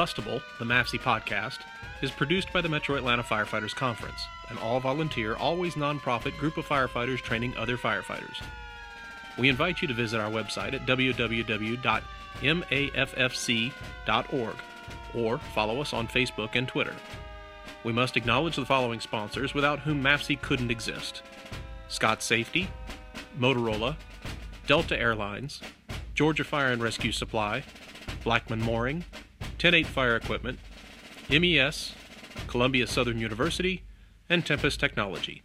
Combustible, 0.00 0.40
the 0.58 0.64
MAFC 0.64 0.98
podcast, 0.98 1.58
is 2.00 2.10
produced 2.10 2.50
by 2.54 2.62
the 2.62 2.68
Metro 2.70 2.96
Atlanta 2.96 3.22
Firefighters 3.22 3.74
Conference, 3.74 4.18
an 4.48 4.56
all 4.56 4.80
volunteer, 4.80 5.34
always 5.34 5.74
nonprofit 5.74 6.38
group 6.38 6.56
of 6.56 6.66
firefighters 6.66 7.18
training 7.18 7.54
other 7.58 7.76
firefighters. 7.76 8.40
We 9.36 9.50
invite 9.50 9.82
you 9.82 9.88
to 9.88 9.92
visit 9.92 10.18
our 10.18 10.30
website 10.30 10.72
at 10.72 10.86
www.maffc.org 10.86 11.84
or 15.14 15.38
follow 15.54 15.80
us 15.82 15.92
on 15.92 16.08
Facebook 16.08 16.54
and 16.54 16.66
Twitter. 16.66 16.96
We 17.84 17.92
must 17.92 18.16
acknowledge 18.16 18.56
the 18.56 18.64
following 18.64 19.00
sponsors 19.00 19.52
without 19.52 19.80
whom 19.80 20.02
MAFC 20.02 20.40
couldn't 20.40 20.70
exist 20.70 21.20
Scott 21.88 22.22
Safety, 22.22 22.70
Motorola, 23.38 23.96
Delta 24.66 24.98
Airlines, 24.98 25.60
Georgia 26.14 26.44
Fire 26.44 26.72
and 26.72 26.82
Rescue 26.82 27.12
Supply, 27.12 27.62
Blackmon 28.24 28.60
Mooring, 28.60 29.04
108 29.60 29.86
Fire 29.88 30.16
Equipment, 30.16 30.58
MES, 31.28 31.92
Columbia 32.46 32.86
Southern 32.86 33.18
University, 33.18 33.82
and 34.26 34.46
Tempest 34.46 34.80
Technology. 34.80 35.42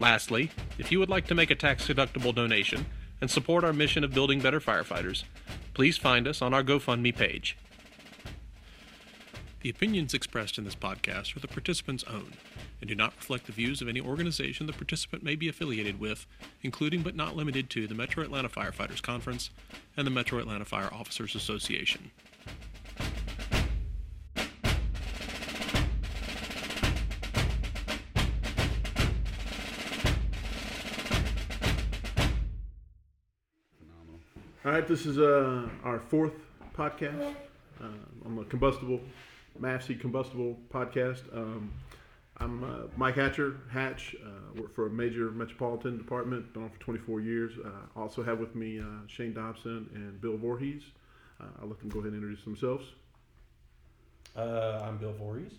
Lastly, 0.00 0.50
if 0.76 0.90
you 0.90 0.98
would 0.98 1.08
like 1.08 1.28
to 1.28 1.36
make 1.36 1.52
a 1.52 1.54
tax 1.54 1.86
deductible 1.86 2.34
donation 2.34 2.86
and 3.20 3.30
support 3.30 3.62
our 3.62 3.72
mission 3.72 4.02
of 4.02 4.12
building 4.12 4.40
better 4.40 4.58
firefighters, 4.58 5.22
please 5.72 5.96
find 5.96 6.26
us 6.26 6.42
on 6.42 6.52
our 6.52 6.64
GoFundMe 6.64 7.14
page. 7.14 7.56
The 9.60 9.70
opinions 9.70 10.14
expressed 10.14 10.58
in 10.58 10.64
this 10.64 10.74
podcast 10.74 11.36
are 11.36 11.40
the 11.40 11.46
participant's 11.46 12.02
own 12.04 12.32
and 12.80 12.88
do 12.88 12.96
not 12.96 13.14
reflect 13.18 13.46
the 13.46 13.52
views 13.52 13.80
of 13.80 13.86
any 13.86 14.00
organization 14.00 14.66
the 14.66 14.72
participant 14.72 15.22
may 15.22 15.36
be 15.36 15.48
affiliated 15.48 16.00
with, 16.00 16.26
including 16.62 17.02
but 17.02 17.14
not 17.14 17.36
limited 17.36 17.70
to 17.70 17.86
the 17.86 17.94
Metro 17.94 18.24
Atlanta 18.24 18.48
Firefighters 18.48 19.00
Conference 19.00 19.50
and 19.96 20.04
the 20.04 20.10
Metro 20.10 20.40
Atlanta 20.40 20.64
Fire 20.64 20.92
Officers 20.92 21.36
Association. 21.36 22.10
All 34.68 34.74
right, 34.74 34.86
this 34.86 35.06
is 35.06 35.18
uh, 35.18 35.66
our 35.82 35.98
fourth 35.98 36.34
podcast. 36.76 37.34
Uh, 37.80 37.86
I'm 38.26 38.38
a 38.38 38.44
combustible, 38.44 39.00
MAFC 39.58 39.98
combustible 39.98 40.58
podcast. 40.70 41.22
Um, 41.34 41.72
I'm 42.36 42.62
uh, 42.62 42.76
Mike 42.94 43.14
Hatcher, 43.14 43.60
Hatch, 43.70 44.14
uh, 44.22 44.60
work 44.60 44.74
for 44.74 44.86
a 44.88 44.90
major 44.90 45.30
metropolitan 45.30 45.96
department, 45.96 46.52
been 46.52 46.64
on 46.64 46.68
for 46.68 46.78
24 46.80 47.22
years. 47.22 47.52
Uh, 47.64 47.98
also 47.98 48.22
have 48.22 48.40
with 48.40 48.54
me 48.54 48.78
uh, 48.78 48.84
Shane 49.06 49.32
Dobson 49.32 49.88
and 49.94 50.20
Bill 50.20 50.36
Voorhees. 50.36 50.82
Uh, 51.40 51.44
I'll 51.62 51.68
let 51.68 51.78
them 51.78 51.88
go 51.88 52.00
ahead 52.00 52.12
and 52.12 52.22
introduce 52.22 52.44
themselves. 52.44 52.84
Uh, 54.36 54.82
I'm 54.84 54.98
Bill 54.98 55.14
Voorhees. 55.14 55.54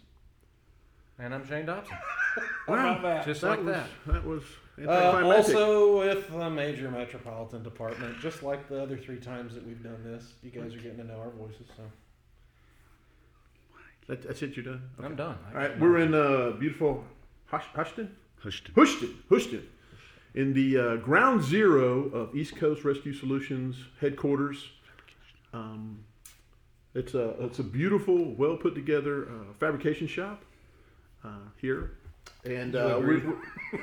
And 1.18 1.34
I'm 1.34 1.48
Shane 1.48 1.66
Dobson. 1.66 1.98
How 2.68 2.74
about 2.74 3.02
that? 3.02 3.26
Just 3.26 3.42
that 3.42 3.50
like 3.50 3.66
was, 3.66 3.76
that. 3.76 3.90
That 4.06 4.24
was 4.24 4.44
Uh, 4.88 5.24
also 5.26 6.00
with 6.00 6.30
the 6.32 6.50
major 6.50 6.90
metropolitan 6.90 7.64
department, 7.64 8.20
just 8.20 8.44
like 8.44 8.70
the 8.70 8.82
other 8.82 8.98
three 8.98 9.18
times 9.18 9.54
that 9.54 9.66
we've 9.66 9.84
done 9.84 10.02
this, 10.04 10.34
you 10.42 10.50
guys 10.52 10.74
are 10.74 10.78
getting 10.78 10.98
to 10.98 11.04
know 11.04 11.20
our 11.20 11.32
voices. 11.32 11.68
So 11.76 11.84
That, 14.08 14.24
that's 14.24 14.42
it, 14.42 14.56
you're 14.56 14.66
done? 14.66 14.82
Okay. 14.98 15.06
I'm 15.06 15.16
done. 15.16 15.38
All 15.54 15.60
right, 15.60 15.80
we're 15.80 15.98
in 16.00 16.14
uh, 16.14 16.52
beautiful 16.58 17.04
Hush, 17.48 17.66
Hushton? 17.76 18.16
Hushed. 18.42 18.70
Houston, 18.76 19.16
Houston, 19.30 19.68
in 20.34 20.54
the 20.54 20.78
uh, 20.78 20.96
ground 20.98 21.44
zero 21.44 22.06
of 22.10 22.36
East 22.36 22.56
Coast 22.56 22.86
Rescue 22.86 23.14
Solutions 23.14 23.76
headquarters. 24.00 24.70
Um, 25.52 26.06
it's 26.94 27.14
a 27.16 27.30
it's 27.44 27.60
a 27.60 27.64
beautiful, 27.64 28.34
well 28.36 28.56
put 28.56 28.76
together 28.76 29.26
uh, 29.26 29.54
fabrication 29.60 30.08
shop 30.08 30.44
uh, 31.24 31.50
here, 31.60 31.98
and 32.46 32.76
uh, 32.76 32.98
agree? 32.98 33.22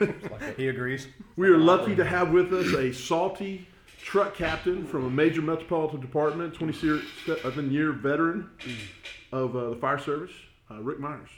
we 0.00 0.08
He 0.56 0.68
agrees. 0.68 1.08
we 1.36 1.48
are 1.48 1.58
lucky 1.58 1.94
to 1.94 2.04
have 2.04 2.30
with 2.30 2.52
us 2.52 2.72
a 2.74 2.92
salty 2.92 3.66
truck 4.02 4.34
captain 4.34 4.86
from 4.86 5.04
a 5.04 5.10
major 5.10 5.42
metropolitan 5.42 6.00
department, 6.00 6.54
27 6.54 7.70
year 7.70 7.92
veteran 7.92 8.50
of 9.32 9.56
uh, 9.56 9.70
the 9.70 9.76
fire 9.76 9.98
service, 9.98 10.32
uh, 10.70 10.80
Rick 10.80 11.00
Myers. 11.00 11.30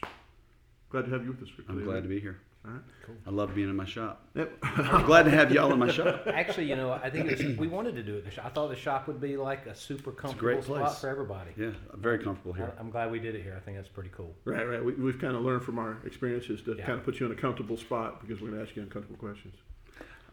Glad 0.90 1.06
to 1.06 1.10
have 1.10 1.24
you 1.24 1.30
with 1.30 1.42
us, 1.42 1.48
Rick. 1.56 1.66
I'm 1.68 1.84
glad 1.84 2.02
to 2.02 2.08
be 2.08 2.20
here. 2.20 2.40
All 2.68 2.74
right. 2.74 3.18
I 3.26 3.30
love 3.30 3.54
being 3.54 3.70
in 3.70 3.76
my 3.76 3.86
shop. 3.86 4.26
Yep. 4.34 4.52
I'm 4.62 5.06
glad 5.06 5.22
to 5.24 5.30
have 5.30 5.50
y'all 5.50 5.72
in 5.72 5.78
my 5.78 5.90
shop. 5.90 6.26
Actually, 6.26 6.68
you 6.68 6.76
know, 6.76 6.92
I 6.92 7.08
think 7.08 7.30
it 7.30 7.38
was, 7.46 7.56
we 7.56 7.66
wanted 7.68 7.94
to 7.94 8.02
do 8.02 8.16
it. 8.16 8.18
in 8.18 8.24
the 8.26 8.30
shop. 8.30 8.44
I 8.44 8.48
thought 8.50 8.68
the 8.68 8.76
shop 8.76 9.06
would 9.08 9.20
be 9.20 9.36
like 9.38 9.64
a 9.66 9.74
super 9.74 10.12
comfortable 10.12 10.40
great 10.52 10.64
spot 10.64 10.78
place. 10.86 10.98
for 11.00 11.08
everybody. 11.08 11.50
Yeah, 11.56 11.70
I'm 11.92 12.00
very 12.02 12.18
comfortable 12.18 12.52
here. 12.52 12.72
I- 12.76 12.80
I'm 12.80 12.90
glad 12.90 13.10
we 13.10 13.18
did 13.18 13.34
it 13.34 13.42
here. 13.42 13.54
I 13.56 13.60
think 13.60 13.78
that's 13.78 13.88
pretty 13.88 14.10
cool. 14.12 14.34
Right, 14.44 14.68
right. 14.68 14.84
We, 14.84 14.92
we've 14.92 15.18
kind 15.18 15.34
of 15.34 15.42
learned 15.42 15.62
from 15.62 15.78
our 15.78 15.96
experiences 16.04 16.60
to 16.62 16.76
Yeah. 16.76 16.84
kind 16.84 16.98
of 16.98 17.04
put 17.04 17.18
you 17.20 17.26
in 17.26 17.32
a 17.32 17.36
comfortable 17.36 17.76
spot 17.78 18.20
because 18.20 18.42
we're 18.42 18.48
going 18.50 18.60
to 18.62 18.66
ask 18.66 18.76
you 18.76 18.82
uncomfortable 18.82 19.18
questions. 19.18 19.54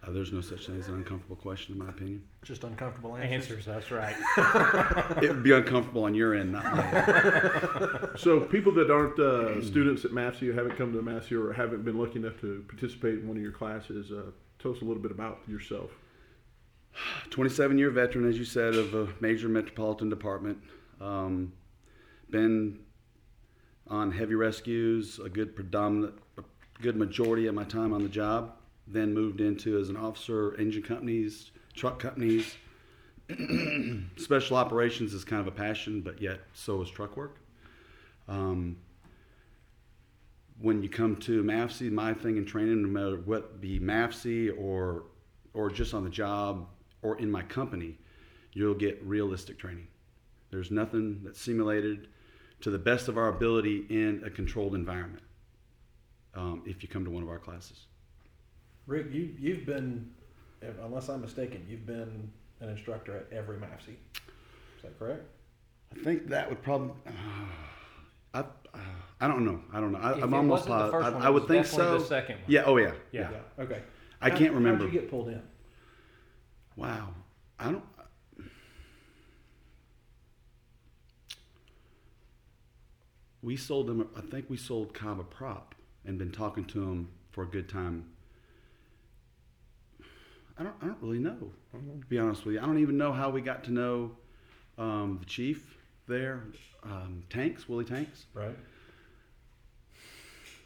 Uh, 0.05 0.11
there's 0.11 0.31
no 0.31 0.41
such 0.41 0.67
thing 0.67 0.77
as 0.77 0.87
an 0.87 0.95
uncomfortable 0.95 1.35
question, 1.35 1.73
in 1.73 1.79
my 1.79 1.89
opinion. 1.89 2.21
just 2.43 2.63
uncomfortable 2.63 3.15
answers. 3.15 3.65
Answers, 3.65 3.65
that's 3.65 3.91
right. 3.91 4.15
It 5.23 5.29
would 5.29 5.43
be 5.43 5.51
uncomfortable 5.51 6.03
on 6.03 6.13
your 6.13 6.35
end, 6.35 6.51
not 6.51 6.63
mine. 6.75 8.09
So, 8.17 8.41
people 8.41 8.71
that 8.73 8.91
aren't 8.91 9.17
uh, 9.19 9.61
students 9.65 10.05
at 10.05 10.11
MAFC 10.11 10.49
or 10.49 10.53
haven't 10.53 10.77
come 10.77 10.93
to 10.93 11.01
MAFC 11.01 11.31
or 11.31 11.53
haven't 11.53 11.83
been 11.83 11.97
lucky 11.97 12.19
enough 12.19 12.39
to 12.41 12.63
participate 12.67 13.19
in 13.19 13.27
one 13.27 13.37
of 13.37 13.43
your 13.43 13.51
classes, 13.51 14.11
uh, 14.11 14.31
tell 14.59 14.71
us 14.71 14.81
a 14.81 14.85
little 14.85 15.01
bit 15.01 15.11
about 15.11 15.39
yourself. 15.47 15.91
27 17.31 17.77
year 17.77 17.89
veteran, 17.89 18.29
as 18.29 18.37
you 18.37 18.45
said, 18.45 18.75
of 18.75 18.93
a 18.93 19.07
major 19.19 19.49
metropolitan 19.49 20.09
department. 20.09 20.59
Um, 21.01 21.53
been 22.29 22.79
on 23.87 24.11
heavy 24.11 24.35
rescues 24.35 25.19
a 25.19 25.29
good 25.29 25.55
predominant, 25.55 26.13
a 26.37 26.43
good 26.81 26.95
majority 26.95 27.47
of 27.47 27.55
my 27.55 27.63
time 27.63 27.93
on 27.93 28.03
the 28.03 28.09
job. 28.09 28.55
Then 28.87 29.13
moved 29.13 29.41
into 29.41 29.79
as 29.79 29.89
an 29.89 29.97
officer, 29.97 30.55
engine 30.59 30.83
companies, 30.83 31.51
truck 31.73 31.99
companies. 31.99 32.55
Special 34.17 34.57
operations 34.57 35.13
is 35.13 35.23
kind 35.23 35.41
of 35.41 35.47
a 35.47 35.51
passion, 35.51 36.01
but 36.01 36.21
yet 36.21 36.41
so 36.53 36.81
is 36.81 36.89
truck 36.89 37.17
work. 37.17 37.37
Um, 38.27 38.77
when 40.59 40.81
you 40.81 40.89
come 40.89 41.15
to 41.17 41.43
MAFC, 41.43 41.91
my 41.91 42.13
thing 42.13 42.37
in 42.37 42.45
training, 42.45 42.81
no 42.81 42.87
matter 42.87 43.17
what 43.17 43.59
be 43.59 43.79
MAFC 43.79 44.51
or 44.57 45.03
or 45.53 45.69
just 45.69 45.93
on 45.93 46.03
the 46.03 46.09
job 46.09 46.67
or 47.01 47.17
in 47.17 47.31
my 47.31 47.41
company, 47.41 47.97
you'll 48.53 48.73
get 48.73 49.01
realistic 49.03 49.57
training. 49.57 49.87
There's 50.51 50.71
nothing 50.71 51.21
that's 51.23 51.39
simulated 51.39 52.07
to 52.61 52.69
the 52.69 52.77
best 52.77 53.07
of 53.07 53.17
our 53.17 53.29
ability 53.29 53.85
in 53.89 54.21
a 54.25 54.29
controlled 54.29 54.75
environment. 54.75 55.23
Um, 56.33 56.63
if 56.65 56.83
you 56.83 56.89
come 56.89 57.05
to 57.05 57.11
one 57.11 57.23
of 57.23 57.29
our 57.29 57.39
classes, 57.39 57.85
Rick, 58.87 59.07
you 59.11 59.33
you've 59.39 59.65
been, 59.65 60.11
unless 60.83 61.09
I'm 61.09 61.21
mistaken, 61.21 61.65
you've 61.67 61.85
been 61.85 62.31
an 62.61 62.69
instructor 62.69 63.17
at 63.17 63.35
every 63.35 63.57
MAFC. 63.57 63.89
Is 63.89 64.83
that 64.83 64.97
correct? 64.99 65.23
I 65.95 66.03
think 66.03 66.27
that 66.27 66.49
would 66.49 66.61
probably. 66.61 66.91
I, 68.33 68.39
uh, 68.39 68.43
I 69.21 69.27
don't 69.27 69.45
know. 69.45 69.61
I 69.73 69.79
don't 69.79 69.91
know. 69.91 69.99
I, 69.99 70.11
If 70.17 70.23
I'm 70.23 70.33
it 70.33 70.37
almost. 70.37 70.67
wasn't 70.69 70.85
the 70.85 70.91
first 70.91 71.07
I, 71.07 71.09
one, 71.11 71.21
I 71.23 71.27
it 71.27 71.33
would 71.33 71.43
was 71.43 71.49
think 71.49 71.65
so. 71.65 71.97
the 71.99 72.05
second 72.05 72.35
one. 72.35 72.43
Yeah. 72.47 72.63
Oh 72.65 72.77
yeah. 72.77 72.91
Yeah. 73.11 73.31
Yeah. 73.31 73.63
Okay. 73.63 73.81
I 74.21 74.29
How- 74.29 74.37
can't 74.37 74.53
remember. 74.53 74.83
How'd 74.85 74.93
you 74.93 74.99
get 74.99 75.09
pulled 75.09 75.29
in? 75.29 75.41
Wow. 76.75 77.09
I 77.59 77.71
don't. 77.71 77.83
We 83.41 83.55
sold 83.55 83.87
them. 83.87 84.07
I 84.15 84.21
think 84.21 84.49
we 84.49 84.57
sold 84.57 84.93
Cobb 84.93 85.19
a 85.19 85.23
prop 85.23 85.75
and 86.03 86.17
been 86.17 86.31
talking 86.31 86.65
to 86.65 86.81
him 86.83 87.09
for 87.31 87.43
a 87.43 87.47
good 87.47 87.69
time. 87.69 88.05
I 90.57 90.63
don't. 90.63 90.75
I 90.81 90.85
don't 90.87 90.97
really 91.01 91.19
know. 91.19 91.51
To 91.73 91.77
be 92.07 92.17
honest 92.17 92.45
with 92.45 92.55
you, 92.55 92.61
I 92.61 92.65
don't 92.65 92.79
even 92.79 92.97
know 92.97 93.11
how 93.11 93.29
we 93.29 93.41
got 93.41 93.63
to 93.65 93.71
know 93.71 94.11
um, 94.77 95.17
the 95.19 95.25
chief 95.25 95.77
there, 96.07 96.43
um, 96.83 97.23
Tanks, 97.29 97.67
Willie 97.67 97.83
Tanks. 97.85 98.25
Right. 98.33 98.55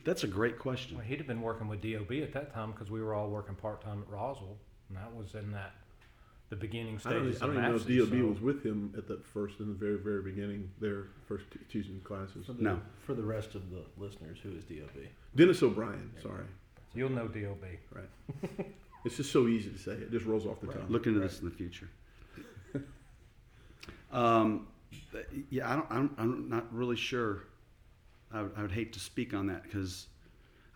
That's 0.05 0.23
a 0.23 0.27
great 0.27 0.59
question. 0.59 0.95
Well, 0.97 1.05
he'd 1.05 1.17
have 1.17 1.27
been 1.27 1.41
working 1.41 1.67
with 1.67 1.81
DOB 1.81 2.11
at 2.23 2.33
that 2.33 2.53
time 2.53 2.71
because 2.71 2.89
we 2.89 3.01
were 3.01 3.13
all 3.13 3.29
working 3.29 3.55
part 3.55 3.81
time 3.81 4.01
at 4.01 4.09
Roswell, 4.13 4.57
and 4.89 4.97
that 4.97 5.13
was 5.15 5.33
in 5.35 5.51
that 5.51 5.73
the 6.49 6.55
beginning 6.55 6.99
I 7.05 7.09
don't, 7.11 7.21
stages 7.23 7.41
I 7.41 7.45
don't 7.47 7.57
of 7.57 7.61
even 7.63 7.69
know 7.71 7.75
if 7.75 7.83
MAFC, 7.85 7.97
DOB 8.11 8.19
so- 8.21 8.25
was 8.27 8.41
with 8.41 8.63
him 8.65 8.93
at 8.97 9.07
the 9.07 9.19
first, 9.33 9.59
in 9.59 9.67
the 9.67 9.73
very, 9.73 9.97
very 9.97 10.21
beginning, 10.23 10.69
their 10.79 11.07
first 11.27 11.45
t- 11.51 11.59
teaching 11.71 11.99
classes. 12.03 12.45
For 12.47 12.53
the, 12.53 12.63
No. 12.63 12.81
For 13.05 13.13
the 13.13 13.23
rest 13.23 13.55
of 13.55 13.69
the 13.69 13.83
listeners, 13.97 14.39
who 14.41 14.51
is 14.51 14.63
DOB? 14.63 15.03
Dennis 15.35 15.61
O'Brien, 15.61 16.11
sorry. 16.23 16.45
You'll 16.95 17.09
know 17.11 17.27
DOB. 17.27 17.63
Right. 17.93 18.67
it's 19.05 19.17
just 19.17 19.31
so 19.31 19.47
easy 19.47 19.69
to 19.69 19.77
say. 19.77 19.91
It 19.91 20.11
just 20.11 20.25
rolls 20.25 20.45
off 20.45 20.59
the 20.61 20.67
tongue. 20.67 20.85
Look 20.89 21.07
into 21.07 21.19
this 21.19 21.39
in 21.39 21.45
the 21.45 21.51
future. 21.55 21.89
um, 24.11 24.67
yeah, 25.49 25.71
I 25.71 25.75
don't, 25.75 25.87
I'm, 25.89 26.15
I'm 26.17 26.49
not 26.49 26.71
really 26.73 26.95
sure. 26.95 27.43
I 28.31 28.43
would, 28.43 28.51
I 28.57 28.61
would 28.61 28.71
hate 28.71 28.93
to 28.93 28.99
speak 28.99 29.33
on 29.33 29.47
that 29.47 29.63
because 29.63 30.07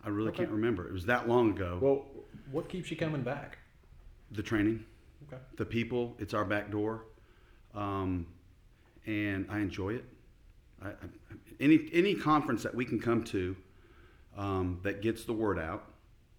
I 0.04 0.08
really 0.08 0.28
Okay. 0.30 0.38
can't 0.38 0.50
remember. 0.50 0.86
It 0.86 0.92
was 0.92 1.06
that 1.06 1.28
long 1.28 1.50
ago. 1.50 1.78
Well, 1.80 2.04
What 2.50 2.68
keeps 2.68 2.90
you 2.90 2.96
coming 2.96 3.22
back? 3.22 3.58
the 4.30 4.42
training, 4.42 4.84
Okay. 5.28 5.40
the 5.56 5.64
people, 5.64 6.16
it's 6.18 6.34
our 6.34 6.44
back 6.44 6.70
door. 6.70 7.04
Um, 7.74 8.26
and 9.06 9.46
I 9.50 9.58
enjoy 9.60 9.90
it. 9.94 10.04
I, 10.82 10.88
I, 10.88 10.92
any 11.60 11.88
any 11.92 12.14
conference 12.14 12.62
that 12.64 12.74
we 12.74 12.84
can 12.84 12.98
come 12.98 13.22
to 13.24 13.54
um, 14.36 14.80
that 14.82 15.02
gets 15.02 15.24
the 15.24 15.32
word 15.32 15.58
out, 15.58 15.84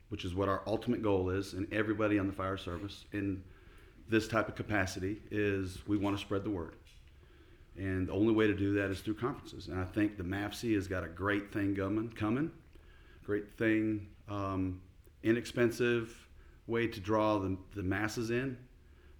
which 0.09 0.25
is 0.25 0.35
what 0.35 0.49
our 0.49 0.61
ultimate 0.67 1.01
goal 1.01 1.29
is, 1.29 1.53
and 1.53 1.71
everybody 1.73 2.19
on 2.19 2.27
the 2.27 2.33
fire 2.33 2.57
service 2.57 3.05
in 3.13 3.43
this 4.07 4.27
type 4.27 4.47
of 4.47 4.55
capacity 4.55 5.17
is 5.31 5.79
we 5.87 5.97
want 5.97 6.15
to 6.15 6.21
spread 6.21 6.43
the 6.43 6.49
word. 6.49 6.75
And 7.77 8.07
the 8.07 8.13
only 8.13 8.33
way 8.33 8.47
to 8.47 8.53
do 8.53 8.73
that 8.75 8.91
is 8.91 9.01
through 9.01 9.15
conferences. 9.15 9.67
And 9.67 9.79
I 9.79 9.83
think 9.83 10.17
the 10.17 10.23
MAFC 10.23 10.75
has 10.75 10.87
got 10.87 11.03
a 11.03 11.07
great 11.07 11.51
thing 11.51 11.75
coming, 11.75 12.09
coming, 12.09 12.51
great 13.25 13.51
thing, 13.57 14.07
um, 14.29 14.81
inexpensive 15.23 16.15
way 16.67 16.87
to 16.87 16.99
draw 16.99 17.37
the, 17.37 17.57
the 17.75 17.83
masses 17.83 18.31
in 18.31 18.57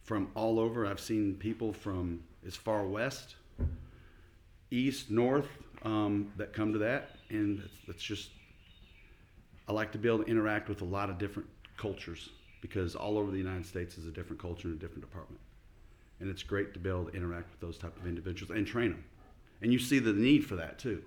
from 0.04 0.30
all 0.36 0.60
over. 0.60 0.86
I've 0.86 1.00
seen 1.00 1.36
people 1.36 1.74
from 1.74 2.24
as 2.46 2.56
far 2.56 2.86
west, 2.86 3.36
east, 4.72 5.10
north 5.10 5.50
um, 5.84 6.32
that 6.38 6.54
come 6.54 6.72
to 6.74 6.80
that, 6.80 7.18
and 7.30 7.60
it's, 7.60 7.74
it's 7.88 8.04
just 8.04 8.30
I 9.68 9.74
like 9.74 9.92
to 9.94 9.98
be 9.98 10.08
able 10.08 10.24
to 10.24 10.30
interact 10.30 10.70
with 10.70 10.82
a 10.82 10.86
lot 10.86 11.10
of 11.10 11.18
different 11.18 11.50
cultures 11.78 12.30
because 12.62 12.96
all 12.96 13.18
over 13.18 13.32
the 13.32 13.38
United 13.38 13.66
States 13.66 13.98
is 13.98 14.08
a 14.08 14.12
different 14.12 14.42
culture 14.42 14.68
in 14.68 14.74
a 14.74 14.78
different 14.78 15.02
department, 15.02 15.42
and 16.20 16.30
it's 16.30 16.44
great 16.44 16.74
to 16.74 16.80
be 16.80 16.90
able 16.90 17.06
to 17.06 17.16
interact 17.16 17.52
with 17.52 17.60
those 17.60 17.78
type 17.78 17.96
of 17.98 18.08
individuals 18.08 18.56
and 18.56 18.66
train 18.66 18.92
them, 18.92 19.04
and 19.62 19.72
you 19.72 19.80
see 19.80 20.00
the 20.00 20.14
need 20.14 20.46
for 20.46 20.56
that 20.56 20.80
too, 20.80 21.04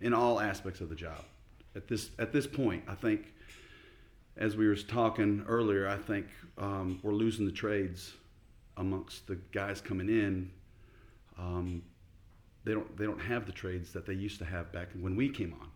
in 0.00 0.14
all 0.14 0.40
aspects 0.40 0.80
of 0.80 0.88
the 0.88 0.94
job. 0.94 1.24
At 1.76 1.88
this 1.88 2.10
at 2.18 2.32
this 2.32 2.46
point, 2.46 2.84
I 2.88 2.94
think, 2.94 3.32
as 4.36 4.56
we 4.56 4.66
were 4.66 4.76
talking 4.76 5.44
earlier, 5.48 5.88
I 5.88 5.96
think 5.96 6.26
um, 6.56 7.00
we're 7.02 7.12
losing 7.12 7.46
the 7.46 7.52
trades 7.52 8.12
amongst 8.76 9.26
the 9.26 9.36
guys 9.52 9.80
coming 9.80 10.08
in. 10.08 10.50
Um, 11.38 11.82
they 12.64 12.72
don't 12.72 12.96
they 12.96 13.04
don't 13.04 13.20
have 13.20 13.46
the 13.46 13.52
trades 13.52 13.92
that 13.92 14.06
they 14.06 14.14
used 14.14 14.38
to 14.38 14.44
have 14.44 14.72
back 14.72 14.88
when 14.98 15.16
we 15.16 15.28
came 15.28 15.54
on. 15.60 15.68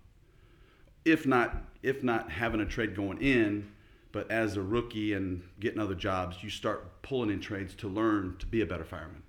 If 1.04 1.26
not 1.26 1.64
if 1.82 2.02
not 2.02 2.30
having 2.30 2.60
a 2.60 2.66
trade 2.66 2.96
going 2.96 3.18
in, 3.22 3.70
but 4.12 4.30
as 4.30 4.56
a 4.56 4.62
rookie 4.62 5.12
and 5.12 5.42
getting 5.60 5.80
other 5.80 5.94
jobs, 5.94 6.42
you 6.42 6.50
start 6.50 7.02
pulling 7.02 7.30
in 7.30 7.40
trades 7.40 7.74
to 7.76 7.88
learn 7.88 8.36
to 8.38 8.46
be 8.46 8.62
a 8.62 8.66
better 8.66 8.84
fireman. 8.84 9.22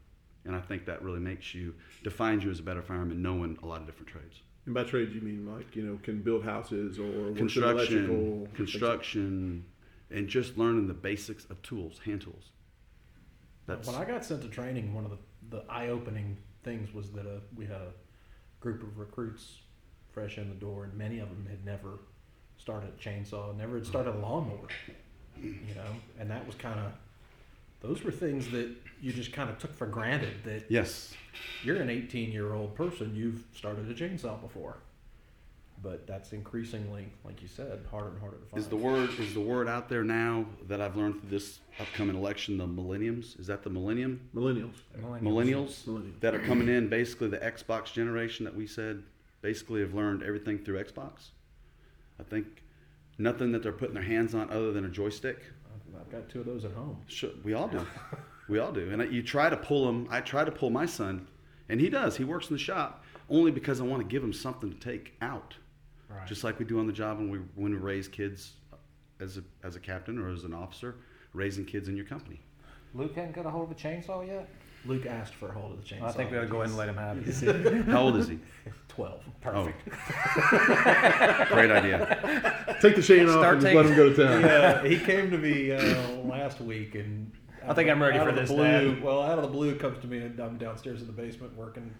And 0.46 0.56
I 0.56 0.62
think 0.62 0.86
that 0.86 1.04
really 1.04 1.20
makes 1.20 1.54
you 1.54 1.76
defines 2.04 2.44
you 2.44 2.50
as 2.50 2.60
a 2.60 2.64
better 2.64 2.82
fireman 2.82 3.22
knowing 3.22 3.58
a 3.62 3.66
lot 3.66 3.82
of 3.82 3.86
different 3.86 4.08
trades. 4.08 4.42
And 4.66 4.74
by 4.74 4.84
trades, 4.84 5.14
you 5.14 5.22
mean 5.22 5.46
like 5.52 5.76
you 5.76 5.84
know 5.84 6.00
can 6.04 6.22
build 6.22 6.44
houses 6.44 7.00
or 7.00 7.34
Construction, 7.34 8.06
electrical, 8.06 8.48
construction, 8.56 9.66
and 10.12 10.28
just 10.28 10.58
learning 10.58 10.88
the 10.88 10.94
basics 10.94 11.46
of 11.46 11.62
tools, 11.62 12.00
hand 12.04 12.22
tools. 12.22 12.52
That's 13.68 13.88
when 13.88 13.96
I 13.96 14.06
got 14.06 14.26
sent 14.26 14.42
to 14.42 14.48
training, 14.48 14.94
one 14.96 15.06
of 15.06 15.12
the, 15.12 15.58
the 15.58 15.64
eye 15.70 15.90
opening 15.90 16.38
things 16.64 16.94
was 16.94 17.12
that 17.12 17.28
uh, 17.28 17.40
we 17.56 17.66
had 17.66 17.76
a 17.78 17.94
group 18.60 18.82
of 18.82 18.98
recruits 18.98 19.60
fresh 20.20 20.38
in 20.38 20.50
the 20.50 20.56
door, 20.56 20.84
and 20.84 20.94
many 20.96 21.20
of 21.20 21.30
them 21.30 21.48
had 21.50 21.66
never 21.66 22.00
started 22.58 22.90
a 22.90 23.02
chainsaw, 23.02 23.56
never 23.56 23.76
had 23.76 23.86
started 23.86 24.16
a 24.16 24.20
lawnmower, 24.20 24.68
you 25.42 25.76
know, 25.76 25.96
and 26.20 26.30
that 26.30 26.46
was 26.46 26.56
kind 26.56 26.80
of 26.80 26.92
those 27.82 28.04
were 28.04 28.12
things 28.12 28.50
that 28.50 28.70
you 29.02 29.14
just 29.14 29.32
kind 29.32 29.50
of 29.50 29.58
took 29.58 29.74
for 29.74 29.88
granted 29.88 30.34
that 30.44 30.66
yes. 30.68 31.14
you're 31.64 31.78
an 31.78 31.90
18 31.90 32.34
year 32.34 32.54
old 32.54 32.76
person, 32.76 33.16
you've 33.16 33.46
started 33.56 33.90
a 33.90 33.94
chainsaw 33.94 34.40
before. 34.42 34.78
But 35.82 36.06
that's 36.06 36.34
increasingly, 36.34 37.08
like 37.24 37.42
you 37.42 37.48
said, 37.48 37.86
harder 37.90 38.10
and 38.10 38.20
harder 38.20 38.36
to 38.36 38.46
find. 38.48 38.62
Is 38.62 38.68
the 38.68 38.76
word 38.76 39.12
is 39.18 39.34
the 39.34 39.40
word 39.40 39.70
out 39.70 39.88
there 39.88 40.04
now 40.04 40.46
that 40.68 40.82
I've 40.82 40.98
learned 40.98 41.22
through 41.22 41.30
this 41.30 41.62
upcoming 41.80 42.18
election 42.18 42.58
the 42.58 42.68
millenniums? 42.68 43.38
Is 43.40 43.48
that 43.48 43.64
the 43.64 43.70
millennium? 43.70 44.20
millennials. 44.36 44.74
Millennials 45.02 45.86
Millennials. 45.86 46.20
that 46.20 46.36
are 46.36 46.40
coming 46.40 46.68
in, 46.68 46.90
basically 46.90 47.30
the 47.30 47.38
Xbox 47.38 47.94
generation 47.94 48.44
that 48.44 48.54
we 48.54 48.68
said 48.68 49.02
basically 49.42 49.82
have 49.82 49.94
learned 49.94 50.24
everything 50.24 50.60
through 50.60 50.84
Xbox. 50.84 51.30
I 52.20 52.24
think 52.24 52.64
nothing 53.18 53.52
that 53.54 53.64
they're 53.64 53.72
putting 53.72 53.94
their 53.96 54.04
hands 54.04 54.36
on 54.36 54.50
other 54.50 54.72
than 54.72 54.86
a 54.86 54.90
joystick. 54.90 55.38
I've- 55.40 56.12
got 56.12 56.28
two 56.30 56.40
of 56.40 56.46
those 56.46 56.66
at 56.66 56.72
home. 56.72 56.98
Sure, 57.08 57.30
we 57.44 57.54
all 57.54 57.68
do. 57.68 57.86
we 58.50 58.58
all 58.60 58.72
do. 58.72 58.90
And 58.92 59.02
I- 59.02 59.06
you 59.06 59.22
try 59.22 59.50
to 59.50 59.58
pull 59.58 59.86
them. 59.86 60.08
I 60.10 60.22
try 60.22 60.44
to 60.44 60.52
pull 60.52 60.70
my 60.72 60.86
son, 60.86 61.28
and 61.68 61.80
he 61.80 61.90
does. 61.90 62.18
He 62.18 62.24
works 62.24 62.50
in 62.50 62.56
the 62.56 62.60
shop 62.60 63.04
only 63.30 63.52
because 63.52 63.80
I 63.80 63.84
want 63.84 64.02
to 64.02 64.08
give 64.08 64.24
him 64.24 64.34
something 64.34 64.72
to 64.72 64.78
take 64.80 65.14
out, 65.22 65.56
Right. 66.10 66.26
just 66.28 66.44
like 66.44 66.58
we 66.58 66.66
do 66.66 66.80
on 66.80 66.88
the 66.88 66.94
job 66.94 67.18
when 67.20 67.30
we 67.30 67.38
when 67.56 67.72
we 67.74 67.78
raise 67.78 68.08
kids 68.08 68.54
as 69.20 69.38
a 69.38 69.44
as 69.64 69.76
a 69.76 69.80
captain 69.80 70.18
or 70.18 70.30
as 70.30 70.44
an 70.46 70.54
officer, 70.54 70.96
raising 71.34 71.64
kids 71.66 71.88
in 71.90 71.96
your 71.96 72.06
company. 72.06 72.42
Luke 72.96 73.14
hadn't 73.14 73.34
got 73.36 73.46
a 73.46 73.50
hold 73.52 73.70
of 73.72 73.78
a 73.78 73.80
chainsaw 73.80 74.26
yet. 74.26 74.50
Luke 74.86 75.06
asked 75.06 75.34
for 75.36 75.50
a 75.50 75.52
hold 75.52 75.74
of 75.74 75.78
the 75.78 75.84
chainsaw. 75.96 76.04
I 76.08 76.12
think 76.12 76.32
we 76.32 76.38
ought 76.38 76.42
to 76.42 76.48
go 76.48 76.58
ahead 76.62 76.70
and 76.70 76.78
let 76.78 76.90
him 76.90 76.96
have 76.98 77.18
it. 77.18 77.86
How 77.92 78.02
old 78.02 78.16
is 78.18 78.28
he? 78.30 78.40
12. 78.90 79.22
Perfect. 79.42 79.86
Great 81.50 81.72
idea. 81.72 82.78
Take 82.82 82.96
the 82.96 83.02
chain 83.02 83.28
off 83.28 83.36
Start 83.40 83.54
and 83.56 83.62
just 83.62 83.76
let 83.76 83.84
taking- 83.84 83.86
them 83.86 83.96
go 83.96 84.10
to 84.14 84.28
town. 84.28 84.42
Yeah, 84.42 84.84
he 84.88 84.98
came 85.00 85.32
to 85.32 85.38
me 85.38 85.72
uh, 85.72 86.10
last 86.24 86.62
week 86.62 86.96
and. 86.96 87.32
I 87.68 87.74
think 87.74 87.90
I'm 87.90 88.02
ready 88.02 88.18
out 88.18 88.24
for 88.24 88.30
of 88.30 88.36
the 88.36 88.42
this, 88.42 88.50
Blue, 88.52 88.64
Dad. 88.96 89.04
Well, 89.04 89.22
out 89.22 89.38
of 89.38 89.44
the 89.44 89.50
blue 89.50 89.76
comes 89.76 90.00
to 90.00 90.08
me 90.08 90.20
and 90.20 90.40
I'm 90.40 90.58
downstairs 90.58 91.02
in 91.02 91.08
the 91.08 91.14
basement 91.14 91.56
working. 91.56 91.94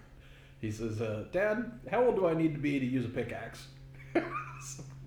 He 0.62 0.72
says, 0.72 1.00
uh, 1.02 1.26
"Dad, 1.32 1.72
how 1.92 2.04
old 2.06 2.16
do 2.16 2.28
I 2.28 2.34
need 2.34 2.54
to 2.56 2.60
be 2.60 2.80
to 2.80 2.86
use 2.86 3.06
a 3.06 3.10
pickaxe?" 3.10 3.68
a 4.16 4.22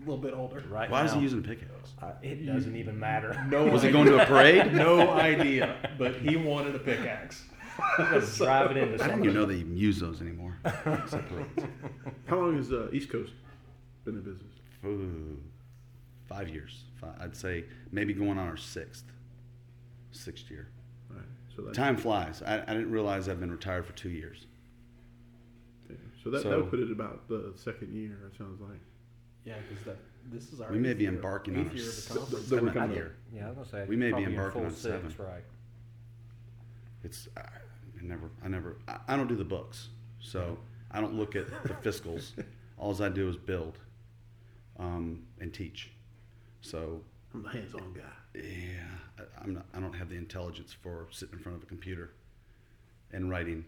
little 0.01 0.19
bit 0.19 0.35
older. 0.35 0.63
Right 0.69 0.91
Why 0.91 1.01
now, 1.01 1.07
is 1.07 1.13
he 1.15 1.21
using 1.21 1.39
a 1.41 1.43
pickaxe? 1.43 1.93
I, 2.01 2.13
It 2.23 2.47
doesn't 2.47 2.77
even 2.77 2.99
matter. 2.99 3.45
No, 3.49 3.65
Was 3.67 3.83
he 3.83 3.89
idea. 3.89 3.93
going 4.05 4.09
to 4.19 4.23
a 4.23 4.27
parade? 4.27 4.73
No 4.75 5.11
idea, 5.11 5.77
but 5.99 6.17
he 6.17 6.37
wanted 6.37 6.75
a 6.77 6.79
pickaxe. 6.81 7.43
Just 7.99 8.39
drive 8.39 8.71
it 8.71 8.77
into 8.77 8.95
I 8.95 8.97
didn't 8.97 8.99
something. 9.01 9.25
even 9.25 9.35
know 9.35 9.47
they 9.47 9.57
even 9.57 9.77
use 9.77 10.01
those 10.01 10.21
anymore. 10.21 10.57
How 10.65 12.37
long 12.37 12.57
has 12.57 12.73
uh, 12.73 12.89
East 12.93 13.11
Coast 13.11 13.33
been 14.05 14.15
in 14.15 14.23
business? 14.23 14.53
Ooh, 14.85 15.39
five 16.27 16.49
years. 16.49 16.85
Five, 17.01 17.15
I'd 17.21 17.37
say 17.37 17.65
maybe 17.91 18.13
going 18.13 18.39
on 18.39 18.49
our 18.49 18.57
sixth, 18.57 19.05
sixth 20.11 20.51
year. 20.51 20.69
Right. 21.11 21.23
So 21.55 21.63
that 21.63 21.75
Time 21.75 21.97
flies. 21.97 22.43
I, 22.47 22.63
I 22.63 22.67
didn't 22.75 22.91
realize 22.91 23.29
I've 23.29 23.41
been 23.41 23.51
retired 23.51 23.87
for 23.87 23.93
two 23.93 24.11
years. 24.11 24.47
okay. 25.91 26.01
so 26.23 26.31
that, 26.31 26.45
that 26.45 26.57
would 26.57 26.71
put 26.71 26.81
it 26.81 26.91
about 26.91 27.29
the 27.29 27.53
second 27.57 27.95
year. 27.95 28.19
It 28.33 28.37
sounds 28.39 28.61
like. 28.61 28.81
Yeah, 29.45 29.55
because 29.69 29.85
that 29.85 29.97
this 30.31 30.53
is 30.53 30.61
our. 30.61 30.71
We 30.71 30.79
may 30.79 30.95
be 30.95 31.07
embarking 31.07 31.57
on 31.57 31.69
our 31.69 31.75
year 31.75 31.89
of 31.89 31.97
the 32.09 32.15
conference. 32.15 32.49
that 32.49 32.63
we're 32.63 32.73
seventh 32.73 32.95
year. 32.95 33.17
Yeah, 33.35 33.47
I 33.47 33.49
was 33.49 33.57
gonna 33.57 33.69
say 33.69 33.85
We 33.89 33.97
may 33.97 34.13
be 34.13 34.23
embarking 34.25 34.65
on 34.65 34.71
six, 34.71 34.83
seven. 34.83 35.15
right? 35.19 35.43
It's 37.05 37.29
I, 37.37 37.41
I 37.41 38.03
never 38.03 38.31
I 38.45 38.49
never 38.49 38.77
I, 38.89 38.99
I 39.09 39.17
don't 39.17 39.29
do 39.29 39.37
the 39.37 39.45
books, 39.45 39.89
so 40.21 40.59
I 40.91 41.01
don't 41.01 41.15
look 41.15 41.37
at 41.37 41.49
the 41.65 41.69
fiscals. 41.91 42.33
All 42.79 43.01
I 43.03 43.09
do 43.09 43.29
is 43.29 43.37
build, 43.37 43.79
um, 44.79 45.23
and 45.41 45.53
teach. 45.53 45.91
So 46.61 47.01
I'm 47.35 47.43
the 47.43 47.49
hands-on 47.51 47.93
guy. 47.93 48.41
yeah, 48.41 48.85
I, 49.19 49.23
I'm 49.43 49.55
not, 49.55 49.67
I 49.75 49.81
don't 49.81 49.95
have 49.95 50.09
the 50.09 50.17
intelligence 50.17 50.73
for 50.73 51.07
sitting 51.11 51.39
in 51.39 51.43
front 51.43 51.57
of 51.57 51.63
a 51.63 51.67
computer 51.67 52.11
and 53.13 53.31
writing, 53.31 53.65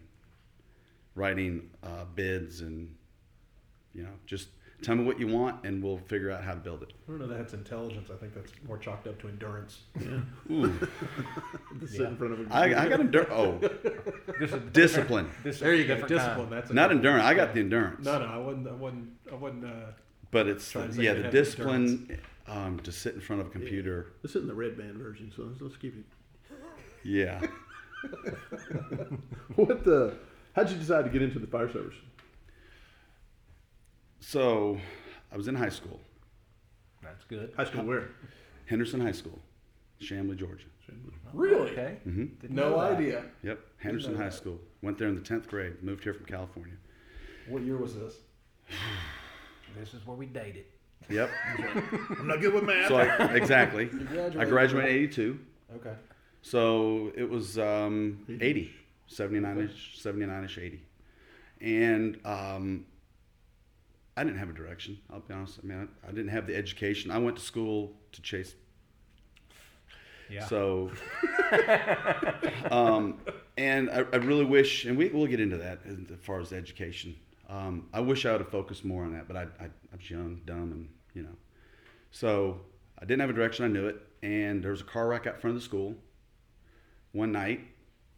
writing 1.13 1.69
uh, 1.83 2.05
bids 2.15 2.61
and 2.61 2.93
you 3.93 4.03
know 4.03 4.13
just 4.25 4.49
tell 4.81 4.95
me 4.95 5.03
what 5.03 5.19
you 5.19 5.27
want 5.27 5.65
and 5.65 5.81
we'll 5.83 5.97
figure 5.97 6.29
out 6.31 6.43
how 6.43 6.51
to 6.51 6.59
build 6.59 6.83
it. 6.83 6.93
I 7.07 7.11
don't 7.11 7.19
know 7.19 7.27
that's 7.27 7.53
intelligence. 7.53 8.09
I 8.13 8.17
think 8.17 8.33
that's 8.33 8.51
more 8.67 8.77
chalked 8.77 9.07
up 9.07 9.19
to 9.21 9.27
endurance. 9.27 9.79
Yeah. 9.99 10.19
Ooh, 10.51 10.71
To 11.79 11.87
sit 11.87 12.01
in 12.01 12.15
front 12.17 12.33
of 12.33 12.39
a 12.51 12.53
I, 12.53 12.63
I 12.63 12.69
computer. 12.69 12.89
got 12.89 12.99
endurance. 12.99 13.29
Oh, 13.31 14.33
This 14.39 14.51
is 14.53 14.61
discipline, 14.73 15.29
There 15.43 15.73
you 15.75 15.85
go. 15.87 15.95
Discipline. 16.07 16.35
kind. 16.47 16.51
That's 16.51 16.69
a 16.69 16.73
not 16.73 16.89
good- 16.89 16.97
endurance. 16.97 17.23
I 17.23 17.33
got 17.33 17.53
the 17.53 17.59
endurance. 17.61 18.05
No, 18.05 18.19
no, 18.19 18.25
I 18.25 18.37
wasn't. 18.37 18.67
I 18.67 18.71
wasn't. 18.73 19.09
I 19.31 19.35
wasn't. 19.35 19.65
Uh, 19.65 19.69
But 20.31 20.47
it's 20.47 20.69
Trying 20.71 20.89
to 20.89 20.93
say 20.95 21.03
yeah, 21.03 21.13
the 21.13 21.29
discipline 21.29 22.19
um, 22.47 22.79
to 22.81 22.91
sit 22.91 23.15
in 23.15 23.21
front 23.21 23.41
of 23.41 23.47
a 23.47 23.51
computer. 23.51 24.13
This 24.21 24.31
isn't 24.31 24.47
the 24.47 24.53
red 24.53 24.77
band 24.77 24.97
version, 24.97 25.31
so 25.35 25.43
let's, 25.43 25.61
let's 25.61 25.77
keep 25.77 25.95
it. 25.97 26.05
Yeah. 27.03 27.41
What 29.55 29.83
the? 29.83 30.15
How'd 30.53 30.69
you 30.69 30.77
decide 30.77 31.03
to 31.05 31.09
get 31.09 31.21
into 31.21 31.39
the 31.39 31.47
fire 31.47 31.71
service? 31.71 31.95
So, 34.35 34.79
I 35.31 35.37
was 35.37 35.47
in 35.47 35.53
high 35.53 35.69
school, 35.69 35.99
That's 37.03 37.23
good. 37.25 37.53
High 37.55 37.65
school 37.65 37.83
where? 37.83 38.09
Henderson 38.65 38.99
High 38.99 39.11
School, 39.11 39.37
Chamblee, 40.01 40.35
Georgia. 40.35 40.65
really? 41.31 41.69
Okay. 41.69 41.97
hmm 42.03 42.25
No 42.49 42.79
idea. 42.79 43.25
Yep, 43.43 43.59
Henderson 43.77 44.15
High 44.15 44.23
that. 44.23 44.33
School. 44.33 44.59
Went 44.81 44.97
there 44.97 45.09
in 45.09 45.13
the 45.15 45.21
tenth 45.21 45.47
grade. 45.47 45.83
Moved 45.83 46.03
here 46.03 46.15
from 46.15 46.25
California. 46.25 46.73
What 47.47 47.61
year 47.61 47.77
was 47.77 47.93
this? 47.93 48.15
This 49.77 49.93
is 49.93 50.07
where 50.07 50.17
we 50.17 50.25
dated. 50.25 50.65
Yep. 51.07 51.29
I'm 52.19 52.25
not 52.27 52.41
good 52.41 52.55
with 52.55 52.63
math. 52.63 52.87
So 52.87 52.95
I, 52.95 53.35
exactly. 53.35 53.85
graduated 53.85 54.41
I 54.41 54.45
graduated 54.45 54.89
in 54.89 54.97
'82. 55.03 55.39
Okay. 55.75 55.93
So 56.41 57.11
it 57.15 57.29
was 57.29 57.59
um, 57.59 58.25
80, 58.41 58.73
79-ish, 59.07 59.99
79-ish, 60.03 60.57
80. 60.57 60.81
And 61.61 62.19
um, 62.25 62.85
I 64.17 64.23
didn't 64.23 64.39
have 64.39 64.49
a 64.49 64.53
direction. 64.53 64.99
I'll 65.11 65.19
be 65.19 65.33
honest. 65.33 65.59
I 65.61 65.65
mean, 65.65 65.89
I, 66.03 66.07
I 66.07 66.11
didn't 66.11 66.29
have 66.29 66.47
the 66.47 66.55
education. 66.55 67.11
I 67.11 67.17
went 67.17 67.37
to 67.37 67.43
school 67.43 67.93
to 68.13 68.21
chase. 68.21 68.55
Yeah. 70.29 70.45
So, 70.45 70.91
um, 72.71 73.19
and 73.57 73.89
I, 73.89 74.05
I 74.11 74.15
really 74.17 74.45
wish, 74.45 74.85
and 74.85 74.97
we, 74.97 75.09
we'll 75.09 75.27
get 75.27 75.39
into 75.39 75.57
that 75.57 75.81
as 75.85 75.97
far 76.21 76.39
as 76.39 76.51
education. 76.51 77.15
Um, 77.47 77.87
I 77.93 77.99
wish 77.99 78.25
I 78.25 78.31
would 78.31 78.41
have 78.41 78.49
focused 78.49 78.83
more 78.83 79.03
on 79.03 79.13
that, 79.13 79.27
but 79.27 79.37
I, 79.37 79.43
I, 79.59 79.65
I 79.65 79.95
was 79.95 80.09
young, 80.09 80.41
dumb, 80.45 80.71
and 80.71 80.89
you 81.13 81.21
know. 81.21 81.35
So 82.11 82.61
I 82.97 83.05
didn't 83.05 83.21
have 83.21 83.29
a 83.29 83.33
direction. 83.33 83.65
I 83.65 83.67
knew 83.67 83.87
it, 83.87 84.01
and 84.23 84.63
there 84.63 84.71
was 84.71 84.81
a 84.81 84.85
car 84.85 85.07
wreck 85.07 85.27
out 85.27 85.39
front 85.39 85.55
of 85.55 85.61
the 85.61 85.65
school 85.65 85.95
one 87.11 87.31
night, 87.31 87.61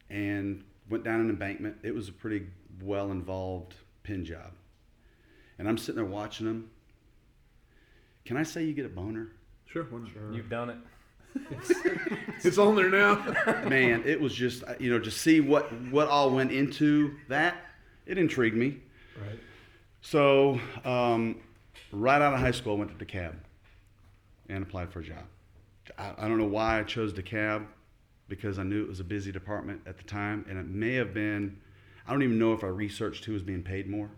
and 0.10 0.64
went 0.90 1.04
down 1.04 1.20
an 1.20 1.30
embankment. 1.30 1.78
It 1.84 1.94
was 1.94 2.08
a 2.08 2.14
pretty 2.14 2.48
well 2.82 3.12
involved 3.12 3.74
pin 4.04 4.24
job, 4.24 4.54
and 5.60 5.68
I'm 5.68 5.78
sitting 5.78 5.96
there 5.96 6.06
watching 6.06 6.46
them. 6.46 6.70
Can 8.26 8.38
I 8.38 8.44
say 8.44 8.64
you 8.64 8.74
get 8.74 8.86
a 8.86 8.90
boner? 8.90 9.32
Sure, 9.66 9.84
why 9.84 10.00
not? 10.00 10.34
You've 10.34 10.50
done 10.50 10.70
it. 10.70 10.78
It's 12.44 12.60
on 12.60 12.76
there 12.76 12.90
now. 12.90 13.16
Man, 13.68 14.04
it 14.06 14.22
was 14.22 14.34
just 14.34 14.64
you 14.80 14.92
know 14.92 15.00
to 15.00 15.10
see 15.10 15.40
what 15.40 15.72
what 15.92 16.08
all 16.08 16.30
went 16.30 16.52
into 16.52 17.16
that. 17.30 17.56
It 18.06 18.18
intrigued 18.18 18.56
me. 18.56 18.78
Right. 19.20 19.40
So, 20.02 20.60
um, 20.86 21.42
right 21.92 22.22
out 22.22 22.34
of 22.34 22.40
high 22.40 22.52
school, 22.52 22.76
I 22.76 22.80
went 22.80 22.98
to 22.98 23.06
DeKalb 23.06 23.34
and 24.50 24.64
applied 24.64 24.94
for 24.94 25.00
a 25.00 25.04
job. 25.04 25.24
I, 25.98 26.14
I 26.18 26.28
don't 26.28 26.38
know 26.38 26.46
why 26.46 26.80
I 26.80 26.84
chose 26.84 27.12
DeKalb 27.12 27.66
because 28.30 28.60
I 28.60 28.64
knew 28.64 28.84
it 28.84 28.88
was 28.88 29.00
a 29.00 29.04
busy 29.04 29.32
department 29.32 29.82
at 29.86 29.98
the 29.98 30.04
time, 30.04 30.46
and 30.50 30.58
it 30.58 30.68
may 30.68 30.94
have 30.94 31.14
been. 31.14 31.60
I 32.08 32.12
don't 32.12 32.24
even 32.24 32.40
know 32.40 32.54
if 32.54 32.64
I 32.64 32.68
researched 32.68 33.26
who 33.26 33.34
was 33.34 33.44
being 33.44 33.64
paid 33.64 33.90
more. 33.90 34.10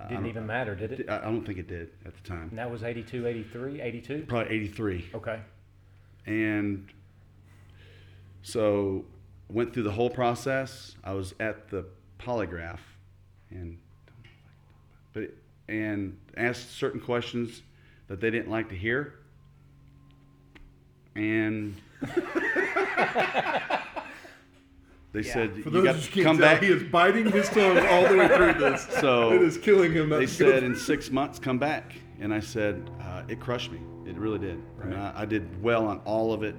I- 0.00 0.08
Didn't 0.08 0.22
don't- 0.22 0.30
even 0.30 0.46
matter, 0.46 0.74
did 0.74 0.92
it? 0.92 1.08
I 1.10 1.18
I 1.18 1.20
don't 1.22 1.44
think 1.44 1.58
it 1.58 1.68
did 1.68 1.90
at 2.06 2.14
the 2.14 2.22
time. 2.28 2.48
And 2.50 2.58
that 2.58 2.70
was 2.70 2.82
82, 2.82 3.26
83, 3.26 3.80
82? 3.80 4.24
Probably 4.26 4.54
83. 4.54 5.10
Okay. 5.14 5.40
And 6.26 6.88
so 8.42 9.04
went 9.48 9.72
through 9.74 9.82
the 9.84 9.90
whole 9.92 10.10
process. 10.10 10.96
I 11.04 11.12
was 11.12 11.34
at 11.40 11.68
the 11.68 11.84
polygraph 12.18 12.78
and 13.50 13.78
but 15.12 15.30
and 15.68 16.16
asked 16.36 16.70
certain 16.76 17.00
questions 17.00 17.62
that 18.08 18.20
they 18.20 18.30
didn't 18.30 18.50
like 18.50 18.68
to 18.70 18.76
hear. 18.76 19.14
And 21.16 21.74
they 25.12 25.22
said 25.22 25.62
For 25.62 25.70
you 25.70 25.82
got 25.82 26.00
to 26.00 26.10
can't 26.10 26.24
come 26.26 26.38
tell, 26.38 26.46
back. 26.54 26.62
he 26.62 26.68
is 26.70 26.82
biting 26.84 27.30
his 27.30 27.48
tongue 27.48 27.78
all 27.78 28.06
the 28.08 28.16
way 28.16 28.28
through 28.28 28.54
this. 28.54 28.86
So 29.00 29.32
it 29.32 29.42
is 29.42 29.58
killing 29.58 29.92
him. 29.92 30.08
they 30.10 30.26
said 30.26 30.62
in 30.62 30.74
six 30.76 31.10
months 31.10 31.38
come 31.38 31.58
back 31.58 31.94
and 32.20 32.32
i 32.34 32.38
said 32.40 32.90
uh, 33.02 33.22
it 33.28 33.40
crushed 33.40 33.72
me 33.72 33.80
it 34.06 34.16
really 34.16 34.38
did 34.38 34.60
I, 34.82 34.84
mean, 34.84 34.98
I, 34.98 35.22
I 35.22 35.24
did 35.24 35.62
well 35.62 35.86
on 35.86 35.98
all 36.04 36.32
of 36.32 36.42
it 36.42 36.54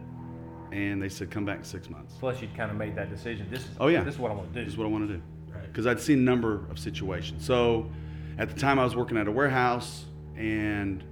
and 0.71 1.01
they 1.01 1.09
said 1.09 1.29
come 1.31 1.45
back 1.45 1.59
in 1.59 1.63
six 1.63 1.89
months 1.89 2.15
Plus, 2.19 2.41
you'd 2.41 2.55
kind 2.55 2.71
of 2.71 2.77
made 2.77 2.95
that 2.95 3.09
decision. 3.09 3.47
This 3.51 3.61
is, 3.61 3.69
Oh, 3.79 3.87
yeah. 3.87 4.03
this 4.03 4.15
is 4.15 4.19
what 4.19 4.31
I 4.31 4.33
want 4.35 4.51
to 4.53 4.59
do. 4.59 4.65
this 4.65 4.73
is 4.73 4.77
what 4.77 4.85
i 4.85 4.89
want 4.89 5.07
to 5.07 5.13
do 5.15 5.21
Right. 5.53 5.67
because 5.67 5.85
i'd 5.87 5.99
seen 5.99 6.19
a 6.19 6.21
number 6.23 6.65
of 6.71 6.79
situations 6.79 7.45
so 7.45 7.89
at 8.37 8.49
the 8.49 8.59
time 8.59 8.79
i 8.79 8.83
was 8.83 8.95
working 8.95 9.17
at 9.17 9.27
a 9.27 9.31
warehouse 9.31 10.05
and 10.35 11.03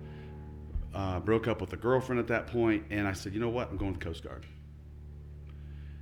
uh, 0.96 1.19
broke 1.19 1.48
up 1.48 1.62
with 1.62 1.72
a 1.74 1.77
girlfriend 1.77 2.19
at 2.19 2.27
that 2.27 2.48
point 2.48 2.84
and 2.89 3.08
i 3.08 3.13
said 3.13 3.34
you 3.34 3.39
know 3.39 3.50
what 3.50 3.69
i'm 3.69 3.77
going 3.77 3.93
to 3.93 4.00
the 4.00 4.03
coast 4.05 4.24
guard 4.24 4.46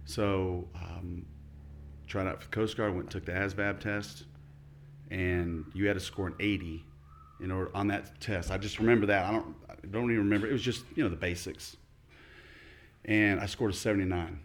so 0.07 0.67
um, 0.73 1.25
tried 2.07 2.27
out 2.27 2.41
for 2.41 2.49
the 2.49 2.55
coast 2.55 2.77
guard 2.77 2.93
went 2.93 3.03
and 3.03 3.11
took 3.11 3.25
the 3.25 3.33
asvab 3.33 3.79
test 3.79 4.23
and 5.11 5.65
you 5.73 5.85
had 5.85 5.93
to 5.95 5.99
score 5.99 6.27
an 6.27 6.35
80 6.39 6.83
in 7.41 7.51
order 7.51 7.69
on 7.75 7.89
that 7.89 8.19
test. 8.21 8.49
I 8.49 8.57
just 8.57 8.79
remember 8.79 9.05
that. 9.07 9.25
I 9.25 9.31
don't 9.31 9.53
I 9.69 9.75
don't 9.91 10.09
even 10.09 10.23
remember. 10.23 10.47
It 10.47 10.53
was 10.53 10.61
just 10.61 10.85
you 10.95 11.03
know 11.03 11.09
the 11.09 11.17
basics. 11.17 11.75
And 13.03 13.39
I 13.39 13.45
scored 13.45 13.71
a 13.71 13.75
79. 13.75 14.39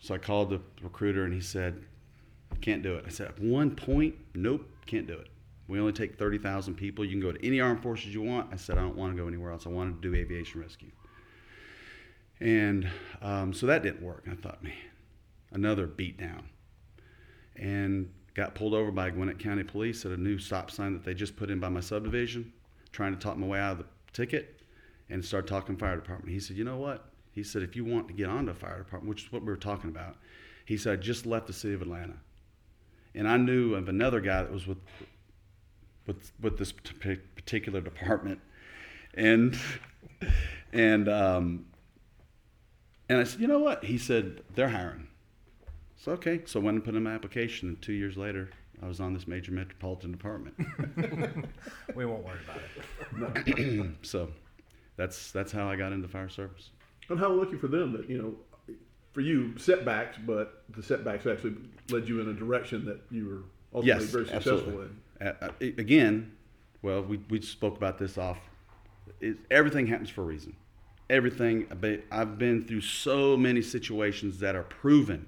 So 0.00 0.14
I 0.14 0.18
called 0.18 0.50
the 0.50 0.60
recruiter 0.82 1.24
and 1.24 1.32
he 1.32 1.40
said, 1.40 1.82
"Can't 2.62 2.82
do 2.82 2.94
it." 2.94 3.04
I 3.06 3.10
said, 3.10 3.32
"One 3.38 3.74
point? 3.76 4.14
Nope, 4.34 4.68
can't 4.86 5.06
do 5.06 5.14
it. 5.14 5.28
We 5.68 5.80
only 5.80 5.92
take 5.92 6.16
30,000 6.18 6.74
people. 6.74 7.04
You 7.04 7.12
can 7.12 7.20
go 7.20 7.32
to 7.32 7.46
any 7.46 7.60
armed 7.60 7.82
forces 7.82 8.14
you 8.14 8.22
want." 8.22 8.52
I 8.52 8.56
said, 8.56 8.78
"I 8.78 8.82
don't 8.82 8.96
want 8.96 9.14
to 9.14 9.22
go 9.22 9.28
anywhere 9.28 9.52
else. 9.52 9.66
I 9.66 9.70
wanted 9.70 10.02
to 10.02 10.10
do 10.10 10.16
aviation 10.16 10.60
rescue." 10.60 10.90
And 12.40 12.88
um, 13.22 13.52
so 13.52 13.66
that 13.66 13.82
didn't 13.82 14.02
work. 14.02 14.24
I 14.30 14.34
thought, 14.34 14.62
man, 14.62 14.74
another 15.52 15.86
beat 15.86 16.18
down 16.18 16.48
and 17.58 18.12
got 18.34 18.54
pulled 18.54 18.74
over 18.74 18.90
by 18.90 19.10
Gwinnett 19.10 19.38
County 19.38 19.64
Police 19.64 20.04
at 20.04 20.12
a 20.12 20.16
new 20.16 20.38
stop 20.38 20.70
sign 20.70 20.92
that 20.92 21.04
they 21.04 21.14
just 21.14 21.36
put 21.36 21.50
in 21.50 21.58
by 21.58 21.68
my 21.68 21.80
subdivision, 21.80 22.52
trying 22.92 23.14
to 23.14 23.18
talk 23.18 23.36
my 23.38 23.46
way 23.46 23.58
out 23.58 23.72
of 23.72 23.78
the 23.78 23.86
ticket, 24.12 24.60
and 25.08 25.24
started 25.24 25.48
talking 25.48 25.76
fire 25.76 25.96
department. 25.96 26.32
He 26.32 26.40
said, 26.40 26.56
"You 26.56 26.64
know 26.64 26.76
what?" 26.76 27.10
He 27.32 27.42
said, 27.42 27.62
"If 27.62 27.76
you 27.76 27.84
want 27.84 28.08
to 28.08 28.14
get 28.14 28.28
onto 28.28 28.52
fire 28.52 28.78
department, 28.78 29.08
which 29.08 29.24
is 29.24 29.32
what 29.32 29.42
we 29.42 29.48
were 29.48 29.56
talking 29.56 29.90
about," 29.90 30.16
he 30.64 30.76
said, 30.76 30.98
"I 30.98 31.02
just 31.02 31.24
left 31.24 31.46
the 31.46 31.52
city 31.52 31.74
of 31.74 31.82
Atlanta, 31.82 32.16
and 33.14 33.26
I 33.26 33.36
knew 33.38 33.74
of 33.74 33.88
another 33.88 34.20
guy 34.20 34.42
that 34.42 34.52
was 34.52 34.66
with 34.66 34.78
with 36.06 36.32
with 36.40 36.58
this 36.58 36.72
particular 36.72 37.80
department, 37.80 38.40
and 39.14 39.58
and 40.72 41.08
um, 41.08 41.66
and 43.08 43.18
I 43.18 43.24
said, 43.24 43.40
"You 43.40 43.46
know 43.48 43.58
what?" 43.58 43.84
He 43.84 43.98
said, 43.98 44.42
"They're 44.54 44.68
hiring." 44.68 45.08
So 45.96 46.12
okay, 46.12 46.42
so 46.44 46.60
I 46.60 46.62
went 46.62 46.76
and 46.76 46.84
put 46.84 46.94
in 46.94 47.02
my 47.02 47.12
application, 47.14 47.68
and 47.70 47.82
two 47.82 47.92
years 47.92 48.16
later, 48.16 48.50
I 48.82 48.86
was 48.86 49.00
on 49.00 49.14
this 49.14 49.26
major 49.26 49.52
metropolitan 49.52 50.12
department. 50.12 50.54
We 51.94 52.04
won't 52.04 52.24
worry 52.24 52.38
about 53.14 53.36
it. 53.46 53.90
so 54.02 54.28
that's 54.96 55.32
that's 55.32 55.52
how 55.52 55.68
I 55.68 55.76
got 55.76 55.92
into 55.92 56.08
fire 56.08 56.28
service. 56.28 56.70
And 57.08 57.18
how 57.18 57.30
lucky 57.32 57.56
for 57.56 57.68
them 57.68 57.92
that 57.92 58.10
you 58.10 58.18
know, 58.18 58.74
for 59.12 59.20
you 59.22 59.56
setbacks, 59.56 60.18
but 60.26 60.64
the 60.70 60.82
setbacks 60.82 61.26
actually 61.26 61.54
led 61.90 62.06
you 62.08 62.20
in 62.20 62.28
a 62.28 62.34
direction 62.34 62.84
that 62.86 63.00
you 63.10 63.26
were 63.28 63.42
ultimately 63.74 64.02
Yes, 64.04 64.12
very 64.12 64.24
successful 64.26 64.58
absolutely. 64.58 64.88
in. 65.20 65.26
Uh, 65.28 65.50
again, 65.60 66.32
well, 66.82 67.02
we, 67.02 67.18
we 67.30 67.40
spoke 67.40 67.76
about 67.76 67.98
this 67.98 68.18
off. 68.18 68.38
It, 69.20 69.38
everything 69.50 69.86
happens 69.86 70.10
for 70.10 70.22
a 70.22 70.24
reason. 70.24 70.54
Everything. 71.08 71.66
I've 71.70 71.80
been- 71.80 72.02
I've 72.10 72.38
been 72.38 72.64
through 72.64 72.80
so 72.80 73.36
many 73.36 73.62
situations 73.62 74.40
that 74.40 74.56
are 74.56 74.64
proven 74.64 75.26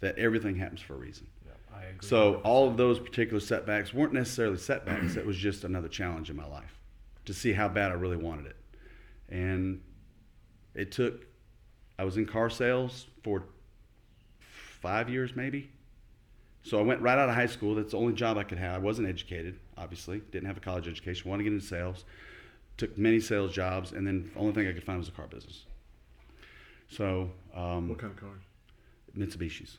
that 0.00 0.18
everything 0.18 0.56
happens 0.56 0.80
for 0.80 0.94
a 0.94 0.98
reason. 0.98 1.26
Yeah, 1.46 1.52
I 1.72 1.84
agree. 1.84 2.08
So 2.08 2.36
all 2.36 2.68
of 2.68 2.76
those 2.76 2.98
particular 2.98 3.40
setbacks 3.40 3.94
weren't 3.94 4.12
necessarily 4.14 4.56
setbacks. 4.56 5.16
it 5.16 5.24
was 5.26 5.36
just 5.36 5.64
another 5.64 5.88
challenge 5.88 6.30
in 6.30 6.36
my 6.36 6.46
life 6.46 6.78
to 7.26 7.34
see 7.34 7.52
how 7.52 7.68
bad 7.68 7.90
I 7.90 7.94
really 7.94 8.16
wanted 8.16 8.46
it. 8.46 8.56
And 9.28 9.80
it 10.74 10.90
took. 10.90 11.26
I 11.98 12.04
was 12.04 12.16
in 12.16 12.24
car 12.26 12.48
sales 12.50 13.06
for 13.22 13.44
five 14.40 15.10
years, 15.10 15.36
maybe. 15.36 15.70
So 16.62 16.78
I 16.78 16.82
went 16.82 17.00
right 17.00 17.18
out 17.18 17.28
of 17.28 17.34
high 17.34 17.46
school. 17.46 17.74
That's 17.74 17.92
the 17.92 17.98
only 17.98 18.12
job 18.14 18.36
I 18.38 18.44
could 18.44 18.58
have. 18.58 18.74
I 18.74 18.78
wasn't 18.78 19.08
educated, 19.08 19.58
obviously. 19.76 20.20
Didn't 20.30 20.46
have 20.46 20.56
a 20.56 20.60
college 20.60 20.88
education. 20.88 21.28
Wanted 21.30 21.44
to 21.44 21.50
get 21.50 21.54
into 21.54 21.66
sales. 21.66 22.04
Took 22.80 22.96
many 22.96 23.20
sales 23.20 23.52
jobs, 23.52 23.92
and 23.92 24.06
then 24.06 24.30
the 24.32 24.40
only 24.40 24.52
thing 24.54 24.66
I 24.66 24.72
could 24.72 24.82
find 24.84 24.98
was 24.98 25.06
a 25.06 25.10
car 25.10 25.26
business. 25.26 25.66
So 26.88 27.30
um, 27.54 27.90
What 27.90 27.98
kind 27.98 28.10
of 28.10 28.18
cars? 28.18 28.40
Mitsubishi's. 29.14 29.76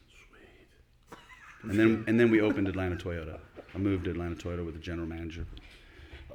And 1.63 1.79
then 1.79 2.03
and 2.05 2.20
then 2.20 2.29
we 2.29 2.41
opened 2.41 2.67
Atlanta 2.67 2.96
Toyota. 2.96 3.39
I 3.74 3.77
moved 3.79 4.03
to 4.03 4.12
Atlanta 4.12 4.36
Toyota 4.36 4.63
with 4.63 4.75
the 4.75 4.79
general 4.79 5.08
manager. 5.08 5.48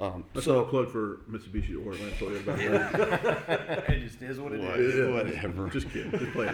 Um, 0.01 0.25
That's 0.35 0.47
so 0.47 0.55
not 0.57 0.61
a 0.63 0.65
plug 0.71 0.91
for 0.91 1.21
Mitsubishi 1.31 1.77
or 1.87 1.93
Atlanta 1.93 2.17
Toyota. 2.17 2.45
By 2.45 2.57
the 2.57 3.85
way. 3.89 3.95
it 3.97 4.01
just 4.01 4.21
is 4.23 4.41
what 4.41 4.51
it 4.53 4.61
What- 4.61 4.81
is. 4.81 4.95
Yeah. 4.97 5.11
whatever. 5.15 5.69
Just 5.71 5.89
kidding. 5.91 6.11
Just 6.19 6.33
playing. 6.33 6.51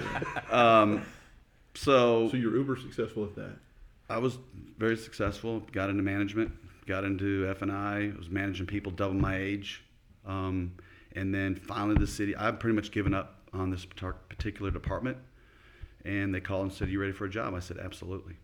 around. 0.52 0.52
Um, 0.98 1.02
so 1.74 2.28
So 2.28 2.36
you're 2.36 2.54
uber 2.54 2.76
successful 2.76 3.24
at 3.24 3.34
that. 3.36 3.56
I 4.10 4.18
was 4.18 4.36
very 4.76 4.98
successful. 4.98 5.60
Got 5.72 5.88
into 5.88 6.02
management. 6.02 6.52
Got 6.86 7.04
into 7.04 7.46
F 7.48 7.62
and 7.62 7.72
I. 7.72 8.12
Was 8.18 8.28
managing 8.28 8.66
people 8.66 8.92
double 8.92 9.14
my 9.14 9.36
age. 9.38 9.81
Um, 10.26 10.72
and 11.14 11.34
then 11.34 11.54
finally, 11.54 11.96
the 11.98 12.06
city. 12.06 12.34
I've 12.34 12.58
pretty 12.58 12.74
much 12.74 12.90
given 12.90 13.14
up 13.14 13.40
on 13.52 13.70
this 13.70 13.84
particular 13.84 14.70
department. 14.70 15.18
And 16.04 16.34
they 16.34 16.40
called 16.40 16.64
and 16.64 16.72
said, 16.72 16.88
"You 16.88 17.00
ready 17.00 17.12
for 17.12 17.26
a 17.26 17.30
job?" 17.30 17.54
I 17.54 17.60
said, 17.60 17.78
"Absolutely." 17.78 18.34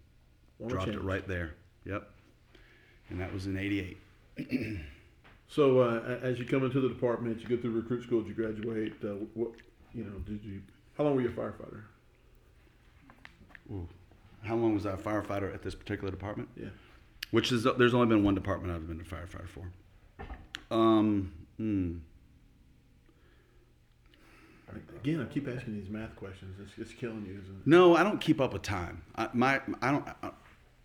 Dropped 0.66 0.88
it 0.88 1.02
right 1.02 1.26
there. 1.26 1.54
Yep. 1.84 2.08
And 3.10 3.20
that 3.20 3.32
was 3.32 3.46
in 3.46 3.56
'88. 3.56 3.98
So 5.48 5.80
uh, 5.80 6.18
as 6.22 6.38
you 6.38 6.44
come 6.44 6.64
into 6.64 6.80
the 6.80 6.88
department, 6.88 7.40
you 7.40 7.48
go 7.48 7.60
through 7.60 7.70
recruit 7.70 8.02
school, 8.02 8.20
did 8.20 8.28
you 8.28 8.34
graduate? 8.34 8.92
Uh, 9.02 9.24
what 9.34 9.52
you 9.94 10.04
know? 10.04 10.18
Did 10.26 10.44
you? 10.44 10.60
How 10.96 11.04
long 11.04 11.16
were 11.16 11.22
you 11.22 11.28
a 11.28 11.32
firefighter? 11.32 11.82
Ooh. 13.72 13.88
How 14.42 14.54
long 14.54 14.74
was 14.74 14.86
I 14.86 14.92
a 14.92 14.96
firefighter 14.96 15.52
at 15.52 15.62
this 15.62 15.74
particular 15.74 16.10
department? 16.10 16.48
Yeah. 16.54 16.68
Which 17.30 17.50
is 17.50 17.66
there's 17.78 17.94
only 17.94 18.06
been 18.06 18.22
one 18.22 18.34
department 18.34 18.74
I've 18.74 18.86
been 18.86 19.00
a 19.00 19.04
firefighter 19.04 19.48
for. 19.48 19.70
Um, 20.70 21.32
hmm. 21.58 21.96
Again, 25.00 25.20
I 25.22 25.32
keep 25.32 25.48
asking 25.48 25.78
these 25.80 25.88
math 25.88 26.14
questions. 26.16 26.56
It's, 26.60 26.72
it's 26.78 26.98
killing 26.98 27.24
you, 27.26 27.40
isn't 27.40 27.54
it? 27.62 27.66
No, 27.66 27.96
I 27.96 28.02
don't 28.02 28.20
keep 28.20 28.40
up 28.40 28.52
with 28.52 28.62
time. 28.62 29.02
I, 29.16 29.28
my 29.32 29.60
I 29.80 29.90
don't 29.92 30.06
I, 30.22 30.30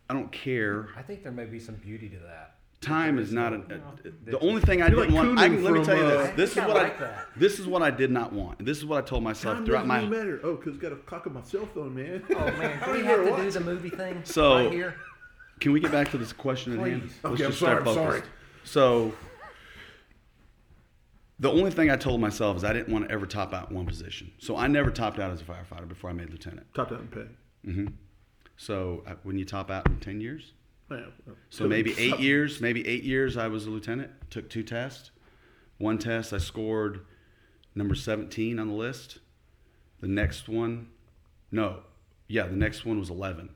I 0.10 0.14
don't 0.14 0.32
care. 0.32 0.90
I 0.96 1.02
think 1.02 1.24
there 1.24 1.32
may 1.32 1.46
be 1.46 1.60
some 1.60 1.76
beauty 1.76 2.08
to 2.10 2.18
that. 2.20 2.56
Time 2.80 3.18
is 3.18 3.32
not 3.34 3.54
a, 3.54 3.58
no- 3.58 3.66
a- 4.06 4.30
the 4.32 4.40
only 4.40 4.62
thing 4.62 4.82
I 4.82 4.88
You're 4.88 5.02
didn't 5.06 5.16
like 5.16 5.26
want. 5.26 5.40
I 5.40 5.48
can, 5.50 5.64
let 5.64 5.74
me 5.74 5.84
tell 5.84 5.98
you 5.98 6.04
from, 6.04 6.12
this. 6.12 6.36
This 6.36 6.52
is 6.52 6.58
I 6.60 6.68
what 6.68 6.78
like 6.78 6.96
I 6.98 7.00
that. 7.06 7.26
this 7.36 7.60
is 7.60 7.68
what 7.68 7.82
I 7.82 7.92
did 7.92 8.12
not 8.12 8.32
want. 8.34 8.64
This 8.64 8.78
is 8.78 8.86
what 8.86 9.04
I 9.04 9.08
told 9.08 9.24
myself 9.24 9.56
Time 9.58 9.66
throughout 9.66 9.88
doesn't 9.88 9.88
my 9.90 10.04
even 10.04 10.10
matter. 10.12 10.40
Oh, 10.44 10.56
because 10.56 10.78
got 10.78 10.92
a 10.94 10.98
cock 10.98 11.26
on 11.28 11.34
my 11.34 11.42
cell 11.44 11.66
phone, 11.74 11.96
man. 11.96 12.24
Oh 12.30 12.36
man, 12.36 12.80
do 12.86 12.92
we 12.92 13.00
have 13.06 13.20
know 13.20 13.26
to 13.26 13.32
what. 13.32 13.42
do 13.42 13.52
the 13.52 13.60
movie 13.60 13.90
thing 13.90 14.22
So- 14.24 14.58
right 14.66 14.72
here? 14.72 14.96
can 15.60 15.72
we 15.72 15.80
get 15.80 15.92
back 15.92 16.12
to 16.12 16.18
this 16.18 16.34
question 16.34 16.74
at 16.74 16.80
hand? 16.88 17.02
Please. 17.04 17.14
Let's 17.24 17.26
Okay, 17.36 17.44
I'm 17.46 17.50
just 17.52 17.58
stay 17.58 17.66
sorry, 17.68 17.78
I'm 17.80 17.86
focused. 17.86 18.06
sorry. 18.06 18.22
So, 18.66 19.14
the 21.44 21.52
only 21.52 21.72
thing 21.72 21.92
I 21.92 21.98
told 21.98 22.22
myself 22.22 22.56
is 22.56 22.64
I 22.64 22.72
didn't 22.72 22.92
want 22.92 23.06
to 23.08 23.14
ever 23.14 23.26
top 23.26 23.54
out 23.54 23.70
one 23.70 23.86
position. 23.86 24.32
So 24.40 24.56
I 24.56 24.68
never 24.68 24.90
topped 24.90 25.20
out 25.20 25.30
as 25.32 25.42
a 25.42 25.44
firefighter 25.44 25.88
before 25.88 26.10
I 26.10 26.14
made 26.14 26.30
lieutenant. 26.30 26.66
Top 26.74 26.90
down 26.90 27.08
pay. 27.12 27.28
hmm 27.70 27.88
So 28.56 29.04
uh, 29.06 29.16
when 29.24 29.38
you 29.38 29.44
top 29.44 29.70
out 29.70 29.86
in 29.88 30.00
ten 30.00 30.22
years, 30.22 30.54
Yeah. 30.90 31.08
so 31.50 31.68
maybe 31.68 31.94
eight 31.98 32.20
years, 32.20 32.62
maybe 32.62 32.88
eight 32.88 33.04
years 33.04 33.36
I 33.36 33.48
was 33.50 33.66
a 33.66 33.70
lieutenant. 33.70 34.10
Took 34.30 34.50
two 34.50 34.64
tests. 34.64 35.12
One 35.80 35.98
test 35.98 36.32
I 36.32 36.38
scored 36.38 37.02
number 37.76 37.96
17 37.96 38.58
on 38.58 38.68
the 38.70 38.74
list. 38.74 39.20
The 40.00 40.08
next 40.08 40.48
one, 40.48 40.88
no, 41.52 41.80
yeah, 42.30 42.48
the 42.48 42.56
next 42.56 42.86
one 42.86 43.00
was 43.00 43.10
11. 43.10 43.50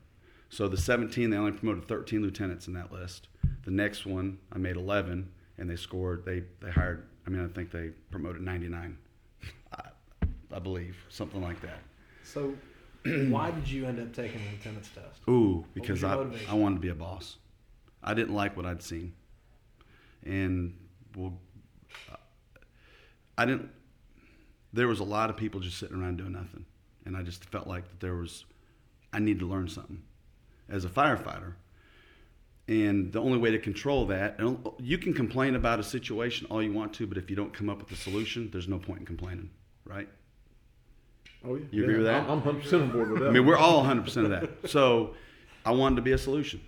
So 0.50 0.68
the 0.68 0.76
17, 0.76 1.30
they 1.30 1.36
only 1.38 1.52
promoted 1.52 1.88
13 1.88 2.20
lieutenants 2.20 2.66
in 2.66 2.74
that 2.74 2.92
list. 2.92 3.28
The 3.64 3.70
next 3.70 4.04
one, 4.04 4.38
I 4.52 4.58
made 4.58 4.76
11, 4.76 5.30
and 5.56 5.70
they 5.70 5.76
scored. 5.76 6.24
They 6.26 6.42
they 6.60 6.70
hired. 6.70 7.06
I 7.28 7.30
mean, 7.30 7.44
I 7.44 7.48
think 7.48 7.70
they 7.70 7.90
promoted 8.10 8.40
99. 8.40 8.96
I, 9.74 9.82
I 10.50 10.58
believe 10.60 10.96
something 11.10 11.42
like 11.42 11.60
that. 11.60 11.80
So, 12.24 12.54
why 13.04 13.50
did 13.50 13.68
you 13.68 13.84
end 13.84 14.00
up 14.00 14.14
taking 14.14 14.40
the 14.42 14.50
lieutenant's 14.52 14.88
test? 14.88 15.20
Ooh, 15.28 15.62
because 15.74 16.02
I, 16.02 16.14
motivation? 16.14 16.48
I 16.48 16.54
wanted 16.54 16.76
to 16.76 16.80
be 16.80 16.88
a 16.88 16.94
boss. 16.94 17.36
I 18.02 18.14
didn't 18.14 18.34
like 18.34 18.56
what 18.56 18.64
I'd 18.64 18.82
seen. 18.82 19.12
And 20.24 20.74
well, 21.14 21.38
I 23.36 23.44
didn't, 23.44 23.72
there 24.72 24.88
was 24.88 25.00
a 25.00 25.04
lot 25.04 25.28
of 25.28 25.36
people 25.36 25.60
just 25.60 25.76
sitting 25.76 26.00
around 26.00 26.16
doing 26.16 26.32
nothing. 26.32 26.64
And 27.04 27.14
I 27.14 27.22
just 27.22 27.44
felt 27.44 27.66
like 27.66 27.86
that 27.88 28.00
there 28.00 28.14
was, 28.14 28.46
I 29.12 29.18
need 29.18 29.38
to 29.40 29.46
learn 29.46 29.68
something 29.68 30.02
as 30.66 30.86
a 30.86 30.88
firefighter. 30.88 31.56
And 32.68 33.10
the 33.12 33.20
only 33.20 33.38
way 33.38 33.50
to 33.50 33.58
control 33.58 34.06
that, 34.06 34.38
and 34.38 34.58
you 34.78 34.98
can 34.98 35.14
complain 35.14 35.56
about 35.56 35.80
a 35.80 35.82
situation 35.82 36.46
all 36.50 36.62
you 36.62 36.72
want 36.72 36.92
to, 36.94 37.06
but 37.06 37.16
if 37.16 37.30
you 37.30 37.36
don't 37.36 37.52
come 37.52 37.70
up 37.70 37.80
with 37.80 37.90
a 37.92 37.96
solution, 37.96 38.50
there's 38.52 38.68
no 38.68 38.78
point 38.78 39.00
in 39.00 39.06
complaining, 39.06 39.48
right? 39.86 40.08
Oh 41.44 41.54
yeah. 41.56 41.64
You 41.70 41.82
agree 41.84 41.96
with 41.96 42.06
that? 42.06 42.24
I'm, 42.24 42.30
I'm 42.30 42.44
100 42.44 42.62
percent 42.62 42.82
on 42.82 42.90
board 42.90 43.10
with 43.10 43.22
that. 43.22 43.28
I 43.28 43.32
mean, 43.32 43.46
we're 43.46 43.56
all 43.56 43.82
100% 43.82 44.16
of 44.24 44.30
that. 44.30 44.68
So 44.70 45.14
I 45.64 45.70
wanted 45.70 45.96
to 45.96 46.02
be 46.02 46.12
a 46.12 46.18
solution. 46.18 46.60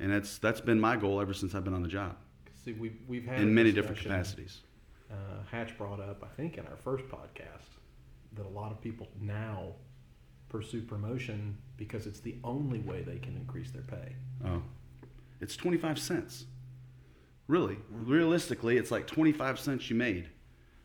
And 0.00 0.12
that's, 0.12 0.38
that's 0.38 0.60
been 0.60 0.80
my 0.80 0.96
goal 0.96 1.20
ever 1.20 1.34
since 1.34 1.54
I've 1.54 1.64
been 1.64 1.74
on 1.74 1.82
the 1.82 1.88
job 1.88 2.16
See, 2.64 2.72
we've 2.74 2.98
we've 3.06 3.24
had 3.24 3.40
in 3.40 3.54
many 3.54 3.72
different 3.72 3.98
capacities. 4.00 4.60
Uh, 5.10 5.14
Hatch 5.50 5.76
brought 5.78 6.00
up, 6.00 6.22
I 6.22 6.34
think, 6.36 6.58
in 6.58 6.66
our 6.66 6.76
first 6.76 7.04
podcast, 7.08 7.70
that 8.34 8.44
a 8.44 8.48
lot 8.48 8.70
of 8.72 8.80
people 8.80 9.08
now 9.20 9.72
pursue 10.48 10.82
promotion 10.82 11.56
because 11.76 12.06
it's 12.06 12.20
the 12.20 12.36
only 12.44 12.80
way 12.80 13.02
they 13.02 13.18
can 13.18 13.36
increase 13.36 13.70
their 13.70 13.82
pay. 13.82 14.14
Oh, 14.44 14.62
it's 15.40 15.56
25 15.56 15.98
cents. 15.98 16.46
Really, 17.46 17.78
realistically, 17.90 18.76
it's 18.76 18.90
like 18.90 19.06
25 19.06 19.58
cents 19.58 19.88
you 19.88 19.96
made, 19.96 20.28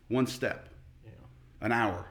one 0.08 0.26
step, 0.26 0.68
know, 1.04 1.10
an 1.60 1.72
hour. 1.72 2.06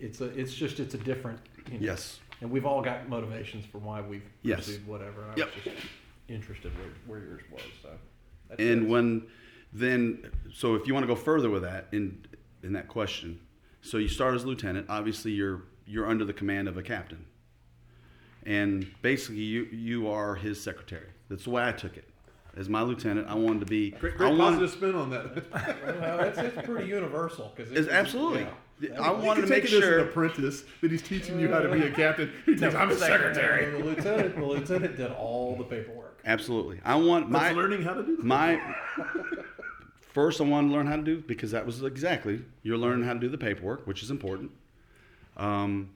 it's 0.00 0.20
a 0.20 0.24
it's 0.26 0.54
just 0.54 0.80
it's 0.80 0.94
a 0.94 0.98
different. 0.98 1.38
You 1.70 1.74
know, 1.78 1.86
Yes. 1.86 2.18
And 2.40 2.50
we've 2.50 2.66
all 2.66 2.82
got 2.82 3.08
motivations 3.08 3.64
for 3.66 3.78
why 3.78 4.00
we've 4.00 4.28
Yes. 4.42 4.66
pursued 4.66 4.86
whatever. 4.86 5.24
I 5.24 5.36
Yep. 5.36 5.54
was 5.54 5.64
just 5.64 5.86
interested 6.28 6.72
where, 6.78 6.88
where 7.06 7.20
yours 7.28 7.42
was. 7.50 7.62
So. 7.82 7.90
That's 8.48 8.60
And 8.60 8.88
when 8.88 9.26
then, 9.72 10.30
so 10.52 10.74
if 10.76 10.86
you 10.86 10.94
want 10.94 11.04
to 11.04 11.08
go 11.08 11.16
further 11.16 11.50
with 11.50 11.62
that 11.62 11.88
in 11.92 12.24
in 12.62 12.72
that 12.72 12.88
question, 12.88 13.38
so 13.82 13.98
you 13.98 14.08
start 14.08 14.34
as 14.34 14.44
lieutenant. 14.44 14.86
Obviously, 14.88 15.30
you're 15.32 15.62
you're 15.86 16.06
under 16.06 16.24
the 16.24 16.32
command 16.32 16.66
of 16.68 16.76
a 16.76 16.82
captain, 16.82 17.24
and 18.46 18.86
basically 19.02 19.42
you 19.42 19.64
you 19.64 20.08
are 20.08 20.34
his 20.34 20.60
secretary. 20.60 21.08
That's 21.28 21.44
the 21.44 21.50
way 21.50 21.64
I 21.66 21.72
took 21.72 21.96
it. 21.96 22.04
As 22.56 22.68
my 22.68 22.82
lieutenant, 22.82 23.28
I 23.28 23.34
wanted 23.34 23.60
to 23.60 23.66
be. 23.66 23.90
great, 23.90 24.14
I 24.20 24.24
wanted, 24.24 24.38
positive 24.38 24.70
spin 24.70 24.94
on 24.96 25.10
that. 25.10 25.52
well, 26.00 26.20
it's, 26.20 26.38
it's 26.38 26.66
pretty 26.66 26.88
universal 26.88 27.52
because 27.54 27.70
It's 27.70 27.88
absolutely. 27.88 28.46
I 29.00 29.12
You 29.12 29.18
wanted 29.18 29.42
to 29.42 29.46
make 29.48 29.64
take 29.64 29.72
it 29.72 29.82
as 29.82 29.88
an 29.88 30.00
apprentice 30.00 30.64
that 30.80 30.90
he's 30.90 31.02
teaching 31.02 31.38
you 31.38 31.48
how 31.52 31.60
to 31.60 31.68
be 31.68 31.82
a 31.82 31.90
captain. 31.90 32.32
He 32.46 32.56
thinks 32.56 32.74
I'm 32.74 32.90
a 32.90 32.96
secretary. 32.96 33.70
The 33.72 33.84
lieutenant, 33.84 34.36
the 34.36 34.44
lieutenant 34.44 34.96
did 34.96 35.12
all 35.12 35.56
the 35.56 35.64
paperwork. 35.64 36.20
Absolutely, 36.24 36.80
I 36.84 36.94
want 36.96 37.30
That's 37.30 37.54
my 37.54 37.60
learning 37.60 37.82
how 37.82 37.94
to 37.94 38.02
do. 38.04 38.18
my. 38.22 38.60
First, 40.12 40.40
I 40.40 40.44
wanted 40.44 40.68
to 40.68 40.74
learn 40.74 40.86
how 40.86 40.96
to 40.96 41.02
do 41.02 41.20
because 41.20 41.50
that 41.52 41.64
was 41.64 41.82
exactly 41.84 42.42
you're 42.62 42.78
learning 42.78 43.04
how 43.04 43.12
to 43.12 43.20
do 43.20 43.28
the 43.28 43.38
paperwork, 43.38 43.86
which 43.86 44.02
is 44.02 44.10
important. 44.10 44.50
Um, 45.36 45.90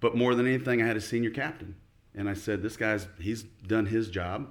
but 0.00 0.14
more 0.16 0.34
than 0.34 0.46
anything, 0.46 0.82
I 0.82 0.86
had 0.86 0.96
a 0.96 1.00
senior 1.00 1.30
captain, 1.30 1.76
and 2.14 2.28
I 2.28 2.34
said, 2.34 2.62
"This 2.62 2.76
guy's 2.76 3.08
he's 3.20 3.42
done 3.42 3.86
his 3.86 4.08
job, 4.10 4.50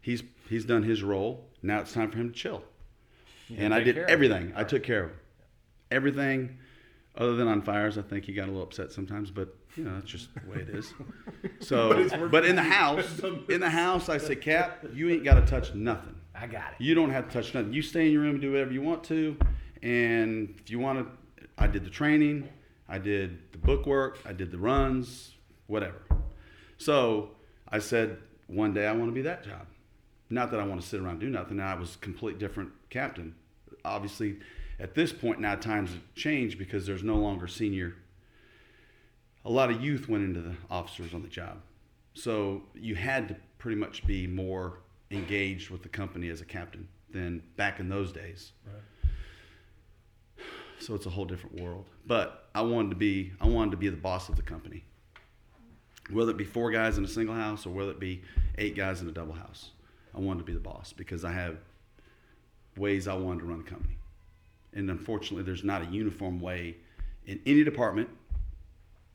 he's 0.00 0.22
he's 0.48 0.64
done 0.64 0.82
his 0.82 1.02
role. 1.02 1.44
Now 1.62 1.80
it's 1.80 1.92
time 1.92 2.10
for 2.10 2.18
him 2.18 2.30
to 2.30 2.34
chill." 2.34 2.62
and 3.56 3.72
I 3.72 3.80
did 3.80 3.96
everything. 3.98 4.52
I 4.54 4.64
took 4.64 4.82
care 4.82 5.04
of 5.04 5.10
him. 5.10 5.18
everything, 5.90 6.58
other 7.16 7.34
than 7.34 7.48
on 7.48 7.62
fires. 7.62 7.96
I 7.96 8.02
think 8.02 8.24
he 8.26 8.32
got 8.34 8.44
a 8.44 8.50
little 8.50 8.62
upset 8.62 8.92
sometimes, 8.92 9.30
but 9.30 9.54
you 9.76 9.84
know 9.84 9.94
that's 9.94 10.10
just 10.10 10.28
the 10.34 10.50
way 10.50 10.58
it 10.58 10.68
is. 10.68 10.92
So, 11.60 12.06
But 12.10 12.30
but 12.30 12.44
in 12.44 12.56
the 12.56 12.62
house, 12.62 13.20
in 13.48 13.60
the 13.60 13.70
house, 13.70 14.08
I 14.08 14.18
said, 14.18 14.40
"Cap, 14.40 14.84
you 14.94 15.08
ain't 15.10 15.24
got 15.24 15.34
to 15.34 15.46
touch 15.46 15.74
nothing." 15.74 16.14
I 16.34 16.46
got 16.46 16.72
it. 16.72 16.80
You 16.80 16.94
don't 16.94 17.10
have 17.10 17.26
to 17.28 17.32
touch 17.32 17.52
nothing. 17.54 17.72
You 17.72 17.82
stay 17.82 18.06
in 18.06 18.12
your 18.12 18.22
room 18.22 18.32
and 18.34 18.40
do 18.40 18.52
whatever 18.52 18.72
you 18.72 18.80
want 18.82 19.02
to. 19.04 19.36
And 19.82 20.54
if 20.60 20.70
you 20.70 20.78
want 20.78 20.98
to, 21.00 21.44
I 21.56 21.66
did 21.66 21.84
the 21.84 21.90
training, 21.90 22.48
I 22.88 22.98
did 22.98 23.50
the 23.52 23.58
book 23.58 23.86
work, 23.86 24.18
I 24.24 24.32
did 24.32 24.50
the 24.52 24.58
runs, 24.58 25.32
whatever. 25.66 25.96
So 26.78 27.30
I 27.68 27.80
said, 27.80 28.18
one 28.46 28.72
day 28.72 28.86
I 28.86 28.92
want 28.92 29.08
to 29.08 29.14
be 29.14 29.22
that 29.22 29.44
job. 29.44 29.66
Not 30.30 30.50
that 30.50 30.60
I 30.60 30.64
want 30.64 30.80
to 30.80 30.86
sit 30.86 31.00
around 31.00 31.12
and 31.12 31.20
do 31.20 31.30
nothing. 31.30 31.60
I 31.60 31.74
was 31.74 31.96
a 31.96 31.98
complete 31.98 32.38
different 32.38 32.70
captain. 32.90 33.34
Obviously, 33.84 34.38
at 34.78 34.94
this 34.94 35.12
point 35.12 35.40
now 35.40 35.54
times 35.54 35.90
have 35.90 36.14
changed 36.14 36.58
because 36.58 36.86
there's 36.86 37.02
no 37.02 37.16
longer 37.16 37.46
senior. 37.46 37.96
A 39.44 39.50
lot 39.50 39.70
of 39.70 39.82
youth 39.82 40.08
went 40.08 40.24
into 40.24 40.40
the 40.40 40.54
officers 40.70 41.14
on 41.14 41.22
the 41.22 41.28
job. 41.28 41.58
So 42.14 42.62
you 42.74 42.94
had 42.94 43.28
to 43.28 43.36
pretty 43.58 43.76
much 43.76 44.06
be 44.06 44.26
more 44.26 44.80
engaged 45.10 45.70
with 45.70 45.82
the 45.82 45.88
company 45.88 46.28
as 46.28 46.40
a 46.40 46.44
captain 46.44 46.88
than 47.10 47.42
back 47.56 47.80
in 47.80 47.88
those 47.88 48.12
days. 48.12 48.52
So 50.80 50.94
it's 50.94 51.06
a 51.06 51.10
whole 51.10 51.24
different 51.24 51.60
world. 51.60 51.86
But 52.06 52.48
I 52.54 52.62
wanted 52.62 52.90
to 52.90 52.96
be 52.96 53.32
I 53.40 53.48
wanted 53.48 53.72
to 53.72 53.76
be 53.76 53.88
the 53.88 53.96
boss 53.96 54.28
of 54.28 54.36
the 54.36 54.42
company. 54.42 54.84
Whether 56.10 56.30
it 56.30 56.36
be 56.36 56.44
four 56.44 56.70
guys 56.70 56.98
in 56.98 57.04
a 57.04 57.08
single 57.08 57.34
house 57.34 57.66
or 57.66 57.70
whether 57.70 57.90
it 57.90 58.00
be 58.00 58.22
eight 58.56 58.76
guys 58.76 59.00
in 59.00 59.08
a 59.08 59.12
double 59.12 59.34
house. 59.34 59.70
I 60.14 60.20
wanted 60.20 60.40
to 60.40 60.44
be 60.44 60.54
the 60.54 60.60
boss 60.60 60.92
because 60.92 61.24
I 61.24 61.32
have 61.32 61.58
ways 62.76 63.06
I 63.06 63.14
wanted 63.14 63.40
to 63.40 63.46
run 63.46 63.58
the 63.58 63.70
company. 63.70 63.96
And 64.72 64.90
unfortunately 64.90 65.44
there's 65.44 65.64
not 65.64 65.82
a 65.82 65.86
uniform 65.86 66.40
way 66.40 66.76
in 67.26 67.40
any 67.44 67.62
department 67.62 68.08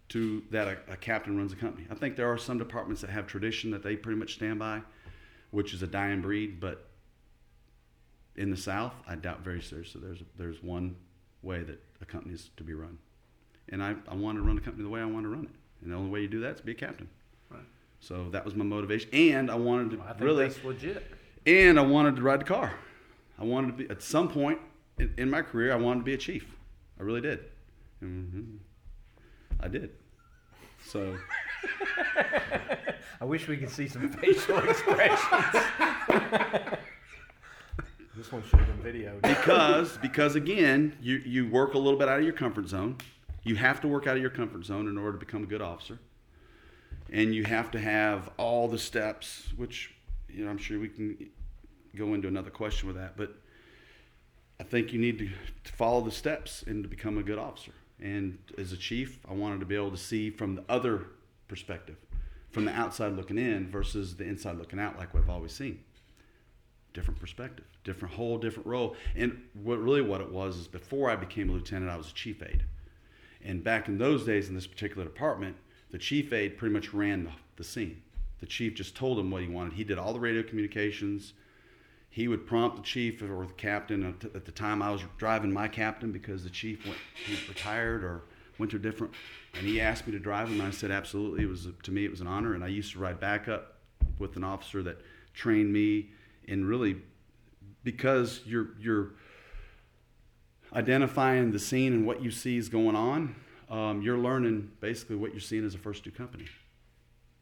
to 0.10 0.44
that 0.52 0.68
a, 0.68 0.94
a 0.94 0.98
captain 0.98 1.38
runs 1.38 1.54
a 1.54 1.56
company. 1.56 1.88
I 1.90 1.96
think 1.96 2.16
there 2.16 2.32
are 2.32 2.38
some 2.38 2.58
departments 2.58 3.02
that 3.02 3.10
have 3.10 3.26
tradition 3.26 3.72
that 3.72 3.82
they 3.82 3.96
pretty 3.96 4.20
much 4.20 4.36
stand 4.36 4.60
by, 4.60 4.82
which 5.52 5.74
is 5.74 5.82
a 5.82 5.88
dying 5.88 6.22
breed. 6.22 6.60
But 6.60 6.86
in 8.36 8.52
the 8.52 8.58
South, 8.58 8.94
I 9.08 9.16
doubt 9.16 9.42
very 9.42 9.62
seriously 9.62 10.02
there's 10.04 10.20
there's 10.38 10.62
one 10.62 10.96
way 11.42 11.64
that 11.64 11.82
a 12.02 12.06
company 12.06 12.36
is 12.36 12.52
to 12.58 12.64
be 12.64 12.74
run, 12.74 13.00
and 13.70 13.84
I 13.84 13.96
I 14.08 14.16
want 14.16 14.38
to 14.38 14.44
run 14.44 14.58
a 14.58 14.62
company 14.62 14.84
the 14.84 14.90
way 14.90 15.02
I 15.02 15.06
want 15.06 15.26
to 15.26 15.30
run 15.30 15.46
it, 15.46 15.56
and 15.84 15.92
the 15.92 15.96
only 15.98 16.10
way 16.10 16.22
you 16.22 16.28
do 16.28 16.40
that 16.42 16.56
is 16.56 16.62
be 16.62 16.72
a 16.72 16.76
captain. 16.76 17.10
Right. 17.50 17.62
So 18.00 18.30
that 18.32 18.44
was 18.46 18.56
my 18.56 18.64
motivation, 18.66 19.10
and 19.14 19.52
I 19.52 19.56
wanted 19.56 19.92
to 19.92 20.02
I 20.04 20.10
think 20.14 20.22
really, 20.22 20.48
that's 20.48 20.64
legit. 20.64 21.04
and 21.46 21.80
I 21.80 21.84
wanted 21.84 22.16
to 22.18 22.22
ride 22.22 22.40
the 22.42 22.46
car. 22.46 22.74
I 23.40 23.44
wanted 23.44 23.68
to 23.68 23.74
be 23.84 23.90
at 23.90 24.02
some 24.02 24.28
point 24.30 24.60
in, 25.00 25.14
in 25.18 25.30
my 25.30 25.42
career. 25.42 25.74
I 25.74 25.76
wanted 25.76 26.00
to 26.02 26.06
be 26.06 26.14
a 26.14 26.18
chief. 26.18 26.46
I 27.00 27.04
really 27.04 27.22
did. 27.22 27.40
hmm 28.00 28.58
I 29.60 29.68
did. 29.68 29.92
So. 30.86 31.16
I 33.22 33.26
wish 33.26 33.48
we 33.48 33.56
could 33.58 33.70
see 33.70 33.88
some 33.88 34.10
facial 34.10 34.58
expressions. 34.60 35.20
this 38.18 38.32
one 38.32 38.44
should 38.44 38.60
have 38.60 38.84
been 38.84 38.94
videoed. 38.94 39.22
because 39.22 39.98
because 39.98 40.36
again 40.36 40.96
you 41.02 41.18
you 41.26 41.48
work 41.48 41.74
a 41.74 41.78
little 41.78 41.98
bit 41.98 42.08
out 42.10 42.18
of 42.20 42.24
your 42.24 42.34
comfort 42.34 42.68
zone 42.68 42.98
you 43.44 43.56
have 43.56 43.82
to 43.82 43.88
work 43.88 44.08
out 44.08 44.16
of 44.16 44.22
your 44.22 44.32
comfort 44.32 44.66
zone 44.66 44.88
in 44.88 44.98
order 44.98 45.14
to 45.14 45.26
become 45.26 45.44
a 45.44 45.48
good 45.48 45.62
officer 45.62 46.00
and 47.12 47.34
you 47.34 47.44
have 47.44 47.72
to 47.72 47.80
have 47.80 48.30
all 48.38 48.68
the 48.68 48.78
steps 48.78 49.50
which 49.56 49.94
you 50.30 50.44
know 50.44 50.52
i'm 50.52 50.58
sure 50.58 50.80
we 50.80 50.90
can 50.90 51.18
go 51.96 52.14
into 52.14 52.28
another 52.28 52.50
question 52.50 52.88
with 52.88 52.98
that 52.98 53.16
but 53.18 53.36
i 54.60 54.64
think 54.64 54.94
you 54.94 55.00
need 55.00 55.20
to, 55.20 55.30
to 55.64 55.72
follow 55.74 56.02
the 56.02 56.12
steps 56.12 56.64
and 56.68 56.84
to 56.84 56.90
become 56.90 57.18
a 57.18 57.24
good 57.24 57.38
officer 57.38 57.74
and 58.00 58.38
as 58.58 58.72
a 58.72 58.78
chief 58.78 59.20
i 59.30 59.34
wanted 59.34 59.60
to 59.60 59.66
be 59.66 59.76
able 59.76 59.92
to 59.92 59.98
see 59.98 60.30
from 60.30 60.56
the 60.56 60.64
other 60.70 61.08
perspective 61.48 61.98
from 62.50 62.66
the 62.66 62.72
outside 62.72 63.14
looking 63.14 63.38
in 63.38 63.70
versus 63.70 64.16
the 64.16 64.24
inside 64.24 64.58
looking 64.58 64.80
out 64.80 64.98
like 64.98 65.14
we've 65.14 65.30
always 65.30 65.52
seen 65.52 65.80
different 66.94 67.20
perspective, 67.20 67.66
different 67.84 68.14
whole 68.14 68.38
different 68.38 68.68
role. 68.68 68.96
And 69.16 69.42
what 69.54 69.82
really 69.82 70.02
what 70.02 70.22
it 70.22 70.32
was 70.32 70.58
is 70.58 70.68
before 70.68 71.10
I 71.10 71.16
became 71.16 71.50
a 71.50 71.54
lieutenant, 71.54 71.92
I 71.92 71.98
was 71.98 72.10
a 72.10 72.14
chief 72.14 72.42
aide. 72.42 72.64
And 73.44 73.64
back 73.64 73.88
in 73.88 73.98
those 73.98 74.26
days 74.26 74.50
in 74.50 74.56
this 74.56 74.68
particular 74.68 75.04
department, 75.04 75.56
the 75.92 75.98
chief 75.98 76.32
aide 76.34 76.58
pretty 76.58 76.74
much 76.74 76.94
ran 76.94 77.30
the, 77.56 77.64
scene. 77.64 78.02
The 78.40 78.46
chief 78.46 78.74
just 78.74 78.96
told 78.96 79.20
him 79.20 79.30
what 79.30 79.42
he 79.42 79.48
wanted. 79.48 79.74
He 79.74 79.84
did 79.84 79.98
all 79.98 80.14
the 80.14 80.20
radio 80.20 80.44
communications. 80.44 81.34
He 82.10 82.28
would 82.28 82.48
prompt 82.48 82.78
the 82.78 82.84
chief 82.84 83.22
or 83.22 83.46
the 83.46 83.54
captain. 83.54 84.04
At 84.04 84.46
the 84.46 84.52
time, 84.52 84.82
I 84.82 84.92
was 84.92 85.02
driving 85.18 85.52
my 85.52 85.68
captain 85.68 86.12
because 86.12 86.44
the 86.44 86.50
chief 86.50 86.86
went, 86.86 86.98
he 87.26 87.38
retired 87.48 88.04
or 88.04 88.24
went 88.58 88.72
to 88.72 88.78
a 88.78 88.80
different. 88.80 89.14
And 89.56 89.68
he 89.68 89.82
asked 89.82 90.08
me 90.08 90.14
to 90.14 90.20
drive 90.20 90.48
him, 90.48 90.60
and 90.60 90.68
I 90.68 90.72
said 90.72 90.92
absolutely. 90.92 91.44
It 91.44 91.50
was 91.50 91.68
to 91.84 91.92
me, 91.92 92.06
it 92.06 92.12
was 92.12 92.22
an 92.22 92.28
honor. 92.28 92.54
And 92.54 92.64
I 92.64 92.68
used 92.68 92.94
to 92.94 93.00
ride 93.00 93.20
backup 93.20 93.78
with 94.20 94.36
an 94.36 94.44
officer 94.44 94.84
that 94.84 95.00
trained 95.34 95.72
me 95.74 96.10
in 96.46 96.66
really 96.66 96.98
because 97.84 98.42
you're 98.46 98.70
you're 98.80 99.14
identifying 100.74 101.52
the 101.52 101.60
scene 101.60 101.94
and 101.94 102.06
what 102.06 102.22
you 102.22 102.32
see 102.32 102.58
is 102.58 102.70
going 102.70 102.96
on. 102.96 103.36
Um, 103.70 104.02
you're 104.02 104.18
learning 104.18 104.72
basically 104.82 105.16
what 105.16 105.32
you're 105.32 105.40
seeing 105.40 105.66
as 105.66 105.76
a 105.76 105.78
first 105.78 106.04
due 106.04 106.12
company. 106.12 106.46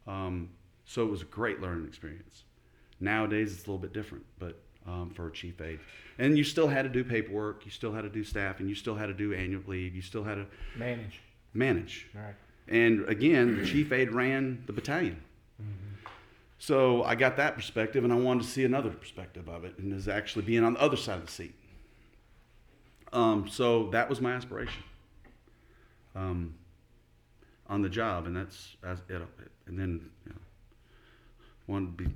Um, 0.07 0.49
so 0.85 1.03
it 1.03 1.11
was 1.11 1.21
a 1.21 1.25
great 1.25 1.61
learning 1.61 1.87
experience. 1.87 2.43
Nowadays 2.99 3.53
it's 3.53 3.63
a 3.63 3.67
little 3.67 3.77
bit 3.77 3.93
different, 3.93 4.25
but 4.39 4.59
um, 4.87 5.11
for 5.11 5.27
a 5.27 5.31
chief 5.31 5.61
aide, 5.61 5.79
and 6.19 6.37
you 6.37 6.43
still 6.43 6.67
had 6.67 6.83
to 6.83 6.89
do 6.89 7.03
paperwork, 7.03 7.65
you 7.65 7.71
still 7.71 7.91
had 7.91 8.01
to 8.01 8.09
do 8.09 8.23
staff, 8.23 8.59
and 8.59 8.69
you 8.69 8.75
still 8.75 8.95
had 8.95 9.07
to 9.07 9.13
do 9.13 9.33
annual 9.33 9.61
leave, 9.67 9.95
you 9.95 10.01
still 10.01 10.23
had 10.23 10.35
to 10.35 10.45
Manage. 10.75 11.19
manage. 11.53 12.07
All 12.15 12.21
right. 12.21 12.35
And 12.67 13.07
again, 13.07 13.59
the 13.59 13.65
chief 13.65 13.91
aide 13.91 14.11
ran 14.11 14.63
the 14.67 14.73
battalion. 14.73 15.21
So 16.59 17.03
I 17.03 17.15
got 17.15 17.37
that 17.37 17.55
perspective, 17.55 18.03
and 18.03 18.13
I 18.13 18.15
wanted 18.15 18.43
to 18.43 18.49
see 18.49 18.63
another 18.65 18.91
perspective 18.91 19.49
of 19.49 19.65
it, 19.65 19.77
and 19.79 19.91
is 19.93 20.07
actually 20.07 20.45
being 20.45 20.63
on 20.63 20.73
the 20.75 20.81
other 20.81 20.95
side 20.97 21.17
of 21.17 21.25
the 21.25 21.31
seat. 21.31 21.55
Um, 23.13 23.47
so 23.49 23.89
that 23.89 24.09
was 24.09 24.21
my 24.21 24.31
aspiration 24.33 24.83
um, 26.15 26.53
on 27.67 27.81
the 27.81 27.89
job, 27.89 28.25
and 28.25 28.35
that's 28.35 28.75
as 28.83 28.99
it, 29.09 29.21
and 29.67 29.77
then 29.77 30.09
you 30.25 30.31
know, 30.31 30.39
wanted 31.67 31.97
to 31.97 32.03
be, 32.05 32.09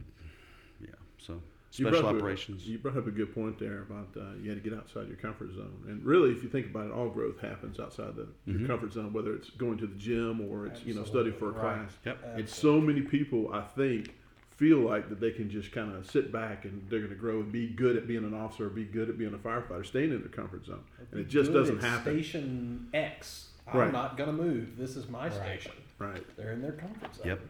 yeah. 0.82 0.88
So 1.18 1.34
You 1.34 1.86
special 1.86 1.90
brought 2.02 2.06
up 2.06 2.16
a- 2.16 2.18
operations. 2.20 2.66
you 2.68 2.78
brought 2.78 2.96
up 2.98 3.08
a 3.08 3.12
good 3.12 3.34
point 3.36 3.60
there 3.60 3.82
about 3.82 4.08
uh, 4.16 4.36
you 4.42 4.50
had 4.50 4.64
to 4.64 4.70
get 4.70 4.78
outside 4.78 5.08
your 5.08 5.18
comfort 5.18 5.54
zone, 5.54 5.84
and 5.88 6.02
really, 6.06 6.32
if 6.32 6.42
you 6.44 6.48
think 6.50 6.68
about 6.68 6.86
it, 6.88 6.92
all 6.94 7.10
growth 7.10 7.40
happens 7.42 7.78
outside 7.80 8.16
the 8.16 8.28
Mhm. 8.48 8.60
your 8.60 8.68
comfort 8.68 8.94
zone. 8.94 9.12
Whether 9.12 9.34
it's 9.36 9.50
going 9.50 9.78
to 9.80 9.88
the 9.88 9.96
gym 9.98 10.40
or 10.42 10.68
it's 10.68 10.86
you 10.86 10.94
know 10.94 11.04
studying 11.04 11.36
for 11.36 11.50
a 11.50 11.52
Right. 11.52 11.62
class. 11.62 11.98
Yep. 12.06 12.24
And 12.38 12.48
so 12.50 12.80
many 12.80 13.02
people, 13.02 13.52
I 13.54 13.62
think, 13.64 14.16
feel 14.58 14.80
like 14.80 15.10
that 15.10 15.20
they 15.20 15.32
can 15.32 15.50
just 15.50 15.72
kind 15.72 15.94
of 15.94 16.10
sit 16.10 16.32
back 16.32 16.66
and 16.66 16.86
they're 16.90 17.00
going 17.00 17.12
to 17.12 17.18
grow 17.18 17.40
and 17.42 17.52
be 17.52 17.68
good 17.68 17.96
at 17.98 18.08
being 18.08 18.24
an 18.24 18.34
officer 18.34 18.68
or 18.68 18.70
be 18.70 18.86
good 18.86 19.10
at 19.10 19.18
being 19.18 19.34
a 19.34 19.38
firefighter, 19.38 19.86
staying 19.86 20.12
in 20.12 20.20
their 20.20 20.30
comfort 20.30 20.66
zone, 20.66 20.84
and 21.12 21.20
it 21.20 21.28
just 21.28 21.52
doesn't 21.52 21.82
happen. 21.82 22.14
Station 22.14 22.90
X. 22.94 23.50
I'm 23.68 23.80
Right. 23.80 23.92
not 23.92 24.16
gonna 24.18 24.32
move. 24.34 24.78
This 24.78 24.96
is 24.96 25.10
my 25.10 25.24
Right. 25.28 25.34
station. 25.34 25.72
Right. 26.00 26.24
They're 26.38 26.52
in 26.54 26.62
their 26.62 26.74
comfort 26.74 27.16
zone. 27.16 27.28
Yep. 27.28 27.42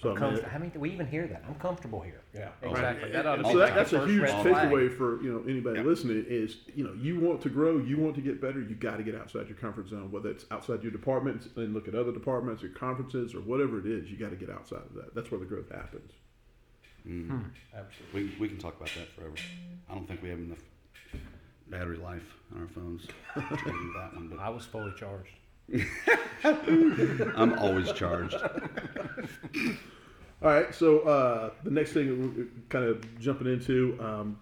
So 0.00 0.10
I 0.10 0.12
mean, 0.12 0.18
Comfort- 0.20 0.44
How 0.44 0.58
many 0.58 0.70
do 0.70 0.78
we 0.78 0.90
even 0.90 1.06
hear 1.08 1.26
that? 1.26 1.42
I'm 1.48 1.56
comfortable 1.56 2.00
here. 2.00 2.20
Yeah. 2.32 2.50
Oh. 2.62 2.70
Exactly. 2.70 3.02
Right. 3.04 3.12
That 3.12 3.26
ought 3.26 3.30
to 3.36 3.40
And 3.40 3.42
be 3.48 3.52
so 3.52 3.58
like 3.58 3.68
that, 3.70 3.74
the 3.74 3.80
that's 3.80 3.92
a 3.92 3.98
first 3.98 4.10
huge 4.12 4.22
red 4.22 4.42
flag. 4.42 4.70
takeaway 4.70 4.92
for 4.96 5.22
you 5.22 5.32
know 5.32 5.42
anybody 5.48 5.80
Yeah. 5.80 5.84
listening 5.86 6.24
is 6.28 6.56
you 6.74 6.84
know 6.84 6.92
you 6.94 7.18
want 7.20 7.40
to 7.42 7.48
grow, 7.50 7.78
you 7.78 7.96
want 7.98 8.14
to 8.14 8.20
get 8.20 8.40
better, 8.40 8.60
you 8.60 8.74
got 8.76 8.96
to 8.98 9.02
get 9.02 9.14
outside 9.16 9.48
your 9.48 9.56
comfort 9.58 9.88
zone. 9.88 10.10
Whether 10.12 10.30
it's 10.30 10.46
outside 10.52 10.82
your 10.84 10.92
department 10.92 11.48
and 11.56 11.74
look 11.74 11.88
at 11.88 11.94
other 11.96 12.12
departments 12.12 12.62
or 12.64 12.68
conferences 12.70 13.34
or 13.34 13.40
whatever 13.40 13.78
it 13.80 13.86
is, 13.86 14.10
you 14.10 14.16
got 14.16 14.30
to 14.30 14.36
get 14.36 14.50
outside 14.50 14.82
of 14.82 14.94
that. 14.94 15.14
That's 15.16 15.30
where 15.32 15.40
the 15.40 15.46
growth 15.46 15.70
happens. 15.70 16.12
Mm. 17.08 17.50
Absolutely. 17.74 18.24
We, 18.24 18.36
we 18.40 18.48
can 18.48 18.58
talk 18.58 18.76
about 18.76 18.90
that 18.96 19.08
forever. 19.14 19.34
I 19.88 19.94
don't 19.94 20.06
think 20.06 20.22
we 20.22 20.28
have 20.28 20.38
enough 20.38 20.62
battery 21.68 21.96
life 21.96 22.34
on 22.54 22.62
our 22.62 22.68
phones 22.68 23.06
to 23.34 23.40
do 23.40 23.92
that 23.96 24.14
one, 24.14 24.28
but 24.28 24.38
I 24.38 24.48
was 24.48 24.64
fully 24.64 24.92
charged. 24.96 25.34
I'm 27.36 27.58
always 27.58 27.92
charged. 27.92 28.36
All 30.40 30.50
right, 30.50 30.74
so 30.74 31.00
uh, 31.00 31.50
the 31.64 31.70
next 31.70 31.92
thing 31.92 32.34
we're 32.36 32.46
kind 32.68 32.84
of 32.84 33.20
jumping 33.20 33.48
into. 33.48 33.98
Um, 34.00 34.38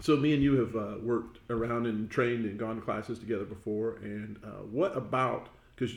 so 0.00 0.16
me 0.16 0.32
and 0.32 0.42
you 0.42 0.58
have 0.58 0.74
uh, 0.74 0.94
worked 1.02 1.38
around 1.50 1.86
and 1.86 2.10
trained 2.10 2.46
and 2.46 2.58
gone 2.58 2.76
to 2.76 2.82
classes 2.82 3.18
together 3.18 3.44
before. 3.44 3.96
And 4.02 4.38
uh, 4.42 4.62
what 4.70 4.96
about 4.96 5.48
because 5.76 5.94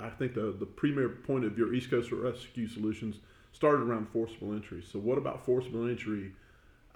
I 0.00 0.08
think 0.08 0.34
the 0.34 0.54
the 0.58 0.66
premier 0.66 1.08
point 1.08 1.44
of 1.44 1.58
your 1.58 1.74
East 1.74 1.90
Coast 1.90 2.10
Rescue 2.10 2.68
Solutions 2.68 3.16
started 3.54 3.82
around 3.82 4.08
forcible 4.08 4.52
entry. 4.52 4.82
So 4.82 4.98
what 4.98 5.16
about 5.16 5.46
forcible 5.46 5.88
entry? 5.88 6.32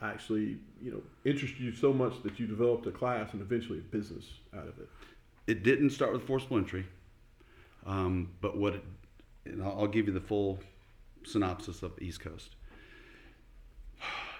Actually, 0.02 0.58
you 0.82 0.90
know, 0.90 1.02
interested 1.24 1.60
you 1.60 1.72
so 1.72 1.92
much 1.92 2.22
that 2.22 2.38
you 2.38 2.46
developed 2.46 2.86
a 2.86 2.90
class 2.90 3.32
and 3.32 3.40
eventually 3.40 3.78
a 3.78 3.82
business 3.82 4.24
out 4.54 4.68
of 4.68 4.78
it. 4.78 4.88
It 5.46 5.62
didn't 5.62 5.90
start 5.90 6.12
with 6.12 6.22
forcible 6.26 6.58
entry, 6.58 6.84
um, 7.86 8.30
but 8.40 8.56
what 8.56 8.74
it, 8.74 8.84
and 9.46 9.62
I'll 9.62 9.86
give 9.86 10.06
you 10.06 10.12
the 10.12 10.20
full 10.20 10.58
synopsis 11.24 11.82
of 11.82 11.92
East 12.00 12.20
Coast. 12.20 12.54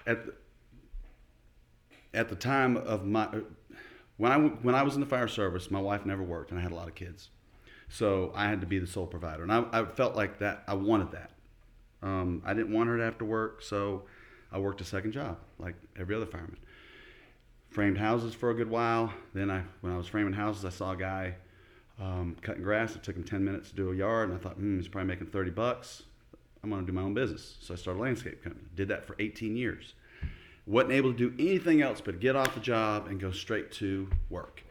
At 0.05 0.25
the, 0.25 0.33
at 2.13 2.29
the 2.29 2.35
time 2.35 2.77
of 2.77 3.05
my 3.05 3.27
when 4.17 4.31
I 4.31 4.37
when 4.37 4.75
I 4.75 4.83
was 4.83 4.95
in 4.95 5.01
the 5.01 5.07
fire 5.07 5.27
service, 5.27 5.71
my 5.71 5.79
wife 5.81 6.05
never 6.05 6.23
worked, 6.23 6.51
and 6.51 6.59
I 6.59 6.63
had 6.63 6.71
a 6.71 6.75
lot 6.75 6.87
of 6.87 6.95
kids, 6.95 7.29
so 7.89 8.31
I 8.35 8.45
had 8.45 8.61
to 8.61 8.67
be 8.67 8.79
the 8.79 8.87
sole 8.87 9.07
provider, 9.07 9.43
and 9.43 9.51
I, 9.51 9.65
I 9.71 9.85
felt 9.85 10.15
like 10.15 10.39
that. 10.39 10.63
I 10.67 10.75
wanted 10.75 11.11
that. 11.11 11.31
Um, 12.01 12.41
I 12.45 12.53
didn't 12.53 12.73
want 12.73 12.89
her 12.89 12.97
to 12.97 13.03
have 13.03 13.17
to 13.19 13.25
work, 13.25 13.61
so 13.61 14.03
I 14.51 14.59
worked 14.59 14.81
a 14.81 14.85
second 14.85 15.11
job 15.11 15.37
like 15.57 15.75
every 15.97 16.15
other 16.15 16.25
fireman. 16.25 16.57
Framed 17.69 17.97
houses 17.97 18.33
for 18.33 18.49
a 18.49 18.55
good 18.55 18.69
while. 18.69 19.13
Then 19.33 19.51
I, 19.51 19.63
when 19.81 19.93
I 19.93 19.97
was 19.97 20.07
framing 20.07 20.33
houses, 20.33 20.65
I 20.65 20.69
saw 20.69 20.91
a 20.91 20.97
guy 20.97 21.35
um, 21.99 22.35
cutting 22.41 22.63
grass. 22.63 22.95
It 22.95 23.03
took 23.03 23.15
him 23.15 23.23
10 23.23 23.43
minutes 23.43 23.69
to 23.69 23.75
do 23.75 23.91
a 23.91 23.95
yard, 23.95 24.29
and 24.29 24.37
I 24.37 24.41
thought, 24.41 24.55
hmm, 24.55 24.77
he's 24.77 24.87
probably 24.87 25.07
making 25.07 25.27
30 25.27 25.51
bucks. 25.51 26.03
I'm 26.63 26.69
going 26.69 26.85
to 26.85 26.91
do 26.91 26.95
my 26.95 27.03
own 27.03 27.13
business. 27.13 27.57
So 27.61 27.73
I 27.73 27.77
started 27.77 27.99
a 27.99 28.03
landscape 28.03 28.43
company. 28.43 28.65
Did 28.75 28.87
that 28.89 29.05
for 29.05 29.15
18 29.19 29.55
years. 29.55 29.93
Wasn't 30.65 30.93
able 30.93 31.13
to 31.13 31.17
do 31.17 31.33
anything 31.39 31.81
else 31.81 32.01
but 32.01 32.19
get 32.19 32.35
off 32.35 32.53
the 32.53 32.59
job 32.59 33.07
and 33.07 33.19
go 33.19 33.31
straight 33.31 33.71
to 33.73 34.09
work. 34.29 34.63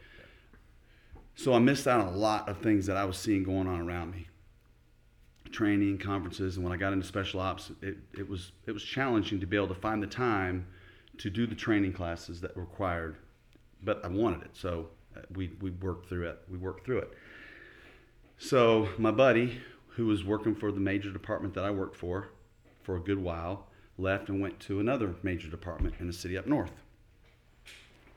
So 1.35 1.53
I 1.53 1.59
missed 1.59 1.87
out 1.87 2.01
on 2.01 2.13
a 2.13 2.17
lot 2.17 2.47
of 2.49 2.57
things 2.59 2.85
that 2.85 2.97
I 2.97 3.05
was 3.05 3.17
seeing 3.17 3.43
going 3.43 3.67
on 3.67 3.81
around 3.81 4.11
me. 4.11 4.27
Training, 5.51 5.97
conferences, 5.97 6.55
and 6.55 6.63
when 6.63 6.71
I 6.73 6.77
got 6.77 6.93
into 6.93 7.05
special 7.05 7.39
ops, 7.39 7.71
it, 7.81 7.97
it 8.17 8.29
was 8.29 8.51
it 8.67 8.71
was 8.71 8.83
challenging 8.83 9.39
to 9.39 9.45
be 9.45 9.57
able 9.57 9.67
to 9.69 9.75
find 9.75 10.01
the 10.01 10.07
time 10.07 10.67
to 11.17 11.29
do 11.29 11.47
the 11.47 11.55
training 11.55 11.91
classes 11.91 12.39
that 12.41 12.55
were 12.55 12.63
required, 12.63 13.17
but 13.83 14.03
I 14.05 14.07
wanted 14.07 14.43
it, 14.43 14.51
so 14.53 14.89
uh, 15.17 15.21
we 15.33 15.51
we 15.59 15.71
worked 15.71 16.07
through 16.07 16.29
it. 16.29 16.39
We 16.49 16.57
worked 16.57 16.85
through 16.85 16.99
it. 16.99 17.13
So 18.37 18.87
my 18.97 19.11
buddy, 19.11 19.59
who 19.89 20.05
was 20.05 20.23
working 20.23 20.55
for 20.55 20.71
the 20.71 20.79
major 20.79 21.11
department 21.11 21.53
that 21.55 21.65
I 21.65 21.71
worked 21.71 21.97
for, 21.97 22.29
for 22.83 22.95
a 22.95 23.01
good 23.01 23.19
while, 23.19 23.67
left 23.97 24.29
and 24.29 24.39
went 24.39 24.59
to 24.61 24.79
another 24.79 25.15
major 25.23 25.49
department 25.49 25.95
in 25.99 26.07
the 26.07 26.13
city 26.13 26.37
up 26.37 26.47
north, 26.47 26.71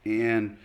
and 0.04 0.58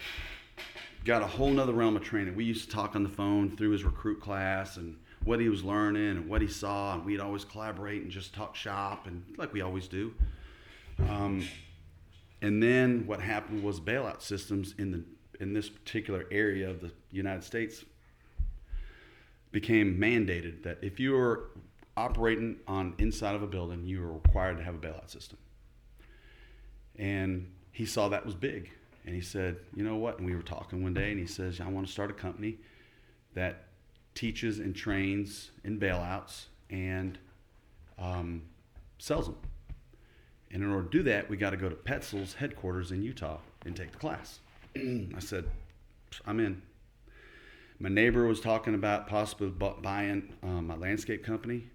got 1.06 1.22
a 1.22 1.28
whole 1.28 1.50
nother 1.50 1.74
realm 1.74 1.96
of 1.96 2.04
training. 2.04 2.36
We 2.36 2.44
used 2.44 2.70
to 2.70 2.76
talk 2.76 2.96
on 2.96 3.04
the 3.04 3.10
phone 3.10 3.56
through 3.56 3.72
his 3.72 3.84
recruit 3.84 4.20
class 4.20 4.78
and 4.78 4.98
what 5.28 5.42
he 5.42 5.50
was 5.50 5.62
learning 5.62 6.10
and 6.12 6.30
what 6.30 6.42
he 6.42 6.48
saw, 6.48 6.94
and 6.94 7.06
we'd 7.06 7.20
always 7.20 7.44
collaborate 7.44 8.02
and 8.02 8.10
just 8.10 8.34
talk 8.34 8.56
shop 8.56 9.08
and 9.08 9.24
like 9.38 9.52
we 9.52 9.60
always 9.60 9.88
do. 9.88 10.14
Um, 11.10 11.46
and 12.42 12.64
then 12.64 13.06
what 13.06 13.20
happened 13.20 13.62
was 13.62 13.82
bailout 13.82 14.22
systems 14.22 14.74
in 14.78 14.92
the 14.92 15.04
in 15.42 15.54
this 15.54 15.70
particular 15.70 16.26
area 16.32 16.70
of 16.70 16.80
the 16.80 16.92
United 17.12 17.44
States 17.44 17.84
became 19.52 19.98
mandated 20.00 20.64
that 20.64 20.78
if 20.82 21.00
you 21.00 21.12
were 21.12 21.50
operating 21.98 22.56
on 22.68 22.96
inside 22.98 23.36
of 23.36 23.44
a 23.44 23.48
building, 23.48 23.86
you 23.86 24.00
were 24.00 24.14
required 24.14 24.58
to 24.58 24.64
have 24.64 24.76
a 24.76 24.80
bailout 24.80 25.10
system. 25.10 25.38
And 26.98 27.52
he 27.72 27.86
saw 27.86 28.08
that 28.10 28.26
was 28.26 28.34
big, 28.34 28.72
and 29.06 29.14
he 29.14 29.22
said, 29.22 29.58
"You 29.76 29.84
know 29.84 29.98
what?" 29.98 30.20
And 30.20 30.26
we 30.26 30.36
were 30.36 30.42
talking 30.42 30.82
one 30.84 30.94
day, 30.94 31.12
and 31.12 31.20
he 31.20 31.28
says, 31.28 31.60
"I 31.60 31.68
want 31.68 31.86
to 31.86 31.92
start 31.92 32.10
a 32.10 32.14
company 32.14 32.60
that 33.34 33.67
teaches 34.18 34.60
and 34.60 34.76
trains 34.76 35.52
in 35.64 35.80
bailouts 35.80 36.46
and 36.70 37.18
um, 37.98 38.42
sells 38.98 39.28
them." 39.28 39.38
And 40.52 40.64
in 40.64 40.72
order 40.72 40.86
to 40.86 40.90
do 40.90 41.04
that, 41.04 41.30
we 41.30 41.38
got 41.38 41.52
to 41.52 41.58
go 41.58 41.70
to 41.70 41.76
Petzl's 41.76 42.34
headquarters 42.34 42.92
in 42.92 43.04
Utah 43.04 43.40
and 43.66 43.76
take 43.76 43.92
the 43.92 43.98
class. 43.98 44.40
I 44.76 45.20
said, 45.20 45.46
I'm 46.26 46.40
in. 46.40 46.62
My 47.80 47.90
neighbor 47.90 48.26
was 48.26 48.40
talking 48.40 48.74
about 48.74 49.08
possibly 49.08 49.50
buying 49.50 50.34
um, 50.42 50.68
my 50.68 50.76
landscape 50.76 51.24
company, 51.24 51.70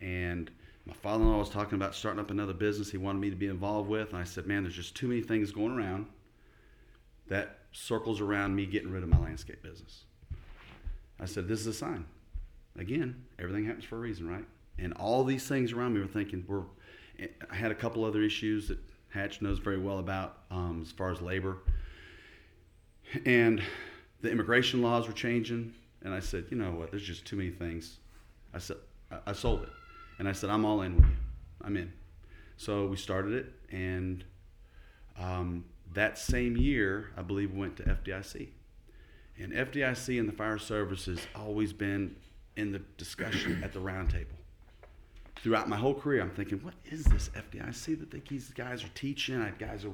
and 0.00 0.50
my 0.86 0.92
father-in-law 0.94 1.38
was 1.38 1.50
talking 1.50 1.74
about 1.74 1.94
starting 1.94 2.20
up 2.20 2.30
another 2.30 2.52
business 2.52 2.90
he 2.90 2.98
wanted 2.98 3.20
me 3.20 3.30
to 3.30 3.36
be 3.36 3.46
involved 3.46 3.88
with. 3.88 4.10
And 4.10 4.18
I 4.18 4.24
said, 4.24 4.46
man, 4.46 4.62
there's 4.62 4.76
just 4.76 4.94
too 4.94 5.08
many 5.08 5.22
things 5.22 5.50
going 5.50 5.72
around 5.72 6.06
that 7.28 7.60
circles 7.72 8.20
around 8.20 8.54
me 8.54 8.66
getting 8.66 8.90
rid 8.90 9.02
of 9.02 9.08
my 9.08 9.18
landscape 9.18 9.62
business. 9.62 10.04
I 11.20 11.26
said, 11.26 11.48
this 11.48 11.60
is 11.60 11.66
a 11.66 11.72
sign. 11.72 12.04
Again, 12.78 13.24
everything 13.38 13.64
happens 13.64 13.84
for 13.84 13.96
a 13.96 14.00
reason, 14.00 14.28
right? 14.28 14.44
And 14.78 14.92
all 14.94 15.24
these 15.24 15.46
things 15.46 15.72
around 15.72 15.94
me 15.94 16.00
were 16.00 16.06
thinking, 16.06 16.44
we're, 16.48 16.62
I 17.50 17.54
had 17.54 17.70
a 17.70 17.74
couple 17.74 18.04
other 18.04 18.22
issues 18.22 18.68
that 18.68 18.78
Hatch 19.10 19.42
knows 19.42 19.58
very 19.58 19.78
well 19.78 19.98
about 19.98 20.38
um, 20.50 20.80
as 20.82 20.90
far 20.90 21.10
as 21.12 21.20
labor. 21.20 21.58
And 23.26 23.62
the 24.22 24.30
immigration 24.30 24.80
laws 24.80 25.06
were 25.06 25.12
changing. 25.12 25.74
And 26.02 26.14
I 26.14 26.20
said, 26.20 26.46
you 26.50 26.56
know 26.56 26.70
what, 26.70 26.90
there's 26.90 27.02
just 27.02 27.26
too 27.26 27.36
many 27.36 27.50
things. 27.50 27.98
I 28.54 28.58
said, 28.58 28.78
I, 29.26 29.32
sold 29.32 29.62
it. 29.62 29.68
And 30.18 30.28
I 30.28 30.32
said, 30.32 30.50
I'm 30.50 30.64
all 30.64 30.82
in 30.82 30.96
with 30.96 31.04
you. 31.04 31.16
I'm 31.62 31.76
in. 31.76 31.92
So 32.56 32.86
we 32.86 32.96
started 32.96 33.32
it, 33.32 33.52
and 33.74 34.24
um, 35.18 35.64
that 35.94 36.18
same 36.18 36.56
year, 36.56 37.10
I 37.16 37.22
believe 37.22 37.52
we 37.52 37.58
went 37.58 37.76
to 37.78 37.82
FDIC. 37.82 38.48
And 39.38 39.52
FDIC 39.52 40.18
and 40.18 40.28
the 40.28 40.32
fire 40.32 40.58
service 40.58 41.06
has 41.06 41.20
always 41.34 41.72
been 41.72 42.16
in 42.56 42.72
the 42.72 42.80
discussion 42.98 43.62
at 43.64 43.72
the 43.72 43.80
round 43.80 44.10
table. 44.10 44.36
Throughout 45.36 45.68
my 45.68 45.76
whole 45.76 45.94
career, 45.94 46.22
I'm 46.22 46.30
thinking, 46.30 46.58
what 46.58 46.74
is 46.84 47.04
this 47.04 47.30
FDIC 47.30 47.98
that 47.98 48.28
these 48.28 48.50
guys 48.50 48.84
are 48.84 48.90
teaching? 48.94 49.40
I 49.40 49.50
guys, 49.50 49.84
are, 49.84 49.92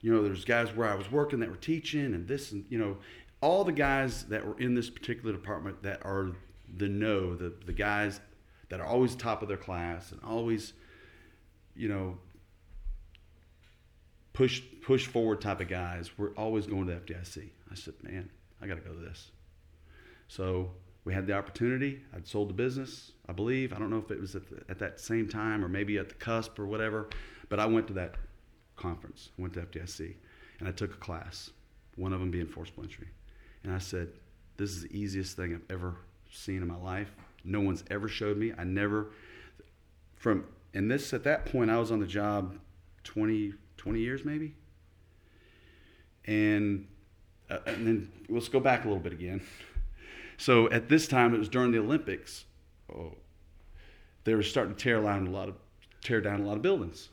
you 0.00 0.12
know, 0.12 0.22
there's 0.22 0.44
guys 0.44 0.74
where 0.74 0.88
I 0.88 0.94
was 0.94 1.10
working 1.10 1.38
that 1.40 1.48
were 1.48 1.56
teaching, 1.56 2.14
and 2.14 2.26
this, 2.26 2.52
and 2.52 2.64
you 2.68 2.78
know, 2.78 2.96
all 3.40 3.62
the 3.62 3.72
guys 3.72 4.24
that 4.24 4.44
were 4.44 4.58
in 4.58 4.74
this 4.74 4.90
particular 4.90 5.32
department 5.32 5.82
that 5.82 6.04
are 6.04 6.32
the 6.76 6.88
know, 6.88 7.36
the 7.36 7.54
the 7.66 7.72
guys 7.72 8.20
that 8.70 8.80
are 8.80 8.86
always 8.86 9.14
top 9.14 9.42
of 9.42 9.48
their 9.48 9.56
class 9.56 10.10
and 10.10 10.20
always, 10.24 10.72
you 11.76 11.88
know, 11.88 12.18
push 14.32 14.62
push 14.82 15.06
forward 15.06 15.40
type 15.40 15.60
of 15.60 15.68
guys. 15.68 16.10
We're 16.18 16.34
always 16.34 16.66
going 16.66 16.86
to 16.86 16.94
FDIC. 16.94 17.50
I 17.70 17.74
said, 17.74 17.94
man, 18.02 18.30
I 18.60 18.66
got 18.66 18.74
to 18.74 18.80
go 18.80 18.92
to 18.92 19.00
this. 19.00 19.30
So 20.28 20.70
we 21.04 21.14
had 21.14 21.26
the 21.26 21.32
opportunity. 21.32 22.02
I'd 22.14 22.26
sold 22.26 22.50
the 22.50 22.54
business, 22.54 23.12
I 23.28 23.32
believe. 23.32 23.72
I 23.72 23.78
don't 23.78 23.90
know 23.90 23.98
if 23.98 24.10
it 24.10 24.20
was 24.20 24.34
at, 24.36 24.48
the, 24.48 24.62
at 24.68 24.78
that 24.80 25.00
same 25.00 25.28
time 25.28 25.64
or 25.64 25.68
maybe 25.68 25.96
at 25.98 26.08
the 26.08 26.14
cusp 26.14 26.58
or 26.58 26.66
whatever, 26.66 27.08
but 27.48 27.58
I 27.58 27.66
went 27.66 27.86
to 27.88 27.94
that 27.94 28.16
conference. 28.76 29.30
I 29.38 29.42
went 29.42 29.54
to 29.54 29.60
FDIC 29.60 30.16
and 30.58 30.68
I 30.68 30.72
took 30.72 30.92
a 30.92 30.98
class, 30.98 31.50
one 31.96 32.12
of 32.12 32.20
them 32.20 32.30
being 32.30 32.46
forcible 32.46 32.82
entry. 32.82 33.08
And 33.64 33.72
I 33.72 33.78
said, 33.78 34.08
this 34.56 34.70
is 34.70 34.82
the 34.82 34.98
easiest 34.98 35.36
thing 35.36 35.54
I've 35.54 35.74
ever 35.74 35.96
seen 36.30 36.62
in 36.62 36.68
my 36.68 36.76
life. 36.76 37.10
No 37.44 37.60
one's 37.60 37.84
ever 37.90 38.08
showed 38.08 38.36
me. 38.36 38.52
I 38.58 38.64
never, 38.64 39.12
from, 40.16 40.44
and 40.74 40.90
this, 40.90 41.12
at 41.14 41.24
that 41.24 41.46
point, 41.46 41.70
I 41.70 41.78
was 41.78 41.90
on 41.90 42.00
the 42.00 42.06
job 42.06 42.58
20, 43.04 43.54
20 43.76 43.98
years 43.98 44.24
maybe. 44.24 44.54
And, 46.26 46.86
uh, 47.50 47.58
and 47.66 47.86
then 47.86 48.12
let's 48.28 48.48
go 48.48 48.60
back 48.60 48.84
a 48.84 48.88
little 48.88 49.02
bit 49.02 49.12
again. 49.12 49.40
So 50.36 50.70
at 50.70 50.88
this 50.88 51.08
time, 51.08 51.34
it 51.34 51.38
was 51.38 51.48
during 51.48 51.72
the 51.72 51.78
Olympics. 51.78 52.44
Oh, 52.94 53.14
they 54.24 54.34
were 54.34 54.42
starting 54.42 54.74
to 54.74 54.80
tear 54.80 55.02
down 55.02 55.26
a 55.26 55.30
lot 55.30 55.48
of 55.48 55.54
tear 56.02 56.20
down 56.20 56.40
a 56.40 56.46
lot 56.46 56.56
of 56.56 56.62
buildings. 56.62 57.08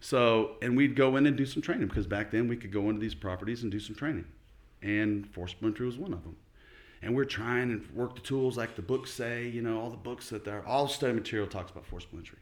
So 0.00 0.52
and 0.62 0.76
we'd 0.76 0.94
go 0.94 1.16
in 1.16 1.26
and 1.26 1.36
do 1.36 1.46
some 1.46 1.62
training 1.62 1.88
because 1.88 2.06
back 2.06 2.30
then 2.30 2.48
we 2.48 2.56
could 2.56 2.72
go 2.72 2.88
into 2.90 3.00
these 3.00 3.14
properties 3.14 3.62
and 3.62 3.72
do 3.72 3.80
some 3.80 3.96
training, 3.96 4.26
and 4.82 5.26
forcible 5.32 5.68
entry 5.68 5.86
was 5.86 5.98
one 5.98 6.12
of 6.12 6.22
them. 6.22 6.36
And 7.02 7.14
we're 7.14 7.24
trying 7.24 7.70
and 7.70 7.90
work 7.92 8.14
the 8.14 8.20
tools 8.20 8.56
like 8.56 8.74
the 8.74 8.82
books 8.82 9.12
say, 9.12 9.48
you 9.48 9.62
know, 9.62 9.80
all 9.80 9.90
the 9.90 9.96
books 9.96 10.30
that 10.30 10.44
there, 10.44 10.66
all 10.66 10.88
study 10.88 11.12
material 11.12 11.46
talks 11.46 11.70
about 11.70 11.86
forcible 11.86 12.18
entry. 12.18 12.38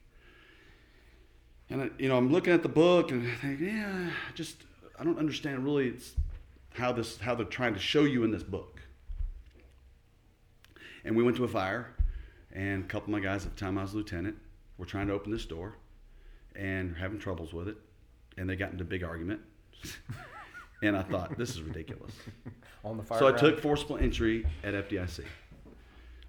And 1.70 1.82
I, 1.82 1.90
you 1.98 2.08
know, 2.08 2.16
I'm 2.16 2.30
looking 2.30 2.52
at 2.52 2.62
the 2.62 2.68
book 2.68 3.10
and 3.10 3.26
I 3.26 3.34
think, 3.36 3.60
yeah, 3.60 4.10
I 4.10 4.32
just 4.34 4.56
I 4.98 5.04
don't 5.04 5.18
understand 5.18 5.64
really 5.64 5.88
it's 5.88 6.12
how 6.74 6.92
this 6.92 7.18
how 7.18 7.34
they're 7.34 7.46
trying 7.46 7.72
to 7.74 7.80
show 7.80 8.04
you 8.04 8.24
in 8.24 8.30
this 8.30 8.42
book. 8.42 8.80
And 11.04 11.16
we 11.16 11.22
went 11.22 11.36
to 11.36 11.44
a 11.44 11.48
fire, 11.48 11.94
and 12.52 12.84
a 12.84 12.86
couple 12.86 13.14
of 13.14 13.20
my 13.20 13.26
guys 13.26 13.46
at 13.46 13.54
the 13.56 13.60
time 13.60 13.78
I 13.78 13.82
was 13.82 13.94
lieutenant 13.94 14.36
were 14.78 14.86
trying 14.86 15.06
to 15.06 15.12
open 15.12 15.30
this 15.30 15.46
door, 15.46 15.76
and 16.56 16.96
having 16.96 17.18
troubles 17.18 17.52
with 17.52 17.68
it, 17.68 17.76
and 18.36 18.48
they 18.48 18.56
got 18.56 18.72
into 18.72 18.84
a 18.84 18.86
big 18.86 19.04
argument. 19.04 19.40
and 20.82 20.96
I 20.96 21.02
thought 21.02 21.38
this 21.38 21.50
is 21.50 21.62
ridiculous. 21.62 22.12
On 22.84 22.96
the 22.96 23.02
fire. 23.02 23.18
So 23.18 23.28
I 23.28 23.32
took 23.32 23.60
forcible 23.60 23.96
entry 23.96 24.46
at 24.62 24.74
FDIC. 24.74 25.24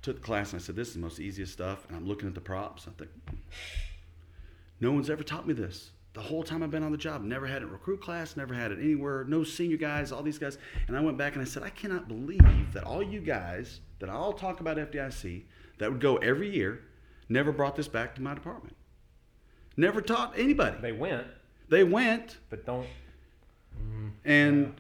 Took 0.02 0.18
the 0.18 0.22
class 0.22 0.54
and 0.54 0.62
I 0.62 0.64
said, 0.64 0.76
"This 0.76 0.90
is 0.90 0.94
the 0.94 1.00
most 1.00 1.20
easiest 1.20 1.54
stuff." 1.54 1.88
And 1.88 1.98
I'm 1.98 2.08
looking 2.08 2.28
at 2.28 2.36
the 2.36 2.42
props. 2.42 2.88
I 2.88 2.92
think 2.92 3.10
no 4.80 4.92
one's 4.92 5.10
ever 5.10 5.24
taught 5.24 5.48
me 5.48 5.54
this. 5.54 5.92
The 6.16 6.22
whole 6.22 6.44
time 6.44 6.64
I've 6.64 6.72
been 6.72 6.82
on 6.82 6.94
the 6.94 6.98
job, 6.98 7.24
never 7.24 7.46
had 7.46 7.62
it 7.62 7.66
in 7.66 7.72
recruit 7.72 8.02
class, 8.02 8.38
never 8.38 8.54
had 8.54 8.72
it 8.72 8.80
anywhere. 8.80 9.26
No 9.26 9.44
senior 9.44 9.76
guys, 9.76 10.14
all 10.14 10.24
these 10.24 10.40
guys. 10.40 10.58
And 10.88 10.96
I 10.96 11.02
went 11.02 11.18
back 11.18 11.34
and 11.34 11.42
I 11.42 11.46
said, 11.46 11.62
I 11.62 11.70
cannot 11.70 12.08
believe 12.08 12.72
that 12.74 12.86
all 12.86 13.04
you 13.04 13.20
guys 13.20 13.82
that 14.00 14.10
I 14.10 14.14
all 14.14 14.32
talk 14.32 14.62
about 14.62 14.78
FDIC 14.78 15.44
that 15.78 15.92
would 15.92 16.00
go 16.00 16.16
every 16.18 16.50
year 16.50 16.80
never 17.28 17.52
brought 17.52 17.76
this 17.76 17.90
back 17.90 18.16
to 18.16 18.22
my 18.22 18.34
department. 18.34 18.78
Never 19.76 20.00
taught 20.02 20.34
anybody. 20.40 20.78
They 20.82 20.94
went, 20.94 21.28
They 21.68 21.84
went 21.84 22.38
but 22.50 22.66
don't. 22.66 22.88
and 24.24 24.74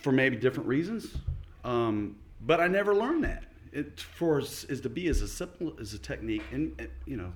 for 0.00 0.12
maybe 0.12 0.36
different 0.36 0.68
reasons. 0.68 1.16
Um, 1.64 2.16
but 2.42 2.60
I 2.60 2.66
never 2.66 2.94
learned 2.94 3.24
that. 3.24 3.44
It 3.72 3.98
for 3.98 4.40
is 4.40 4.64
is 4.64 4.82
to 4.82 4.90
be 4.90 5.08
as 5.08 5.22
a 5.22 5.28
simple 5.28 5.72
as 5.80 5.94
a 5.94 5.98
technique, 5.98 6.42
and 6.52 6.86
you 7.06 7.16
know, 7.16 7.32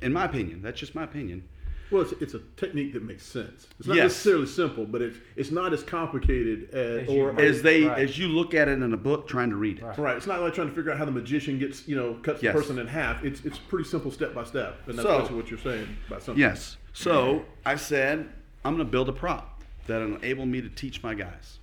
in 0.00 0.12
my 0.12 0.26
opinion, 0.26 0.62
that's 0.62 0.78
just 0.78 0.94
my 0.94 1.02
opinion. 1.02 1.48
Well, 1.90 2.02
it's, 2.02 2.12
it's 2.20 2.34
a 2.34 2.38
technique 2.56 2.92
that 2.92 3.02
makes 3.02 3.24
sense. 3.26 3.66
It's 3.78 3.88
not 3.88 3.96
Yes. 3.96 4.04
necessarily 4.04 4.46
simple, 4.46 4.86
but 4.86 5.02
it's 5.02 5.18
it's 5.36 5.50
not 5.50 5.72
as 5.72 5.82
complicated 5.82 6.70
as, 6.72 7.02
As 7.02 7.08
or 7.08 7.32
might- 7.32 7.44
As 7.44 7.62
they 7.62 7.84
Right. 7.84 7.98
as 7.98 8.16
you 8.18 8.28
look 8.28 8.54
at 8.54 8.68
it 8.68 8.80
in 8.80 8.92
a 8.92 8.96
book, 8.96 9.26
trying 9.26 9.50
to 9.50 9.56
read 9.56 9.78
it. 9.78 9.84
Right. 9.84 9.98
right. 9.98 10.16
It's 10.16 10.26
not 10.26 10.40
like 10.40 10.54
trying 10.54 10.68
to 10.68 10.74
figure 10.74 10.92
out 10.92 10.98
how 10.98 11.04
the 11.04 11.10
magician 11.10 11.58
gets 11.58 11.88
you 11.88 11.96
know 11.96 12.14
cuts 12.22 12.42
Yes. 12.42 12.54
the 12.54 12.60
person 12.60 12.78
in 12.78 12.86
half. 12.86 13.24
It's 13.24 13.44
it's 13.44 13.58
pretty 13.58 13.84
simple 13.88 14.10
step 14.10 14.34
by 14.34 14.44
step, 14.44 14.86
and 14.86 14.96
that's 14.96 15.06
So- 15.08 15.18
basically 15.18 15.36
what 15.36 15.50
you're 15.50 15.58
saying 15.58 15.88
about 16.06 16.22
something. 16.22 16.40
Yes. 16.40 16.76
So 16.92 17.44
I 17.66 17.76
said 17.76 18.28
I'm 18.64 18.74
going 18.76 18.86
to 18.86 18.90
build 18.90 19.08
a 19.08 19.12
prop 19.12 19.62
that 19.86 20.00
will 20.00 20.16
enable 20.16 20.44
me 20.46 20.60
to 20.60 20.68
teach 20.68 21.02
my 21.02 21.14
guys. 21.14 21.58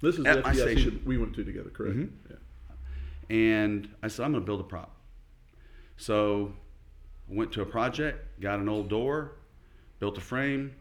This 0.00 0.18
is 0.18 0.24
At 0.24 0.36
the 0.36 0.42
my 0.42 0.50
FDIC 0.54 0.60
station. 0.62 1.02
we 1.04 1.16
went 1.18 1.34
to 1.34 1.44
together, 1.44 1.70
correct? 1.70 1.96
Mhm. 1.96 2.08
Yeah. 2.28 2.36
And 3.36 3.88
I 4.02 4.08
said, 4.08 4.24
I'm 4.24 4.32
going 4.32 4.42
to 4.42 4.46
build 4.46 4.60
a 4.60 4.64
prop. 4.64 4.96
So 5.96 6.54
I 6.56 6.61
went 7.28 7.52
to 7.52 7.62
a 7.62 7.66
project, 7.66 8.40
got 8.40 8.58
an 8.58 8.68
old 8.68 8.88
door, 8.88 9.32
built 10.00 10.18
a 10.18 10.20
frame, 10.20 10.74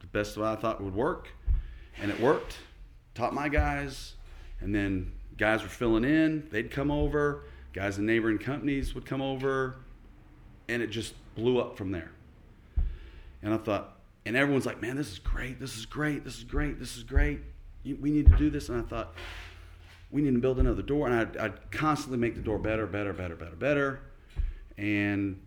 the 0.00 0.06
best 0.06 0.36
of 0.36 0.42
what 0.42 0.58
I 0.58 0.60
thought 0.60 0.82
would 0.82 0.94
work, 0.94 1.28
and 2.00 2.10
it 2.10 2.20
worked. 2.20 2.58
Taught 3.14 3.32
my 3.32 3.48
guys, 3.48 4.14
and 4.60 4.74
then 4.74 5.12
guys 5.38 5.62
were 5.62 5.68
filling 5.68 6.04
in. 6.04 6.46
They'd 6.50 6.70
come 6.70 6.90
over. 6.90 7.44
Guys 7.72 7.98
in 7.98 8.06
neighboring 8.06 8.38
companies 8.38 8.94
would 8.94 9.06
come 9.06 9.22
over, 9.22 9.76
and 10.68 10.82
it 10.82 10.88
just 10.88 11.14
blew 11.34 11.58
up 11.58 11.76
from 11.76 11.92
there. 11.92 12.10
And 13.42 13.54
I 13.54 13.58
thought, 13.58 13.98
and 14.24 14.36
everyone's 14.36 14.66
like, 14.66 14.82
man, 14.82 14.96
this 14.96 15.12
is 15.12 15.18
great. 15.18 15.60
This 15.60 15.76
is 15.76 15.86
great. 15.86 16.24
This 16.24 16.38
is 16.38 16.44
great. 16.44 16.78
This 16.78 16.96
is 16.96 17.02
great. 17.02 17.40
We 17.84 18.10
need 18.10 18.30
to 18.30 18.36
do 18.36 18.50
this. 18.50 18.68
And 18.68 18.78
I 18.78 18.82
thought, 18.82 19.14
we 20.10 20.22
need 20.22 20.34
to 20.34 20.40
build 20.40 20.58
another 20.58 20.82
door. 20.82 21.06
And 21.06 21.16
I'd, 21.16 21.36
I'd 21.36 21.70
constantly 21.70 22.18
make 22.18 22.34
the 22.34 22.40
door 22.40 22.58
better, 22.58 22.86
better, 22.86 23.12
better, 23.12 23.36
better, 23.36 23.56
better. 23.56 24.00
And 24.78 25.40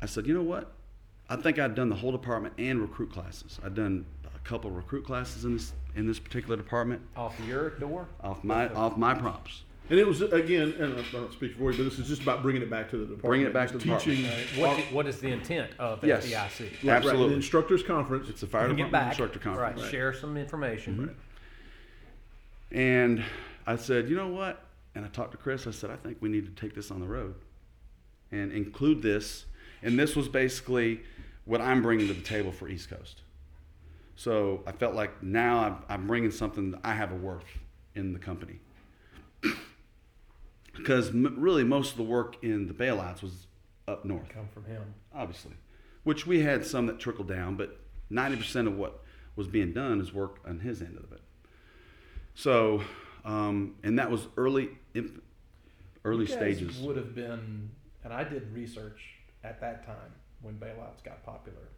I 0.00 0.06
said, 0.06 0.26
you 0.26 0.34
know 0.34 0.42
what? 0.42 0.72
I 1.28 1.36
think 1.36 1.58
I'd 1.58 1.74
done 1.74 1.88
the 1.88 1.96
whole 1.96 2.12
department 2.12 2.54
and 2.58 2.80
recruit 2.80 3.12
classes. 3.12 3.58
I'd 3.64 3.74
done 3.74 4.04
a 4.26 4.38
couple 4.48 4.70
of 4.70 4.76
recruit 4.76 5.04
classes 5.04 5.44
in 5.44 5.54
this 5.54 5.72
in 5.96 6.06
this 6.06 6.18
particular 6.18 6.56
department 6.56 7.00
Off 7.16 7.38
your 7.46 7.70
door? 7.70 8.08
off 8.20 8.42
my 8.44 8.68
off 8.74 8.96
my 8.96 9.14
props. 9.14 9.62
And 9.90 9.98
it 9.98 10.06
was 10.06 10.22
again, 10.22 10.74
and 10.78 10.98
I 10.98 11.04
don't 11.12 11.30
speak 11.32 11.56
for 11.56 11.70
you, 11.70 11.76
but 11.76 11.84
this 11.84 11.98
is 11.98 12.08
just 12.08 12.22
about 12.22 12.42
bringing 12.42 12.62
it 12.62 12.70
back 12.70 12.88
to 12.90 12.96
the 12.96 13.02
department. 13.04 13.22
Bringing 13.22 13.46
it 13.46 13.52
back 13.52 13.70
to 13.70 13.78
the 13.78 13.84
teaching. 13.84 14.24
What, 14.56 14.78
what 14.92 15.06
is 15.06 15.20
the 15.20 15.28
intent 15.28 15.72
of 15.78 16.02
Yes. 16.02 16.24
FDIC? 16.26 16.32
Right, 16.32 16.84
right, 16.84 16.96
Absolutely. 16.96 17.28
the 17.28 17.34
instructors 17.34 17.82
conference. 17.82 18.30
It's 18.30 18.42
a 18.42 18.46
fire 18.46 18.62
department 18.62 18.92
back. 18.92 19.08
instructor 19.08 19.38
conference. 19.38 19.82
Right. 19.82 19.90
Share 19.90 20.14
some 20.14 20.38
information. 20.38 20.94
Mm-hmm. 20.96 22.78
And 22.78 23.22
I 23.66 23.76
said, 23.76 24.08
you 24.08 24.16
know 24.16 24.28
what? 24.28 24.64
And 24.94 25.04
I 25.04 25.08
talked 25.08 25.32
to 25.32 25.36
Chris. 25.36 25.66
I 25.66 25.70
said, 25.70 25.90
I 25.90 25.96
think 25.96 26.16
we 26.20 26.30
need 26.30 26.46
to 26.46 26.60
take 26.60 26.74
this 26.74 26.90
on 26.90 27.00
the 27.00 27.06
road 27.06 27.34
and 28.34 28.52
include 28.52 29.02
this. 29.02 29.46
And 29.82 29.98
this 29.98 30.16
was 30.16 30.28
basically 30.28 31.02
what 31.44 31.60
I'm 31.60 31.82
bringing 31.82 32.08
to 32.08 32.14
the 32.14 32.22
table 32.22 32.52
for 32.52 32.68
East 32.68 32.90
Coast. 32.90 33.22
So 34.16 34.62
I 34.66 34.72
felt 34.72 34.94
like 34.94 35.22
now 35.22 35.58
I'm, 35.60 35.76
I'm 35.88 36.06
bringing 36.06 36.30
something 36.30 36.72
that 36.72 36.80
I 36.84 36.94
have 36.94 37.12
a 37.12 37.16
worth 37.16 37.44
in 37.94 38.12
the 38.12 38.18
company. 38.18 38.58
because 40.76 41.08
m- 41.10 41.34
really, 41.38 41.64
most 41.64 41.92
of 41.92 41.96
the 41.96 42.02
work 42.04 42.42
in 42.42 42.66
the 42.66 42.74
bailouts 42.74 43.22
was 43.22 43.46
up 43.86 44.04
north 44.04 44.28
Come 44.30 44.48
from 44.52 44.64
him. 44.64 44.82
obviously, 45.14 45.52
which 46.04 46.26
we 46.26 46.40
had 46.40 46.64
some 46.64 46.86
that 46.86 46.98
trickled 46.98 47.28
down, 47.28 47.56
but 47.56 47.78
90% 48.10 48.66
of 48.66 48.76
what 48.76 49.02
was 49.36 49.46
being 49.48 49.72
done 49.72 50.00
is 50.00 50.12
work 50.12 50.38
on 50.46 50.60
his 50.60 50.80
end 50.80 50.96
of 50.96 51.12
it. 51.12 51.20
So, 52.34 52.82
um, 53.24 53.74
and 53.82 53.98
that 53.98 54.10
was 54.10 54.26
early, 54.36 54.70
inf- 54.94 55.20
early 56.04 56.26
stages. 56.26 56.78
would 56.78 56.96
have 56.96 57.14
been, 57.14 57.70
and 58.04 58.12
I 58.12 58.24
did 58.24 58.52
research 58.52 59.00
at 59.42 59.60
that 59.60 59.84
time 59.84 60.12
when 60.42 60.54
bailouts 60.54 61.02
got 61.04 61.24
popular. 61.24 61.68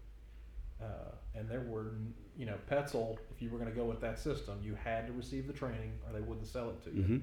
Uh, 0.80 0.86
and 1.34 1.48
there 1.48 1.60
were, 1.62 1.92
you 2.36 2.44
know, 2.44 2.56
Petzl, 2.70 3.16
if 3.34 3.40
you 3.40 3.48
were 3.50 3.58
going 3.58 3.70
to 3.70 3.76
go 3.76 3.84
with 3.84 4.00
that 4.02 4.18
system, 4.18 4.58
you 4.62 4.74
had 4.74 5.06
to 5.06 5.12
receive 5.12 5.46
the 5.46 5.52
training 5.52 5.92
or 6.06 6.12
they 6.12 6.20
wouldn't 6.20 6.46
sell 6.46 6.68
it 6.68 6.82
to 6.84 6.90
you. 6.90 7.02
Mhm. 7.02 7.22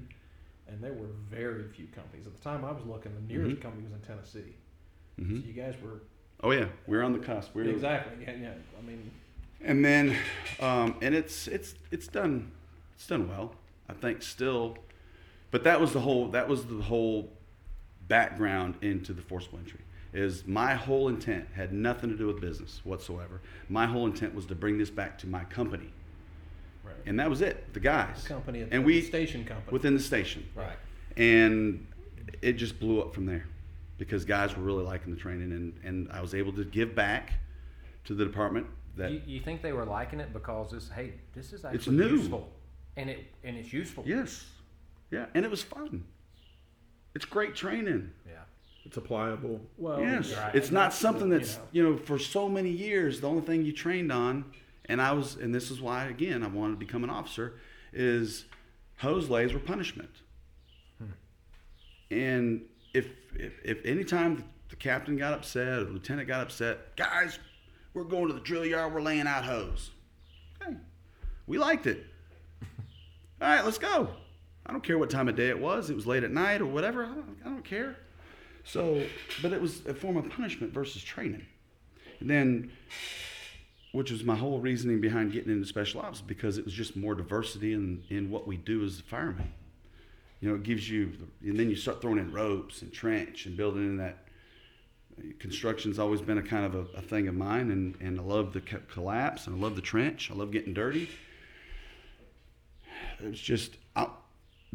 And 0.66 0.82
there 0.82 0.92
were 0.94 1.06
very 1.30 1.68
few 1.68 1.86
companies. 1.88 2.26
At 2.26 2.34
the 2.36 2.42
time 2.42 2.64
I 2.64 2.72
was 2.72 2.84
looking, 2.84 3.14
the 3.14 3.20
nearest 3.32 3.56
Mhm. 3.56 3.62
company 3.62 3.84
was 3.84 3.92
in 3.92 4.00
Tennessee. 4.00 4.56
Mhm. 5.20 5.40
So 5.40 5.46
you 5.46 5.52
guys 5.52 5.74
were. 5.80 6.00
Oh 6.42 6.50
yeah, 6.50 6.68
we're 6.86 7.02
on 7.02 7.12
the 7.12 7.18
cusp. 7.20 7.54
We 7.54 7.62
were, 7.62 7.68
exactly. 7.70 8.24
Yeah, 8.24 8.34
yeah. 8.34 8.54
I 8.78 8.82
mean, 8.82 9.10
And 9.60 9.82
then, 9.84 10.16
um, 10.60 10.98
and 11.00 11.14
it's 11.14 11.46
it's 11.46 11.74
it's 11.90 12.08
done 12.08 12.50
it's 12.96 13.06
done 13.06 13.28
well. 13.28 13.54
I 13.88 13.92
think 13.92 14.20
still, 14.22 14.76
but 15.50 15.62
that 15.64 15.80
was 15.80 15.92
the 15.92 16.00
whole 16.00 16.28
that 16.30 16.48
was 16.48 16.66
the 16.66 16.82
whole 16.82 17.32
background 18.08 18.76
into 18.82 19.12
the 19.12 19.22
forcible 19.22 19.58
entry. 19.58 19.80
Is 20.12 20.46
my 20.46 20.74
whole 20.74 21.08
intent 21.08 21.48
had 21.56 21.72
nothing 21.72 22.08
to 22.10 22.16
do 22.16 22.26
with 22.28 22.40
business 22.40 22.80
whatsoever. 22.84 23.40
My 23.68 23.84
whole 23.86 24.06
intent 24.06 24.32
was 24.34 24.46
to 24.46 24.54
bring 24.54 24.78
this 24.78 24.90
back 24.90 25.18
to 25.18 25.26
my 25.26 25.42
company, 25.44 25.90
Right. 26.84 26.94
and 27.06 27.18
that 27.18 27.28
was 27.28 27.40
it. 27.42 27.72
The 27.74 27.80
guys, 27.80 28.22
company, 28.24 28.60
and 28.62 28.70
the 28.70 28.80
we 28.82 29.02
station 29.02 29.44
company. 29.44 29.72
within 29.72 29.94
the 29.94 30.00
station, 30.00 30.46
right. 30.54 30.76
and 31.16 31.84
it 32.42 32.52
just 32.52 32.78
blew 32.78 33.00
up 33.00 33.12
from 33.12 33.26
there 33.26 33.46
because 33.98 34.24
guys 34.24 34.56
were 34.56 34.62
really 34.62 34.84
liking 34.84 35.12
the 35.12 35.18
training, 35.20 35.50
and 35.50 35.74
and 35.82 36.08
I 36.12 36.20
was 36.20 36.32
able 36.32 36.52
to 36.52 36.64
give 36.64 36.94
back 36.94 37.32
to 38.04 38.14
the 38.14 38.24
department 38.24 38.66
that 38.96 39.10
You, 39.10 39.20
you 39.26 39.40
think 39.40 39.62
they 39.62 39.72
were 39.72 39.84
liking 39.84 40.20
it 40.20 40.32
because 40.32 40.70
this? 40.70 40.88
Hey, 40.90 41.14
this 41.34 41.52
is 41.52 41.64
actually 41.64 41.78
It's 41.78 41.88
new. 41.88 42.16
useful, 42.18 42.52
and 42.96 43.10
it 43.10 43.26
and 43.42 43.56
it's 43.56 43.72
useful. 43.72 44.04
yes, 44.06 44.46
yeah, 45.10 45.26
and 45.34 45.44
it 45.44 45.50
was 45.50 45.62
fun. 45.62 46.04
It's 47.14 47.24
great 47.24 47.54
training. 47.54 48.10
Yeah. 48.26 48.32
It's 48.84 48.98
applicable. 48.98 49.60
Well, 49.78 50.00
Yes, 50.00 50.34
right. 50.36 50.54
it's 50.54 50.70
not 50.70 50.92
something 50.92 51.28
you 51.30 51.38
that's 51.38 51.56
know. 51.56 51.62
you 51.72 51.82
know 51.82 51.96
for 51.96 52.18
so 52.18 52.48
many 52.48 52.70
years 52.70 53.20
the 53.20 53.28
only 53.28 53.42
thing 53.42 53.64
you 53.64 53.72
trained 53.72 54.12
on, 54.12 54.44
and 54.86 55.00
I 55.00 55.12
was, 55.12 55.36
and 55.36 55.54
this 55.54 55.70
is 55.70 55.80
why 55.80 56.04
again 56.06 56.42
I 56.42 56.48
wanted 56.48 56.72
to 56.74 56.78
become 56.78 57.02
an 57.04 57.10
officer, 57.10 57.54
is 57.92 58.44
hose 58.98 59.30
lays 59.30 59.52
were 59.52 59.58
punishment. 59.60 60.10
Hmm. 60.98 61.04
And 62.10 62.62
if 62.92 63.06
if 63.34 63.52
if 63.64 63.84
any 63.86 64.04
time 64.04 64.44
the 64.68 64.76
captain 64.76 65.16
got 65.16 65.32
upset 65.32 65.78
or 65.78 65.84
the 65.84 65.90
lieutenant 65.92 66.28
got 66.28 66.40
upset, 66.42 66.94
guys, 66.96 67.38
we're 67.94 68.04
going 68.04 68.26
to 68.28 68.34
the 68.34 68.40
drill 68.40 68.66
yard, 68.66 68.92
we're 68.92 69.00
laying 69.02 69.26
out 69.26 69.44
hose. 69.44 69.92
Okay, 70.60 70.76
we 71.46 71.56
liked 71.58 71.86
it. 71.86 72.04
All 73.40 73.48
right, 73.48 73.64
let's 73.64 73.78
go. 73.78 74.08
I 74.66 74.72
don't 74.72 74.82
care 74.82 74.98
what 74.98 75.10
time 75.10 75.28
of 75.28 75.36
day 75.36 75.48
it 75.48 75.58
was. 75.58 75.90
It 75.90 75.96
was 75.96 76.06
late 76.06 76.24
at 76.24 76.30
night 76.30 76.60
or 76.60 76.66
whatever. 76.66 77.04
I 77.04 77.08
don't, 77.08 77.36
I 77.44 77.48
don't 77.48 77.64
care. 77.64 77.96
So, 78.64 79.02
but 79.42 79.52
it 79.52 79.60
was 79.60 79.84
a 79.86 79.94
form 79.94 80.16
of 80.16 80.28
punishment 80.30 80.72
versus 80.72 81.02
training. 81.02 81.44
And 82.20 82.30
then, 82.30 82.72
which 83.92 84.10
was 84.10 84.24
my 84.24 84.36
whole 84.36 84.58
reasoning 84.60 85.00
behind 85.00 85.32
getting 85.32 85.52
into 85.52 85.66
special 85.66 86.00
ops, 86.00 86.20
because 86.20 86.56
it 86.56 86.64
was 86.64 86.72
just 86.72 86.96
more 86.96 87.14
diversity 87.14 87.74
in, 87.74 88.02
in 88.08 88.30
what 88.30 88.46
we 88.46 88.56
do 88.56 88.82
as 88.84 89.00
firemen. 89.00 89.52
You 90.40 90.48
know, 90.48 90.54
it 90.56 90.62
gives 90.62 90.88
you, 90.88 91.12
and 91.42 91.58
then 91.58 91.70
you 91.70 91.76
start 91.76 92.00
throwing 92.00 92.18
in 92.18 92.32
ropes 92.32 92.82
and 92.82 92.92
trench 92.92 93.46
and 93.46 93.56
building 93.56 93.84
in 93.84 93.96
that. 93.98 94.18
Uh, 95.16 95.22
construction's 95.38 95.98
always 95.98 96.20
been 96.20 96.38
a 96.38 96.42
kind 96.42 96.64
of 96.64 96.74
a, 96.74 96.98
a 96.98 97.02
thing 97.02 97.28
of 97.28 97.34
mine, 97.34 97.70
and, 97.70 97.94
and 98.00 98.18
I 98.18 98.22
love 98.22 98.52
the 98.52 98.60
co- 98.60 98.80
collapse, 98.90 99.46
and 99.46 99.56
I 99.56 99.58
love 99.58 99.76
the 99.76 99.82
trench, 99.82 100.30
I 100.30 100.34
love 100.34 100.50
getting 100.50 100.74
dirty. 100.74 101.08
It's 103.20 103.38
just, 103.38 103.76
I, 103.94 104.08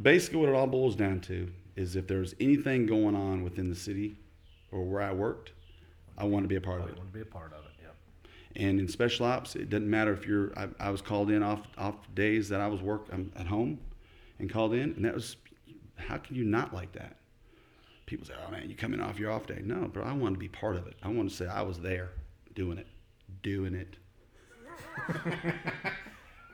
basically 0.01 0.39
what 0.39 0.49
it 0.49 0.55
all 0.55 0.67
boils 0.67 0.95
down 0.95 1.19
to 1.21 1.51
is 1.75 1.95
if 1.95 2.07
there's 2.07 2.35
anything 2.39 2.85
going 2.85 3.15
on 3.15 3.43
within 3.43 3.69
the 3.69 3.75
city 3.75 4.17
or 4.71 4.83
where 4.83 5.01
I 5.01 5.13
worked, 5.13 5.51
I 6.17 6.25
want 6.25 6.43
to 6.43 6.47
be 6.47 6.55
a 6.55 6.62
part 6.62 6.81
of 6.81 6.89
it. 6.89 6.95
I 6.95 6.97
want 6.97 7.12
to 7.12 7.17
be 7.17 7.21
a 7.21 7.25
part 7.25 7.53
of 7.53 7.65
it. 7.65 7.71
Yeah. 7.81 8.67
And 8.67 8.79
in 8.79 8.88
special 8.88 9.25
ops, 9.25 9.55
it 9.55 9.69
doesn't 9.69 9.89
matter 9.89 10.12
if 10.12 10.25
you're. 10.25 10.57
I, 10.57 10.67
I 10.79 10.89
was 10.89 11.01
called 11.01 11.31
in 11.31 11.41
off 11.41 11.62
off 11.77 11.95
days 12.13 12.49
that 12.49 12.59
I 12.59 12.67
was 12.67 12.81
work 12.81 13.07
I'm 13.12 13.31
at 13.35 13.47
home, 13.47 13.79
and 14.39 14.49
called 14.49 14.73
in, 14.73 14.93
and 14.93 15.05
that 15.05 15.13
was. 15.13 15.38
How 15.95 16.17
can 16.17 16.35
you 16.35 16.45
not 16.45 16.73
like 16.73 16.91
that? 16.93 17.17
People 18.05 18.25
say, 18.25 18.33
"Oh 18.45 18.51
man, 18.51 18.69
you 18.69 18.75
come 18.75 18.93
in 18.93 19.01
off 19.01 19.19
your 19.19 19.31
off 19.31 19.47
day." 19.47 19.62
No, 19.63 19.89
but 19.93 20.03
I 20.03 20.13
want 20.13 20.35
to 20.35 20.39
be 20.39 20.47
part 20.49 20.75
of 20.75 20.88
it. 20.88 20.95
I 21.03 21.09
want 21.09 21.29
to 21.29 21.35
say 21.35 21.47
I 21.47 21.62
was 21.62 21.79
there, 21.79 22.09
doing 22.55 22.77
it, 22.77 22.88
doing 23.43 23.75
it. 23.75 23.95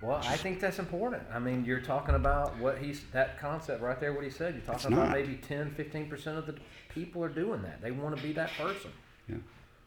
Well, 0.05 0.21
I 0.23 0.37
think 0.37 0.59
that's 0.59 0.77
important. 0.77 1.23
I 1.33 1.39
mean, 1.39 1.65
you're 1.65 1.79
talking 1.81 2.13
about 2.15 2.55
what 2.59 2.77
he's 2.77 3.01
that 3.11 3.39
concept 3.39 3.81
right 3.81 3.99
there. 3.99 4.13
What 4.13 4.23
he 4.23 4.29
said. 4.29 4.53
You're 4.53 4.61
talking 4.63 4.75
It's 4.75 4.85
about 4.85 5.07
not. 5.09 5.11
maybe 5.17 5.35
10, 5.35 5.71
15 5.71 6.07
percent 6.07 6.37
of 6.37 6.45
the 6.45 6.55
people 6.89 7.23
are 7.23 7.29
doing 7.29 7.61
that. 7.63 7.81
They 7.81 7.91
want 7.91 8.15
to 8.15 8.21
be 8.21 8.31
that 8.33 8.51
person, 8.57 8.91
Yeah. 9.27 9.37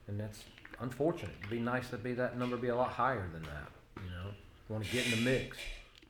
and 0.08 0.18
that's 0.18 0.44
unfortunate. 0.80 1.34
It'd 1.40 1.50
be 1.50 1.60
nice 1.60 1.88
to 1.90 1.96
be 1.98 2.14
that 2.14 2.36
number 2.36 2.56
be 2.56 2.68
a 2.68 2.76
lot 2.76 2.90
higher 2.90 3.28
than 3.32 3.42
that. 3.44 4.02
You 4.02 4.10
know, 4.10 4.30
want 4.68 4.84
to 4.84 4.90
get 4.92 5.04
in 5.04 5.12
the 5.12 5.30
mix. 5.30 5.56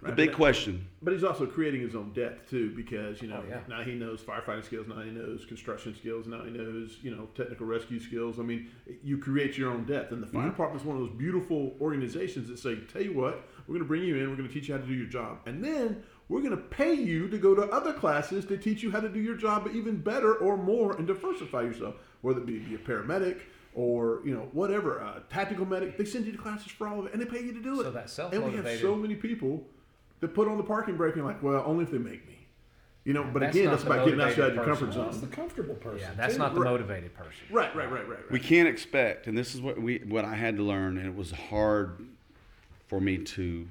The 0.01 0.13
big 0.13 0.29
but- 0.31 0.37
question. 0.37 0.87
But 1.03 1.13
he's 1.13 1.25
also 1.25 1.45
creating 1.45 1.81
his 1.81 1.97
own 1.97 2.13
depth 2.13 2.49
too, 2.49 2.71
because 2.77 3.21
you 3.21 3.27
know 3.29 3.43
Oh, 3.45 3.49
yeah. 3.49 3.61
now 3.69 3.83
he 3.83 3.95
knows 3.95 4.21
firefighting 4.23 4.65
skills, 4.65 4.87
now 4.87 5.01
he 5.01 5.11
knows 5.11 5.45
construction 5.45 5.93
skills, 5.97 6.29
now 6.29 6.45
he 6.45 6.53
knows 6.53 6.99
you 7.03 7.11
know 7.15 7.29
technical 7.35 7.67
rescue 7.67 7.99
skills. 7.99 8.39
I 8.39 8.43
mean, 8.43 8.71
you 9.03 9.19
create 9.19 9.59
your 9.59 9.71
own 9.73 9.85
depth, 9.85 10.13
and 10.13 10.23
the 10.23 10.27
fire 10.29 10.45
Mhm. 10.45 10.51
department 10.51 10.83
is 10.83 10.87
one 10.87 10.97
of 10.97 11.03
those 11.03 11.17
beautiful 11.19 11.77
organizations 11.81 12.49
that 12.49 12.59
say, 12.61 12.77
"Tell 12.93 13.03
you 13.03 13.13
what, 13.13 13.49
we're 13.69 13.75
going 13.75 13.85
to 13.85 13.89
bring 13.89 14.03
you 14.03 14.17
in, 14.17 14.31
we're 14.31 14.37
going 14.37 14.49
to 14.49 14.55
teach 14.55 14.69
you 14.69 14.75
how 14.75 14.81
to 14.81 14.87
do 14.87 14.95
your 14.95 15.07
job, 15.07 15.39
and 15.47 15.63
then 15.63 16.03
we're 16.29 16.41
going 16.41 16.51
to 16.51 16.57
pay 16.57 16.95
you 16.95 17.29
to 17.29 17.39
go 17.39 17.55
to 17.55 17.63
other 17.71 17.93
classes 17.93 18.45
to 18.47 18.57
teach 18.57 18.83
you 18.83 18.91
how 18.91 19.01
to 19.01 19.09
do 19.09 19.21
your 19.21 19.37
job 19.37 19.69
even 19.73 19.97
better 19.99 20.35
or 20.35 20.57
more 20.57 20.97
and 20.97 21.07
diversify 21.07 21.63
yourself, 21.63 21.95
whether 22.23 22.41
it 22.41 22.47
be, 22.47 22.59
be 22.59 22.75
a 22.75 22.79
paramedic." 22.79 23.41
Or 23.75 24.23
you 24.25 24.35
know 24.35 24.49
whatever, 24.53 25.01
uh, 25.01 25.21
tactical 25.31 25.65
medic. 25.65 25.97
They 25.97 26.05
send 26.05 26.27
you 26.27 26.33
to 26.33 26.39
classes 26.39 26.73
for 26.73 26.89
all 26.89 26.99
of 26.99 27.07
it, 27.07 27.13
and 27.13 27.23
they 27.23 27.27
pay 27.27 27.45
you 27.45 27.53
to 27.53 27.63
do 27.63 27.81
it. 27.81 27.85
So 27.85 27.91
that 27.93 28.11
self 28.11 28.33
and 28.33 28.43
we 28.45 28.53
have 28.57 28.81
so 28.81 28.97
many 28.97 29.15
people 29.15 29.63
that 30.19 30.35
put 30.35 30.49
on 30.49 30.57
the 30.57 30.65
parking 30.65 30.97
brake 30.97 31.15
and 31.15 31.25
like, 31.25 31.41
well, 31.45 31.63
only 31.65 31.85
if 31.85 31.93
they 31.93 31.99
make 31.99 32.27
me. 32.27 32.49
You 33.05 33.13
know, 33.13 33.23
but 33.33 33.41
That's 33.41 33.57
again, 33.57 33.71
that's 33.71 33.85
about 33.85 34.05
getting 34.05 34.21
outside 34.21 34.37
motivated 34.39 34.55
your 34.57 34.65
person. 34.65 34.87
comfort 34.87 35.05
That's 35.05 35.21
the 35.21 35.27
comfortable 35.29 35.75
person. 35.77 36.01
Yeah, 36.01 36.15
that's 36.17 36.33
too. 36.35 36.39
not 36.41 36.55
the 36.55 36.61
Right. 36.61 36.71
motivated 36.73 37.15
person. 37.15 37.41
Right, 37.51 37.75
right, 37.77 37.91
right, 37.91 38.09
right, 38.09 38.19
right. 38.19 38.31
We 38.31 38.41
can't 38.41 38.67
expect, 38.69 39.29
and 39.29 39.39
this 39.39 39.55
is 39.55 39.61
what 39.61 39.81
we 39.81 39.99
what 39.99 40.25
I 40.25 40.35
had 40.35 40.57
to 40.57 40.63
learn, 40.63 40.99
and 40.99 41.07
it 41.07 41.15
was 41.15 41.31
hard 41.31 42.05
for 42.89 43.01
me 43.01 43.19
to 43.19 43.69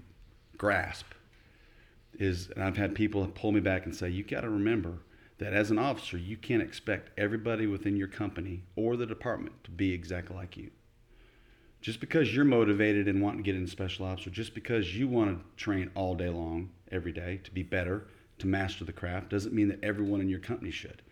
grasp. 0.58 1.08
Is 2.18 2.50
and 2.52 2.64
I've 2.64 2.78
had 2.78 2.96
people 2.96 3.28
pull 3.28 3.52
me 3.52 3.60
back 3.60 3.86
and 3.86 3.94
say, 3.94 4.10
"You 4.10 4.24
got 4.24 4.42
to 4.42 4.50
remember 4.50 5.00
that 5.38 5.54
as 5.54 5.70
an 5.70 5.78
officer, 5.78 6.18
you 6.18 6.36
can't 6.36 6.64
expect 6.64 7.12
everybody 7.18 7.68
within 7.68 7.96
your 7.96 8.08
company 8.08 8.64
or 8.76 8.96
the 8.96 9.06
department 9.06 9.64
to 9.66 9.72
be 9.72 9.94
exactly 9.94 10.36
like 10.36 10.58
you. 10.58 10.72
Just 11.80 12.00
because 12.00 12.36
you're 12.36 12.44
motivated 12.44 13.08
and 13.08 13.22
want 13.22 13.38
to 13.38 13.44
get 13.44 13.56
into 13.56 13.70
special 13.70 14.06
ops, 14.08 14.26
or 14.26 14.32
just 14.32 14.56
because 14.56 14.96
you 14.96 15.08
want 15.08 15.38
to 15.38 15.64
train 15.64 15.92
all 15.94 16.16
day 16.16 16.30
long, 16.30 16.72
every 16.92 17.12
day, 17.12 17.40
to 17.44 17.52
be 17.52 17.62
better, 17.62 18.08
to 18.40 18.48
master 18.48 18.84
the 18.84 18.92
craft, 18.92 19.30
doesn't 19.30 19.54
mean 19.54 19.68
that 19.68 19.84
everyone 19.84 20.22
in 20.22 20.30
your 20.30 20.40
company 20.40 20.72
should." 20.72 21.04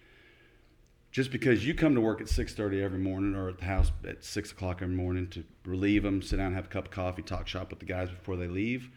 Just 1.15 1.31
because 1.31 1.65
you 1.65 1.73
come 1.73 1.95
to 1.95 2.01
work 2.01 2.19
at 2.19 2.27
6.30 2.27 2.83
every 2.83 2.99
morning 2.99 3.35
or 3.35 3.47
at 3.47 3.57
the 3.57 3.63
house 3.63 3.89
at 4.05 4.21
6 4.21 4.51
o'clock 4.51 4.81
every 4.81 4.93
morning 4.93 5.29
to 5.29 5.45
relieve 5.63 6.03
them 6.03 6.21
sit 6.21 6.35
down 6.35 6.53
have 6.53 6.65
a 6.65 6.67
cup 6.67 6.87
of 6.87 6.91
coffee 6.91 7.21
talk 7.21 7.47
shop 7.47 7.69
with 7.69 7.79
the 7.79 7.85
guys 7.85 8.09
before 8.09 8.35
they 8.35 8.47
leave 8.47 8.89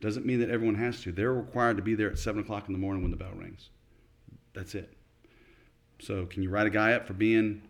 doesn't 0.00 0.24
mean 0.24 0.40
that 0.40 0.48
everyone 0.48 0.76
has 0.76 1.02
to. 1.02 1.12
They're 1.12 1.34
required 1.34 1.76
to 1.76 1.82
be 1.82 1.94
there 1.94 2.10
at 2.10 2.18
7 2.18 2.40
o'clock 2.40 2.68
in 2.68 2.72
the 2.72 2.78
morning 2.78 3.02
when 3.02 3.10
the 3.10 3.18
bell 3.18 3.34
rings. 3.34 3.68
That's 4.54 4.74
it. 4.74 4.94
So 5.98 6.24
can 6.24 6.42
you 6.42 6.48
write 6.48 6.66
a 6.66 6.70
guy 6.70 6.94
up 6.94 7.06
for 7.06 7.12
being 7.12 7.60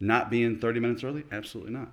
not 0.00 0.28
being 0.28 0.58
30 0.58 0.80
minutes 0.80 1.02
early? 1.02 1.24
Absolutely 1.32 1.72
not. 1.72 1.90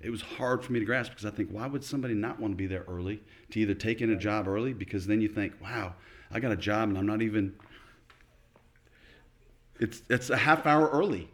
It 0.00 0.08
was 0.08 0.22
hard 0.22 0.64
for 0.64 0.72
me 0.72 0.80
to 0.80 0.86
grasp 0.86 1.10
because 1.10 1.26
i 1.26 1.30
think 1.30 1.50
why 1.50 1.66
would 1.66 1.84
somebody 1.84 2.14
not 2.14 2.40
want 2.40 2.52
to 2.52 2.56
be 2.56 2.66
there 2.66 2.86
early 2.88 3.20
to 3.50 3.60
either 3.60 3.74
take 3.74 4.00
in 4.00 4.08
a 4.08 4.16
job 4.16 4.48
early? 4.48 4.72
Because 4.72 5.06
then 5.06 5.20
you 5.20 5.28
think 5.28 5.52
wow 5.60 5.94
i 6.30 6.40
got 6.40 6.52
a 6.52 6.56
job 6.56 6.88
and 6.88 6.96
i'm 6.96 7.06
not 7.06 7.20
even 7.20 7.52
it's 9.78 10.02
it's 10.08 10.30
a 10.30 10.36
half 10.36 10.66
hour 10.66 10.88
early. 10.90 11.28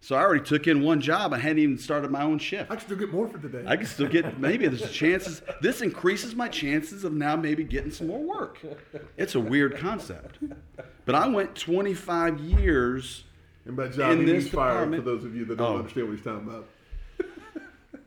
So 0.00 0.16
I 0.16 0.20
already 0.20 0.44
took 0.44 0.66
in 0.66 0.82
one 0.82 1.00
job. 1.00 1.32
I 1.32 1.38
hadn't 1.38 1.60
even 1.60 1.78
started 1.78 2.10
my 2.10 2.22
own 2.22 2.38
shift. 2.38 2.70
I 2.70 2.76
can 2.76 2.84
still 2.84 2.98
get 2.98 3.10
more 3.10 3.26
for 3.26 3.38
today. 3.38 3.64
I 3.66 3.74
can 3.76 3.86
still 3.86 4.06
get 4.06 4.38
maybe 4.38 4.66
there's 4.68 4.90
chances. 4.92 5.40
This 5.62 5.80
increases 5.80 6.34
my 6.34 6.46
chances 6.48 7.04
of 7.04 7.14
now 7.14 7.36
maybe 7.36 7.64
getting 7.64 7.90
some 7.90 8.08
more 8.08 8.18
work. 8.22 8.58
It's 9.16 9.34
a 9.34 9.40
weird 9.40 9.78
concept. 9.78 10.38
But 11.06 11.14
I 11.14 11.26
went 11.28 11.54
25 11.54 12.38
years. 12.40 13.24
and 13.64 13.76
by 13.76 13.88
job, 13.88 14.12
in 14.12 14.26
this 14.26 14.48
fire. 14.50 14.84
For 14.90 15.00
those 15.00 15.24
of 15.24 15.34
you 15.34 15.46
that 15.46 15.56
don't 15.56 15.72
Oh. 15.72 15.78
understand 15.78 16.08
what 16.08 16.16
he's 16.16 16.24
talking 16.24 16.48
about. 16.48 16.66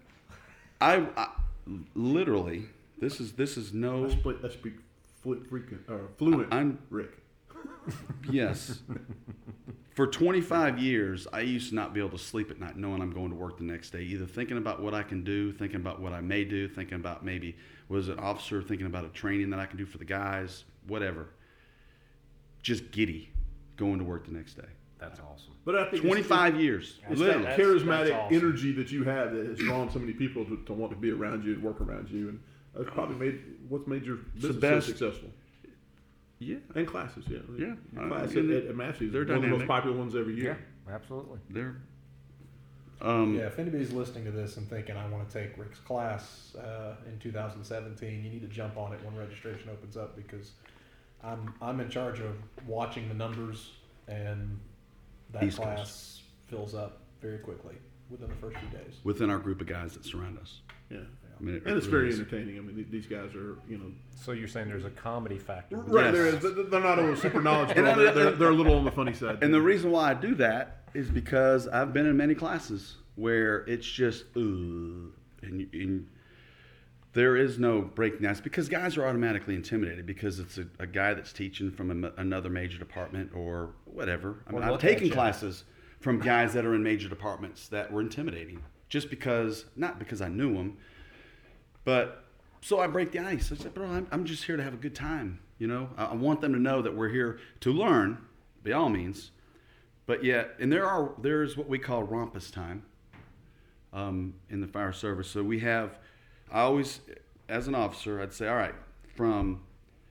I, 0.82 1.08
I 1.18 1.30
literally 1.96 2.66
this 3.00 3.20
is 3.20 3.34
this 3.34 3.58
is 3.58 3.72
I 3.74 3.78
no 3.78 4.08
speak, 4.10 4.38
I 4.44 4.50
speak 4.50 4.74
freaking, 5.26 5.80
or 5.90 6.10
fluent. 6.20 6.54
I'm 6.54 6.78
Rick. 6.92 7.18
yes. 8.30 8.82
For 9.98 10.06
25 10.06 10.78
years, 10.78 11.26
I 11.34 11.40
used 11.40 11.70
to 11.70 11.76
not 11.76 11.92
be 11.92 12.00
able 12.00 12.12
to 12.12 12.24
sleep 12.24 12.52
at 12.52 12.60
night 12.60 12.78
knowing 12.78 13.02
I'm 13.02 13.10
going 13.10 13.32
to 13.32 13.36
work 13.36 13.58
the 13.58 13.64
next 13.64 13.90
day, 13.90 14.04
either 14.04 14.28
thinking 14.28 14.60
about 14.60 14.80
what 14.80 14.94
I 14.94 15.02
can 15.02 15.24
do, 15.24 15.52
thinking 15.52 15.78
about 15.78 16.00
what 16.00 16.14
I 16.14 16.22
may 16.22 16.44
do, 16.44 16.68
thinking 16.68 16.98
about 16.98 17.26
maybe 17.26 17.58
was 17.90 18.08
an 18.08 18.20
officer, 18.20 18.62
thinking 18.62 18.86
about 18.86 19.06
a 19.06 19.10
training 19.10 19.50
that 19.50 19.60
I 19.60 19.66
can 19.66 19.76
do 19.76 19.88
for 19.88 19.98
the 19.98 20.06
guys, 20.06 20.66
whatever. 20.86 21.30
Just 22.62 22.92
giddy 22.92 23.32
going 23.76 23.98
to 23.98 24.04
work 24.04 24.28
the 24.28 24.34
next 24.34 24.54
day. 24.54 24.70
That's 25.00 25.20
awesome. 25.20 25.56
But 25.66 25.74
I 25.74 25.86
think 25.86 26.04
it's- 26.06 26.28
25 26.28 26.62
years. 26.62 27.00
It's 27.10 27.20
literally. 27.20 27.46
that 27.46 27.58
That's- 27.58 27.68
charismatic 27.68 28.10
that's 28.10 28.12
awesome. 28.12 28.36
energy 28.38 28.72
that 28.74 28.92
you 28.92 29.04
have 29.04 29.34
that 29.34 29.48
has 29.48 29.58
drawn 29.58 29.90
so 29.90 29.98
many 29.98 30.14
people 30.14 30.46
to, 30.46 30.58
to 30.58 30.74
want 30.74 30.92
to 30.92 30.96
be 31.00 31.10
around 31.10 31.44
you 31.44 31.54
and 31.54 31.64
work 31.64 31.82
around 31.82 32.12
you, 32.12 32.30
and 32.30 32.40
that's 32.76 32.92
probably 32.92 33.16
made 33.16 33.42
what's 33.68 33.88
made 33.88 34.06
your 34.06 34.18
the 34.36 34.50
business 34.54 34.58
best. 34.58 34.86
so 34.86 34.92
successful. 34.92 35.32
Yeah, 36.40 36.58
And 36.76 36.88
classes, 36.88 37.26
yeah, 37.28 37.40
Yeah. 37.58 37.74
Your 37.94 38.08
class 38.10 38.28
Uh, 38.28 38.32
at, 38.32 38.36
and 38.38 38.52
at, 38.52 38.66
at 38.66 38.76
Massey's 38.76 39.12
they're 39.12 39.24
is 39.24 39.28
one 39.30 39.38
of 39.38 39.42
the 39.44 39.48
most 39.50 39.68
popular 39.68 39.98
ones 39.98 40.16
every 40.16 40.36
year. 40.36 40.58
Yeah, 40.88 40.94
absolutely. 40.96 41.40
they're. 41.50 41.78
Um, 43.02 43.36
Yeah, 43.36 43.46
if 43.46 43.60
anybody's 43.60 43.92
listening 43.92 44.26
to 44.26 44.32
this 44.32 44.58
and 44.58 44.68
thinking 44.70 44.98
I 44.98 45.08
want 45.10 45.30
to 45.30 45.34
take 45.42 45.58
Rick's 45.58 45.80
class 45.80 46.56
uh, 46.56 46.96
in 47.08 47.20
2017, 47.20 48.24
you 48.24 48.30
need 48.30 48.42
to 48.42 48.48
jump 48.48 48.78
on 48.78 48.94
it 48.94 49.00
when 49.04 49.16
registration 49.16 49.70
opens 49.70 49.98
up 49.98 50.16
because 50.16 50.52
I'm 51.24 51.54
I'm 51.62 51.80
in 51.80 51.90
charge 51.90 52.20
of 52.20 52.36
watching 52.68 53.08
the 53.08 53.14
numbers 53.16 53.72
and 54.08 54.60
that 55.32 55.44
East 55.44 55.58
Coast. 55.58 55.68
class 55.68 56.22
fills 56.48 56.74
up 56.76 57.02
very 57.22 57.40
quickly 57.40 57.76
within 58.10 58.30
the 58.30 58.36
first 58.36 58.58
few 58.58 58.70
days. 58.70 58.96
within 59.04 59.30
our 59.30 59.40
group 59.40 59.60
of 59.62 59.68
guys 59.68 59.94
that 59.94 60.06
surround 60.06 60.38
us. 60.40 60.62
Yeah. 60.90 61.00
I 61.40 61.44
mean, 61.44 61.56
it 61.56 61.64
And 61.66 61.78
it's 61.78 61.88
really 61.88 61.98
very 62.06 62.10
is. 62.10 62.20
entertaining. 62.20 62.58
I 62.58 62.62
mean, 62.62 62.86
these 62.90 63.08
guys 63.08 63.34
are, 63.36 63.58
you 63.70 63.78
know, 63.78 63.92
So 64.16 64.32
you're 64.32 64.48
saying 64.48 64.68
there's 64.70 64.86
a 64.86 64.90
comedy 64.90 65.38
factor? 65.38 65.78
right 65.78 66.06
Yes. 66.06 66.14
there 66.14 66.28
is. 66.54 66.70
They're 66.70 66.80
not 66.82 67.00
all 67.00 67.16
super 67.16 67.42
knowledgeable. 67.42 67.86
And 67.86 68.00
They're, 68.00 68.12
they're, 68.14 68.32
they're 68.32 68.50
a 68.50 68.54
little 68.54 68.76
on 68.76 68.86
the 68.86 68.92
funny 68.92 69.14
side. 69.14 69.44
And 69.44 69.54
the 69.54 69.62
reason 69.62 69.92
why 69.92 70.12
I 70.12 70.14
do 70.14 70.36
that 70.36 70.84
is 70.94 71.10
because 71.10 71.68
I've 71.68 71.94
been 71.94 72.06
in 72.08 72.18
many 72.18 72.34
classes 72.36 72.98
where 73.16 73.60
it's 73.68 73.86
just, 73.86 74.26
ooh, 74.36 75.12
and, 75.42 75.68
and 75.74 76.08
there 77.14 77.36
is 77.36 77.58
no 77.58 77.82
breaking 77.82 78.26
ice 78.26 78.40
because 78.40 78.70
guys 78.70 78.96
are 78.98 79.06
automatically 79.08 79.56
intimidated 79.56 80.06
because 80.06 80.40
it's 80.40 80.58
a, 80.58 80.68
a 80.80 80.88
guy 80.88 81.14
that's 81.14 81.34
teaching 81.34 81.72
from 81.72 82.04
a, 82.04 82.12
another 82.18 82.50
major 82.50 82.78
department 82.78 83.32
or 83.34 83.72
whatever. 83.86 84.44
I 84.48 84.52
mean, 84.52 84.64
Or 84.64 84.74
I've 84.74 84.80
taken 84.80 85.10
classes 85.10 85.64
from 86.00 86.20
guys 86.20 86.54
that 86.54 86.66
are 86.66 86.76
in 86.76 86.84
major 86.84 87.10
departments 87.10 87.68
that 87.70 87.92
were 87.92 88.02
intimidating 88.02 88.62
just 88.90 89.10
because, 89.10 89.66
not 89.76 89.98
because 90.00 90.22
I 90.22 90.30
knew 90.30 90.54
them, 90.54 90.78
but 91.88 92.26
so 92.60 92.82
I 92.82 92.88
break 92.88 93.14
the 93.14 93.20
ice. 93.20 93.50
I 93.50 93.56
said, 93.56 93.74
bro, 93.74 93.88
I'm, 93.88 94.08
I'm 94.12 94.26
just 94.26 94.44
here 94.44 94.58
to 94.58 94.64
have 94.64 94.74
a 94.74 94.78
good 94.78 94.94
time. 94.94 95.40
You 95.58 95.68
know, 95.68 95.90
I, 95.96 96.08
I 96.08 96.16
want 96.16 96.42
them 96.42 96.52
to 96.52 96.60
know 96.60 96.82
that 96.82 96.94
we're 96.94 97.08
here 97.08 97.40
to 97.62 97.72
learn, 97.72 98.18
by 98.62 98.74
all 98.74 98.90
means. 98.90 99.32
But 100.06 100.22
yet, 100.22 100.56
and 100.60 100.70
there 100.70 100.86
are 100.86 101.14
there's 101.22 101.56
what 101.56 101.70
we 101.70 101.80
call 101.80 102.04
rompus 102.04 102.52
time 102.52 102.84
um, 103.94 104.34
in 104.50 104.60
the 104.60 104.68
fire 104.68 104.92
service. 104.92 105.30
So 105.30 105.42
we 105.42 105.62
have, 105.62 105.98
I 106.52 106.60
always, 106.60 107.00
as 107.48 107.70
an 107.70 107.76
officer, 107.76 108.22
I'd 108.22 108.34
say, 108.34 108.50
all 108.50 108.58
right, 108.58 108.76
from 109.16 109.62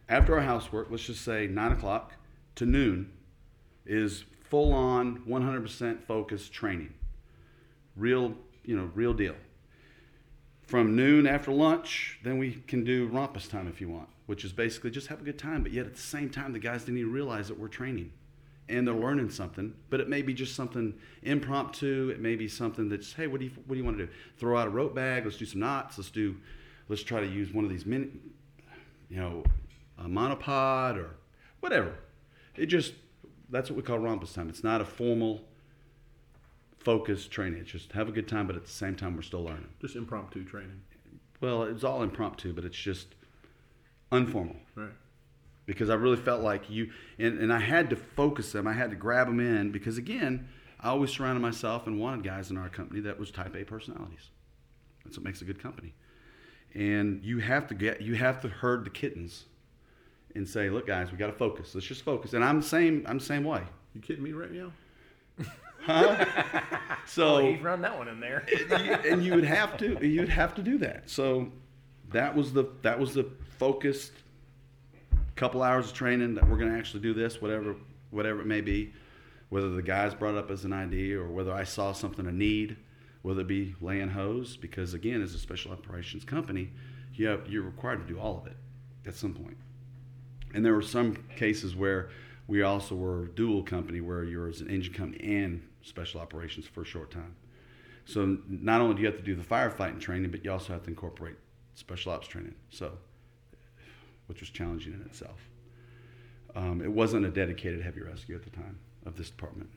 after 0.09 0.35
our 0.35 0.43
housework, 0.43 0.87
let's 0.91 1.05
just 1.05 1.27
say 1.27 1.47
nine 1.47 1.72
o'clock 1.72 2.14
to 2.55 2.64
noon, 2.64 3.12
is 3.85 4.24
full 4.49 4.72
on 4.72 5.24
100% 5.29 6.03
focused 6.05 6.55
training. 6.55 6.95
Real, 7.97 8.33
you 8.64 8.79
know, 8.79 8.91
real 8.95 9.12
deal 9.12 9.35
from 10.66 10.96
noon 10.96 11.26
after 11.26 11.52
lunch, 11.52 12.18
then 12.22 12.38
we 12.38 12.62
can 12.66 12.84
do 12.84 13.06
rompus 13.08 13.48
time 13.48 13.68
if 13.68 13.80
you 13.80 13.88
want, 13.88 14.08
which 14.26 14.44
is 14.44 14.52
basically 14.52 14.90
just 14.90 15.06
have 15.06 15.20
a 15.20 15.24
good 15.24 15.38
time. 15.38 15.62
But 15.62 15.72
yet 15.72 15.86
at 15.86 15.94
the 15.94 16.00
same 16.00 16.28
time, 16.28 16.52
the 16.52 16.58
guys 16.58 16.84
didn't 16.84 16.98
even 16.98 17.12
realize 17.12 17.48
that 17.48 17.58
we're 17.58 17.68
training 17.68 18.12
and 18.68 18.86
they're 18.86 18.94
learning 18.94 19.30
something. 19.30 19.74
But 19.90 20.00
it 20.00 20.08
may 20.08 20.22
be 20.22 20.34
just 20.34 20.56
something 20.56 20.94
impromptu. 21.22 22.10
It 22.12 22.20
may 22.20 22.34
be 22.34 22.48
something 22.48 22.88
that's, 22.88 23.12
hey, 23.12 23.28
what 23.28 23.40
do 23.40 23.46
you 23.46 23.52
what 23.66 23.74
do 23.74 23.78
you 23.78 23.84
want 23.84 23.96
to 23.98 24.06
do? 24.06 24.12
Throw 24.38 24.58
out 24.58 24.66
a 24.66 24.70
rope 24.70 24.94
bag. 24.94 25.24
Let's 25.24 25.36
do 25.36 25.46
some 25.46 25.60
knots. 25.60 25.98
Let's 25.98 26.10
do, 26.10 26.36
let's 26.88 27.02
try 27.02 27.20
to 27.20 27.26
use 27.26 27.52
one 27.52 27.64
of 27.64 27.70
these 27.70 27.86
mini, 27.86 28.08
you 29.08 29.18
know, 29.18 29.44
a 29.98 30.04
monopod 30.04 30.96
or 30.96 31.16
whatever. 31.60 31.94
It 32.56 32.66
just 32.66 32.94
that's 33.50 33.70
what 33.70 33.76
we 33.76 33.82
call 33.82 33.98
rompus 33.98 34.32
time. 34.32 34.48
It's 34.48 34.64
not 34.64 34.80
a 34.80 34.84
formal, 34.84 35.44
focused 36.87 37.32
training. 37.32 37.59
It's 37.61 37.70
just 37.72 37.91
have 37.93 38.09
a 38.09 38.12
good 38.12 38.28
time, 38.28 38.47
but 38.47 38.55
at 38.55 38.64
the 38.64 38.70
same 38.70 38.95
time, 38.95 39.16
we're 39.16 39.22
still 39.22 39.43
learning. 39.43 39.66
Just 39.80 39.97
impromptu 39.97 40.45
training. 40.45 40.80
Well, 41.41 41.64
it's 41.64 41.82
all 41.82 42.05
impromptu, 42.05 42.53
but 42.53 42.64
it's 42.64 42.76
just 42.78 43.09
informal 44.12 44.55
Right. 44.76 44.93
because 45.66 45.91
I 45.91 45.95
really 45.95 46.16
felt 46.16 46.43
like 46.43 46.70
you, 46.70 46.93
and, 47.18 47.41
and 47.41 47.53
I 47.53 47.59
had 47.59 47.91
to 47.91 47.97
focus 47.97 48.53
them. 48.53 48.68
I 48.68 48.72
had 48.72 48.91
to 48.91 48.97
grab 48.97 49.26
them 49.26 49.41
in 49.41 49.72
because, 49.72 49.99
again, 49.99 50.47
I 50.78 50.91
always 50.91 51.11
surrounded 51.11 51.41
myself 51.41 51.89
and 51.89 51.99
wanted 51.99 52.24
guys 52.24 52.53
in 52.53 52.57
our 52.57 52.68
company 52.68 53.01
that 53.01 53.18
was 53.18 53.32
type 53.32 53.57
A 53.57 53.64
personalities. 53.64 54.30
That's 55.05 55.16
what 55.18 55.24
makes 55.24 55.43
a 55.43 55.45
good 55.45 55.61
company. 55.61 55.93
And 56.72 57.20
you 57.24 57.41
have 57.41 57.66
to 57.66 57.74
get, 57.74 58.01
you 58.01 58.14
have 58.14 58.41
to 58.43 58.49
herd 58.49 58.84
the 58.87 58.91
kittens 58.91 59.47
and 60.37 60.49
say, 60.49 60.70
look, 60.70 60.87
guys, 60.87 61.11
we 61.11 61.18
got 61.18 61.26
to 61.26 61.32
focus. 61.32 61.74
Let's 61.74 61.87
just 61.87 62.03
focus. 62.03 62.32
And 62.32 62.45
I'm 62.45 62.61
the 62.61 62.66
same, 62.66 63.05
I'm 63.09 63.18
the 63.18 63.24
same 63.24 63.43
way. 63.43 63.62
You 63.93 64.01
kidding 64.01 64.22
me 64.22 64.32
right 64.32 64.53
now? 64.53 64.70
So, 67.09 67.37
Oh, 67.37 67.53
he's 67.53 67.62
run 67.62 67.82
that 67.82 67.97
one 67.97 68.09
in 68.09 68.18
there. 68.18 68.45
and 69.09 69.24
you 69.24 69.34
would 69.37 69.45
have 69.45 69.76
to 69.78 70.05
you'd 70.05 70.28
have 70.28 70.57
to 70.57 70.62
do 70.62 70.76
that. 70.78 71.09
So 71.09 71.53
that 72.11 72.34
was 72.34 72.53
the 72.53 72.64
that 72.82 72.99
was 72.99 73.14
the 73.14 73.30
focused 73.59 74.12
couple 75.37 75.62
hours 75.62 75.89
of 75.89 75.93
training 75.95 76.34
that 76.34 76.49
we're 76.49 76.57
going 76.57 76.72
to 76.72 76.76
actually 76.76 77.01
do 77.01 77.14
this, 77.14 77.41
whatever 77.41 77.76
whatever 78.11 78.41
it 78.41 78.47
may 78.47 78.61
be, 78.61 78.93
whether 79.51 79.70
the 79.70 79.82
guys 79.82 80.14
brought 80.14 80.34
it 80.34 80.39
up 80.39 80.51
as 80.51 80.64
an 80.64 80.72
idea 80.72 81.20
or 81.20 81.28
whether 81.28 81.53
I 81.53 81.64
saw 81.64 81.93
something 81.93 82.26
a 82.26 82.32
need, 82.32 82.76
whether 83.22 83.43
it 83.43 83.47
be 83.47 83.74
laying 83.80 84.09
hose, 84.09 84.57
because 84.57 84.95
again, 84.95 85.22
as 85.22 85.34
a 85.34 85.39
special 85.39 85.72
operations 85.72 86.24
company, 86.24 86.70
you 87.14 87.26
have, 87.26 87.49
you're 87.49 87.62
required 87.62 88.07
to 88.07 88.12
do 88.12 88.18
all 88.18 88.39
of 88.39 88.47
it 88.47 88.57
at 89.07 89.14
some 89.14 89.34
point. 89.34 89.57
And 90.55 90.64
there 90.64 90.74
were 90.74 90.82
some 90.82 91.16
cases 91.37 91.76
where 91.76 92.11
we 92.47 92.62
also 92.62 92.95
were 92.95 93.24
a 93.24 93.28
dual 93.28 93.62
company 93.62 94.01
where 94.01 94.24
you're 94.24 94.49
as 94.49 94.61
an 94.61 94.70
engine 94.70 94.95
company 94.95 95.22
and 95.43 95.62
special 95.87 96.20
operations 96.20 96.66
for 96.66 96.82
a 96.82 96.84
short 96.84 97.11
time. 97.11 97.34
So 98.05 98.39
not 98.49 98.80
only 98.80 98.95
do 98.95 99.03
you 99.03 99.07
have 99.07 99.16
to 99.16 99.22
do 99.22 99.34
the 99.34 99.43
firefighting 99.43 100.01
training, 100.01 100.30
but 100.30 100.45
you 100.45 100.53
also 100.53 100.72
have 100.72 100.82
to 100.84 100.91
incorporate 100.91 101.37
special 101.74 102.12
ops 102.12 102.26
training. 102.28 102.55
So, 102.70 102.93
which 104.26 104.41
was 104.41 104.51
challenging 104.51 104.93
in 104.95 105.03
itself. 105.03 105.39
Um, 106.55 106.80
it 106.82 106.91
wasn't 106.91 107.26
a 107.26 107.30
dedicated 107.30 107.82
heavy 107.82 108.01
rescue 108.01 108.34
at 108.34 108.43
the 108.43 108.51
time 108.51 108.78
of 109.05 109.16
this 109.16 109.30
department. 109.30 109.70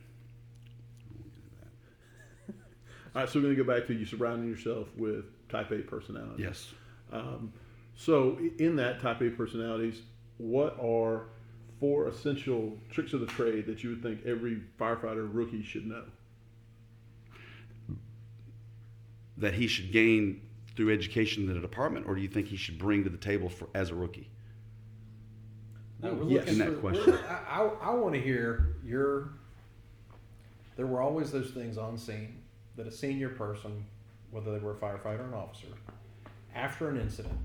All 3.12 3.22
right, 3.22 3.28
so 3.28 3.40
we're 3.40 3.46
going 3.46 3.56
to 3.56 3.64
go 3.64 3.74
back 3.74 3.88
to 3.88 3.94
you 3.94 4.06
surrounding 4.06 4.48
yourself 4.48 4.86
with 4.96 5.24
type 5.48 5.72
A 5.72 5.78
personalities. 5.78 6.38
Yes. 6.38 6.72
Um, 7.12 7.52
so, 7.96 8.38
in 8.58 8.76
that 8.76 9.00
type 9.00 9.20
A 9.20 9.30
personalities, 9.30 10.02
what 10.38 10.78
are 10.80 11.24
four 11.80 12.06
essential 12.08 12.76
tricks 12.90 13.14
of 13.14 13.20
the 13.20 13.26
trade 13.26 13.66
that 13.66 13.82
you 13.82 13.90
would 13.90 14.02
think 14.02 14.20
every 14.26 14.60
firefighter 14.78 15.28
rookie 15.32 15.62
should 15.62 15.86
know? 15.86 16.04
That 19.38 19.54
he 19.54 19.66
should 19.66 19.90
gain 19.90 20.42
through 20.76 20.92
education 20.92 21.48
in 21.48 21.54
the 21.54 21.60
department, 21.60 22.06
or 22.06 22.14
do 22.14 22.20
you 22.20 22.28
think 22.28 22.46
he 22.48 22.56
should 22.56 22.78
bring 22.78 23.02
to 23.04 23.10
the 23.10 23.16
table 23.16 23.48
for 23.48 23.68
as 23.74 23.90
a 23.90 23.94
rookie? 23.94 24.28
No, 26.02 26.12
we're 26.14 26.28
Yes. 26.28 26.46
looking 26.46 26.52
In 26.52 26.58
that 26.58 26.74
for- 26.74 26.80
question. 26.80 27.14
I, 27.28 27.62
I, 27.62 27.66
I 27.90 27.94
want 27.94 28.14
to 28.14 28.20
hear 28.20 28.76
your. 28.84 29.30
There 30.76 30.86
were 30.86 31.00
always 31.02 31.30
those 31.30 31.50
things 31.50 31.76
on 31.76 31.98
scene 31.98 32.38
that 32.76 32.86
a 32.86 32.92
senior 32.92 33.28
person, 33.30 33.84
whether 34.30 34.52
they 34.52 34.58
were 34.64 34.72
a 34.72 34.76
firefighter 34.76 35.20
or 35.20 35.24
an 35.28 35.34
officer, 35.34 35.66
after 36.54 36.88
an 36.88 36.98
incident, 36.98 37.36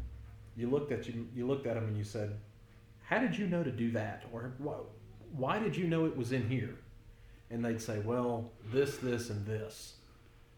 you 0.55 0.69
looked 0.69 0.91
at 0.93 1.07
you, 1.07 1.27
you 1.36 1.45
looked 1.45 1.67
at 1.67 1.73
them 1.75 1.86
and 1.86 1.97
you 1.97 2.03
said, 2.05 2.38
"How 3.06 3.20
did 3.20 3.38
you 3.38 3.47
know 3.47 3.64
to 3.64 3.72
do 3.72 3.91
that?" 3.91 4.26
Or 4.32 4.53
why, 5.32 5.60
did 5.60 5.76
you 5.76 5.88
know 5.88 6.06
it 6.06 6.16
was 6.16 6.32
in 6.32 6.47
here? 6.49 6.76
And 7.49 7.64
they'd 7.64 7.82
say, 7.82 7.99
"Well, 7.99 8.51
this, 8.72 8.97
this, 8.97 9.30
and 9.30 9.45
this," 9.45 9.95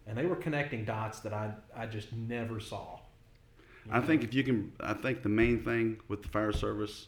and 0.05 0.17
they 0.17 0.25
were 0.25 0.35
connecting 0.35 0.85
dots 0.85 1.19
that 1.21 1.33
I, 1.33 1.53
I 1.75 1.85
just 1.85 2.13
never 2.13 2.59
saw. 2.59 2.99
You 3.85 3.91
I 3.91 4.01
think 4.01 4.23
if 4.23 4.33
you 4.33 4.43
can, 4.43 4.71
I 4.79 4.93
think 4.93 5.23
the 5.23 5.29
main 5.29 5.63
thing 5.63 5.99
with 6.07 6.21
the 6.23 6.29
fire 6.29 6.51
service, 6.51 7.07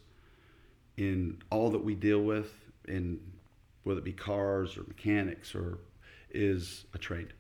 in 0.98 1.42
all 1.50 1.70
that 1.72 1.84
we 1.84 1.96
deal 1.96 2.22
with, 2.22 2.54
in 2.88 3.20
whether 3.84 4.00
it 4.00 4.06
be 4.06 4.14
cars 4.14 4.78
or 4.78 4.84
mechanics 4.84 5.56
or, 5.56 5.80
is 6.32 6.86
a 6.94 6.98
trade. 6.98 7.34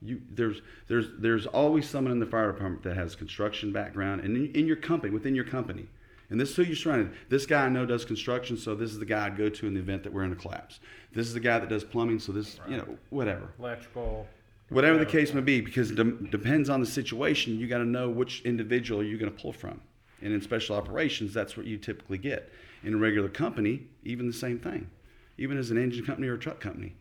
You 0.00 0.20
there's 0.30 0.60
there's 0.88 1.06
there's 1.18 1.46
always 1.46 1.88
someone 1.88 2.12
in 2.12 2.18
the 2.18 2.26
fire 2.26 2.50
department 2.52 2.82
that 2.82 2.96
has 2.96 3.14
construction 3.14 3.72
background, 3.72 4.22
and 4.22 4.36
in, 4.36 4.52
in 4.54 4.66
your 4.66 4.76
company, 4.76 5.12
within 5.12 5.34
your 5.34 5.44
company, 5.44 5.86
and 6.32 6.40
this 6.40 6.48
is 6.50 6.56
who 6.56 6.62
you're 6.62 6.74
surrounded. 6.74 7.12
This 7.28 7.44
guy 7.44 7.66
I 7.66 7.68
know 7.68 7.84
does 7.84 8.06
construction, 8.06 8.56
so 8.56 8.74
this 8.74 8.90
is 8.90 8.98
the 8.98 9.04
guy 9.04 9.26
I'd 9.26 9.36
go 9.36 9.50
to 9.50 9.66
in 9.66 9.74
the 9.74 9.80
event 9.80 10.02
that 10.02 10.12
we're 10.14 10.24
in 10.24 10.32
a 10.32 10.36
collapse. 10.36 10.80
This 11.12 11.26
is 11.26 11.34
the 11.34 11.40
guy 11.40 11.58
that 11.58 11.68
does 11.68 11.84
plumbing, 11.84 12.18
so 12.20 12.32
this 12.32 12.58
you 12.66 12.78
know 12.78 12.96
whatever 13.10 13.52
Electrical. 13.58 14.26
whatever 14.70 14.96
the 14.96 15.04
case 15.04 15.34
may 15.34 15.42
be, 15.42 15.60
because 15.60 15.90
it 15.90 15.96
dem- 15.96 16.28
depends 16.30 16.70
on 16.70 16.80
the 16.80 16.86
situation. 16.86 17.58
You 17.58 17.66
got 17.66 17.78
to 17.78 17.84
know 17.84 18.08
which 18.08 18.40
individual 18.46 19.04
you're 19.04 19.18
going 19.18 19.30
to 19.30 19.38
pull 19.38 19.52
from. 19.52 19.82
And 20.22 20.32
in 20.32 20.40
special 20.40 20.74
operations, 20.74 21.34
that's 21.34 21.54
what 21.54 21.66
you 21.66 21.76
typically 21.76 22.16
get. 22.16 22.50
In 22.82 22.94
a 22.94 22.96
regular 22.96 23.28
company, 23.28 23.88
even 24.02 24.26
the 24.26 24.32
same 24.32 24.58
thing. 24.58 24.88
Even 25.36 25.58
as 25.58 25.70
an 25.70 25.76
engine 25.76 26.06
company 26.06 26.28
or 26.28 26.34
a 26.34 26.38
truck 26.38 26.60
company, 26.60 26.94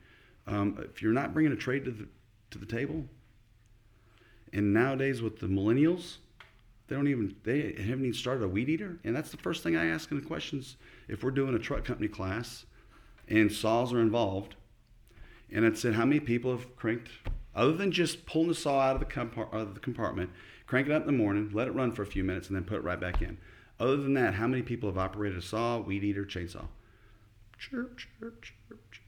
um, 0.46 0.78
if 0.84 1.02
you're 1.02 1.14
not 1.14 1.34
bringing 1.34 1.54
a 1.54 1.56
trade 1.56 1.86
to 1.86 1.92
the 1.92 2.08
to 2.50 2.58
the 2.58 2.66
table, 2.66 3.06
and 4.52 4.74
nowadays 4.74 5.22
with 5.22 5.40
the 5.40 5.48
millennials, 5.48 6.18
they 6.92 6.98
don't 6.98 7.08
even 7.08 7.36
they 7.44 7.74
haven't 7.78 8.06
even 8.06 8.14
started 8.14 8.44
a 8.44 8.50
weed 8.50 8.68
eater, 8.68 9.00
and 9.06 9.16
that's 9.16 9.32
the 9.32 9.38
first 9.38 9.64
thing 9.64 9.78
I 9.78 9.86
ask 9.88 10.12
in 10.12 10.20
the 10.20 10.28
questions 10.28 10.76
if 11.08 11.24
we're 11.24 11.32
doing 11.32 11.56
a 11.56 11.60
truck 11.60 11.86
company 11.86 12.10
class, 12.10 12.66
and 13.30 13.50
saws 13.50 13.94
are 13.94 14.02
involved 14.02 14.56
and 15.52 15.66
it 15.66 15.78
said 15.78 15.94
how 15.94 16.06
many 16.06 16.20
people 16.20 16.52
have 16.52 16.76
cranked, 16.76 17.10
other 17.54 17.74
than 17.74 17.92
just 17.92 18.26
pulling 18.26 18.48
the 18.48 18.56
saw 18.56 18.80
out 18.80 19.02
of 19.02 19.08
the, 19.08 19.20
out 19.42 19.54
of 19.54 19.74
the 19.74 19.80
compartment, 19.80 20.30
crank 20.66 20.88
it 20.88 20.94
up 20.94 21.02
in 21.02 21.08
the 21.08 21.14
morning, 21.14 21.50
let 21.54 21.68
it 21.68 21.76
run 21.76 21.92
for 21.92 22.04
a 22.04 22.08
few 22.08 22.24
minutes, 22.24 22.48
and 22.48 22.56
then 22.56 22.64
put 22.64 22.78
it 22.78 22.84
right 22.84 23.00
back 23.00 23.22
in. 23.22 23.38
Other 23.80 23.98
than 23.98 24.14
that, 24.14 24.36
how 24.36 24.48
many 24.48 24.62
people 24.62 24.90
have 24.90 24.98
operated 24.98 25.38
a 25.38 25.42
saw, 25.42 25.80
weed 25.80 26.04
eater, 26.04 26.24
chainsaw? 26.24 26.68
Chirp, 27.58 27.98
chirp, 27.98 28.42
chirp, 28.42 28.92
chirp. 28.92 29.06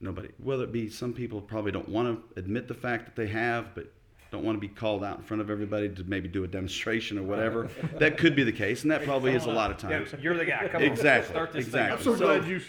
Nobody. 0.00 0.30
Whether 0.38 0.64
it 0.64 0.72
be 0.72 0.88
some 0.88 1.12
people 1.12 1.42
probably 1.42 1.72
don't 1.72 1.88
want 1.88 2.34
to 2.34 2.40
admit 2.40 2.68
the 2.68 2.74
fact 2.74 3.04
that 3.04 3.16
they 3.16 3.28
have, 3.28 3.74
but 3.74 3.92
don't 4.30 4.44
want 4.44 4.56
to 4.56 4.60
be 4.60 4.68
called 4.68 5.02
out 5.02 5.18
in 5.18 5.24
front 5.24 5.40
of 5.40 5.50
everybody 5.50 5.88
to 5.88 6.04
maybe 6.04 6.28
do 6.28 6.44
a 6.44 6.48
demonstration 6.48 7.18
or 7.18 7.22
whatever. 7.22 7.68
that 7.98 8.16
could 8.16 8.36
be 8.36 8.44
the 8.44 8.52
case, 8.52 8.82
and 8.82 8.90
that 8.90 9.04
probably 9.04 9.34
is 9.34 9.46
a 9.46 9.50
lot 9.50 9.70
of 9.70 9.78
times. 9.78 10.14
You're 10.20 10.36
the 10.36 10.44
guy. 10.44 10.68
Come 10.68 10.82
Exactly, 10.82 11.28
on. 11.28 11.34
Start 11.34 11.52
this 11.52 11.66
exactly. 11.66 11.98
I'm 11.98 12.04
so, 12.04 12.16
So- 12.16 12.38
glad 12.38 12.48
you. 12.48 12.60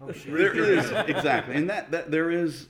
Oh, 0.00 0.12
there 0.12 0.54
is 0.54 0.92
exactly, 1.08 1.56
and 1.56 1.68
that, 1.70 1.90
that 1.90 2.12
there 2.12 2.30
is, 2.30 2.68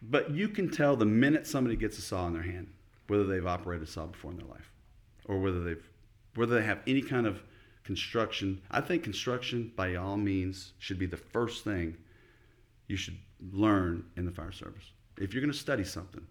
but 0.00 0.30
you 0.30 0.48
can 0.48 0.70
tell 0.70 0.96
the 0.96 1.04
minute 1.04 1.46
somebody 1.46 1.76
gets 1.76 1.98
a 1.98 2.00
saw 2.00 2.26
in 2.26 2.32
their 2.32 2.42
hand 2.42 2.68
whether 3.08 3.24
they've 3.24 3.46
operated 3.46 3.86
a 3.86 3.90
saw 3.90 4.06
before 4.06 4.30
in 4.30 4.38
their 4.38 4.46
life, 4.46 4.72
or 5.26 5.38
whether 5.40 5.62
they've 5.62 5.86
whether 6.36 6.54
they 6.54 6.64
have 6.64 6.78
any 6.86 7.02
kind 7.02 7.26
of 7.26 7.42
construction. 7.84 8.62
I 8.70 8.80
think 8.80 9.02
construction, 9.02 9.72
by 9.76 9.96
all 9.96 10.16
means, 10.16 10.72
should 10.78 10.98
be 10.98 11.06
the 11.06 11.16
first 11.18 11.64
thing 11.64 11.96
you 12.86 12.96
should 12.96 13.18
learn 13.52 14.04
in 14.16 14.24
the 14.24 14.30
fire 14.30 14.52
service. 14.52 14.84
If 15.18 15.34
you're 15.34 15.42
going 15.42 15.52
to 15.52 15.58
study 15.58 15.84
something, 15.84 16.26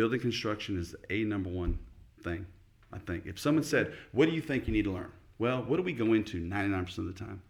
building 0.00 0.18
construction 0.18 0.78
is 0.78 0.92
the 0.92 1.12
a 1.12 1.24
number 1.24 1.50
one 1.50 1.78
thing. 2.22 2.46
I 2.90 2.96
think 2.96 3.26
if 3.26 3.38
someone 3.38 3.62
said, 3.62 3.92
"What 4.12 4.30
do 4.30 4.32
you 4.34 4.40
think 4.40 4.66
you 4.66 4.72
need 4.72 4.84
to 4.84 4.92
learn?" 4.92 5.12
Well, 5.38 5.62
what 5.62 5.76
do 5.76 5.82
we 5.82 5.92
go 5.92 6.14
into 6.14 6.40
99% 6.40 6.96
of 6.96 7.04
the 7.04 7.12
time? 7.12 7.42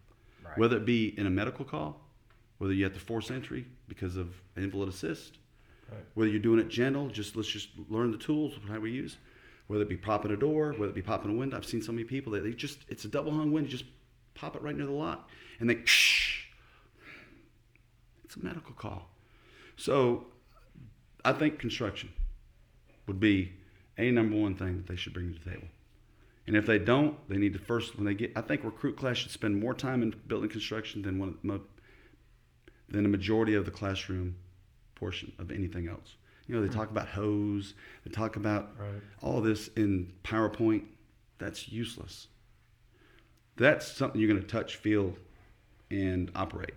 Right. 0.42 0.58
Whether 0.58 0.78
it 0.78 0.84
be 0.84 1.16
in 1.16 1.26
a 1.26 1.30
medical 1.30 1.64
call, 1.64 2.04
whether 2.58 2.72
you 2.72 2.82
have 2.82 2.94
to 2.94 2.98
force 2.98 3.30
entry 3.30 3.66
because 3.86 4.16
of 4.16 4.42
an 4.56 4.64
invalid 4.64 4.88
assist, 4.88 5.38
Right. 5.92 6.00
whether 6.14 6.28
you're 6.28 6.40
doing 6.40 6.58
it 6.58 6.68
gentle, 6.68 7.08
just 7.08 7.36
let's 7.36 7.48
just 7.48 7.68
learn 7.88 8.10
the 8.10 8.18
tools 8.18 8.58
how 8.66 8.80
we 8.80 8.90
use, 8.90 9.18
whether 9.68 9.82
it 9.84 9.88
be 9.88 9.96
popping 9.96 10.32
a 10.32 10.36
door, 10.36 10.72
whether 10.72 10.90
it 10.90 10.96
be 10.96 11.02
popping 11.02 11.30
a 11.30 11.34
window. 11.34 11.56
I've 11.56 11.64
seen 11.64 11.82
so 11.82 11.92
many 11.92 12.02
people 12.02 12.32
that 12.32 12.42
they 12.42 12.52
just 12.52 12.80
it's 12.88 13.04
a 13.04 13.08
double 13.08 13.30
hung 13.30 13.52
window, 13.52 13.70
You 13.70 13.78
just 13.78 13.88
pop 14.34 14.56
it 14.56 14.62
right 14.62 14.76
near 14.76 14.86
the 14.86 14.92
lock, 15.06 15.30
and 15.60 15.70
they 15.70 15.76
it's 18.24 18.34
a 18.34 18.40
medical 18.40 18.74
call. 18.74 19.08
So 19.76 20.26
I 21.24 21.32
think 21.32 21.60
construction 21.60 22.10
would 23.06 23.20
be 23.20 23.52
a 23.98 24.10
number 24.10 24.36
one 24.36 24.54
thing 24.54 24.76
that 24.78 24.86
they 24.86 24.96
should 24.96 25.12
bring 25.12 25.32
to 25.32 25.38
the 25.38 25.50
table. 25.50 25.68
And 26.46 26.56
if 26.56 26.66
they 26.66 26.78
don't, 26.78 27.16
they 27.28 27.36
need 27.36 27.52
to 27.52 27.58
first 27.58 27.96
when 27.96 28.04
they 28.06 28.14
get. 28.14 28.32
I 28.36 28.40
think 28.40 28.64
recruit 28.64 28.96
class 28.96 29.18
should 29.18 29.30
spend 29.30 29.60
more 29.60 29.74
time 29.74 30.02
in 30.02 30.14
building 30.26 30.50
construction 30.50 31.02
than 31.02 31.18
one 31.18 31.28
of 31.28 31.34
the 31.42 31.60
than 32.88 33.04
a 33.06 33.08
majority 33.08 33.54
of 33.54 33.64
the 33.64 33.70
classroom 33.70 34.34
portion 34.96 35.32
of 35.38 35.52
anything 35.52 35.86
else. 35.88 36.16
You 36.48 36.56
know, 36.56 36.66
they 36.66 36.72
talk 36.72 36.90
about 36.90 37.06
hose, 37.06 37.74
they 38.04 38.10
talk 38.10 38.34
about 38.34 38.72
Right. 38.76 39.00
all 39.20 39.40
this 39.40 39.68
in 39.76 40.12
PowerPoint. 40.24 40.82
That's 41.38 41.68
useless. 41.68 42.26
That's 43.56 43.86
something 43.86 44.20
you're 44.20 44.28
going 44.28 44.40
to 44.42 44.46
touch, 44.46 44.76
feel, 44.76 45.14
and 45.90 46.32
operate 46.34 46.74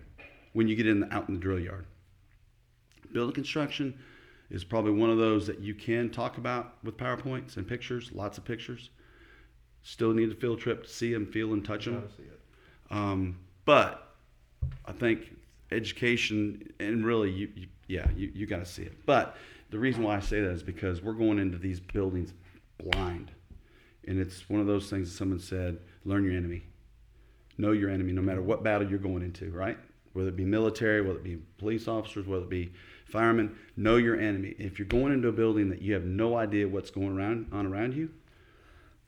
when 0.52 0.68
you 0.68 0.76
get 0.76 0.86
in 0.86 1.00
the, 1.00 1.12
out 1.12 1.28
in 1.28 1.34
the 1.34 1.40
drill 1.40 1.58
yard. 1.58 1.86
Building 3.12 3.34
construction 3.34 3.98
is 4.50 4.64
probably 4.64 4.92
one 4.92 5.10
of 5.10 5.18
those 5.18 5.46
that 5.46 5.60
you 5.60 5.74
can 5.74 6.10
talk 6.10 6.38
about 6.38 6.74
with 6.84 6.96
PowerPoints 6.96 7.56
and 7.56 7.66
pictures, 7.66 8.10
lots 8.12 8.38
of 8.38 8.44
pictures. 8.44 8.90
Still 9.82 10.12
need 10.12 10.30
a 10.30 10.34
field 10.34 10.60
trip 10.60 10.84
to 10.84 10.88
see 10.88 11.12
them, 11.12 11.26
feel, 11.26 11.52
and 11.52 11.64
touch 11.64 11.84
them. 11.84 12.00
Gotta 12.00 12.14
see 12.14 12.22
it. 12.22 12.40
Um, 12.90 13.38
but 13.64 14.14
I 14.86 14.92
think 14.92 15.34
education 15.70 16.72
and 16.78 17.04
really, 17.04 17.30
you, 17.30 17.50
you 17.54 17.66
yeah, 17.86 18.06
you, 18.16 18.30
you 18.34 18.46
got 18.46 18.60
to 18.60 18.66
see 18.66 18.82
it. 18.82 19.04
But 19.04 19.36
the 19.70 19.78
reason 19.78 20.02
why 20.02 20.16
I 20.16 20.20
say 20.20 20.40
that 20.40 20.50
is 20.50 20.62
because 20.62 21.02
we're 21.02 21.12
going 21.12 21.38
into 21.38 21.58
these 21.58 21.80
buildings 21.80 22.32
blind, 22.78 23.30
and 24.06 24.18
it's 24.18 24.48
one 24.48 24.60
of 24.60 24.66
those 24.66 24.88
things 24.88 25.10
that 25.10 25.16
someone 25.16 25.40
said: 25.40 25.78
learn 26.04 26.24
your 26.24 26.34
enemy, 26.34 26.64
know 27.58 27.72
your 27.72 27.90
enemy, 27.90 28.12
no 28.12 28.22
matter 28.22 28.42
what 28.42 28.62
battle 28.62 28.88
you're 28.88 28.98
going 28.98 29.22
into. 29.22 29.50
Right? 29.50 29.78
Whether 30.12 30.28
it 30.28 30.36
be 30.36 30.44
military, 30.44 31.02
whether 31.02 31.18
it 31.18 31.24
be 31.24 31.38
police 31.58 31.88
officers, 31.88 32.26
whether 32.26 32.44
it 32.44 32.50
be 32.50 32.72
firemen, 33.04 33.56
know 33.76 33.96
your 33.96 34.18
enemy. 34.18 34.54
If 34.58 34.78
you're 34.78 34.86
going 34.88 35.12
into 35.12 35.28
a 35.28 35.32
building 35.32 35.70
that 35.70 35.82
you 35.82 35.94
have 35.94 36.04
no 36.04 36.36
idea 36.36 36.66
what's 36.68 36.90
going 36.90 37.16
around 37.16 37.48
on 37.52 37.66
around 37.66 37.94
you, 37.94 38.10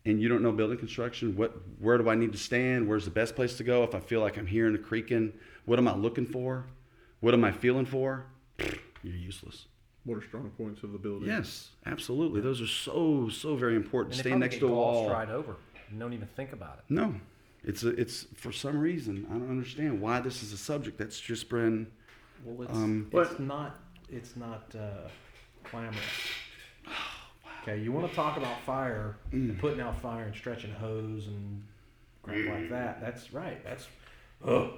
and 0.04 0.20
you 0.20 0.28
don't 0.28 0.42
know 0.42 0.52
building 0.52 0.78
construction, 0.78 1.36
what 1.36 1.56
where 1.80 1.98
do 1.98 2.08
I 2.08 2.14
need 2.14 2.32
to 2.32 2.38
stand? 2.38 2.88
Where's 2.88 3.04
the 3.04 3.10
best 3.10 3.34
place 3.34 3.56
to 3.56 3.64
go 3.64 3.82
if 3.82 3.94
I 3.94 4.00
feel 4.00 4.20
like 4.20 4.36
I'm 4.38 4.46
hearing 4.46 4.74
a 4.74 4.78
creaking? 4.78 5.32
What 5.64 5.78
am 5.78 5.88
I 5.88 5.94
looking 5.96 6.26
for? 6.26 6.66
What 7.20 7.34
am 7.34 7.44
I 7.44 7.50
feeling 7.50 7.86
for? 7.86 8.26
You're 9.02 9.14
useless. 9.16 9.66
What 10.04 10.18
are 10.18 10.22
strong 10.22 10.50
points 10.50 10.84
of 10.84 10.92
the 10.92 10.98
building? 10.98 11.28
Yes, 11.28 11.70
absolutely. 11.86 12.40
Those 12.40 12.60
are 12.60 12.66
so 12.68 13.28
so 13.28 13.56
very 13.56 13.74
important. 13.74 14.14
And 14.14 14.20
Stay 14.20 14.30
probably 14.30 14.44
next 14.44 14.54
get 14.56 14.60
to 14.60 14.68
a 14.68 14.70
wall. 14.70 15.10
right 15.10 15.28
over. 15.28 15.56
and 15.90 15.98
don't 15.98 16.12
even 16.12 16.28
think 16.36 16.52
about 16.52 16.78
it. 16.78 16.84
No, 16.88 17.14
it's 17.64 17.82
a, 17.82 17.88
it's 17.88 18.26
for 18.36 18.52
some 18.52 18.78
reason 18.78 19.26
I 19.28 19.32
don't 19.34 19.50
understand 19.50 20.00
why 20.00 20.20
this 20.20 20.44
is 20.44 20.52
a 20.52 20.56
subject 20.56 20.98
that's 20.98 21.18
just 21.18 21.48
been. 21.50 21.88
Well, 22.44 22.62
it's, 22.68 22.72
Um, 22.76 23.08
it's 23.12 23.30
But- 23.30 23.40
not 23.40 23.80
it's 24.08 24.36
not 24.36 24.74
uh, 24.78 25.08
glamorous. 25.70 25.98
Okay, 27.62 27.80
you 27.80 27.90
want 27.90 28.08
to 28.08 28.14
talk 28.14 28.36
about 28.36 28.60
fire, 28.62 29.16
and 29.32 29.58
putting 29.58 29.80
out 29.80 30.00
fire 30.00 30.24
and 30.24 30.34
stretching 30.34 30.72
hose 30.72 31.26
and 31.26 31.64
crap 32.22 32.46
like 32.48 32.70
that. 32.70 33.00
That's 33.00 33.32
right. 33.32 33.62
That's 33.64 33.88
ugh. 34.46 34.74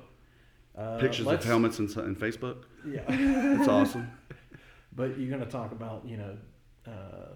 Uh, 0.77 0.99
Pictures 0.99 1.27
of 1.27 1.45
helmets 1.45 1.79
and 1.81 1.89
in 1.91 2.17
Facebook. 2.17 2.65
Yeah, 2.87 3.03
It's 3.09 3.69
awesome. 3.69 4.11
but 4.95 5.19
you're 5.19 5.29
going 5.29 5.45
to 5.45 5.51
talk 5.51 5.73
about 5.73 6.05
you 6.07 6.17
know, 6.17 6.37
uh, 6.87 7.33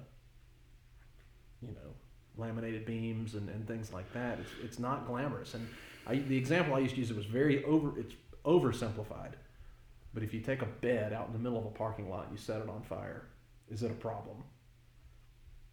you 1.61 1.72
know, 1.72 1.95
laminated 2.38 2.86
beams 2.86 3.34
and, 3.34 3.49
and 3.49 3.66
things 3.66 3.93
like 3.93 4.11
that. 4.14 4.38
It's 4.38 4.51
it's 4.62 4.78
not 4.78 5.07
glamorous. 5.07 5.55
And 5.55 5.68
I, 6.07 6.16
the 6.16 6.36
example 6.36 6.74
I 6.74 6.78
used 6.78 6.95
to 6.95 7.01
use 7.01 7.11
it 7.11 7.16
was 7.16 7.26
very 7.26 7.64
over. 7.64 7.99
It's 7.99 8.14
oversimplified. 8.45 9.32
But 10.14 10.22
if 10.22 10.34
you 10.34 10.40
take 10.40 10.62
a 10.62 10.66
bed 10.66 11.12
out 11.12 11.26
in 11.28 11.32
the 11.32 11.38
middle 11.38 11.58
of 11.58 11.64
a 11.66 11.70
parking 11.70 12.10
lot 12.10 12.24
and 12.28 12.32
you 12.32 12.38
set 12.42 12.60
it 12.60 12.68
on 12.68 12.82
fire, 12.82 13.26
is 13.68 13.82
it 13.82 13.90
a 13.90 13.94
problem? 13.94 14.36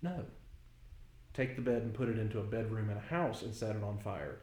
No. 0.02 0.24
Take 1.34 1.56
the 1.56 1.62
bed 1.62 1.82
and 1.84 1.94
put 1.94 2.10
it 2.10 2.18
into 2.18 2.40
a 2.40 2.44
bedroom 2.44 2.90
in 2.90 2.98
a 2.98 3.02
house 3.02 3.42
and 3.44 3.54
set 3.54 3.76
it 3.76 3.84
on 3.84 4.00
fire, 4.00 4.40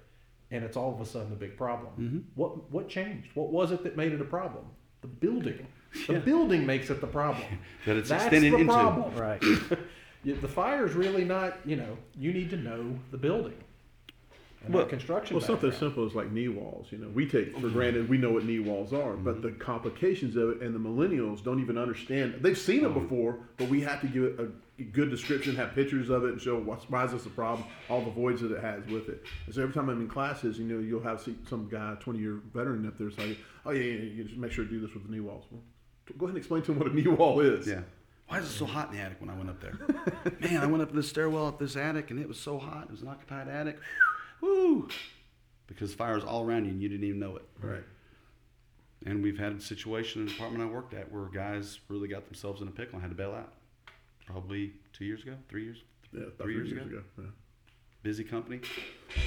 and 0.50 0.64
it's 0.64 0.76
all 0.76 0.94
of 0.94 1.00
a 1.00 1.06
sudden 1.06 1.32
a 1.32 1.36
big 1.36 1.56
problem. 1.56 1.92
Mhm. 1.98 2.24
What 2.36 2.70
what 2.70 2.88
changed? 2.88 3.30
What 3.34 3.50
was 3.52 3.72
it 3.72 3.82
that 3.84 3.96
made 3.96 4.12
it 4.12 4.20
a 4.20 4.24
problem? 4.24 4.66
The 5.00 5.08
building. 5.08 5.66
The 6.06 6.14
Yeah. 6.14 6.18
building 6.20 6.66
makes 6.66 6.90
it 6.90 7.00
the 7.00 7.06
problem. 7.06 7.44
That 7.86 7.96
it's 7.96 8.08
That's 8.08 8.24
extended 8.24 8.52
the 8.52 8.58
into. 8.58 8.72
problem, 8.72 9.14
right? 9.16 9.42
You- 10.24 10.34
the 10.36 10.48
fire's 10.48 10.94
really 10.94 11.24
not. 11.24 11.58
You 11.64 11.76
know, 11.76 11.96
you 12.18 12.32
need 12.32 12.50
to 12.50 12.56
know 12.56 12.98
the 13.12 13.18
building. 13.18 13.56
And 14.66 14.74
Well- 14.74 14.86
construction. 14.86 15.36
Well, 15.36 15.44
something 15.44 15.70
as 15.70 15.76
simple 15.78 16.04
as 16.04 16.14
like 16.14 16.30
knee 16.30 16.48
walls. 16.48 16.88
You 16.90 16.98
know, 16.98 17.08
we 17.08 17.26
take 17.26 17.56
for 17.58 17.68
granted 17.68 18.08
we 18.08 18.18
know 18.18 18.30
what 18.30 18.44
knee 18.44 18.58
walls 18.58 18.92
are, 18.92 19.16
but 19.16 19.36
mm-hmm. 19.36 19.42
the 19.42 19.52
complications 19.52 20.36
of 20.36 20.50
it 20.50 20.60
and 20.60 20.74
the 20.74 20.78
millennials 20.78 21.42
don't 21.42 21.60
even 21.60 21.78
understand. 21.78 22.34
They've 22.40 22.58
seen 22.58 22.84
it 22.84 22.90
mm-hmm. 22.90 23.00
before, 23.00 23.38
but 23.56 23.68
we 23.68 23.80
have 23.82 24.00
to 24.02 24.06
give 24.06 24.24
it 24.24 24.40
a 24.40 24.82
good 24.82 25.10
description, 25.10 25.56
have 25.56 25.74
pictures 25.74 26.10
of 26.10 26.24
it, 26.24 26.32
and 26.32 26.40
show 26.40 26.58
what's, 26.58 26.88
why 26.90 27.04
is 27.04 27.12
this 27.12 27.26
a 27.26 27.30
problem, 27.30 27.66
all 27.88 28.02
the 28.02 28.10
voids 28.10 28.42
that 28.42 28.52
it 28.52 28.62
has 28.62 28.86
with 28.86 29.08
it. 29.08 29.24
And 29.46 29.54
so 29.54 29.62
every 29.62 29.74
time 29.74 29.88
I'm 29.88 30.00
in 30.00 30.08
classes, 30.08 30.58
you 30.58 30.64
know, 30.64 30.78
you'll 30.80 31.02
have 31.02 31.20
see 31.20 31.36
some 31.48 31.68
guy, 31.68 31.96
20 32.00 32.18
year 32.18 32.40
veteran 32.52 32.86
up 32.86 32.98
there, 32.98 33.10
say, 33.10 33.38
"Oh 33.64 33.70
yeah, 33.70 33.82
yeah, 33.82 33.92
yeah, 33.92 34.12
you 34.12 34.24
just 34.24 34.36
make 34.36 34.52
sure 34.52 34.64
to 34.64 34.70
do 34.70 34.80
this 34.80 34.92
with 34.92 35.06
the 35.06 35.12
knee 35.12 35.20
walls." 35.20 35.44
Well, 35.50 35.62
go 36.18 36.26
ahead 36.26 36.30
and 36.30 36.38
explain 36.38 36.62
to 36.62 36.72
him 36.72 36.78
what 36.78 36.90
a 36.90 36.94
knee 36.94 37.06
wall 37.06 37.40
is. 37.40 37.66
Yeah. 37.66 37.80
Why 38.28 38.40
is 38.40 38.46
it 38.46 38.54
so 38.54 38.66
hot 38.66 38.90
in 38.90 38.96
the 38.96 39.02
attic 39.02 39.20
when 39.20 39.30
I 39.30 39.36
went 39.36 39.50
up 39.50 39.60
there? 39.60 39.78
Man, 40.40 40.60
I 40.60 40.66
went 40.66 40.82
up 40.82 40.92
this 40.92 41.08
stairwell 41.08 41.46
up 41.46 41.60
this 41.60 41.76
attic 41.76 42.10
and 42.10 42.18
it 42.18 42.26
was 42.26 42.38
so 42.38 42.58
hot. 42.58 42.84
It 42.84 42.90
was 42.90 43.02
an 43.02 43.08
occupied 43.08 43.48
attic. 43.48 43.78
Woo! 44.40 44.88
Because 45.66 45.94
fire's 45.94 46.24
all 46.24 46.42
around 46.44 46.64
you 46.64 46.70
and 46.70 46.82
you 46.82 46.88
didn't 46.88 47.06
even 47.06 47.20
know 47.20 47.36
it. 47.36 47.44
Right. 47.60 47.84
And 49.04 49.22
we've 49.22 49.38
had 49.38 49.52
a 49.52 49.60
situation 49.60 50.22
in 50.22 50.26
the 50.26 50.32
department 50.32 50.62
I 50.62 50.66
worked 50.66 50.94
at 50.94 51.10
where 51.12 51.24
guys 51.26 51.80
really 51.88 52.08
got 52.08 52.24
themselves 52.24 52.62
in 52.62 52.68
a 52.68 52.70
pickle 52.70 52.94
and 52.94 53.02
had 53.02 53.10
to 53.10 53.16
bail 53.16 53.32
out. 53.32 53.52
Probably 54.26 54.72
two 54.92 55.04
years 55.04 55.22
ago, 55.22 55.34
three 55.48 55.64
years. 55.64 55.78
Yeah, 56.12 56.24
Three 56.40 56.54
years 56.54 56.72
ago? 56.72 57.02
Yeah. 57.18 57.24
Busy 58.02 58.24
company. 58.24 58.60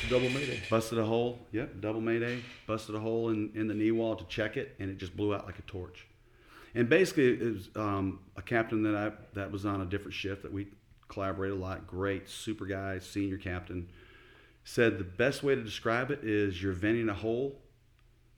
Double 0.09 0.29
mayday. 0.29 0.61
Busted 0.69 0.97
a 0.97 1.05
hole. 1.05 1.39
Yep, 1.51 1.81
double 1.81 2.01
mayday. 2.01 2.41
Busted 2.65 2.95
a 2.95 2.99
hole 2.99 3.29
in, 3.29 3.51
in 3.53 3.67
the 3.67 3.73
knee 3.73 3.91
wall 3.91 4.15
to 4.15 4.23
check 4.25 4.57
it, 4.57 4.75
and 4.79 4.89
it 4.89 4.97
just 4.97 5.15
blew 5.15 5.35
out 5.35 5.45
like 5.45 5.59
a 5.59 5.63
torch. 5.63 6.07
And 6.75 6.87
basically, 6.87 7.33
it 7.33 7.41
was 7.41 7.69
um, 7.75 8.19
a 8.37 8.41
captain 8.41 8.83
that 8.83 8.95
I 8.95 9.11
that 9.33 9.51
was 9.51 9.65
on 9.65 9.81
a 9.81 9.85
different 9.85 10.13
shift 10.13 10.43
that 10.43 10.53
we 10.53 10.67
collaborated 11.09 11.57
a 11.57 11.61
lot. 11.61 11.87
Great, 11.87 12.29
super 12.29 12.65
guy, 12.65 12.99
senior 12.99 13.37
captain. 13.37 13.89
Said 14.69 14.99
the 14.99 15.03
best 15.03 15.41
way 15.41 15.55
to 15.55 15.63
describe 15.63 16.11
it 16.11 16.19
is 16.21 16.61
you're 16.61 16.73
venting 16.73 17.09
a 17.09 17.13
hole 17.15 17.59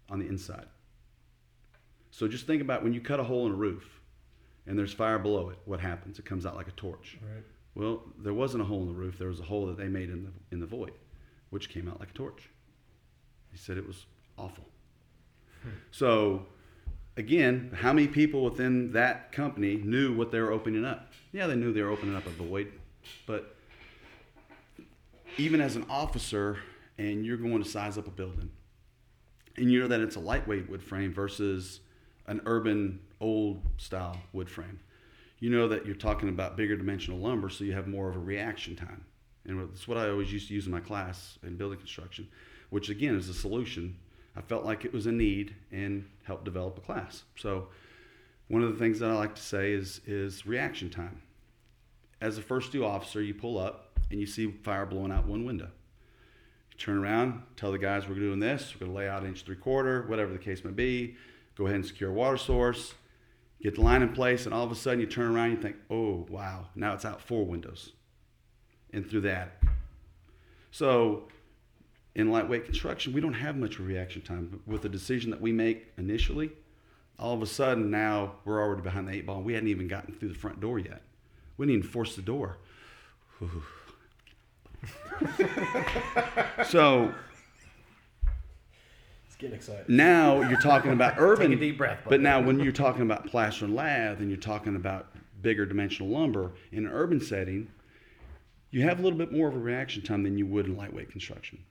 on 0.09 0.17
the 0.17 0.27
inside. 0.27 0.67
So 2.09 2.25
just 2.25 2.47
think 2.47 2.61
about 2.61 2.83
when 2.83 2.93
you 2.93 3.01
cut 3.01 3.19
a 3.19 3.23
hole 3.25 3.47
in 3.47 3.51
a 3.51 3.55
roof, 3.55 3.99
and 4.65 4.79
there's 4.79 4.93
fire 4.93 5.19
below 5.19 5.49
it. 5.49 5.57
What 5.65 5.81
happens? 5.81 6.19
It 6.19 6.23
comes 6.23 6.45
out 6.45 6.55
like 6.55 6.69
a 6.69 6.71
torch. 6.71 7.17
Right. 7.21 7.43
Well, 7.75 8.03
there 8.17 8.33
wasn't 8.33 8.63
a 8.63 8.65
hole 8.65 8.81
in 8.81 8.87
the 8.87 8.93
roof. 8.93 9.17
There 9.17 9.27
was 9.27 9.41
a 9.41 9.43
hole 9.43 9.65
that 9.65 9.75
they 9.75 9.89
made 9.89 10.09
in 10.09 10.23
the 10.23 10.31
in 10.53 10.61
the 10.61 10.65
void, 10.65 10.93
which 11.49 11.67
came 11.67 11.89
out 11.89 11.99
like 11.99 12.11
a 12.11 12.13
torch. 12.13 12.47
He 13.51 13.57
said 13.57 13.77
it 13.77 13.85
was 13.85 14.05
awful. 14.37 14.63
Hmm. 15.63 15.69
So, 15.91 16.45
again, 17.17 17.71
how 17.75 17.91
many 17.91 18.07
people 18.07 18.45
within 18.45 18.93
that 18.93 19.33
company 19.33 19.75
knew 19.75 20.15
what 20.15 20.31
they 20.31 20.39
were 20.39 20.53
opening 20.53 20.85
up? 20.85 21.11
Yeah, 21.33 21.47
they 21.47 21.57
knew 21.57 21.73
they 21.73 21.81
were 21.81 21.91
opening 21.91 22.15
up 22.15 22.25
a 22.25 22.29
void, 22.29 22.71
but 23.25 23.57
even 25.37 25.61
as 25.61 25.75
an 25.75 25.85
officer, 25.89 26.57
and 26.97 27.25
you're 27.25 27.37
going 27.37 27.63
to 27.63 27.69
size 27.69 27.97
up 27.97 28.07
a 28.07 28.11
building, 28.11 28.49
and 29.57 29.71
you 29.71 29.79
know 29.79 29.87
that 29.87 30.01
it's 30.01 30.15
a 30.15 30.19
lightweight 30.19 30.69
wood 30.69 30.83
frame 30.83 31.13
versus 31.13 31.81
an 32.27 32.41
urban 32.45 32.99
old 33.19 33.61
style 33.77 34.17
wood 34.33 34.49
frame 34.49 34.79
you 35.41 35.49
know 35.49 35.67
that 35.67 35.85
you're 35.85 35.95
talking 35.95 36.29
about 36.29 36.55
bigger 36.55 36.77
dimensional 36.77 37.19
lumber, 37.19 37.49
so 37.49 37.63
you 37.63 37.73
have 37.73 37.87
more 37.87 38.07
of 38.07 38.15
a 38.15 38.19
reaction 38.19 38.75
time. 38.75 39.03
And 39.45 39.59
that's 39.59 39.87
what 39.87 39.97
I 39.97 40.07
always 40.07 40.31
used 40.31 40.47
to 40.47 40.53
use 40.53 40.67
in 40.67 40.71
my 40.71 40.79
class 40.79 41.39
in 41.43 41.57
building 41.57 41.79
construction, 41.79 42.29
which 42.69 42.89
again 42.89 43.15
is 43.15 43.27
a 43.27 43.33
solution. 43.33 43.97
I 44.35 44.41
felt 44.41 44.63
like 44.63 44.85
it 44.85 44.93
was 44.93 45.07
a 45.07 45.11
need 45.11 45.55
and 45.71 46.07
helped 46.23 46.45
develop 46.45 46.77
a 46.77 46.81
class. 46.81 47.23
So 47.35 47.67
one 48.49 48.61
of 48.61 48.71
the 48.71 48.77
things 48.77 48.99
that 48.99 49.09
I 49.09 49.15
like 49.15 49.33
to 49.33 49.41
say 49.41 49.73
is 49.73 49.99
is 50.05 50.45
reaction 50.45 50.91
time. 50.91 51.23
As 52.21 52.37
a 52.37 52.41
first 52.41 52.71
due 52.71 52.85
officer, 52.85 53.19
you 53.19 53.33
pull 53.33 53.57
up 53.57 53.90
and 54.11 54.19
you 54.19 54.27
see 54.27 54.51
fire 54.51 54.85
blowing 54.85 55.11
out 55.11 55.25
one 55.25 55.45
window. 55.45 55.69
You 56.71 56.77
turn 56.77 56.97
around, 56.97 57.41
tell 57.55 57.71
the 57.71 57.77
guys 57.77 58.07
we're 58.07 58.15
doing 58.15 58.39
this, 58.39 58.75
we're 58.75 58.85
gonna 58.85 58.97
lay 58.97 59.09
out 59.09 59.25
inch 59.25 59.43
three 59.43 59.55
quarter, 59.55 60.03
whatever 60.03 60.31
the 60.33 60.39
case 60.39 60.63
may 60.63 60.71
be, 60.71 61.15
go 61.55 61.65
ahead 61.65 61.77
and 61.77 61.85
secure 61.85 62.11
a 62.11 62.13
water 62.13 62.37
source, 62.37 62.93
get 63.61 63.75
the 63.75 63.81
line 63.81 64.01
in 64.01 64.09
place, 64.09 64.45
and 64.45 64.53
all 64.53 64.63
of 64.63 64.71
a 64.71 64.75
sudden 64.75 64.99
you 64.99 65.05
turn 65.05 65.35
around 65.35 65.49
and 65.49 65.57
you 65.57 65.61
think, 65.61 65.77
oh 65.89 66.25
wow, 66.29 66.67
now 66.75 66.93
it's 66.93 67.05
out 67.05 67.21
four 67.21 67.45
windows 67.45 67.93
and 68.93 69.09
through 69.09 69.21
the 69.21 69.31
attic. 69.31 69.53
So 70.71 71.27
in 72.15 72.29
lightweight 72.29 72.65
construction, 72.65 73.13
we 73.13 73.21
don't 73.21 73.33
have 73.33 73.55
much 73.55 73.79
reaction 73.79 74.21
time. 74.21 74.49
But 74.51 74.67
with 74.67 74.81
the 74.81 74.89
decision 74.89 75.31
that 75.31 75.41
we 75.41 75.51
make 75.51 75.91
initially, 75.97 76.51
all 77.17 77.33
of 77.33 77.41
a 77.41 77.45
sudden 77.45 77.89
now 77.89 78.33
we're 78.43 78.61
already 78.61 78.81
behind 78.81 79.07
the 79.07 79.13
eight 79.13 79.25
ball. 79.25 79.41
We 79.41 79.53
hadn't 79.53 79.69
even 79.69 79.87
gotten 79.87 80.13
through 80.13 80.29
the 80.29 80.35
front 80.35 80.59
door 80.59 80.79
yet. 80.79 81.01
We 81.57 81.65
didn't 81.65 81.79
even 81.79 81.89
force 81.89 82.15
the 82.15 82.21
door. 82.21 82.57
so 86.67 87.13
It's 89.27 89.35
getting 89.37 89.55
excited. 89.55 89.87
now 89.89 90.41
you're 90.49 90.59
talking 90.61 90.91
about 90.91 91.15
urban. 91.17 91.49
Take 91.51 91.57
a 91.57 91.61
deep 91.61 91.77
breath, 91.77 91.99
But 92.07 92.21
now 92.21 92.41
when 92.41 92.59
you're 92.59 92.71
talking 92.71 93.01
about 93.03 93.27
plaster 93.27 93.65
and 93.65 93.75
lath 93.75 94.19
and 94.19 94.29
you're 94.29 94.37
talking 94.39 94.75
about 94.75 95.07
bigger 95.41 95.65
dimensional 95.65 96.11
lumber 96.11 96.51
in 96.71 96.85
an 96.85 96.91
urban 96.91 97.19
setting, 97.19 97.69
you 98.69 98.81
have 98.83 98.99
a 98.99 99.01
little 99.01 99.17
bit 99.17 99.31
more 99.31 99.47
of 99.47 99.55
a 99.55 99.59
reaction 99.59 100.01
time 100.01 100.23
than 100.23 100.37
you 100.37 100.45
would 100.45 100.65
in 100.65 100.77
lightweight 100.77 101.11
construction. 101.11 101.63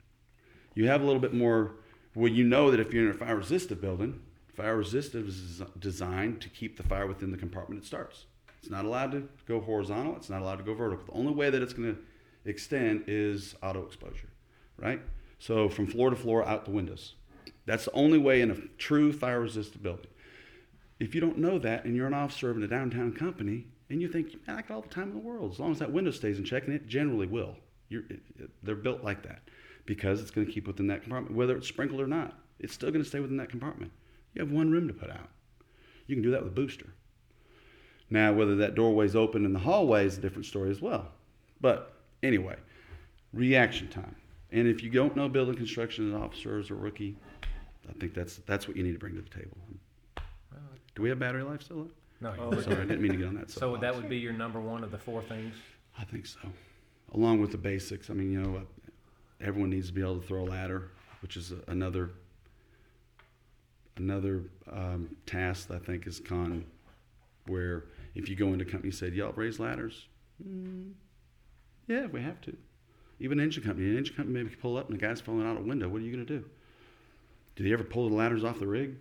You 0.74 0.86
have 0.88 1.02
a 1.02 1.04
little 1.04 1.20
bit 1.20 1.32
more. 1.34 1.72
Well, 2.14 2.30
you 2.30 2.44
know 2.44 2.70
that 2.70 2.80
if 2.80 2.92
you're 2.92 3.04
in 3.04 3.11
a 3.11 3.14
fire 3.14 3.36
resistant 3.36 3.80
building, 3.80 4.20
fire 4.54 4.76
resistant 4.76 5.28
is 5.28 5.62
designed 5.78 6.40
to 6.42 6.48
keep 6.48 6.76
the 6.76 6.82
fire 6.82 7.06
within 7.06 7.30
the 7.30 7.36
compartment 7.36 7.82
it 7.82 7.86
starts. 7.86 8.24
It's 8.61 8.70
not 8.70 8.84
allowed 8.84 9.12
to 9.12 9.28
go 9.46 9.61
horizontal. 9.61 10.16
It's 10.16 10.28
not 10.28 10.42
allowed 10.42 10.56
to 10.56 10.64
go 10.64 10.74
vertical. 10.74 11.06
The 11.06 11.12
only 11.18 11.32
way 11.32 11.48
that 11.50 11.62
it's 11.62 11.72
going 11.72 11.94
to 11.94 12.00
extend 12.45 13.05
is 13.07 13.55
auto 13.62 13.84
exposure, 13.84 14.28
right? 14.76 15.01
So 15.38 15.68
from 15.68 15.86
floor 15.86 16.11
to 16.11 16.16
floor, 16.16 16.45
out 16.47 16.64
the 16.64 16.70
windows. 16.70 17.14
That's 17.66 17.84
the 17.84 17.93
only 17.93 18.18
way 18.18 18.41
in 18.41 18.51
a 18.51 18.57
true 18.78 19.12
fire 19.12 19.41
resistant 19.41 19.82
building. 19.82 20.07
If 20.99 21.14
you 21.14 21.20
don't 21.20 21.38
know 21.38 21.59
that 21.59 21.84
and 21.84 21.97
you're 21.97 22.07
an 22.07 22.14
officer 22.14 22.51
in 22.51 22.62
a 22.62 22.68
downtown 22.68 23.12
company 23.12 23.66
and 23.88 24.01
you 24.03 24.09
think, 24.09 24.34
man, 24.47 24.57
I 24.59 24.62
got 24.62 24.74
all 24.74 24.80
the 24.82 24.88
time 24.88 25.09
in 25.09 25.14
the 25.14 25.18
world, 25.18 25.53
as 25.53 25.59
long 25.59 25.72
as 25.72 25.78
that 25.78 25.93
window 25.93 26.11
stays 26.11 26.38
in 26.38 26.45
check, 26.45 26.66
and 26.66 26.74
it 26.74 26.86
generally 26.86 27.26
will. 27.26 27.57
It, 27.91 28.05
it- 28.38 28.51
they're 28.62 28.74
built 28.74 29.03
like 29.03 29.22
that 29.24 29.43
because 29.86 30.20
it's 30.20 30.30
going 30.30 30.47
to 30.47 30.53
keep 30.53 30.66
within 30.66 30.86
that 30.88 31.03
compartment, 31.03 31.34
whether 31.36 31.57
it's 31.57 31.68
sprinkled 31.68 32.01
or 32.01 32.07
not. 32.07 32.38
It's 32.59 32.74
still 32.74 32.91
going 32.91 33.03
to 33.03 33.09
stay 33.09 33.20
within 33.20 33.38
that 33.38 33.49
compartment. 33.49 33.91
You 34.34 34.43
have 34.43 34.53
one 34.53 34.70
room 34.70 34.86
to 34.88 34.95
put 34.95 35.11
out. 35.11 35.28
You 36.07 36.14
can 36.16 36.22
do 36.22 36.30
that 36.32 36.43
with 36.45 36.53
a 36.53 36.55
booster. 36.55 36.93
Now, 38.11 38.32
whether 38.32 38.57
that 38.57 38.74
doorway's 38.74 39.16
open 39.16 39.45
in 39.45 39.53
the 39.53 39.59
hallway 39.61 40.05
is 40.05 40.18
a 40.18 40.20
different 40.20 40.47
story 40.47 40.70
as 40.70 40.80
well. 40.82 41.12
But 41.61 41.99
anyway, 42.22 42.56
reaction 43.32 43.88
time. 43.88 44.14
And 44.52 44.66
if 44.66 44.82
you 44.82 44.90
don't 44.90 45.14
know 45.16 45.28
building 45.28 45.54
construction 45.56 46.08
as 46.08 46.14
an 46.14 46.20
officer 46.20 46.58
as 46.58 46.70
a 46.70 46.74
rookie, 46.74 47.16
I 47.88 47.92
think 48.00 48.14
that's 48.14 48.36
that's 48.46 48.66
what 48.68 48.76
you 48.76 48.82
need 48.82 48.92
to 48.92 48.98
bring 48.98 49.14
to 49.14 49.22
the 49.22 49.28
table. 49.30 49.56
Do 50.96 51.02
we 51.02 51.08
have 51.08 51.18
battery 51.18 51.42
life 51.44 51.62
still? 51.62 51.82
up? 51.82 51.86
No, 52.20 52.34
Oh, 52.38 52.60
Sorry, 52.60 52.76
I 52.76 52.80
didn't 52.80 53.00
mean 53.00 53.12
to 53.12 53.16
get 53.18 53.28
on 53.28 53.34
that. 53.36 53.50
so 53.50 53.76
that 53.76 53.94
would 53.94 54.08
be 54.08 54.18
your 54.18 54.32
number 54.34 54.60
one 54.60 54.82
of 54.84 54.90
the 54.90 54.98
four 54.98 55.22
things. 55.22 55.54
I 55.98 56.04
think 56.04 56.26
so. 56.26 56.38
Along 57.14 57.40
with 57.40 57.50
the 57.52 57.58
basics. 57.58 58.10
I 58.10 58.12
mean, 58.14 58.32
you 58.32 58.42
know, 58.42 58.56
uh, 58.58 58.60
everyone 59.40 59.70
needs 59.70 59.86
to 59.86 59.92
be 59.94 60.02
able 60.02 60.20
to 60.20 60.26
throw 60.26 60.42
a 60.42 60.44
ladder, 60.44 60.90
which 61.22 61.36
is 61.36 61.52
another 61.68 62.10
another 63.96 64.42
um, 64.70 65.14
task 65.26 65.68
that 65.68 65.76
I 65.82 65.84
think 65.84 66.06
is 66.06 66.20
con 66.20 66.64
where 67.46 67.84
if 68.14 68.28
you 68.28 68.36
go 68.36 68.48
into 68.48 68.64
a 68.64 68.68
company 68.68 68.88
and 68.90 68.94
said, 68.94 69.14
y'all 69.14 69.32
raise 69.32 69.58
ladders? 69.58 70.06
Mm, 70.46 70.92
yeah, 71.91 72.07
we 72.07 72.22
have 72.22 72.41
to. 72.43 72.57
Even 73.18 73.38
an 73.38 73.45
engine 73.45 73.62
company. 73.62 73.91
An 73.91 73.99
engine 73.99 74.14
company 74.16 74.43
maybe 74.43 74.55
pull 74.57 74.76
up 74.76 74.88
and 74.88 74.97
the 74.99 75.01
guy's 75.07 75.20
falling 75.20 75.47
out 75.47 75.57
a 75.59 75.61
window. 75.61 75.88
What 75.88 76.01
are 76.01 76.05
you 76.05 76.12
going 76.12 76.24
to 76.26 76.38
do? 76.38 76.45
Did 77.57 77.66
they 77.66 77.72
ever 77.72 77.84
pull 77.84 78.09
the 78.09 78.14
ladders 78.14 78.45
off 78.45 78.59
the 78.61 78.66
rig? 78.66 78.97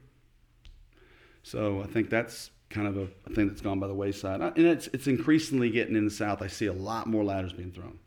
So 1.43 1.81
I 1.81 1.87
think 1.87 2.09
that's 2.09 2.51
kind 2.69 2.87
of 2.87 2.97
a, 2.97 3.07
a 3.25 3.33
thing 3.33 3.47
that's 3.47 3.61
gone 3.61 3.79
by 3.79 3.87
the 3.87 3.93
wayside. 3.93 4.41
And 4.41 4.57
it's, 4.65 4.87
it's 4.93 5.07
increasingly 5.07 5.69
getting 5.69 5.95
in 5.95 6.05
the 6.05 6.11
South. 6.11 6.41
I 6.41 6.47
see 6.47 6.65
a 6.65 6.73
lot 6.73 7.07
more 7.07 7.23
ladders 7.23 7.53
being 7.53 7.71
thrown. 7.71 7.97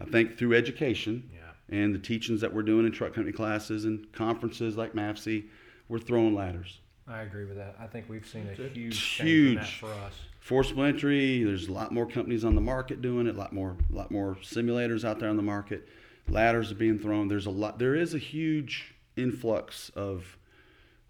I 0.00 0.04
think 0.04 0.38
through 0.38 0.54
education 0.54 1.30
Yeah. 1.34 1.76
and 1.76 1.94
the 1.94 1.98
teachings 1.98 2.40
that 2.42 2.54
we're 2.54 2.62
doing 2.62 2.86
in 2.86 2.92
truck 2.92 3.12
company 3.14 3.32
classes 3.32 3.84
and 3.84 4.10
conferences 4.12 4.76
like 4.76 4.94
MAFC, 4.94 5.46
we're 5.88 5.98
throwing 5.98 6.34
ladders. 6.34 6.80
I 7.08 7.22
agree 7.22 7.44
with 7.44 7.56
that. 7.56 7.74
I 7.80 7.86
think 7.86 8.08
we've 8.08 8.26
seen 8.26 8.48
a 8.48 8.54
huge 8.68 8.98
change 8.98 9.28
in 9.30 9.54
that 9.56 9.64
huge. 9.64 9.78
for 9.80 9.92
us. 9.92 10.14
Forcible 10.40 10.84
entry, 10.84 11.44
there's 11.44 11.68
a 11.68 11.72
lot 11.72 11.92
more 11.92 12.06
companies 12.06 12.44
on 12.44 12.54
the 12.54 12.60
market 12.60 13.02
doing 13.02 13.26
it, 13.26 13.36
a 13.36 13.38
lot 13.38 13.52
more, 13.52 13.76
a 13.92 13.96
lot 13.96 14.10
more 14.10 14.36
simulators 14.42 15.04
out 15.04 15.20
there 15.20 15.28
on 15.28 15.36
the 15.36 15.42
market. 15.42 15.86
Ladders 16.28 16.72
are 16.72 16.76
being 16.76 16.98
thrown. 16.98 17.28
There's 17.28 17.46
a 17.46 17.50
lot, 17.50 17.78
there 17.78 17.94
is 17.94 18.14
a 18.14 18.18
huge 18.18 18.94
influx 19.16 19.90
of 19.90 20.38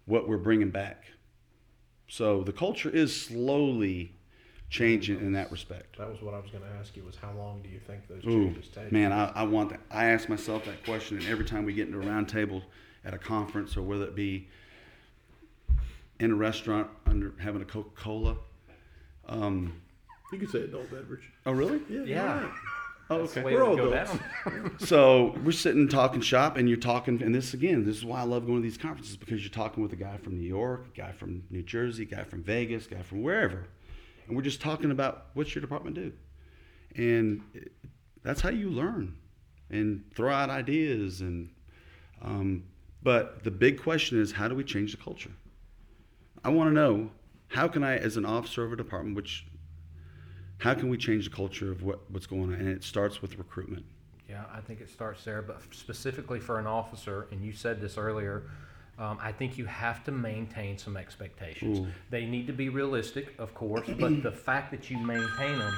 what 0.05 0.27
we're 0.27 0.37
bringing 0.37 0.69
back. 0.69 1.05
So 2.07 2.43
the 2.43 2.51
culture 2.51 2.89
is 2.89 3.15
slowly 3.19 4.13
changing 4.69 5.19
in 5.19 5.31
that 5.33 5.51
respect. 5.51 5.97
That 5.97 6.09
was 6.09 6.21
what 6.21 6.33
I 6.33 6.39
was 6.39 6.49
going 6.51 6.63
to 6.63 6.69
ask 6.79 6.95
you. 6.97 7.03
Was 7.03 7.15
how 7.15 7.31
long 7.33 7.61
do 7.61 7.69
you 7.69 7.79
think 7.79 8.07
those 8.07 8.25
Ooh, 8.25 8.47
changes 8.47 8.67
take? 8.67 8.91
man, 8.91 9.13
I, 9.13 9.31
I 9.33 9.43
want 9.43 9.69
that. 9.69 9.79
I 9.89 10.05
ask 10.05 10.27
myself 10.27 10.65
that 10.65 10.83
question, 10.83 11.17
and 11.17 11.27
every 11.27 11.45
time 11.45 11.65
we 11.65 11.73
get 11.73 11.87
into 11.87 11.99
a 11.99 12.05
round 12.05 12.27
table 12.27 12.63
at 13.05 13.13
a 13.13 13.17
conference, 13.17 13.77
or 13.77 13.81
whether 13.81 14.03
it 14.03 14.15
be 14.15 14.49
in 16.19 16.31
a 16.31 16.35
restaurant 16.35 16.89
under 17.05 17.33
having 17.39 17.61
a 17.61 17.65
Coca 17.65 17.89
Cola. 17.95 18.35
Um, 19.27 19.81
You 20.31 20.39
could 20.39 20.49
say 20.49 20.61
adult 20.63 20.89
beverage. 20.91 21.29
oh, 21.45 21.51
really? 21.51 21.81
Yeah. 21.89 22.03
Yeah. 22.03 22.41
right. 22.43 22.51
Oh, 23.09 23.15
okay. 23.23 23.43
We're 23.43 23.63
all 23.63 23.73
adults. 23.91 24.17
So 24.87 25.35
we're 25.43 25.51
sitting 25.51 25.87
talking 25.89 26.21
shop, 26.21 26.55
and 26.57 26.69
you're 26.69 26.77
talking, 26.77 27.21
and 27.21 27.35
this 27.35 27.53
again, 27.53 27.83
this 27.85 27.97
is 27.97 28.05
why 28.05 28.21
I 28.21 28.23
love 28.23 28.45
going 28.45 28.61
to 28.61 28.63
these 28.63 28.77
conferences 28.77 29.17
because 29.17 29.41
you're 29.43 29.49
talking 29.51 29.83
with 29.83 29.91
a 29.91 29.97
guy 29.97 30.15
from 30.17 30.37
New 30.37 30.47
York, 30.47 30.85
a 30.93 30.97
guy 30.97 31.11
from 31.11 31.43
New 31.49 31.61
Jersey, 31.61 32.03
a 32.03 32.05
guy 32.05 32.23
from 32.23 32.41
Vegas, 32.41 32.87
a 32.87 32.91
guy 32.95 33.01
from 33.01 33.21
wherever, 33.21 33.65
and 34.27 34.35
we're 34.37 34.41
just 34.43 34.61
talking 34.61 34.91
about 34.91 35.25
what's 35.33 35.53
your 35.53 35.61
department 35.61 35.95
do, 35.97 36.13
and 36.95 37.41
it- 37.53 37.71
that's 38.23 38.39
how 38.39 38.49
you 38.49 38.69
learn 38.69 39.15
and 39.69 40.03
throw 40.15 40.31
out 40.31 40.49
ideas 40.49 41.21
and. 41.21 41.49
Um, 42.21 42.63
but 43.03 43.43
the 43.43 43.49
big 43.49 43.81
question 43.81 44.21
is, 44.21 44.31
how 44.31 44.47
do 44.47 44.53
we 44.53 44.63
change 44.63 44.91
the 44.91 44.97
culture? 45.03 45.31
I 46.45 46.49
want 46.49 46.69
to 46.69 46.73
know 46.73 47.09
how 47.51 47.67
can 47.67 47.83
I, 47.83 47.97
as 47.97 48.17
an 48.17 48.25
officer 48.25 48.63
of 48.63 48.73
a 48.73 48.75
department, 48.75 49.15
which 49.15 49.45
how 50.59 50.73
can 50.73 50.89
we 50.89 50.97
change 50.97 51.25
the 51.29 51.35
culture 51.35 51.71
of 51.71 51.83
what, 51.83 51.99
what's 52.09 52.27
going 52.27 52.43
on? 52.43 52.53
And 52.53 52.67
it 52.69 52.83
starts 52.83 53.21
with 53.21 53.37
recruitment. 53.37 53.85
Yeah, 54.29 54.43
I 54.53 54.61
think 54.61 54.79
it 54.79 54.89
starts 54.89 55.25
there, 55.25 55.41
but 55.41 55.61
specifically 55.71 56.39
for 56.39 56.59
an 56.59 56.67
officer, 56.67 57.27
and 57.31 57.43
you 57.43 57.51
said 57.51 57.81
this 57.81 57.97
earlier, 57.97 58.43
um, 58.97 59.17
I 59.21 59.31
think 59.31 59.57
you 59.57 59.65
have 59.65 60.03
to 60.05 60.11
maintain 60.11 60.77
some 60.77 60.95
expectations. 60.95 61.79
Ooh. 61.79 61.87
They 62.09 62.25
need 62.25 62.47
to 62.47 62.53
be 62.53 62.69
realistic, 62.69 63.33
of 63.39 63.53
course, 63.53 63.89
but 63.99 64.23
the 64.23 64.31
fact 64.31 64.71
that 64.71 64.89
you 64.89 64.97
maintain 64.97 65.57
them 65.57 65.73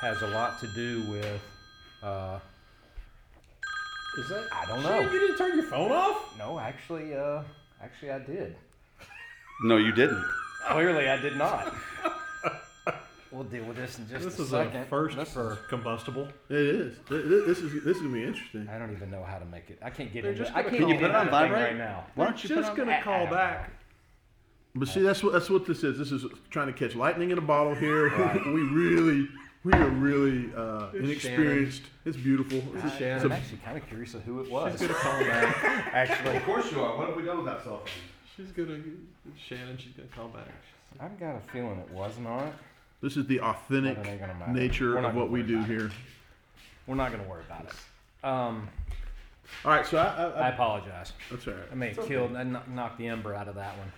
has 0.00 0.22
a 0.22 0.28
lot 0.28 0.58
to 0.60 0.66
do 0.74 1.02
with. 1.10 1.40
Uh, 2.02 2.38
Is 4.18 4.28
that? 4.30 4.48
I 4.52 4.66
don't 4.66 4.82
Shit, 4.82 4.90
know. 4.90 5.00
You 5.00 5.20
didn't 5.20 5.36
turn 5.36 5.56
your 5.56 5.66
phone 5.66 5.92
off? 5.92 6.36
no, 6.38 6.58
actually, 6.58 7.14
uh, 7.14 7.42
actually, 7.82 8.10
I 8.10 8.18
did. 8.20 8.56
No, 9.62 9.76
you 9.76 9.92
didn't. 9.92 10.24
Clearly, 10.70 11.08
I 11.08 11.16
did 11.16 11.36
not. 11.36 11.74
we'll 13.32 13.44
deal 13.44 13.64
with 13.64 13.76
this 13.76 13.98
in 13.98 14.08
just 14.08 14.24
This 14.24 14.38
a 14.38 14.42
is 14.42 14.48
second. 14.50 14.82
a 14.82 14.84
first 14.86 15.16
This 15.16 15.32
for 15.32 15.52
is- 15.54 15.58
combustible. 15.68 16.28
It 16.50 16.56
is. 16.56 16.96
Th- 17.08 17.22
th- 17.24 17.46
This 17.46 17.58
is 17.58 17.84
this 17.84 17.96
is 17.96 18.02
gonna 18.02 18.14
be 18.14 18.24
interesting. 18.24 18.68
I 18.68 18.78
don't 18.78 18.92
even 18.92 19.10
know 19.10 19.22
how 19.22 19.38
to 19.38 19.44
make 19.46 19.70
it. 19.70 19.78
I 19.82 19.90
can't 19.90 20.12
get 20.12 20.22
They're 20.22 20.32
into 20.32 20.44
just 20.44 20.54
it. 20.54 20.58
I 20.58 20.62
gonna 20.62 20.70
can't 20.76 20.80
call 20.82 20.88
Can 20.90 21.00
you 21.00 21.00
put 21.00 21.04
into 21.10 21.16
it 21.16 21.18
on 21.20 21.26
the 21.26 21.30
thing 21.30 21.40
vibrate? 21.40 21.62
right 21.62 21.76
now. 21.76 22.04
Why 22.14 22.24
don't 22.26 22.42
you 22.44 22.48
just 22.48 22.70
put 22.70 22.78
it 22.78 22.82
on? 22.82 22.86
gonna 22.86 22.98
I- 22.98 23.02
call 23.02 23.14
I 23.14 23.18
don't 23.20 23.30
back. 23.30 23.68
know. 23.68 23.74
But 24.74 24.88
see, 24.88 25.00
that's 25.00 25.22
what 25.24 25.32
that's 25.32 25.48
what 25.50 25.66
this 25.66 25.82
is. 25.84 25.98
This 25.98 26.12
is 26.12 26.24
trying 26.50 26.66
to 26.66 26.72
catch 26.72 26.94
lightning 26.94 27.30
in 27.30 27.38
a 27.38 27.42
bottle 27.42 27.74
here. 27.74 28.10
we 28.46 28.60
really, 28.62 29.26
we 29.64 29.72
are 29.72 29.88
really 29.88 30.50
uh, 30.56 30.90
inexperienced. 30.94 31.82
It's 32.04 32.16
beautiful. 32.16 32.58
It's 32.74 32.84
I, 32.84 32.88
a- 32.88 32.98
Shannon. 32.98 33.16
it's 33.16 33.24
I'm 33.24 33.32
actually 33.32 33.58
kind 33.64 33.78
of 33.78 33.86
curious 33.88 34.14
of 34.14 34.22
who 34.22 34.40
it 34.40 34.50
was. 34.50 34.72
She's 34.78 34.82
gonna 34.88 34.94
call 35.00 35.20
back. 35.20 35.56
actually, 35.94 36.36
Of 36.36 36.42
course 36.44 36.70
you 36.70 36.80
are. 36.82 36.96
What 36.96 37.08
have 37.08 37.16
we 37.16 37.24
done 37.24 37.38
with 37.38 37.46
that 37.46 37.64
cell 37.64 37.78
phone? 37.78 37.86
She's 38.38 38.52
gonna 38.52 38.78
Shannon. 39.36 39.76
She's 39.78 39.92
gonna 39.94 40.08
call 40.14 40.28
back. 40.28 40.46
I've 41.00 41.18
got 41.18 41.34
a 41.36 41.40
feeling 41.52 41.78
it 41.80 41.90
was 41.90 42.16
not. 42.18 42.52
this 43.02 43.16
is 43.16 43.26
the 43.26 43.40
authentic 43.40 43.96
But 43.96 44.06
it 44.06 44.10
ain't 44.10 44.20
gonna 44.20 44.34
matter. 44.34 44.52
nature 44.52 44.94
We're 44.94 45.00
not 45.00 45.08
of 45.08 45.14
gonna 45.14 45.24
what 45.24 45.30
we 45.32 45.40
worry 45.40 45.48
do 45.48 45.56
about 45.58 45.70
it. 45.70 45.72
here. 45.72 45.90
We're 46.86 46.94
not 46.94 47.10
going 47.12 47.22
to 47.22 47.28
worry 47.28 47.42
about 47.46 47.66
it. 47.66 48.24
Um, 48.26 48.66
All 49.64 49.70
right, 49.72 49.84
so 49.84 49.98
I, 49.98 50.04
I, 50.04 50.24
I 50.24 50.46
I 50.46 50.48
apologize. 50.50 51.12
that's 51.30 51.46
all 51.46 51.52
right. 51.52 51.62
I 51.70 51.74
may 51.74 51.88
have 51.92 52.06
killed 52.06 52.32
and 52.32 52.54
kno- 52.54 52.62
knocked 52.70 52.96
the 52.96 53.08
ember 53.08 53.34
out 53.34 53.46
of 53.46 53.56
that 53.56 53.74
one. 53.76 53.92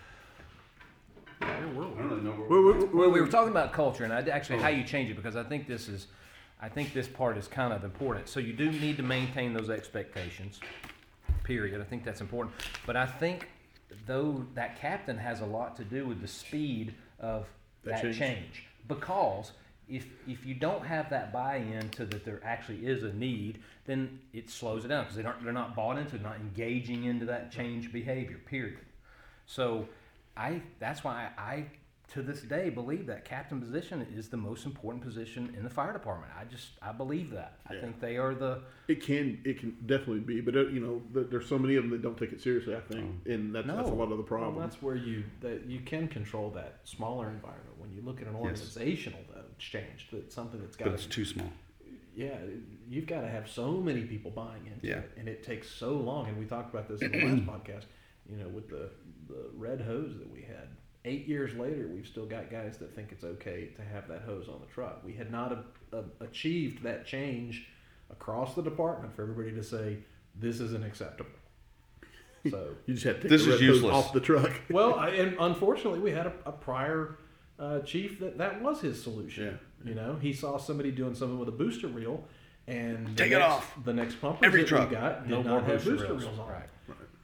We? 1.41 1.47
I 1.47 1.61
don't 2.09 2.25
know 2.25 2.33
where 2.33 2.49
Wait, 2.61 2.75
wait, 2.75 2.83
wait, 2.83 2.95
Well, 2.95 3.11
we 3.11 3.21
were 3.21 3.29
talking 3.29 3.53
about 3.53 3.73
culture, 3.73 4.03
and 4.03 4.13
I, 4.13 4.23
actually 4.23 4.59
how 4.59 4.69
you 4.69 4.83
change 4.83 5.09
it 5.09 5.15
because 5.15 5.37
I 5.37 5.45
think 5.45 5.69
this 5.69 5.89
is, 5.89 6.09
I 6.61 6.69
think 6.69 6.93
this 6.93 7.07
part 7.07 7.39
is 7.39 7.47
kind 7.47 7.73
of 7.73 7.85
important. 7.85 8.29
So 8.29 8.41
you 8.41 8.53
do 8.53 8.73
need 8.73 8.97
to 8.97 9.03
maintain 9.05 9.53
those 9.53 9.71
expectations. 9.71 10.59
Period. 11.45 11.81
I 11.81 11.85
think 11.85 12.05
that's 12.05 12.21
important. 12.21 12.57
But 12.87 12.97
I 12.97 13.07
think 13.07 13.49
though 14.07 14.45
that 14.55 14.79
captain 14.81 15.19
has 15.19 15.41
a 15.41 15.47
lot 15.47 15.77
to 15.77 15.85
do 15.85 16.07
with 16.07 16.21
the 16.21 16.29
speed 16.29 16.95
of 17.19 17.47
That 17.85 17.95
that, 17.95 18.03
change. 18.03 18.19
change. 18.19 18.67
because 18.89 19.53
if 19.89 20.07
if 20.29 20.47
you 20.47 20.55
don't 20.55 20.87
have 20.87 21.11
that 21.11 21.33
buy-in 21.33 21.89
to 21.91 22.07
that 22.07 22.25
there 22.25 22.41
actually 22.45 22.87
is 22.87 23.03
a 23.03 23.13
need, 23.13 23.61
then 23.87 24.21
it 24.33 24.49
slows 24.49 24.85
it 24.85 24.89
down 24.89 25.05
because 25.05 25.17
they 25.17 25.25
aren't 25.25 25.43
they're 25.43 25.53
not 25.53 25.75
bought 25.75 25.99
into, 25.99 26.19
not 26.19 26.37
engaging 26.37 27.05
into 27.05 27.25
that 27.27 27.51
change 27.51 27.93
behavior. 27.93 28.39
Period. 28.47 28.79
So 29.47 29.89
I 30.37 30.63
that's 30.79 31.03
why 31.03 31.31
I, 31.37 31.67
to 32.11 32.23
this 32.23 32.43
day 32.43 32.71
believe 32.71 33.07
that 33.07 33.25
captain 33.25 33.61
position 33.61 34.05
is 34.15 34.29
the 34.29 34.37
most 34.37 34.67
important 34.67 35.03
position 35.05 35.55
in 35.57 35.63
the 35.63 35.71
fire 35.71 35.93
department. 35.93 36.33
I 36.39 36.45
just 36.45 36.71
I 36.83 36.93
believe 36.93 37.31
that. 37.31 37.59
I 37.69 37.75
think 37.77 38.01
they 38.01 38.17
are 38.17 38.35
the 38.35 38.63
It 38.89 39.03
can 39.03 39.41
it 39.45 39.61
can 39.61 39.77
definitely 39.87 40.21
be, 40.21 40.41
but 40.41 40.57
uh, 40.57 40.67
you 40.69 40.81
know, 40.81 41.03
there's 41.13 41.47
so 41.49 41.59
many 41.59 41.77
of 41.77 41.85
them 41.85 41.93
that 41.93 42.03
don't 42.03 42.19
take 42.19 42.33
it 42.33 42.41
seriously. 42.43 42.75
I 42.75 42.81
think, 42.81 43.27
and 43.27 43.55
that's, 43.55 43.67
that's 43.67 43.91
a 43.91 43.95
lot 43.95 44.11
of 44.11 44.19
the 44.19 44.25
problem. 44.25 44.57
Well, 44.57 44.67
that's 44.67 44.83
where 44.83 44.97
you 44.97 45.25
that 45.41 45.67
you 45.67 45.81
can 45.81 46.09
control 46.09 46.51
that 46.51 46.81
smaller 46.85 47.31
environment. 47.31 47.79
When 47.79 47.93
you 47.93 48.03
look 48.03 48.21
at 48.21 48.27
an 48.27 48.35
Yes. 48.35 48.41
organizational 48.77 49.21
uh, 49.35 49.41
change, 49.59 50.09
that's 50.13 50.35
something 50.35 50.61
that's 50.61 50.77
got 50.77 50.87
But 50.87 50.95
it's 50.95 51.07
too 51.07 51.25
small. 51.25 51.51
yeah, 52.15 52.39
you've 52.89 53.07
got 53.07 53.21
to 53.21 53.29
have 53.29 53.49
so 53.49 53.73
many 53.73 54.03
people 54.03 54.31
buying 54.33 54.67
into 54.67 54.87
Yeah. 54.87 54.99
it, 54.99 55.13
and 55.17 55.29
it 55.29 55.43
takes 55.45 55.69
so 55.71 55.93
long. 55.93 56.27
And 56.29 56.37
we 56.39 56.45
talked 56.45 56.75
about 56.75 56.89
this 56.89 57.03
in 57.03 57.13
the 57.13 57.19
last 57.27 57.47
podcast. 57.47 57.85
You 58.29 58.37
know, 58.37 58.49
with 58.49 58.69
the 58.69 58.91
the 59.29 59.51
red 59.55 59.81
hose 59.81 60.19
that 60.19 60.29
we 60.31 60.43
had. 60.43 60.69
Eight 61.05 61.27
years 61.27 61.55
later, 61.55 61.89
we've 61.93 62.07
still 62.07 62.27
got 62.27 62.51
guys 62.51 62.77
that 62.79 62.95
think 62.95 63.09
it's 63.11 63.25
okay 63.25 63.69
to 63.77 63.83
have 63.83 64.07
that 64.09 64.23
hose 64.23 64.49
on 64.49 64.61
the 64.61 64.67
truck. 64.67 65.01
We 65.05 65.15
had 65.15 65.31
not 65.33 65.53
a, 65.53 65.97
a, 65.97 66.05
achieved 66.21 66.83
that 66.83 67.07
change 67.07 67.69
across 68.11 68.55
the 68.55 68.63
department 68.63 69.15
for 69.17 69.23
everybody 69.23 69.53
to 69.53 69.63
say 69.63 69.99
this 70.39 70.61
isn't 70.61 70.85
acceptable. 70.85 71.31
So 72.51 72.69
you 72.87 72.95
just 72.95 73.05
had 73.05 73.17
to 73.17 73.21
take 73.23 73.31
This 73.31 73.45
the 73.45 73.53
is 73.53 73.61
hose 73.61 73.69
useless. 73.69 73.93
off 73.95 74.13
the 74.15 74.21
truck. 74.21 74.51
well, 74.71 74.95
I, 74.95 75.11
and 75.11 75.37
unfortunately, 75.39 75.99
we 76.01 76.11
had 76.11 76.27
a, 76.27 76.33
a 76.47 76.53
prior 76.53 77.19
uh, 77.59 77.81
chief 77.81 78.19
that 78.21 78.39
that 78.39 78.63
was 78.63 78.81
his 78.81 79.03
solution. 79.03 79.59
Yeah. 79.85 79.89
You 79.91 79.95
know, 79.95 80.17
he 80.19 80.33
saw 80.33 80.57
somebody 80.57 80.91
doing 80.91 81.15
something 81.15 81.39
with 81.39 81.51
a 81.51 81.53
booster 81.53 81.89
reel, 81.89 82.25
and 82.67 83.09
the 83.09 83.15
Take 83.25 83.33
it 83.33 83.43
off. 83.43 83.75
The 83.85 83.93
next 83.93 84.23
pump 84.23 84.39
Every 84.43 84.63
that 84.63 84.69
truck. 84.69 84.89
we 84.89 84.97
got 84.97 85.25
did 85.25 85.31
No 85.31 85.43
not 85.43 85.51
more 85.51 85.61
have 85.61 85.85
booster 85.85 85.91
booster 85.91 86.07
reels. 86.15 86.23
reels 86.25 86.39
on. 86.39 86.49
Right. 86.49 86.69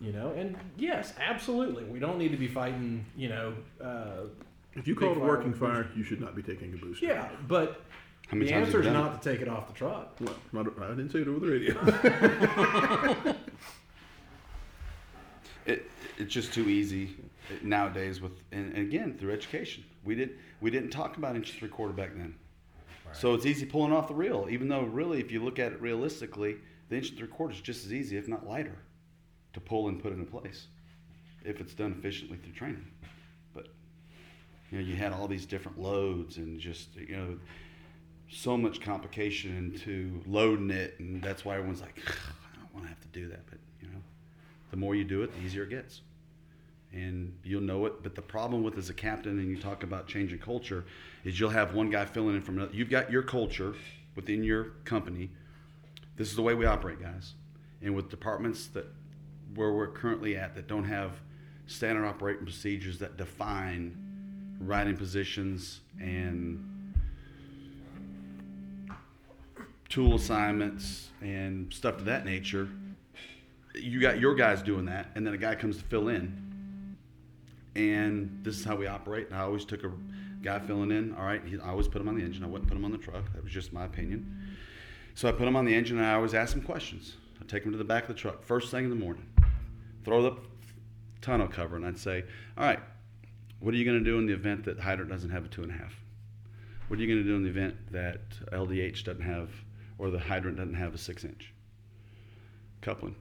You 0.01 0.13
know, 0.13 0.33
and 0.37 0.57
yes, 0.77 1.15
absolutely, 1.19 1.85
we 1.85 1.99
don't 1.99 2.19
need 2.19 2.31
to 2.31 2.37
be 2.37 2.49
fighting. 2.49 3.05
You 3.17 3.29
know, 3.31 3.55
uh, 3.83 4.27
If 4.75 4.87
you 4.87 4.95
call 4.95 5.13
it 5.13 5.17
a 5.17 5.21
working 5.21 5.55
fire, 5.55 5.89
you 5.97 6.03
should 6.05 6.21
not 6.21 6.37
be 6.37 6.43
taking 6.43 6.75
a 6.75 6.77
booster. 6.77 7.07
yeah, 7.07 7.29
but 7.49 7.81
How 8.29 8.37
many 8.37 8.51
the 8.51 8.57
answer 8.57 8.81
is 8.81 8.87
you 8.87 8.93
done 8.93 9.03
not 9.05 9.23
to 9.23 9.31
take 9.31 9.41
it 9.41 9.49
off 9.49 9.69
the 9.69 9.73
truck. 9.73 10.15
Well, 10.21 10.35
not, 10.53 10.67
I 10.83 10.89
didn't 10.89 11.11
say 11.11 11.21
it 11.21 11.29
over 11.29 11.41
the 11.41 11.51
radio. 11.51 13.35
It, 15.67 15.91
it's 16.17 16.33
just 16.33 16.53
too 16.55 16.69
easy 16.69 17.17
nowadays 17.63 18.21
with, 18.21 18.33
and, 18.53 18.73
and 18.73 18.87
again 18.87 19.17
through 19.19 19.33
education. 19.33 19.83
We 20.05 20.15
didn't 20.15 20.37
we 20.61 20.71
didn't 20.71 20.91
talk 20.91 21.17
about 21.17 21.35
inch 21.35 21.53
three 21.59 21.69
quarter 21.69 21.93
back 21.93 22.11
then, 22.15 22.37
so 23.13 23.35
it's 23.35 23.45
easy 23.47 23.67
pulling 23.67 23.93
off 23.93 24.07
the 24.07 24.15
reel. 24.15 24.47
Even 24.49 24.69
though 24.69 24.83
really, 24.83 25.19
if 25.19 25.33
you 25.33 25.43
look 25.43 25.59
at 25.59 25.73
it 25.73 25.81
realistically, 25.81 26.59
the 26.89 26.97
inch 26.99 27.09
and 27.09 27.19
three 27.19 27.27
quarter 27.27 27.53
is 27.53 27.61
just 27.61 27.85
as 27.85 27.93
easy, 27.93 28.17
if 28.17 28.29
not 28.29 28.47
lighter, 28.47 28.79
to 29.57 29.61
pull 29.61 29.89
and 29.89 30.03
put 30.03 30.13
into 30.13 30.31
place, 30.31 30.67
if 31.43 31.61
it's 31.61 31.73
done 31.73 31.97
efficiently 31.99 32.37
through 32.37 32.53
training. 32.53 32.87
But 33.55 33.69
you 34.71 34.79
know, 34.79 34.85
you 34.85 34.95
had 34.95 35.13
all 35.15 35.27
these 35.27 35.47
different 35.47 35.81
loads 35.81 36.37
and 36.37 36.61
just 36.61 36.95
you 36.95 37.17
know, 37.17 37.39
so 38.31 38.55
much 38.55 38.83
complication 38.83 39.57
into 39.57 40.23
loading 40.27 40.71
it, 40.71 40.97
and 40.99 41.23
that's 41.23 41.43
why 41.43 41.55
everyone's 41.55 41.81
like, 41.81 41.99
I 42.07 42.61
don't 42.61 42.75
want 42.75 42.85
to 42.85 42.91
have 42.91 43.01
to 43.01 43.09
do 43.09 43.29
that, 43.29 43.47
but 43.49 43.59
you 43.81 43.89
know 43.89 44.01
the 44.71 44.77
more 44.77 44.95
you 44.95 45.05
do 45.05 45.23
it, 45.23 45.33
the 45.33 45.41
easier 45.41 45.63
it 45.63 45.71
gets. 45.71 46.03
And 46.93 47.35
you'll 47.43 47.63
know 47.63 47.87
it. 47.87 48.03
But 48.03 48.15
the 48.15 48.23
problem 48.23 48.63
with 48.63 48.77
as 48.77 48.91
a 48.91 48.95
captain, 48.95 49.39
and 49.39 49.49
you 49.49 49.59
talk 49.59 49.83
about 49.83 50.07
changing 50.07 50.39
culture, 50.39 50.85
is 51.25 51.41
you'll 51.41 51.51
have 51.51 51.75
one 51.75 51.91
guy 51.91 52.05
filling 52.05 52.37
in 52.37 52.43
from 52.43 52.59
another. 52.59 52.75
You've 52.75 52.91
got 52.91 53.11
your 53.11 53.23
culture 53.23 53.75
within 54.15 54.45
your 54.45 54.65
company. 54.85 55.31
This 56.17 56.29
is 56.29 56.37
the 56.37 56.43
way 56.43 56.55
we 56.55 56.65
operate, 56.65 57.01
guys. 57.01 57.35
And 57.83 57.95
with 57.95 58.09
departments 58.09 58.67
that 58.69 58.87
where 59.57 59.73
we're 59.73 59.89
currently 59.89 60.37
at 60.37 60.55
that 60.55 60.67
don't 60.67 60.85
have 60.85 61.13
standard 61.67 62.07
operating 62.07 62.45
procedures 62.45 62.99
that 62.99 63.17
define 63.17 63.97
riding 64.61 64.97
positions 64.97 65.81
and 66.01 66.95
tool 69.89 70.15
assignments 70.15 71.09
and 71.23 71.73
stuff 71.73 71.99
to 71.99 72.05
that 72.05 72.25
nature, 72.25 72.69
you 73.75 74.01
got 74.01 74.19
your 74.19 74.35
guys 74.35 74.63
doing 74.63 74.87
that, 74.87 75.09
and 75.15 75.27
then 75.27 75.35
a 75.35 75.39
guy 75.39 75.55
comes 75.55 75.79
to 75.79 75.85
fill 75.85 76.09
in. 76.09 76.97
And 77.75 78.41
this 78.43 78.59
is 78.59 78.65
how 78.65 78.77
we 78.77 78.87
operate. 78.87 79.29
And 79.29 79.37
I 79.37 79.43
always 79.43 79.65
took 79.65 79.85
a 79.85 79.93
guy 80.43 80.59
filling 80.61 80.91
in. 80.91 81.15
All 81.15 81.25
right, 81.25 81.43
I 81.63 81.69
always 81.69 81.89
put 81.89 82.01
him 82.01 82.09
on 82.09 82.17
the 82.17 82.25
engine. 82.25 82.43
I 82.43 82.47
wouldn't 82.47 82.69
put 82.69 82.77
him 82.77 82.85
on 82.85 82.93
the 82.93 82.99
truck. 82.99 83.31
That 83.35 83.45
was 83.45 83.53
just 83.53 83.73
my 83.73 83.85
opinion. 83.85 84.57
So 85.15 85.29
I 85.29 85.33
put 85.33 85.47
him 85.47 85.57
on 85.57 85.67
the 85.67 85.75
engine, 85.75 85.99
and 85.99 86.07
I 86.07 86.15
always 86.15 86.33
ask 86.33 86.55
him 86.55 86.63
questions. 86.63 87.17
I 87.41 87.45
take 87.47 87.63
them 87.63 87.73
to 87.73 87.79
the 87.79 87.85
back 87.85 88.05
of 88.05 88.09
the 88.09 88.15
truck 88.15 88.43
first 88.43 88.71
thing 88.71 88.85
in 88.85 88.91
the 88.91 88.97
morning, 88.97 89.27
throw 90.05 90.23
the 90.23 90.37
tonneau 91.21 91.49
cover, 91.49 91.77
and 91.77 91.87
I'd 91.87 91.99
say, 91.99 92.25
"All 92.57 92.65
right, 92.65 92.81
what 93.61 93.75
are 93.75 93.77
you 93.77 93.85
going 93.85 93.99
to 93.99 94.05
do 94.05 94.19
in 94.19 94.27
the 94.27 94.33
event 94.33 94.65
that 94.65 94.79
hydrant 94.79 95.11
doesn't 95.11 95.31
have 95.31 95.45
a 95.45 95.49
two 95.49 95.63
and 95.63 95.71
a 95.71 95.75
half? 95.75 95.95
What 96.89 96.99
are 96.99 97.03
you 97.03 97.09
going 97.09 97.23
to 97.23 97.29
do 97.29 97.37
in 97.37 97.43
the 97.43 97.49
event 97.49 97.77
that 97.93 98.21
LDH 98.53 99.05
doesn't 99.05 99.23
have, 99.23 99.51
or 99.99 100.11
the 100.11 100.19
hydrant 100.19 100.57
doesn't 100.57 100.75
have 100.75 100.95
a 100.95 100.99
six 100.99 101.25
inch 101.25 101.53
coupling? 102.81 103.17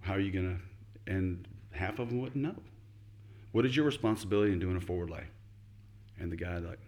How 0.00 0.14
are 0.14 0.20
you 0.20 0.32
going 0.32 0.58
to? 1.06 1.12
And 1.12 1.48
half 1.70 1.98
of 1.98 2.08
them 2.08 2.20
wouldn't 2.20 2.42
know. 2.42 2.56
What 3.52 3.64
is 3.64 3.74
your 3.74 3.86
responsibility 3.86 4.52
in 4.52 4.58
doing 4.58 4.76
a 4.76 4.80
forward 4.80 5.10
lay? 5.10 5.24
And 6.18 6.30
the 6.30 6.36
guy 6.36 6.58
like 6.58 6.78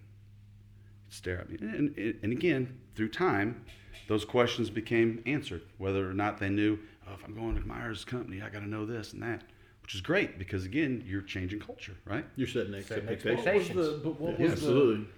stare 1.09 1.41
at 1.41 1.49
me. 1.49 1.57
And, 1.61 1.97
and, 1.97 2.19
and 2.23 2.33
again, 2.33 2.79
through 2.95 3.09
time, 3.09 3.65
those 4.07 4.25
questions 4.25 4.71
became 4.71 5.23
answered. 5.27 5.63
Whether 5.79 6.09
or 6.09 6.15
not 6.15 6.39
they 6.39 6.49
knew, 6.49 6.79
oh, 7.09 7.15
if 7.15 7.25
I'm 7.25 7.35
going 7.35 7.55
to 7.57 7.67
Myers 7.67 8.05
Company, 8.05 8.41
I 8.43 8.49
got 8.49 8.61
to 8.61 8.69
know 8.69 8.87
this 8.87 9.13
and 9.13 9.23
that, 9.23 9.43
which 9.83 9.95
is 9.95 10.01
great 10.01 10.39
because 10.39 10.65
again, 10.65 11.03
you're 11.07 11.23
changing 11.23 11.61
culture, 11.61 11.97
right? 12.05 12.25
You're 12.37 12.47
setting 12.49 12.81
Setting 12.83 13.09
expectations. 13.09 13.77
What 13.77 13.77
was 13.77 13.89
the, 13.91 13.99
but 13.99 14.21
what 14.21 14.39
Yeah, 14.39 14.45
was 14.45 14.53
absolutely. 14.53 14.97
the 15.05 15.11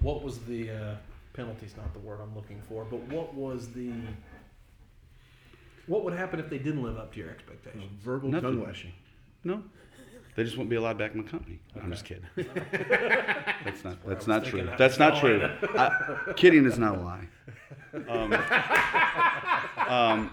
what 0.00 0.22
was 0.22 0.38
the 0.40 0.70
uh, 0.70 0.94
penalty's 1.32 1.76
not 1.76 1.92
the 1.92 1.98
word 2.00 2.20
I'm 2.22 2.34
looking 2.34 2.60
for, 2.68 2.84
but 2.84 3.00
what 3.08 3.34
was 3.34 3.68
the 3.72 3.90
what 5.86 6.04
would 6.04 6.12
happen 6.14 6.38
if 6.38 6.50
they 6.50 6.58
didn't 6.58 6.82
live 6.82 6.98
up 6.98 7.12
to 7.14 7.18
your 7.18 7.30
expectations? 7.30 7.84
Verbal 8.02 8.28
Nothing. 8.30 8.56
tongue 8.58 8.64
lashing. 8.66 8.92
No, 9.44 9.62
they 10.36 10.44
just 10.44 10.56
won't 10.58 10.68
be 10.68 10.76
allowed 10.76 10.98
back 10.98 11.14
in 11.14 11.24
the 11.24 11.28
company. 11.28 11.58
I'm 11.82 11.90
just 11.90 12.04
kidding. 12.04 12.24
that's 12.36 13.82
not. 13.84 13.96
That's 14.06 14.26
was 14.26 14.28
not 14.28 14.44
true. 14.44 14.68
That's 14.78 14.98
not 14.98 15.18
true. 15.18 15.48
I, 15.76 16.32
kidding 16.36 16.64
is 16.66 16.78
not 16.78 16.96
a 16.96 17.00
lie. 17.00 17.26
Um, 18.08 18.32
um, 19.88 20.30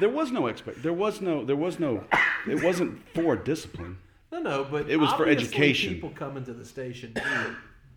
there 0.00 0.08
was 0.08 0.30
no 0.32 0.46
expect. 0.46 0.82
There 0.82 0.92
was 0.92 1.20
no. 1.20 1.44
There 1.44 1.56
was 1.56 1.78
no. 1.78 2.04
It 2.48 2.62
wasn't 2.62 3.00
for 3.14 3.36
discipline 3.36 3.98
No, 4.32 4.40
no, 4.40 4.64
but 4.64 4.88
It 4.90 4.96
was 4.96 5.12
for 5.12 5.26
education. 5.26 5.94
People 5.94 6.10
coming 6.10 6.44
to 6.44 6.52
the 6.54 6.64
station 6.64 7.14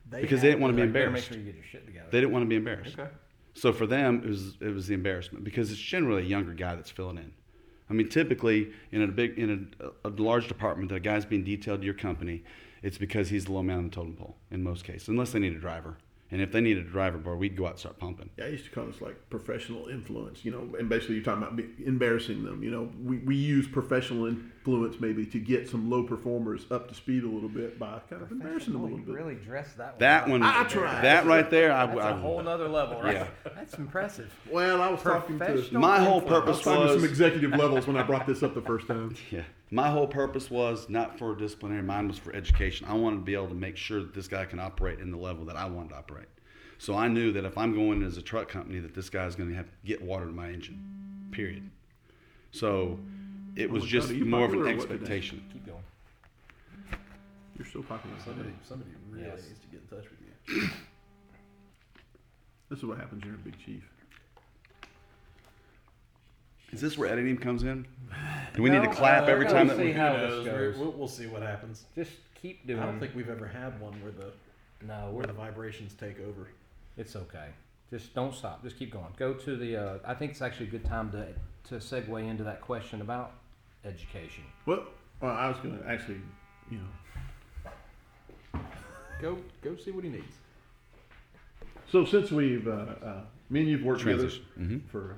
they 0.10 0.22
because 0.22 0.42
they 0.42 0.50
didn't 0.50 0.62
want 0.62 0.72
to 0.72 0.76
be 0.76 0.82
the- 0.82 0.88
make 0.88 1.04
embarrassed. 1.04 1.28
sure 1.30 1.38
you 1.38 1.44
get 1.44 1.56
your 1.56 1.64
shit 1.64 1.86
together. 1.86 2.08
They 2.12 2.20
didn't 2.20 2.34
want 2.34 2.44
to 2.44 2.50
be 2.50 2.56
embarrassed. 2.56 2.98
Okay. 3.00 3.10
So 3.54 3.74
for 3.74 3.86
them, 3.86 4.22
it 4.24 4.28
was 4.30 4.56
it 4.62 4.74
was 4.74 4.88
the 4.88 4.94
embarrassment 4.94 5.44
because 5.44 5.72
it's 5.72 5.80
generally 5.80 6.24
a 6.24 6.26
younger 6.26 6.54
guy 6.54 6.76
that's 6.76 6.90
filling 6.92 7.18
in. 7.18 7.32
I 7.90 7.94
mean, 7.94 8.08
typically 8.10 8.72
in 8.92 9.02
a 9.02 9.08
big 9.08 9.38
in 9.38 9.74
a, 9.80 10.08
a 10.08 10.10
large 10.10 10.48
department, 10.48 10.90
that 10.90 10.96
a 10.96 11.00
guy's 11.00 11.26
being 11.26 11.44
detailed 11.44 11.82
to 11.82 11.86
your 11.86 11.94
company, 11.94 12.44
it's 12.82 12.98
because 12.98 13.30
he's 13.30 13.46
the 13.46 13.52
low 13.52 13.64
man 13.64 13.78
on 13.80 13.84
the 13.86 13.90
totem 13.90 14.16
pole 14.16 14.38
in 14.50 14.64
most 14.64 14.86
cases, 14.86 15.10
unless 15.10 15.32
they 15.32 15.40
need 15.40 15.54
a 15.54 15.60
driver. 15.60 15.98
And 16.32 16.42
if 16.42 16.52
they 16.54 16.62
needed 16.62 16.88
a 16.88 16.90
driver, 16.90 17.18
boy, 17.18 17.36
we'd 17.36 17.58
go 17.58 17.66
out 17.66 17.72
and 17.72 17.80
start 17.80 18.00
pumping. 18.00 18.30
Yeah, 18.38 18.46
I 18.46 18.48
used 18.48 18.64
to 18.66 18.72
call 18.72 18.86
this 18.86 19.02
like 19.02 19.30
professional 19.30 19.88
influence, 19.88 20.46
you 20.46 20.52
know, 20.52 20.76
and 20.80 20.88
basically 20.88 21.16
you're 21.16 21.24
talking 21.26 21.44
about 21.44 21.60
embarrassing 21.86 22.44
them. 22.44 22.64
You 22.64 22.72
know, 22.72 22.90
we, 23.04 23.18
we 23.18 23.36
use 23.36 23.68
professional 23.68 24.28
influence 24.62 25.00
maybe 25.00 25.26
to 25.26 25.40
get 25.40 25.68
some 25.68 25.90
low 25.90 26.04
performers 26.04 26.66
up 26.70 26.88
to 26.88 26.94
speed 26.94 27.24
a 27.24 27.28
little 27.28 27.50
bit 27.50 27.80
by 27.80 28.00
kind 28.10 28.22
of 28.22 28.32
embarrassing 28.32 28.74
them 28.74 28.82
a 28.82 28.84
little 28.84 29.00
you 29.00 29.06
bit. 29.06 29.16
really 29.16 29.36
dressed 29.36 29.78
that 29.78 29.94
one. 29.94 30.00
That 30.00 30.24
up. 30.24 30.30
one, 30.30 30.44
I 30.44 30.64
tried. 30.66 31.02
that 31.02 31.26
right 31.26 31.50
there, 31.50 31.72
I, 31.72 31.88
That's 31.88 32.00
I 32.00 32.10
a 32.12 32.16
whole 32.16 32.44
nother 32.44 32.68
level, 32.68 33.02
right? 33.02 33.14
Yeah. 33.16 33.28
That's 33.56 33.74
impressive. 33.76 34.32
Well, 34.52 34.82
I 34.82 34.90
was 34.90 35.02
talking 35.02 35.40
to 35.40 35.68
My 35.74 36.04
whole 36.04 36.22
influence. 36.22 36.24
I 36.24 36.24
was 36.24 36.24
purpose 36.24 36.58
to 36.60 36.64
some 36.64 36.88
was 36.96 37.04
executive 37.04 37.52
levels 37.52 37.88
when 37.88 37.98
I 37.98 38.04
brought 38.04 38.28
this 38.28 38.44
up 38.44 38.54
the 38.54 38.62
first 38.62 38.88
time. 38.88 39.16
Yeah. 39.32 39.44
My 39.74 39.90
whole 39.90 40.08
purpose 40.08 40.52
was 40.52 40.90
not 40.90 41.18
for 41.18 41.34
disciplinary, 41.34 41.82
mine 41.82 42.10
was 42.10 42.18
for 42.18 42.36
education. 42.36 42.86
I 42.90 42.94
wanted 42.94 43.18
to 43.18 43.22
be 43.24 43.34
able 43.34 43.48
to 43.48 43.54
make 43.54 43.78
sure 43.78 44.02
that 44.02 44.14
this 44.14 44.28
guy 44.28 44.44
can 44.44 44.60
operate 44.60 45.00
in 45.00 45.12
the 45.12 45.18
level 45.18 45.46
that 45.46 45.56
I 45.56 45.66
wanted 45.66 45.90
to 45.92 45.96
operate. 45.96 46.28
So 46.78 46.96
I 46.96 47.08
knew 47.08 47.32
that 47.32 47.46
if 47.46 47.58
I'm 47.58 47.74
going 47.74 48.04
as 48.04 48.18
a 48.18 48.22
truck 48.22 48.50
company, 48.50 48.80
that 48.80 48.94
this 48.94 49.10
guy's 49.10 49.36
going 49.38 49.50
to 49.50 49.56
have 49.56 49.68
to 49.68 49.72
get 49.86 50.02
water 50.02 50.26
to 50.26 50.32
my 50.32 50.50
engine, 50.50 51.30
period. 51.32 51.70
So 52.52 53.00
it 53.56 53.70
was 53.70 53.84
my 53.84 53.90
just 53.90 54.08
God, 54.08 54.16
are 54.16 54.20
you 54.20 54.26
more 54.26 54.46
of 54.46 54.54
an 54.54 54.60
popular 54.60 54.74
or 54.74 54.78
what 54.78 54.82
today? 54.90 54.94
expectation. 54.96 55.44
Keep 55.54 55.66
going. 55.68 55.84
You're 57.58 57.68
so 57.68 57.82
popular. 57.84 58.16
Somebody, 58.26 58.50
somebody 58.68 58.92
really 59.10 59.26
Yes. 59.28 59.44
needs 59.48 59.60
to 59.60 59.68
get 59.68 59.82
in 59.82 59.88
touch 59.98 60.08
with 60.10 60.20
you. 60.64 60.70
This 62.70 62.80
is 62.80 62.86
what 62.86 62.98
happens. 63.00 63.26
You're 63.26 63.36
a 63.36 63.38
big 63.38 63.58
chief. 63.66 63.84
Is 66.72 66.80
this 66.80 66.98
where 66.98 67.10
editing 67.12 67.38
comes 67.38 67.64
in? 67.64 67.86
Do 68.56 68.64
we 68.64 68.70
need 68.70 68.78
No, 68.82 68.90
to 68.90 68.96
clap 68.96 69.24
uh, 69.24 69.26
every 69.26 69.46
time 69.46 69.68
that 69.68 69.76
see 69.78 69.86
we? 69.88 69.92
how 69.92 70.16
Who 70.16 70.22
this 70.22 70.30
knows? 70.30 70.46
We're- 70.46 70.72
goes. 70.72 70.78
We'll, 70.80 70.92
we'll 70.94 71.08
see 71.10 71.28
what 71.28 71.42
happens. 71.42 71.84
Just 71.96 72.12
keep 72.42 72.66
doing 72.66 72.80
I 72.80 72.84
doing. 72.84 72.94
don't 72.94 73.00
think 73.02 73.16
we've 73.16 73.30
ever 73.30 73.46
had 73.48 73.80
one 73.82 73.92
where 74.02 74.12
the 74.14 74.32
no, 74.88 74.94
where 75.08 75.12
we're, 75.12 75.24
the 75.26 75.34
vibrations 75.34 75.94
take 76.00 76.20
over. 76.22 76.48
it's 76.98 77.16
okay. 77.16 77.48
Just 77.90 78.16
don't 78.16 78.34
stop. 78.34 78.64
Just 78.64 78.78
keep 78.80 78.92
going. 78.92 79.08
Go 79.18 79.34
to 79.34 79.56
the. 79.58 79.76
Uh, 79.76 79.98
I 80.06 80.14
think 80.14 80.32
it's 80.32 80.42
actually 80.42 80.68
a 80.68 80.72
good 80.72 80.86
time 80.86 81.12
to 81.12 81.28
to 81.70 81.76
segue 81.76 82.26
into 82.28 82.44
that 82.46 82.62
question 82.62 83.02
about 83.02 83.34
education. 83.86 84.44
Well, 84.66 84.84
well, 85.22 85.32
I 85.32 85.48
was 85.50 85.58
going 85.58 85.78
to 85.80 85.88
actually, 85.88 86.22
you 86.70 86.78
know, 86.78 88.62
Go 89.22 89.38
go 89.62 89.76
see 89.76 89.92
what 89.92 90.04
he 90.04 90.10
needs. 90.10 90.34
so 91.92 92.06
since 92.06 92.32
we've, 92.32 92.68
uh, 92.68 92.72
uh, 92.72 93.22
me 93.52 93.60
and 93.62 93.70
you've 93.70 93.84
worked 93.84 94.00
together 94.02 94.24
Transition. 94.30 94.46
Mhm. 94.60 94.90
for, 94.90 95.16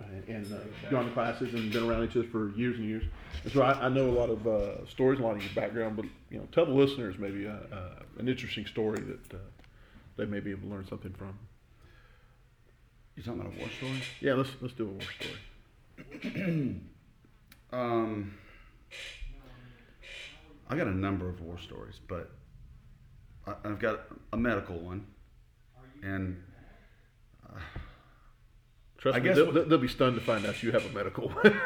uh, 0.00 0.04
and 0.28 0.46
uh, 0.52 0.58
gone 0.88 1.06
to 1.06 1.10
classes 1.12 1.52
and 1.54 1.72
been 1.72 1.82
around 1.82 2.04
each 2.04 2.16
other 2.16 2.28
for 2.28 2.50
years 2.56 2.76
and 2.78 2.86
years, 2.88 3.02
and 3.42 3.52
so 3.52 3.62
I, 3.62 3.86
I 3.86 3.88
know 3.88 4.08
a 4.08 4.12
lot 4.12 4.30
of 4.30 4.46
uh, 4.46 4.86
stories, 4.86 5.18
a 5.18 5.22
lot 5.22 5.34
of 5.36 5.42
your 5.42 5.52
background. 5.54 5.96
But 5.96 6.04
you 6.30 6.38
know, 6.38 6.46
tell 6.52 6.64
the 6.64 6.72
listeners 6.72 7.18
maybe 7.18 7.46
uh, 7.48 7.52
uh, 7.74 7.94
an 8.18 8.28
interesting 8.28 8.66
story 8.66 9.00
that 9.00 9.34
uh, 9.34 9.38
they 10.16 10.26
may 10.26 10.38
be 10.38 10.52
able 10.52 10.62
to 10.62 10.68
learn 10.68 10.86
something 10.86 11.12
from. 11.12 11.36
You 13.16 13.24
talking 13.24 13.40
about 13.40 13.52
a 13.54 13.58
war 13.58 13.68
story? 13.76 14.00
Yeah, 14.20 14.34
let's 14.34 14.50
let's 14.60 14.74
do 14.74 14.84
a 14.84 14.92
war 14.92 15.00
story. 16.30 16.76
Um, 17.72 18.34
I 20.68 20.76
got 20.76 20.86
a 20.86 20.94
number 20.94 21.28
of 21.28 21.40
war 21.40 21.58
stories, 21.58 22.00
but 22.08 22.30
I, 23.46 23.54
I've 23.64 23.78
got 23.78 24.00
a 24.32 24.36
medical 24.36 24.78
one, 24.78 25.06
and 26.02 26.42
Trust 28.98 29.16
I 29.16 29.20
me, 29.20 29.28
guess 29.28 29.36
they'll, 29.36 29.52
they'll 29.66 29.78
be 29.78 29.88
stunned 29.88 30.16
to 30.16 30.20
find 30.20 30.44
out 30.44 30.62
you 30.62 30.72
have 30.72 30.84
a 30.84 30.94
medical. 30.94 31.28
One. 31.28 31.60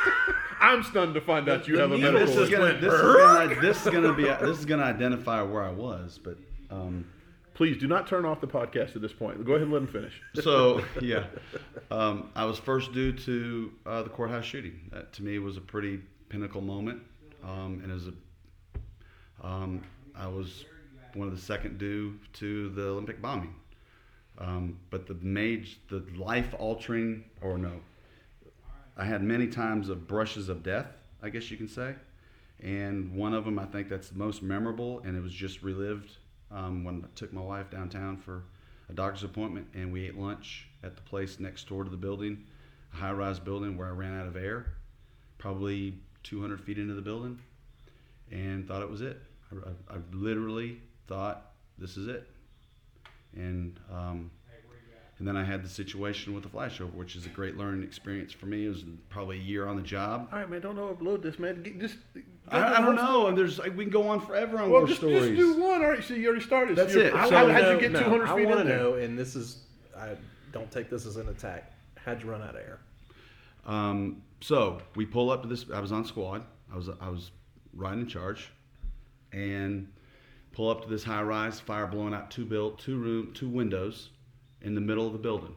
I'm 0.60 0.82
stunned 0.82 1.14
to 1.14 1.20
find 1.20 1.48
out 1.48 1.66
you 1.66 1.78
have 1.78 1.90
a 1.90 1.96
this 1.96 2.02
medical. 2.12 2.38
is 2.42 2.50
gonna 2.50 2.78
this 2.78 2.94
is 2.94 3.00
gonna 3.02 3.60
this 3.60 3.86
is 3.86 3.92
gonna 3.92 4.12
be 4.12 4.24
this 4.24 4.58
is 4.58 4.64
gonna 4.64 4.84
identify 4.84 5.42
where 5.42 5.62
I 5.64 5.70
was, 5.70 6.20
but 6.22 6.38
um, 6.70 7.06
Please 7.58 7.76
do 7.76 7.88
not 7.88 8.06
turn 8.06 8.24
off 8.24 8.40
the 8.40 8.46
podcast 8.46 8.94
at 8.94 9.02
this 9.02 9.12
point. 9.12 9.44
Go 9.44 9.54
ahead 9.54 9.62
and 9.62 9.72
let 9.72 9.82
him 9.82 9.88
finish. 9.88 10.22
so 10.44 10.80
yeah, 11.00 11.24
um, 11.90 12.30
I 12.36 12.44
was 12.44 12.56
first 12.56 12.92
due 12.92 13.10
to 13.10 13.72
uh, 13.84 14.02
the 14.04 14.10
courthouse 14.10 14.44
shooting. 14.44 14.88
That 14.92 15.12
to 15.14 15.24
me 15.24 15.40
was 15.40 15.56
a 15.56 15.60
pretty 15.60 15.98
pinnacle 16.28 16.60
moment, 16.60 17.02
um, 17.42 17.80
and 17.82 17.90
as 17.90 18.06
a 18.06 18.12
um, 19.44 19.82
I 20.14 20.28
was 20.28 20.66
one 21.14 21.26
of 21.26 21.34
the 21.34 21.40
second 21.40 21.78
due 21.78 22.20
to 22.34 22.68
the 22.68 22.90
Olympic 22.90 23.20
bombing. 23.20 23.56
Um, 24.38 24.78
but 24.90 25.08
the 25.08 25.14
mage, 25.14 25.80
the 25.88 26.04
life 26.16 26.54
altering, 26.60 27.24
or 27.40 27.58
no, 27.58 27.72
I 28.96 29.04
had 29.04 29.20
many 29.20 29.48
times 29.48 29.88
of 29.88 30.06
brushes 30.06 30.48
of 30.48 30.62
death, 30.62 30.86
I 31.24 31.28
guess 31.30 31.50
you 31.50 31.56
can 31.56 31.66
say. 31.66 31.96
And 32.60 33.16
one 33.16 33.34
of 33.34 33.44
them, 33.44 33.58
I 33.58 33.64
think 33.64 33.88
that's 33.88 34.10
the 34.10 34.18
most 34.18 34.44
memorable, 34.44 35.00
and 35.00 35.16
it 35.16 35.20
was 35.20 35.32
just 35.32 35.64
relived 35.64 36.18
um, 36.50 36.84
when 36.84 37.04
I 37.04 37.08
took 37.14 37.32
my 37.32 37.40
wife 37.40 37.70
downtown 37.70 38.16
for 38.16 38.44
a 38.88 38.92
doctor's 38.92 39.24
appointment, 39.24 39.66
and 39.74 39.92
we 39.92 40.06
ate 40.06 40.18
lunch 40.18 40.68
at 40.82 40.96
the 40.96 41.02
place 41.02 41.40
next 41.40 41.68
door 41.68 41.84
to 41.84 41.90
the 41.90 41.96
building, 41.96 42.44
a 42.92 42.96
high 42.96 43.12
rise 43.12 43.38
building 43.38 43.76
where 43.76 43.88
I 43.88 43.90
ran 43.90 44.18
out 44.18 44.26
of 44.26 44.36
air, 44.36 44.66
probably 45.36 45.94
200 46.22 46.60
feet 46.60 46.78
into 46.78 46.94
the 46.94 47.02
building, 47.02 47.38
and 48.30 48.66
thought 48.66 48.82
it 48.82 48.90
was 48.90 49.02
it. 49.02 49.20
I, 49.52 49.94
I, 49.94 49.96
I 49.96 50.00
literally 50.12 50.80
thought, 51.06 51.52
this 51.78 51.96
is 51.96 52.08
it. 52.08 52.28
And 53.34 53.78
um, 53.92 54.30
and 55.18 55.26
then 55.26 55.36
I 55.36 55.42
had 55.42 55.64
the 55.64 55.68
situation 55.68 56.32
with 56.34 56.44
the 56.44 56.48
flashover, 56.48 56.92
which 56.94 57.16
is 57.16 57.26
a 57.26 57.28
great 57.28 57.56
learning 57.56 57.82
experience 57.82 58.32
for 58.32 58.46
me. 58.46 58.66
It 58.66 58.68
was 58.68 58.84
probably 59.08 59.38
a 59.38 59.42
year 59.42 59.66
on 59.66 59.74
the 59.76 59.82
job. 59.82 60.28
All 60.32 60.38
right, 60.38 60.48
man. 60.48 60.60
Don't 60.60 60.78
overload 60.78 61.22
this, 61.22 61.38
man. 61.40 61.62
Get- 61.62 61.80
Just. 61.80 61.96
I, 62.48 62.76
I 62.76 62.80
don't 62.80 62.94
know. 62.94 63.26
And 63.26 63.36
there's 63.36 63.58
like, 63.58 63.76
we 63.76 63.84
can 63.84 63.90
go 63.92 64.08
on 64.08 64.20
forever 64.20 64.58
on 64.58 64.70
Well, 64.70 64.80
war 64.82 64.86
just, 64.86 65.00
stories. 65.00 65.36
just 65.36 65.36
do 65.36 65.60
one. 65.60 65.82
All 65.82 65.90
right. 65.90 66.04
So 66.04 66.14
you 66.14 66.28
already 66.28 66.44
started. 66.44 66.76
That's 66.76 66.92
So 66.92 67.00
it. 67.00 67.12
How, 67.12 67.28
So- 67.28 67.36
how, 67.36 67.42
wanna 67.46 67.54
how'd 67.62 67.74
you 67.74 67.80
get 67.80 67.92
no, 67.92 68.00
200 68.04 68.28
I 68.28 68.36
feet 68.36 68.46
wanna 68.48 68.64
know, 68.64 68.94
and 68.94 69.18
this 69.18 69.34
is 69.34 69.62
I 69.96 70.10
don't 70.52 70.70
take 70.70 70.88
this 70.88 71.04
as 71.04 71.16
an 71.16 71.28
attack. 71.28 71.72
How'd 71.96 72.22
you 72.22 72.30
run 72.30 72.40
out 72.42 72.50
of 72.50 72.60
air? 72.60 72.78
Um, 73.66 74.22
so 74.40 74.80
we 74.94 75.04
pull 75.04 75.30
up 75.30 75.42
to 75.42 75.48
this. 75.48 75.66
I 75.74 75.80
was 75.80 75.90
on 75.90 76.04
squad. 76.04 76.44
I 76.72 76.76
was 76.76 76.88
I 77.00 77.08
was 77.08 77.32
riding 77.74 78.02
in 78.02 78.06
charge, 78.06 78.50
and 79.32 79.88
pull 80.52 80.70
up 80.70 80.82
to 80.84 80.88
this 80.88 81.02
high 81.02 81.22
rise. 81.22 81.58
Fire 81.58 81.86
blowing 81.88 82.14
out 82.14 82.30
two 82.30 82.44
built 82.46 82.78
two 82.78 82.98
room 82.98 83.32
two 83.34 83.48
windows 83.48 84.10
in 84.62 84.74
the 84.74 84.80
middle 84.80 85.06
of 85.06 85.12
the 85.12 85.18
building. 85.18 85.54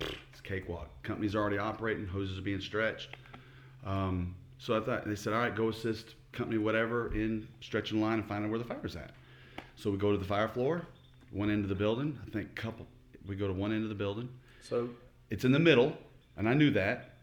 It's 0.00 0.40
cakewalk. 0.42 0.88
Company's 1.02 1.34
already 1.34 1.58
operating. 1.58 2.06
Hoses 2.06 2.38
are 2.38 2.42
being 2.42 2.60
stretched. 2.60 3.10
Um, 3.86 4.34
so 4.58 4.76
I 4.76 4.80
thought 4.84 5.06
they 5.06 5.14
said, 5.14 5.32
all 5.32 5.40
right, 5.40 5.54
go 5.54 5.68
assist 5.68 6.14
company 6.32 6.58
whatever 6.58 7.12
in 7.14 7.46
stretching 7.60 8.00
line 8.00 8.14
and 8.18 8.26
finding 8.28 8.50
where 8.50 8.58
the 8.58 8.64
fire's 8.64 8.96
at. 8.96 9.10
So 9.76 9.90
we 9.90 9.96
go 9.98 10.12
to 10.12 10.18
the 10.18 10.24
fire 10.24 10.48
floor, 10.48 10.82
one 11.30 11.50
end 11.50 11.62
of 11.64 11.68
the 11.68 11.74
building. 11.74 12.18
I 12.26 12.30
think 12.30 12.54
couple. 12.54 12.86
We 13.26 13.36
go 13.36 13.46
to 13.46 13.52
one 13.52 13.72
end 13.72 13.82
of 13.84 13.88
the 13.88 13.94
building. 13.94 14.28
So, 14.62 14.88
It's 15.30 15.44
in 15.44 15.52
the 15.52 15.58
middle, 15.58 15.96
and 16.36 16.48
I 16.48 16.54
knew 16.54 16.70
that. 16.72 17.14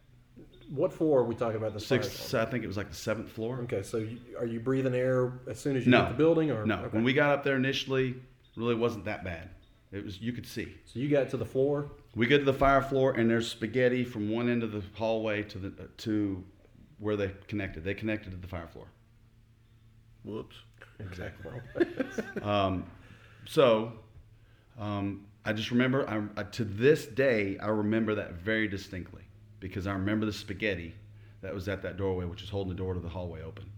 what 0.69 0.91
floor 0.93 1.19
are 1.19 1.23
we 1.23 1.35
talking 1.35 1.57
about? 1.57 1.73
The 1.73 1.79
Sixth, 1.79 2.33
I 2.33 2.45
think 2.45 2.63
it 2.63 2.67
was 2.67 2.77
like 2.77 2.89
the 2.89 2.95
seventh 2.95 3.29
floor. 3.29 3.59
Okay, 3.63 3.83
so 3.83 3.97
you, 3.97 4.17
are 4.39 4.45
you 4.45 4.59
breathing 4.59 4.95
air 4.95 5.33
as 5.49 5.59
soon 5.59 5.75
as 5.75 5.85
you 5.85 5.91
No. 5.91 6.01
hit 6.05 6.09
the 6.09 6.17
building, 6.17 6.49
or 6.51 6.65
No, 6.65 6.77
Okay. 6.79 6.87
when 6.95 7.03
we 7.03 7.13
got 7.13 7.31
up 7.31 7.43
there 7.43 7.55
initially, 7.55 8.15
really 8.55 8.73
wasn't 8.75 9.05
that 9.05 9.23
bad. 9.23 9.49
It 9.95 10.03
was 10.03 10.19
you 10.19 10.33
could 10.33 10.45
see. 10.45 10.75
so 10.85 10.99
you 10.99 11.07
got 11.07 11.29
to 11.29 11.37
the 11.37 11.45
floor. 11.45 11.89
We 12.15 12.27
get 12.27 12.39
to 12.39 12.43
the 12.43 12.53
fire 12.53 12.81
floor 12.81 13.13
and 13.13 13.29
there's 13.29 13.49
spaghetti 13.49 14.03
from 14.03 14.29
one 14.29 14.49
end 14.49 14.61
of 14.61 14.73
the 14.73 14.83
hallway 14.93 15.43
to 15.43 15.57
the 15.57 15.69
to 15.69 16.43
where 16.99 17.15
they 17.15 17.31
connected. 17.47 17.85
They 17.85 17.93
connected 17.93 18.31
to 18.31 18.37
the 18.37 18.47
fire 18.47 18.67
floor. 18.67 18.87
Whoops. 20.25 20.57
Exactly. 20.99 21.51
Um, 22.41 22.85
so 23.45 23.93
um, 24.77 25.25
I 25.45 25.53
just 25.53 25.71
remember 25.71 26.07
I, 26.09 26.41
I, 26.41 26.43
to 26.43 26.65
this 26.65 27.05
day 27.05 27.57
I 27.59 27.67
remember 27.67 28.15
that 28.15 28.33
very 28.33 28.67
distinctly 28.67 29.23
because 29.61 29.87
I 29.87 29.93
remember 29.93 30.25
the 30.25 30.33
spaghetti 30.33 30.93
that 31.41 31.53
was 31.53 31.69
at 31.69 31.81
that 31.83 31.95
doorway, 31.95 32.25
which 32.25 32.43
is 32.43 32.49
holding 32.49 32.69
the 32.73 32.77
door 32.77 32.93
to 32.93 32.99
the 32.99 33.09
hallway 33.09 33.41
open. 33.41 33.71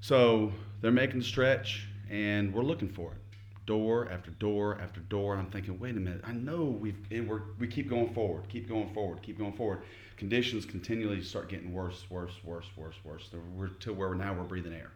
So 0.00 0.52
they're 0.82 0.90
making 0.90 1.20
the 1.20 1.24
stretch 1.24 1.88
and 2.10 2.52
we're 2.52 2.62
looking 2.62 2.88
for 2.88 3.12
it. 3.12 3.27
Door 3.68 4.08
after 4.10 4.30
door 4.30 4.78
after 4.80 5.00
door. 5.00 5.34
And 5.34 5.42
I'm 5.42 5.50
thinking, 5.50 5.78
wait 5.78 5.94
a 5.94 6.00
minute, 6.00 6.22
I 6.24 6.32
know 6.32 6.64
we've, 6.64 6.96
and 7.10 7.28
we're, 7.28 7.42
we 7.58 7.66
keep 7.68 7.90
going 7.90 8.14
forward, 8.14 8.48
keep 8.48 8.66
going 8.66 8.88
forward, 8.94 9.20
keep 9.20 9.36
going 9.36 9.52
forward. 9.52 9.82
Conditions 10.16 10.64
continually 10.64 11.20
start 11.20 11.50
getting 11.50 11.70
worse, 11.70 12.06
worse, 12.08 12.32
worse, 12.42 12.64
worse, 12.78 12.94
worse. 13.04 13.28
We're 13.54 13.68
to 13.68 13.92
where 13.92 14.14
now 14.14 14.32
we're 14.32 14.44
breathing 14.44 14.72
air. 14.72 14.92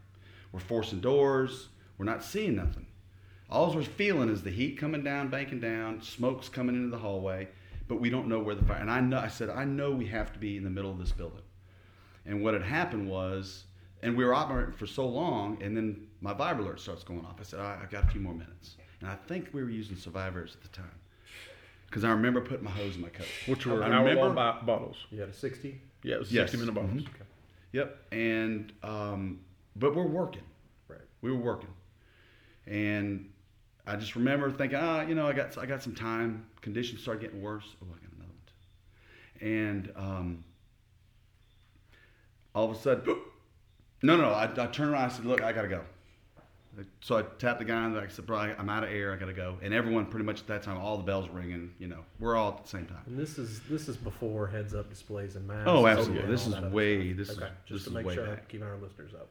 We're 0.52 0.60
forcing 0.60 1.00
doors. 1.00 1.68
We're 1.98 2.06
not 2.06 2.24
seeing 2.24 2.56
nothing. 2.56 2.86
All 3.50 3.74
we're 3.74 3.82
feeling 3.82 4.30
is 4.30 4.42
the 4.42 4.48
heat 4.50 4.78
coming 4.78 5.04
down, 5.04 5.28
banking 5.28 5.60
down, 5.60 6.00
smoke's 6.00 6.48
coming 6.48 6.74
into 6.74 6.88
the 6.88 7.02
hallway, 7.02 7.48
but 7.88 8.00
we 8.00 8.08
don't 8.08 8.26
know 8.26 8.38
where 8.38 8.54
the 8.54 8.64
fire. 8.64 8.78
And 8.78 8.90
I 8.90 9.00
know, 9.00 9.18
I 9.18 9.28
said, 9.28 9.50
I 9.50 9.64
know 9.64 9.90
we 9.90 10.06
have 10.06 10.32
to 10.32 10.38
be 10.38 10.56
in 10.56 10.64
the 10.64 10.70
middle 10.70 10.90
of 10.90 10.98
this 10.98 11.12
building. 11.12 11.42
And 12.24 12.42
what 12.42 12.54
had 12.54 12.62
happened 12.62 13.06
was, 13.06 13.64
and 14.02 14.16
we 14.16 14.24
were 14.24 14.32
operating 14.32 14.72
for 14.72 14.86
so 14.86 15.06
long, 15.06 15.62
and 15.62 15.76
then 15.76 16.06
my 16.22 16.32
Vibralert 16.32 16.78
starts 16.78 17.02
going 17.04 17.24
off. 17.26 17.36
I 17.40 17.42
said, 17.42 17.60
I, 17.60 17.80
I 17.82 17.86
got 17.90 18.04
a 18.04 18.06
few 18.06 18.20
more 18.20 18.32
minutes. 18.32 18.76
And 19.00 19.10
I 19.10 19.16
think 19.26 19.48
we 19.52 19.62
were 19.62 19.68
using 19.68 19.96
Survivairs 19.96 20.54
at 20.54 20.62
the 20.62 20.68
time. 20.68 20.90
Because 21.86 22.04
I 22.04 22.10
remember 22.10 22.40
putting 22.40 22.64
my 22.64 22.70
hose 22.70 22.94
in 22.96 23.02
my 23.02 23.08
coat. 23.10 23.26
Which 23.46 23.66
were 23.66 23.82
I 23.82 23.90
hour 23.90 24.04
remember- 24.04 24.20
long 24.26 24.34
bo- 24.34 24.64
bottles. 24.66 24.96
You 25.10 25.20
had 25.20 25.28
a 25.28 25.32
sixty. 25.34 25.78
Yeah, 26.02 26.14
it 26.14 26.20
was 26.20 26.32
Yes. 26.32 26.50
60 26.52 26.58
minute 26.66 26.74
bottles. 26.74 27.02
Mhm. 27.02 27.08
Yep. 27.72 27.98
And, 28.12 28.72
um, 28.82 29.40
but 29.76 29.94
we're 29.94 30.06
working. 30.06 30.42
Right. 30.88 31.00
We 31.20 31.30
were 31.30 31.38
working. 31.38 31.68
And 32.66 33.30
I 33.86 33.96
just 33.96 34.14
remember 34.16 34.50
thinking, 34.50 34.78
ah, 34.80 35.02
you 35.02 35.14
know, 35.14 35.26
I 35.26 35.32
got 35.32 35.58
I 35.58 35.66
got 35.66 35.82
some 35.82 35.94
time. 35.94 36.46
Conditions 36.60 37.02
start 37.02 37.20
getting 37.20 37.42
worse. 37.42 37.64
Oh, 37.82 37.86
I 37.90 37.94
got 37.98 38.12
another 38.16 38.32
one. 39.40 39.52
And 39.52 39.92
um, 39.96 40.44
all 42.54 42.70
of 42.70 42.76
a 42.76 42.80
sudden, 42.80 43.04
no, 44.02 44.16
no, 44.16 44.22
no. 44.22 44.30
I, 44.30 44.44
I 44.44 44.66
turned 44.68 44.92
around. 44.92 45.04
I 45.04 45.08
said, 45.08 45.24
look, 45.24 45.42
I 45.42 45.52
gotta 45.52 45.68
go. 45.68 45.82
So 47.02 47.18
I 47.18 47.22
tapped 47.38 47.58
the 47.58 47.64
guy 47.66 47.84
and 47.84 47.98
I 47.98 48.08
said, 48.08 48.24
bro, 48.26 48.38
I'm 48.38 48.68
out 48.70 48.82
of 48.82 48.90
air. 48.90 49.12
I 49.12 49.16
gotta 49.16 49.32
go. 49.34 49.58
And 49.62 49.74
everyone, 49.74 50.06
pretty 50.06 50.24
much 50.24 50.40
at 50.40 50.46
that 50.46 50.62
time, 50.62 50.78
all 50.78 50.96
the 50.96 51.02
bells 51.02 51.28
ringing. 51.28 51.74
You 51.78 51.88
know, 51.88 52.04
we're 52.18 52.34
all 52.36 52.48
at 52.52 52.62
the 52.62 52.68
same 52.68 52.86
time. 52.86 53.02
And 53.06 53.18
this 53.18 53.36
is 53.38 53.60
this 53.68 53.88
is 53.88 53.96
before 53.96 54.46
heads 54.46 54.74
up 54.74 54.88
displays 54.88 55.36
and 55.36 55.46
masks. 55.46 55.64
Oh, 55.66 55.86
absolutely. 55.86 56.26
This 56.30 56.46
is 56.46 56.54
way- 56.72 57.12
this 57.12 57.28
is- 57.28 57.38
okay. 57.38 57.50
Just 57.66 57.84
this 57.84 57.92
to 57.92 57.98
is 58.00 58.04
make 58.06 58.14
sure 58.14 58.26
back. 58.26 58.48
keeping 58.48 58.66
our 58.66 58.76
listeners 58.78 59.12
up. 59.14 59.28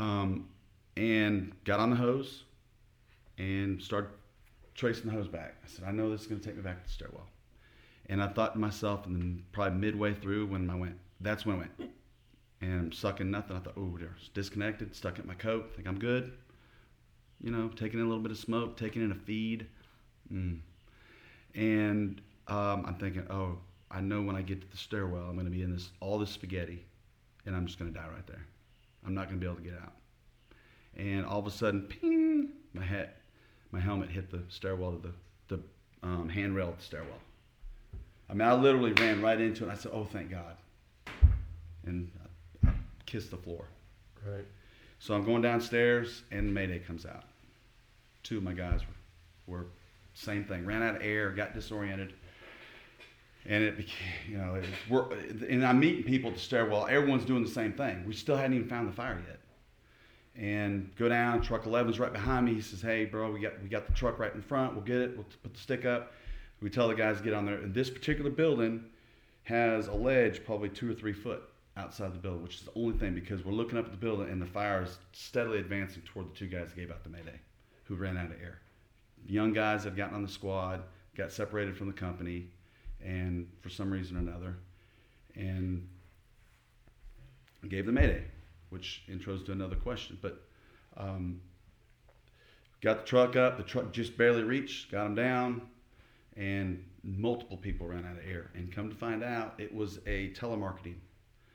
um, 0.00 0.48
and 0.96 1.52
got 1.64 1.80
on 1.80 1.88
the 1.90 1.96
hose 1.96 2.44
and 3.38 3.80
started 3.82 4.10
tracing 4.74 5.06
the 5.06 5.12
hose 5.12 5.28
back. 5.28 5.54
I 5.64 5.68
said, 5.68 5.84
I 5.86 5.92
know 5.92 6.10
this 6.10 6.22
is 6.22 6.26
going 6.26 6.40
to 6.40 6.46
take 6.46 6.56
me 6.56 6.62
back 6.62 6.82
to 6.82 6.84
the 6.86 6.92
stairwell. 6.92 7.26
And 8.10 8.22
I 8.22 8.28
thought 8.28 8.52
to 8.54 8.58
myself, 8.58 9.06
and 9.06 9.16
then 9.16 9.44
probably 9.52 9.78
midway 9.78 10.12
through 10.12 10.46
when 10.46 10.68
I 10.68 10.74
went, 10.74 10.96
that's 11.20 11.46
when 11.46 11.56
I 11.56 11.58
went, 11.60 11.92
and 12.60 12.72
I'm 12.80 12.92
sucking 12.92 13.30
nothing. 13.30 13.56
I 13.56 13.60
thought, 13.60 13.74
oh, 13.76 13.96
there's 13.98 14.28
disconnected, 14.34 14.94
stuck 14.94 15.18
in 15.18 15.26
my 15.26 15.34
coat, 15.34 15.72
think 15.74 15.86
I'm 15.88 15.98
good. 15.98 16.32
You 17.42 17.50
know, 17.50 17.68
taking 17.68 17.98
in 17.98 18.06
a 18.06 18.08
little 18.08 18.22
bit 18.22 18.32
of 18.32 18.38
smoke, 18.38 18.76
taking 18.76 19.02
in 19.02 19.12
a 19.12 19.16
feed. 19.16 19.66
Mm. 20.32 20.60
And 21.54 22.20
um, 22.48 22.84
I'm 22.86 22.94
thinking, 22.94 23.26
oh, 23.30 23.58
I 23.90 24.00
know 24.00 24.22
when 24.22 24.36
I 24.36 24.42
get 24.42 24.60
to 24.62 24.70
the 24.70 24.76
stairwell, 24.76 25.24
I'm 25.24 25.34
going 25.34 25.46
to 25.46 25.50
be 25.50 25.62
in 25.62 25.72
this 25.72 25.90
all 26.00 26.18
this 26.18 26.30
spaghetti, 26.30 26.84
and 27.44 27.54
I'm 27.54 27.66
just 27.66 27.78
going 27.78 27.92
to 27.92 27.98
die 27.98 28.06
right 28.08 28.26
there. 28.26 28.46
I'm 29.06 29.14
not 29.14 29.28
going 29.28 29.38
to 29.38 29.44
be 29.44 29.50
able 29.50 29.62
to 29.62 29.68
get 29.68 29.78
out. 29.82 29.92
And 30.96 31.26
all 31.26 31.38
of 31.38 31.46
a 31.46 31.50
sudden, 31.50 31.82
ping, 31.82 32.50
my 32.72 32.84
head, 32.84 33.10
my 33.70 33.80
helmet 33.80 34.10
hit 34.10 34.30
the 34.30 34.42
stairwell 34.48 34.92
to 34.92 35.08
the, 35.48 35.56
the 35.56 35.62
um, 36.06 36.28
handrail 36.28 36.70
of 36.70 36.78
the 36.78 36.84
stairwell. 36.84 37.18
I 38.30 38.34
mean, 38.34 38.48
I 38.48 38.54
literally 38.54 38.92
ran 38.92 39.20
right 39.20 39.38
into 39.38 39.64
it. 39.64 39.68
And 39.68 39.72
I 39.72 39.74
said, 39.74 39.92
"Oh, 39.92 40.04
thank 40.04 40.30
God," 40.30 40.56
and 41.84 42.10
I, 42.64 42.68
I 42.68 42.72
kissed 43.04 43.30
the 43.30 43.36
floor. 43.36 43.66
Right. 44.24 44.46
So 45.00 45.14
I'm 45.14 45.24
going 45.24 45.42
downstairs, 45.42 46.22
and 46.30 46.54
Mayday 46.54 46.78
comes 46.78 47.04
out. 47.04 47.24
Two 48.22 48.38
of 48.38 48.42
my 48.42 48.52
guys 48.52 48.80
were, 49.46 49.66
same 50.14 50.44
thing. 50.44 50.64
Ran 50.64 50.82
out 50.82 50.96
of 50.96 51.02
air, 51.02 51.30
got 51.30 51.54
disoriented, 51.54 52.14
and 53.46 53.64
it 53.64 53.76
became, 53.76 53.96
you 54.28 54.38
know, 54.38 54.54
it 54.54 54.64
we're, 54.88 55.10
and 55.48 55.64
I'm 55.66 55.80
meeting 55.80 56.04
people 56.04 56.30
at 56.30 56.36
the 56.36 56.42
stairwell. 56.42 56.86
Everyone's 56.86 57.24
doing 57.24 57.42
the 57.42 57.50
same 57.50 57.72
thing. 57.72 58.04
We 58.06 58.14
still 58.14 58.36
hadn't 58.36 58.54
even 58.54 58.68
found 58.68 58.88
the 58.88 58.92
fire 58.92 59.22
yet. 59.26 59.40
And 60.34 60.90
go 60.96 61.08
down. 61.08 61.42
Truck 61.42 61.64
11's 61.64 61.98
right 61.98 62.12
behind 62.12 62.46
me. 62.46 62.54
He 62.54 62.62
says, 62.62 62.80
"Hey, 62.80 63.04
bro, 63.04 63.30
we 63.30 63.40
got 63.40 63.60
we 63.62 63.68
got 63.68 63.86
the 63.86 63.92
truck 63.92 64.18
right 64.18 64.34
in 64.34 64.40
front. 64.40 64.74
We'll 64.74 64.84
get 64.84 64.96
it. 64.96 65.14
We'll 65.14 65.26
put 65.42 65.52
the 65.52 65.60
stick 65.60 65.84
up." 65.84 66.12
We 66.62 66.70
tell 66.70 66.88
the 66.88 66.94
guys 66.94 67.18
to 67.18 67.24
get 67.24 67.34
on 67.34 67.44
there. 67.44 67.56
And 67.56 67.74
this 67.74 67.90
particular 67.90 68.30
building 68.30 68.84
has 69.42 69.88
a 69.88 69.92
ledge 69.92 70.44
probably 70.44 70.68
two 70.68 70.90
or 70.90 70.94
three 70.94 71.12
foot 71.12 71.42
outside 71.76 72.14
the 72.14 72.18
building, 72.18 72.42
which 72.42 72.56
is 72.56 72.62
the 72.62 72.72
only 72.76 72.96
thing 72.96 73.14
because 73.14 73.44
we're 73.44 73.52
looking 73.52 73.78
up 73.78 73.86
at 73.86 73.90
the 73.90 73.96
building 73.96 74.28
and 74.28 74.40
the 74.40 74.46
fire 74.46 74.82
is 74.82 74.98
steadily 75.12 75.58
advancing 75.58 76.02
toward 76.02 76.30
the 76.30 76.36
two 76.36 76.46
guys 76.46 76.68
that 76.68 76.76
gave 76.76 76.90
out 76.90 77.02
the 77.02 77.10
mayday, 77.10 77.38
who 77.92 78.02
ran 78.02 78.16
out 78.16 78.26
of 78.26 78.40
air. 78.42 78.60
Young 79.26 79.52
guys 79.52 79.84
had 79.84 79.96
gotten 79.96 80.14
on 80.14 80.22
the 80.22 80.28
squad, 80.28 80.82
got 81.16 81.30
separated 81.30 81.76
from 81.76 81.86
the 81.86 81.92
company, 81.92 82.48
and 83.04 83.46
for 83.60 83.68
some 83.68 83.90
reason 83.90 84.16
or 84.16 84.20
another, 84.20 84.56
and 85.34 85.86
gave 87.68 87.86
the 87.86 87.92
mayday, 87.92 88.24
which 88.70 89.02
intros 89.10 89.44
to 89.46 89.52
another 89.52 89.76
question. 89.76 90.18
But 90.20 90.42
um, 90.96 91.40
got 92.80 93.00
the 93.00 93.06
truck 93.06 93.36
up. 93.36 93.58
The 93.58 93.62
truck 93.62 93.92
just 93.92 94.16
barely 94.16 94.42
reached. 94.42 94.90
Got 94.90 95.04
them 95.04 95.14
down, 95.14 95.62
and 96.36 96.82
multiple 97.04 97.56
people 97.56 97.86
ran 97.86 98.06
out 98.06 98.12
of 98.12 98.26
air. 98.28 98.50
And 98.54 98.72
come 98.72 98.88
to 98.88 98.96
find 98.96 99.22
out, 99.22 99.54
it 99.58 99.72
was 99.72 99.98
a 100.06 100.30
telemarketing. 100.30 100.96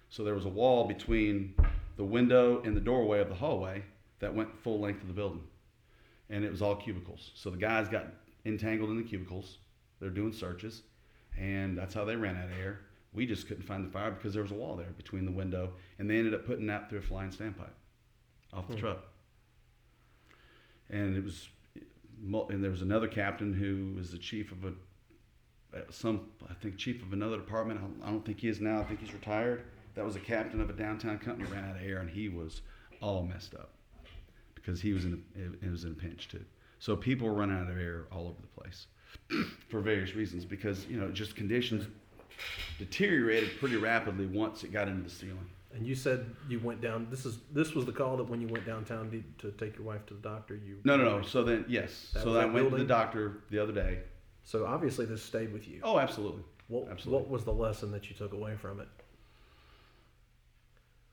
So 0.09 0.23
there 0.23 0.35
was 0.35 0.45
a 0.45 0.49
wall 0.49 0.87
between 0.87 1.55
the 1.97 2.05
window 2.05 2.61
and 2.63 2.77
the 2.77 2.81
doorway 2.81 3.19
of 3.19 3.29
the 3.29 3.35
hallway 3.35 3.83
that 4.19 4.33
went 4.33 4.57
full 4.63 4.79
length 4.79 5.01
of 5.01 5.07
the 5.07 5.13
building, 5.13 5.43
and 6.29 6.43
it 6.43 6.51
was 6.51 6.61
all 6.61 6.75
cubicles. 6.75 7.31
So 7.35 7.49
the 7.49 7.57
guys 7.57 7.87
got 7.87 8.07
entangled 8.45 8.89
in 8.89 8.97
the 8.97 9.03
cubicles. 9.03 9.57
They're 9.99 10.09
doing 10.09 10.31
searches, 10.31 10.83
and 11.37 11.77
that's 11.77 11.93
how 11.93 12.05
they 12.05 12.15
ran 12.15 12.37
out 12.37 12.45
of 12.45 12.59
air. 12.59 12.81
We 13.13 13.25
just 13.25 13.47
couldn't 13.47 13.63
find 13.63 13.83
the 13.85 13.89
fire 13.91 14.11
because 14.11 14.33
there 14.33 14.43
was 14.43 14.51
a 14.51 14.55
wall 14.55 14.75
there 14.75 14.91
between 14.97 15.25
the 15.25 15.31
window, 15.31 15.73
and 15.97 16.09
they 16.09 16.17
ended 16.17 16.33
up 16.33 16.45
putting 16.45 16.67
that 16.67 16.89
through 16.89 16.99
a 16.99 17.01
flying 17.01 17.31
standpipe 17.31 17.71
off 18.53 18.67
the 18.67 18.73
Hmm. 18.75 18.79
truck. 18.79 19.03
And 20.89 21.17
it 21.17 21.23
was, 21.23 21.49
and 22.49 22.63
there 22.63 22.71
was 22.71 22.81
another 22.81 23.07
captain 23.07 23.53
who 23.53 23.93
was 23.95 24.11
the 24.11 24.17
chief 24.17 24.51
of 24.51 24.63
a, 24.65 24.73
uh, 25.77 25.81
some 25.89 26.29
I 26.49 26.53
think 26.53 26.77
chief 26.77 27.01
of 27.03 27.11
another 27.13 27.37
department. 27.37 27.81
I 28.03 28.09
don't 28.09 28.25
think 28.25 28.39
he 28.39 28.47
is 28.47 28.61
now. 28.61 28.79
I 28.79 28.83
think 28.83 28.99
he's 29.01 29.13
retired. 29.13 29.63
That 29.95 30.05
was 30.05 30.15
a 30.15 30.19
captain 30.19 30.61
of 30.61 30.69
a 30.69 30.73
downtown 30.73 31.17
company. 31.19 31.49
Ran 31.51 31.65
out 31.65 31.75
of 31.75 31.81
air, 31.81 31.97
and 31.99 32.09
he 32.09 32.29
was 32.29 32.61
all 33.01 33.23
messed 33.23 33.53
up 33.55 33.71
because 34.67 34.81
he 34.81 34.91
was 34.91 35.05
in 35.05 35.23
a, 35.35 35.65
it, 35.65 35.71
was 35.71 35.85
in 35.85 35.91
a 35.91 35.95
pinch 35.95 36.27
too. 36.27 36.43
So 36.79 36.95
people 36.95 37.27
were 37.27 37.33
running 37.33 37.57
out 37.57 37.69
of 37.69 37.77
air 37.77 38.05
all 38.11 38.27
over 38.27 38.41
the 38.41 38.61
place 38.61 38.87
for 39.69 39.79
various 39.79 40.13
reasons 40.13 40.43
because 40.45 40.85
you 40.87 40.99
know 40.99 41.09
just 41.09 41.35
conditions 41.35 41.87
deteriorated 42.77 43.57
pretty 43.59 43.77
rapidly 43.77 44.27
once 44.27 44.63
it 44.63 44.71
got 44.71 44.87
into 44.87 45.03
the 45.03 45.09
ceiling. 45.09 45.49
And 45.73 45.85
you 45.85 45.95
said 45.95 46.25
you 46.49 46.59
went 46.59 46.81
down. 46.81 47.07
This 47.09 47.25
is 47.25 47.39
this 47.51 47.73
was 47.73 47.85
the 47.85 47.91
call 47.91 48.17
that 48.17 48.25
when 48.25 48.41
you 48.41 48.47
went 48.47 48.65
downtown 48.65 49.09
to, 49.11 49.49
to 49.49 49.57
take 49.57 49.77
your 49.77 49.85
wife 49.85 50.05
to 50.07 50.13
the 50.13 50.21
doctor. 50.21 50.55
You 50.55 50.79
No, 50.83 50.97
no, 50.97 51.17
no. 51.17 51.21
So 51.23 51.43
then, 51.43 51.65
yes. 51.67 52.11
That 52.13 52.23
so 52.23 52.33
then 52.33 52.43
I 52.43 52.45
went 52.45 52.69
to 52.69 52.77
the 52.77 52.83
doctor 52.83 53.43
the 53.49 53.59
other 53.59 53.73
day. 53.73 53.99
So 54.43 54.65
obviously 54.65 55.05
this 55.05 55.23
stayed 55.23 55.51
with 55.51 55.67
you. 55.67 55.81
Oh, 55.83 55.99
absolutely. 55.99 56.43
what, 56.67 56.89
absolutely. 56.89 57.21
what 57.21 57.29
was 57.29 57.43
the 57.43 57.53
lesson 57.53 57.91
that 57.91 58.09
you 58.09 58.15
took 58.15 58.33
away 58.33 58.55
from 58.55 58.79
it? 58.79 58.87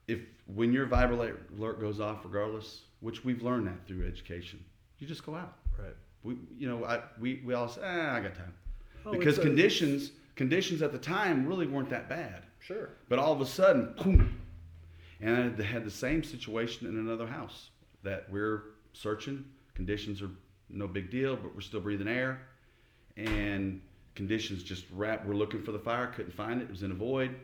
If 0.07 0.20
when 0.46 0.72
your 0.72 0.86
vibrate 0.86 1.34
alert 1.57 1.80
goes 1.80 1.98
off, 1.98 2.18
regardless, 2.24 2.82
which 3.05 3.22
we've 3.22 3.42
learned 3.42 3.66
that 3.66 3.86
through 3.86 4.07
education, 4.07 4.64
you 4.98 5.07
just 5.07 5.26
go 5.26 5.34
out. 5.34 5.59
Right. 5.78 5.94
We, 6.22 6.36
you 6.57 6.66
know, 6.66 6.84
I, 6.86 7.02
we, 7.20 7.42
we 7.44 7.52
all 7.52 7.68
say, 7.68 7.82
ah, 7.84 8.14
I 8.14 8.20
got 8.20 8.34
time. 8.34 8.55
Oh, 9.05 9.12
because 9.12 9.38
conditions, 9.38 10.12
conditions 10.36 10.80
at 10.80 10.90
the 10.90 10.98
time 10.98 11.46
really 11.46 11.66
weren't 11.66 11.90
that 11.90 12.09
bad. 12.09 12.44
Sure. 12.61 12.88
But 13.11 13.18
all 13.18 13.32
of 13.32 13.42
a 13.42 13.46
sudden, 13.46 13.94
boom. 14.02 14.40
And 15.20 15.61
I 15.61 15.62
had 15.62 15.84
the 15.84 15.90
same 15.90 16.24
situation 16.24 16.88
in 16.88 16.96
another 16.96 17.26
house 17.26 17.68
that 18.02 18.26
we're 18.30 18.62
searching. 18.94 19.44
Conditions 19.74 20.22
are 20.22 20.30
no 20.70 20.88
big 20.88 21.11
deal, 21.11 21.36
but 21.36 21.55
we're 21.55 21.61
still 21.61 21.80
breathing 21.80 22.09
air. 22.09 22.40
And 23.18 23.82
conditions 24.14 24.62
just 24.62 24.86
wrap. 24.92 25.26
We're 25.26 25.34
looking 25.34 25.62
for 25.62 25.72
the 25.72 25.78
fire, 25.78 26.07
couldn't 26.07 26.32
find 26.34 26.62
it. 26.62 26.64
It 26.64 26.70
was 26.70 26.82
in 26.82 26.90
a 26.90 26.94
void. 26.94 27.36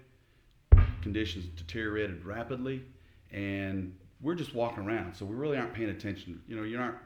Conditions 1.02 1.44
deteriorated 1.56 2.24
rapidly, 2.24 2.82
and 3.30 3.94
we're 4.20 4.34
just 4.34 4.54
walking 4.54 4.84
around. 4.84 5.14
So 5.14 5.24
we 5.24 5.34
really 5.34 5.56
aren't 5.56 5.74
paying 5.74 5.90
attention. 5.90 6.42
You 6.46 6.56
know, 6.56 6.62
you 6.62 6.78
aren't 6.78 6.96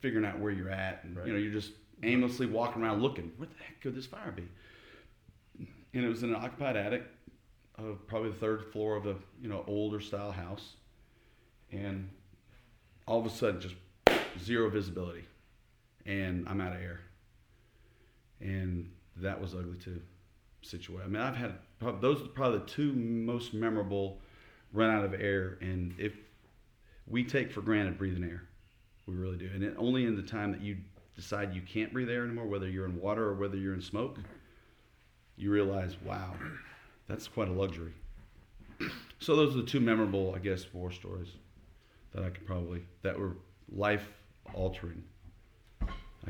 figuring 0.00 0.24
out 0.24 0.38
where 0.38 0.50
you're 0.52 0.70
at, 0.70 1.04
and 1.04 1.16
Right. 1.16 1.26
you 1.26 1.32
know, 1.32 1.38
you're 1.38 1.52
just 1.52 1.72
aimlessly 2.02 2.46
walking 2.46 2.82
around 2.82 3.02
looking. 3.02 3.32
Where 3.36 3.48
the 3.48 3.62
heck 3.62 3.80
could 3.80 3.94
this 3.94 4.06
fire 4.06 4.32
be? 4.32 4.46
And 5.94 6.04
it 6.04 6.08
was 6.08 6.22
in 6.22 6.30
an 6.30 6.36
occupied 6.36 6.76
attic 6.76 7.04
of 7.76 8.06
probably 8.06 8.30
the 8.30 8.36
third 8.36 8.64
floor 8.72 8.96
of 8.96 9.06
a 9.06 9.16
you 9.40 9.48
know 9.48 9.64
older 9.66 10.00
style 10.00 10.32
house, 10.32 10.74
and 11.72 12.08
all 13.06 13.20
of 13.20 13.26
a 13.26 13.30
sudden 13.30 13.60
just 13.60 13.74
zero 14.38 14.68
visibility, 14.70 15.24
and 16.04 16.46
I'm 16.48 16.60
out 16.60 16.74
of 16.76 16.82
air, 16.82 17.00
and 18.40 18.90
that 19.16 19.40
was 19.40 19.54
ugly 19.54 19.78
too. 19.78 20.00
Situation. 20.62 21.04
I 21.06 21.08
mean, 21.08 21.22
I've 21.22 21.36
had 21.36 21.54
probably, 21.78 22.00
those 22.00 22.22
are 22.22 22.28
probably 22.28 22.58
the 22.58 22.64
two 22.66 22.92
most 22.92 23.54
memorable 23.54 24.20
run 24.72 24.90
out 24.90 25.04
of 25.04 25.14
air, 25.14 25.58
and 25.60 25.94
if 25.98 26.12
we 27.06 27.24
take 27.24 27.50
for 27.52 27.60
granted 27.60 27.98
breathing 27.98 28.24
air, 28.24 28.42
we 29.06 29.14
really 29.14 29.36
do, 29.36 29.48
and 29.54 29.62
it, 29.62 29.74
only 29.78 30.04
in 30.04 30.16
the 30.16 30.22
time 30.22 30.52
that 30.52 30.60
you 30.60 30.76
decide 31.14 31.54
you 31.54 31.62
can't 31.62 31.92
breathe 31.92 32.10
air 32.10 32.24
anymore, 32.24 32.46
whether 32.46 32.68
you're 32.68 32.84
in 32.84 33.00
water 33.00 33.24
or 33.24 33.34
whether 33.34 33.56
you're 33.56 33.74
in 33.74 33.80
smoke, 33.80 34.18
you 35.36 35.50
realize, 35.50 35.96
wow, 36.04 36.34
that's 37.08 37.26
quite 37.26 37.48
a 37.48 37.52
luxury. 37.52 37.92
So 39.18 39.34
those 39.34 39.54
are 39.54 39.62
the 39.62 39.66
two 39.66 39.80
memorable, 39.80 40.34
I 40.36 40.40
guess, 40.40 40.66
war 40.74 40.92
stories 40.92 41.30
that 42.12 42.22
I 42.22 42.28
could 42.28 42.46
probably 42.46 42.82
that 43.00 43.18
were 43.18 43.32
life 43.72 44.06
altering. 44.52 45.02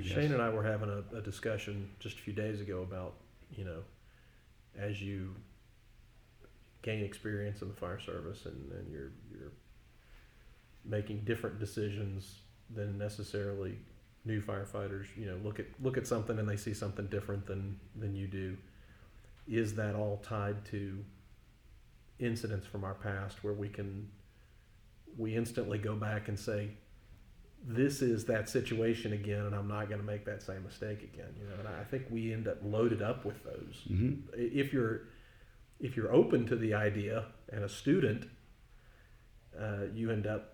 Shane 0.01 0.33
and 0.33 0.41
I 0.41 0.51
were 0.51 0.63
having 0.63 0.89
a, 0.89 1.17
a 1.17 1.21
discussion 1.21 1.91
just 1.99 2.19
a 2.19 2.23
few 2.23 2.33
days 2.33 2.61
ago 2.61 2.83
about, 2.83 3.15
you 3.57 3.65
know, 3.65 3.83
as 4.79 5.03
you 5.03 5.35
gain 6.87 7.05
experience 7.05 7.63
in 7.63 7.69
the 7.69 7.75
fire 7.75 7.99
service 7.99 8.47
and, 8.47 8.71
and 8.73 8.91
you're 8.93 9.11
you're 9.31 9.53
making 10.85 11.19
different 11.25 11.59
decisions 11.59 12.37
than 12.75 12.97
necessarily 12.97 13.77
new 14.25 14.41
firefighters, 14.41 15.07
you 15.17 15.27
know, 15.27 15.37
look 15.43 15.59
at 15.59 15.67
look 15.83 15.97
at 15.97 16.07
something 16.07 16.39
and 16.39 16.49
they 16.49 16.57
see 16.57 16.73
something 16.73 17.07
different 17.09 17.45
than 17.47 17.79
than 17.97 18.15
you 18.15 18.29
do. 18.29 18.57
Is 19.49 19.75
that 19.75 19.95
all 19.97 20.19
tied 20.19 20.65
to 20.67 21.05
incidents 22.21 22.67
from 22.67 22.85
our 22.85 22.95
past 22.95 23.43
where 23.43 23.53
we 23.53 23.69
can 23.69 24.09
we 25.19 25.35
instantly 25.35 25.79
go 25.79 25.95
back 25.97 26.29
and 26.29 26.39
say, 26.39 26.69
this 27.67 28.01
is 28.03 28.27
that 28.27 28.49
situation 28.49 29.13
again, 29.13 29.47
and 29.47 29.55
I'm 29.55 29.67
not 29.67 29.89
going 29.89 30.01
to 30.01 30.07
make 30.07 30.25
that 30.27 30.43
same 30.43 30.63
mistake 30.63 31.03
again. 31.03 31.35
You 31.41 31.49
know, 31.49 31.55
and 31.59 31.69
I 31.69 31.85
think 31.85 32.05
we 32.11 32.33
end 32.33 32.47
up 32.47 32.59
loaded 32.63 33.03
up 33.03 33.25
with 33.25 33.43
those. 33.43 33.83
Mhm. 33.91 34.23
If 34.35 34.73
you're 34.73 35.03
if 35.81 35.97
you're 35.97 36.13
open 36.13 36.47
to 36.47 36.57
the 36.57 36.75
idea 36.75 37.27
and 37.53 37.65
a 37.65 37.69
student, 37.69 38.29
uh, 39.59 39.85
you 39.95 40.11
end 40.11 40.27
up 40.27 40.53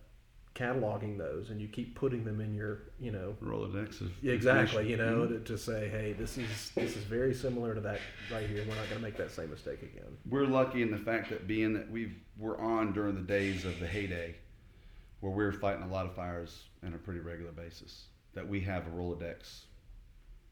cataloging 0.54 1.16
those 1.16 1.48
and 1.48 1.62
you 1.62 1.66
keep 1.66 1.94
putting 1.94 2.24
them 2.24 2.38
in 2.38 2.54
your 2.54 2.80
you 3.00 3.10
know 3.10 3.34
Rolodex 3.42 4.06
exactly 4.22 4.90
you 4.90 4.98
know 4.98 5.20
Mhm. 5.26 5.28
to, 5.28 5.40
to 5.52 5.56
say 5.56 5.88
hey 5.88 6.12
this 6.12 6.36
is 6.36 6.70
this 6.74 6.94
is 6.94 7.04
very 7.04 7.32
similar 7.32 7.74
to 7.74 7.80
that 7.80 8.00
right 8.30 8.46
here. 8.46 8.58
We're 8.68 8.74
not 8.74 8.84
going 8.90 8.96
to 8.96 9.02
make 9.02 9.16
that 9.16 9.30
same 9.30 9.48
mistake 9.48 9.80
again. 9.82 10.14
We're 10.28 10.44
lucky 10.44 10.82
in 10.82 10.90
the 10.90 10.98
fact 10.98 11.30
that 11.30 11.46
being 11.46 11.72
that 11.72 11.90
we 11.90 12.12
were 12.36 12.60
on 12.60 12.92
during 12.92 13.14
the 13.14 13.22
days 13.22 13.64
of 13.64 13.80
the 13.80 13.86
heyday, 13.86 14.34
where 15.20 15.32
we 15.32 15.42
were 15.42 15.52
fighting 15.52 15.84
a 15.84 15.88
lot 15.88 16.04
of 16.04 16.14
fires 16.14 16.64
on 16.84 16.92
a 16.92 16.98
pretty 16.98 17.20
regular 17.20 17.52
basis, 17.52 18.08
that 18.34 18.46
we 18.46 18.60
have 18.60 18.86
a 18.86 18.90
Rolodex 18.90 19.62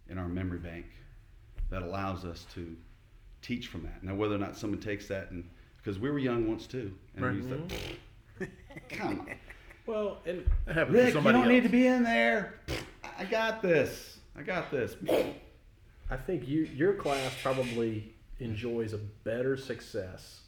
in 0.08 0.16
our 0.16 0.28
memory 0.28 0.60
bank 0.60 0.86
that 1.68 1.82
allows 1.82 2.24
us 2.24 2.46
to 2.54 2.74
teach 3.42 3.68
from 3.68 3.82
that. 3.84 4.02
Now, 4.02 4.14
whether 4.14 4.34
or 4.34 4.38
not 4.38 4.56
someone 4.56 4.80
takes 4.80 5.08
that 5.08 5.30
and 5.30 5.48
because 5.76 5.98
we 5.98 6.10
were 6.10 6.18
young 6.18 6.48
once 6.48 6.66
too, 6.66 6.92
and 7.16 7.24
we 7.24 7.36
used 7.38 7.70
to, 8.38 8.46
come 8.90 9.20
on. 9.20 9.34
Well, 9.86 10.18
and 10.26 10.46
That 10.66 10.76
happens 10.76 10.94
to 10.96 10.98
Rick, 10.98 11.06
you 11.06 11.12
somebody 11.14 11.38
don't 11.38 11.48
need 11.48 11.62
to 11.62 11.68
be 11.68 11.86
in 11.86 12.02
there. 12.02 12.54
I 13.18 13.24
got 13.24 13.62
this. 13.62 14.18
I 14.36 14.42
got 14.42 14.70
this. 14.70 14.94
I 16.10 16.16
think 16.16 16.46
you, 16.46 16.68
your 16.74 16.94
class 16.94 17.32
probably 17.42 18.14
enjoys 18.38 18.92
a 18.92 18.98
better 18.98 19.56
success. 19.56 20.40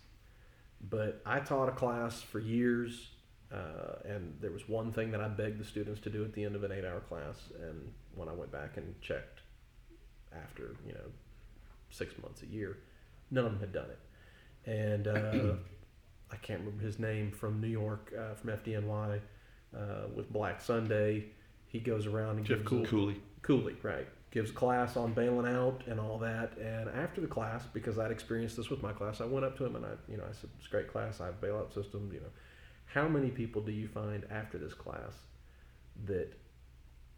But 0.91 1.23
I 1.25 1.41
taught 1.41 1.69
a 1.69 1.73
class 1.73 2.21
for 2.21 2.41
years, 2.41 3.11
uh, 3.53 3.97
and 4.05 4.37
there 4.41 4.51
was 4.51 4.69
one 4.69 4.93
thing 4.93 5.11
that 5.13 5.21
I 5.21 5.29
begged 5.29 5.61
the 5.61 5.65
students 5.65 6.01
to 6.03 6.11
do 6.11 6.25
at 6.25 6.33
the 6.33 6.45
end 6.45 6.57
of 6.57 6.65
an 6.65 6.73
eight-hour 6.73 7.01
class. 7.01 7.37
And 7.63 7.93
when 8.15 8.29
I 8.29 8.33
went 8.33 8.51
back 8.51 8.77
and 8.77 8.95
checked 9.01 9.41
after, 10.35 10.75
you 10.87 10.93
know, 10.93 11.11
six 11.93 12.15
months, 12.23 12.43
a 12.43 12.47
year, 12.47 12.79
none 13.31 13.45
of 13.45 13.53
them 13.53 13.61
had 13.61 13.73
done 13.73 13.89
it. 13.91 13.99
And 14.71 15.07
uh, 15.09 15.55
I 16.33 16.37
can't 16.37 16.61
remember 16.61 16.85
his 16.85 16.99
name 16.99 17.31
from 17.31 17.61
New 17.61 17.69
York, 17.69 18.13
uh, 18.19 18.35
from 18.35 18.51
FDNY, 18.51 19.21
uh, 19.77 19.79
with 20.15 20.33
Black 20.33 20.61
Sunday. 20.61 21.27
He 21.67 21.81
goes 21.81 22.07
around 22.07 22.37
and 22.39 22.47
Jeff 22.47 22.59
gives 22.59 22.69
Cool. 22.69 22.87
Cooley. 22.87 23.21
Cooley, 23.43 23.77
right. 23.83 24.07
Gives 24.31 24.51
class 24.51 24.97
on 24.97 25.13
bailing 25.13 25.53
out 25.53 25.83
and 25.87 25.99
all 26.01 26.19
that. 26.19 26.57
And 26.59 26.89
after 26.91 27.21
the 27.21 27.27
class, 27.27 27.67
because 27.73 27.99
I'd 27.99 28.11
experienced 28.11 28.57
this 28.57 28.71
with 28.71 28.83
my 28.83 28.93
class, 28.93 29.21
I 29.21 29.27
went 29.27 29.45
up 29.45 29.57
to 29.59 29.65
him 29.67 29.77
and 29.77 29.85
I, 29.85 29.91
you 30.09 30.17
know, 30.17 30.25
I 30.25 30.33
said, 30.33 30.51
"It's 30.59 30.67
a 30.69 30.71
great 30.71 30.89
class. 30.91 31.21
I 31.21 31.27
have 31.27 31.43
a 31.43 31.47
bailout 31.47 31.75
system. 31.75 32.11
You 32.13 32.21
know, 32.21 32.33
how 32.87 33.09
many 33.09 33.31
people 33.31 33.61
do 33.61 33.73
you 33.73 33.89
find 33.89 34.25
after 34.31 34.57
this 34.59 34.73
class 34.75 35.13
that 36.07 36.33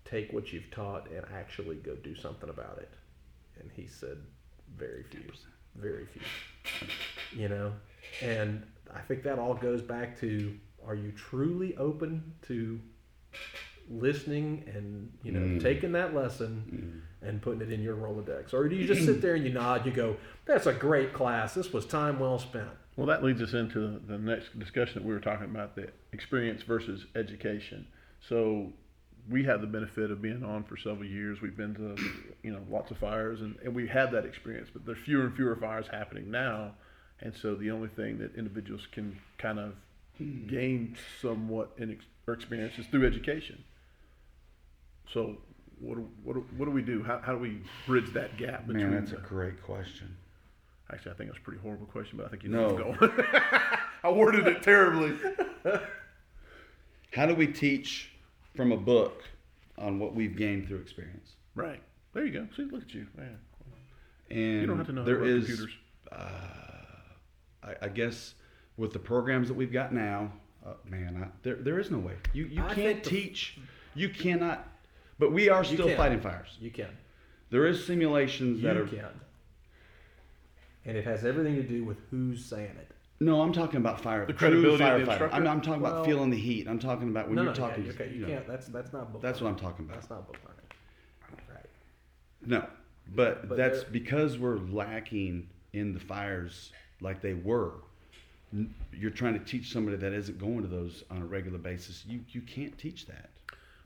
take 0.04 0.32
what 0.32 0.52
you've 0.52 0.70
taught 0.70 1.08
and 1.10 1.24
actually 1.32 1.76
go 1.76 1.94
do 1.94 2.14
something 2.16 2.48
about 2.50 2.78
it?" 2.78 2.90
And 3.60 3.70
he 3.76 3.86
said, 3.86 4.18
"Very 4.76 5.02
few, 5.04 5.22
very 5.76 6.06
few." 6.06 6.22
You 7.40 7.48
know, 7.48 7.72
and 8.22 8.62
I 8.92 9.00
think 9.00 9.22
that 9.24 9.38
all 9.38 9.54
goes 9.54 9.82
back 9.82 10.18
to: 10.20 10.54
Are 10.86 10.94
you 10.94 11.12
truly 11.12 11.76
open 11.76 12.34
to 12.42 12.80
listening 13.90 14.64
and 14.74 15.12
you 15.22 15.30
know 15.32 15.40
Mm. 15.40 15.60
taking 15.60 15.92
that 15.92 16.14
lesson 16.14 17.02
and 17.22 17.40
putting 17.42 17.60
it 17.60 17.70
in 17.72 17.82
your 17.82 17.96
Rolodex, 17.96 18.52
or 18.54 18.68
do 18.68 18.76
you 18.76 18.86
just 18.86 19.04
sit 19.04 19.20
there 19.20 19.34
and 19.34 19.44
you 19.44 19.52
nod, 19.52 19.84
you 19.86 19.92
go, 19.92 20.16
"That's 20.46 20.66
a 20.66 20.72
great 20.74 21.12
class. 21.12 21.54
This 21.54 21.72
was 21.72 21.86
time 21.86 22.18
well 22.18 22.38
spent." 22.38 22.70
Well, 22.96 23.06
that 23.06 23.24
leads 23.24 23.42
us 23.42 23.54
into 23.54 23.98
the 24.06 24.18
next 24.18 24.58
discussion 24.58 25.02
that 25.02 25.06
we 25.08 25.12
were 25.12 25.20
talking 25.20 25.46
about 25.50 25.74
the 25.74 25.90
experience 26.12 26.62
versus 26.62 27.06
education. 27.16 27.86
So 28.20 28.72
we 29.30 29.42
had 29.44 29.60
the 29.60 29.66
benefit 29.66 30.10
of 30.10 30.20
being 30.20 30.44
on 30.44 30.64
for 30.64 30.76
several 30.76 31.04
years. 31.04 31.40
We've 31.40 31.56
been 31.56 31.74
to, 31.74 31.96
you 32.42 32.52
know, 32.52 32.60
lots 32.70 32.90
of 32.90 32.98
fires 32.98 33.40
and, 33.40 33.56
and 33.64 33.74
we 33.74 33.86
had 33.86 34.10
that 34.12 34.24
experience, 34.24 34.68
but 34.72 34.84
there's 34.84 34.98
fewer 34.98 35.24
and 35.24 35.34
fewer 35.34 35.56
fires 35.56 35.86
happening 35.90 36.30
now. 36.30 36.72
And 37.20 37.34
so 37.34 37.54
the 37.54 37.70
only 37.70 37.88
thing 37.88 38.18
that 38.18 38.34
individuals 38.36 38.86
can 38.92 39.18
kind 39.38 39.58
of 39.58 39.74
hmm. 40.18 40.46
gain 40.46 40.96
somewhat 41.22 41.72
in 41.78 41.92
ex- 41.92 42.04
or 42.26 42.34
experience 42.34 42.78
is 42.78 42.86
through 42.86 43.06
education. 43.06 43.64
So 45.12 45.38
what, 45.80 45.94
do- 45.96 46.10
what, 46.22 46.34
do- 46.34 46.46
what 46.56 46.66
do 46.66 46.70
we 46.70 46.82
do? 46.82 47.02
How, 47.02 47.18
how 47.20 47.32
do 47.32 47.38
we 47.38 47.60
bridge 47.86 48.12
that 48.12 48.36
gap 48.36 48.66
between 48.66 48.90
Man, 48.90 49.04
that's 49.04 49.12
a 49.12 49.26
great 49.26 49.62
question. 49.62 50.14
Actually, 50.92 51.12
I 51.12 51.14
think 51.14 51.30
that's 51.30 51.38
a 51.38 51.42
pretty 51.42 51.60
horrible 51.60 51.86
question, 51.86 52.18
but 52.18 52.26
I 52.26 52.28
think 52.28 52.42
you 52.42 52.50
No. 52.50 52.68
know 52.68 52.74
where 52.74 53.10
I'm 53.10 53.16
going. 53.16 53.24
I 54.04 54.10
worded 54.10 54.46
it 54.46 54.62
terribly. 54.62 55.16
How 57.14 57.24
do 57.24 57.34
we 57.34 57.46
teach 57.46 58.10
from 58.54 58.72
a 58.72 58.76
book 58.76 59.24
on 59.78 59.98
what 59.98 60.14
we've 60.14 60.36
gained 60.36 60.68
through 60.68 60.78
experience? 60.78 61.32
Right. 61.54 61.82
There 62.12 62.24
you 62.24 62.32
go. 62.32 62.46
See, 62.56 62.64
look 62.64 62.82
at 62.82 62.94
you. 62.94 63.06
Man. 63.16 63.38
And 64.30 64.60
You 64.60 64.66
don't 64.66 64.78
have 64.78 64.86
to 64.86 64.92
know 64.92 65.04
there 65.04 65.16
about 65.16 65.28
is, 65.28 65.46
computers. 65.46 65.74
I, 67.62 67.74
I 67.82 67.88
guess, 67.88 68.34
with 68.76 68.92
the 68.92 68.98
programs 68.98 69.48
that 69.48 69.54
we've 69.54 69.72
got 69.72 69.92
now, 69.92 70.32
uh, 70.64 70.74
man, 70.88 71.22
I, 71.22 71.28
there 71.42 71.56
there 71.56 71.78
is 71.78 71.90
no 71.90 71.98
way. 71.98 72.14
You 72.32 72.46
you 72.46 72.62
I 72.62 72.66
can't 72.74 72.76
think 72.76 73.04
the- 73.04 73.10
teach. 73.10 73.58
You 73.94 74.08
cannot. 74.08 74.66
But 75.18 75.30
we 75.32 75.48
are 75.48 75.62
still 75.62 75.86
can. 75.86 75.96
fighting 75.96 76.20
fires. 76.20 76.56
You 76.60 76.70
can, 76.72 76.88
There 77.50 77.66
is 77.66 77.86
simulations 77.86 78.60
you 78.60 78.66
that 78.66 78.76
are. 78.76 78.84
You 78.84 78.88
can, 78.98 79.20
and 80.84 80.96
it 80.96 81.04
has 81.04 81.24
everything 81.24 81.54
to 81.56 81.62
do 81.62 81.84
with 81.84 81.98
who's 82.10 82.44
saying 82.44 82.74
it. 82.76 82.90
No, 83.20 83.40
I'm 83.42 83.52
talking 83.52 83.76
about 83.76 84.00
fire. 84.00 84.26
The 84.26 84.32
credibility 84.32 84.72
of 84.72 84.78
the 84.78 84.84
firefighter. 84.84 85.00
instructor? 85.10 85.36
I'm, 85.36 85.46
I'm 85.46 85.60
talking 85.60 85.82
Well- 85.82 85.92
about 85.92 86.06
feeling 86.06 86.30
the 86.30 86.38
heat. 86.38 86.66
I'm 86.68 86.78
talking 86.78 87.08
about 87.08 87.26
when 87.26 87.36
no, 87.36 87.42
you're 87.42 87.52
no, 87.52 87.56
talking. 87.58 87.84
yeah, 87.84 87.92
okay, 87.92 88.10
you, 88.12 88.20
know, 88.22 88.26
can't. 88.28 88.46
That's 88.46 88.66
that's 88.66 88.92
not 88.92 89.12
book. 89.12 89.22
That's 89.22 89.40
what. 89.40 89.48
I'm 89.48 89.56
talking 89.56 89.84
about. 89.84 89.94
That's 89.96 90.10
not 90.10 90.26
book 90.26 90.36
learning. 90.44 91.40
Right. 91.48 91.66
No, 92.44 92.66
but, 93.14 93.48
But 93.48 93.56
that's 93.56 93.82
there- 93.82 93.90
because 93.90 94.38
we're 94.38 94.56
lacking 94.58 95.48
in 95.72 95.94
the 95.94 96.00
fires 96.00 96.72
like 97.00 97.22
they 97.22 97.34
were. 97.34 97.72
N- 98.52 98.74
You're 98.92 99.10
trying 99.10 99.34
to 99.38 99.44
teach 99.44 99.72
somebody 99.72 99.96
that 99.96 100.12
isn't 100.12 100.38
going 100.38 100.62
to 100.62 100.68
those 100.68 101.04
on 101.10 101.22
a 101.22 101.24
regular 101.26 101.58
basis. 101.58 102.04
You 102.06 102.20
you 102.30 102.40
can't 102.40 102.76
teach 102.78 103.06
that. 103.06 103.30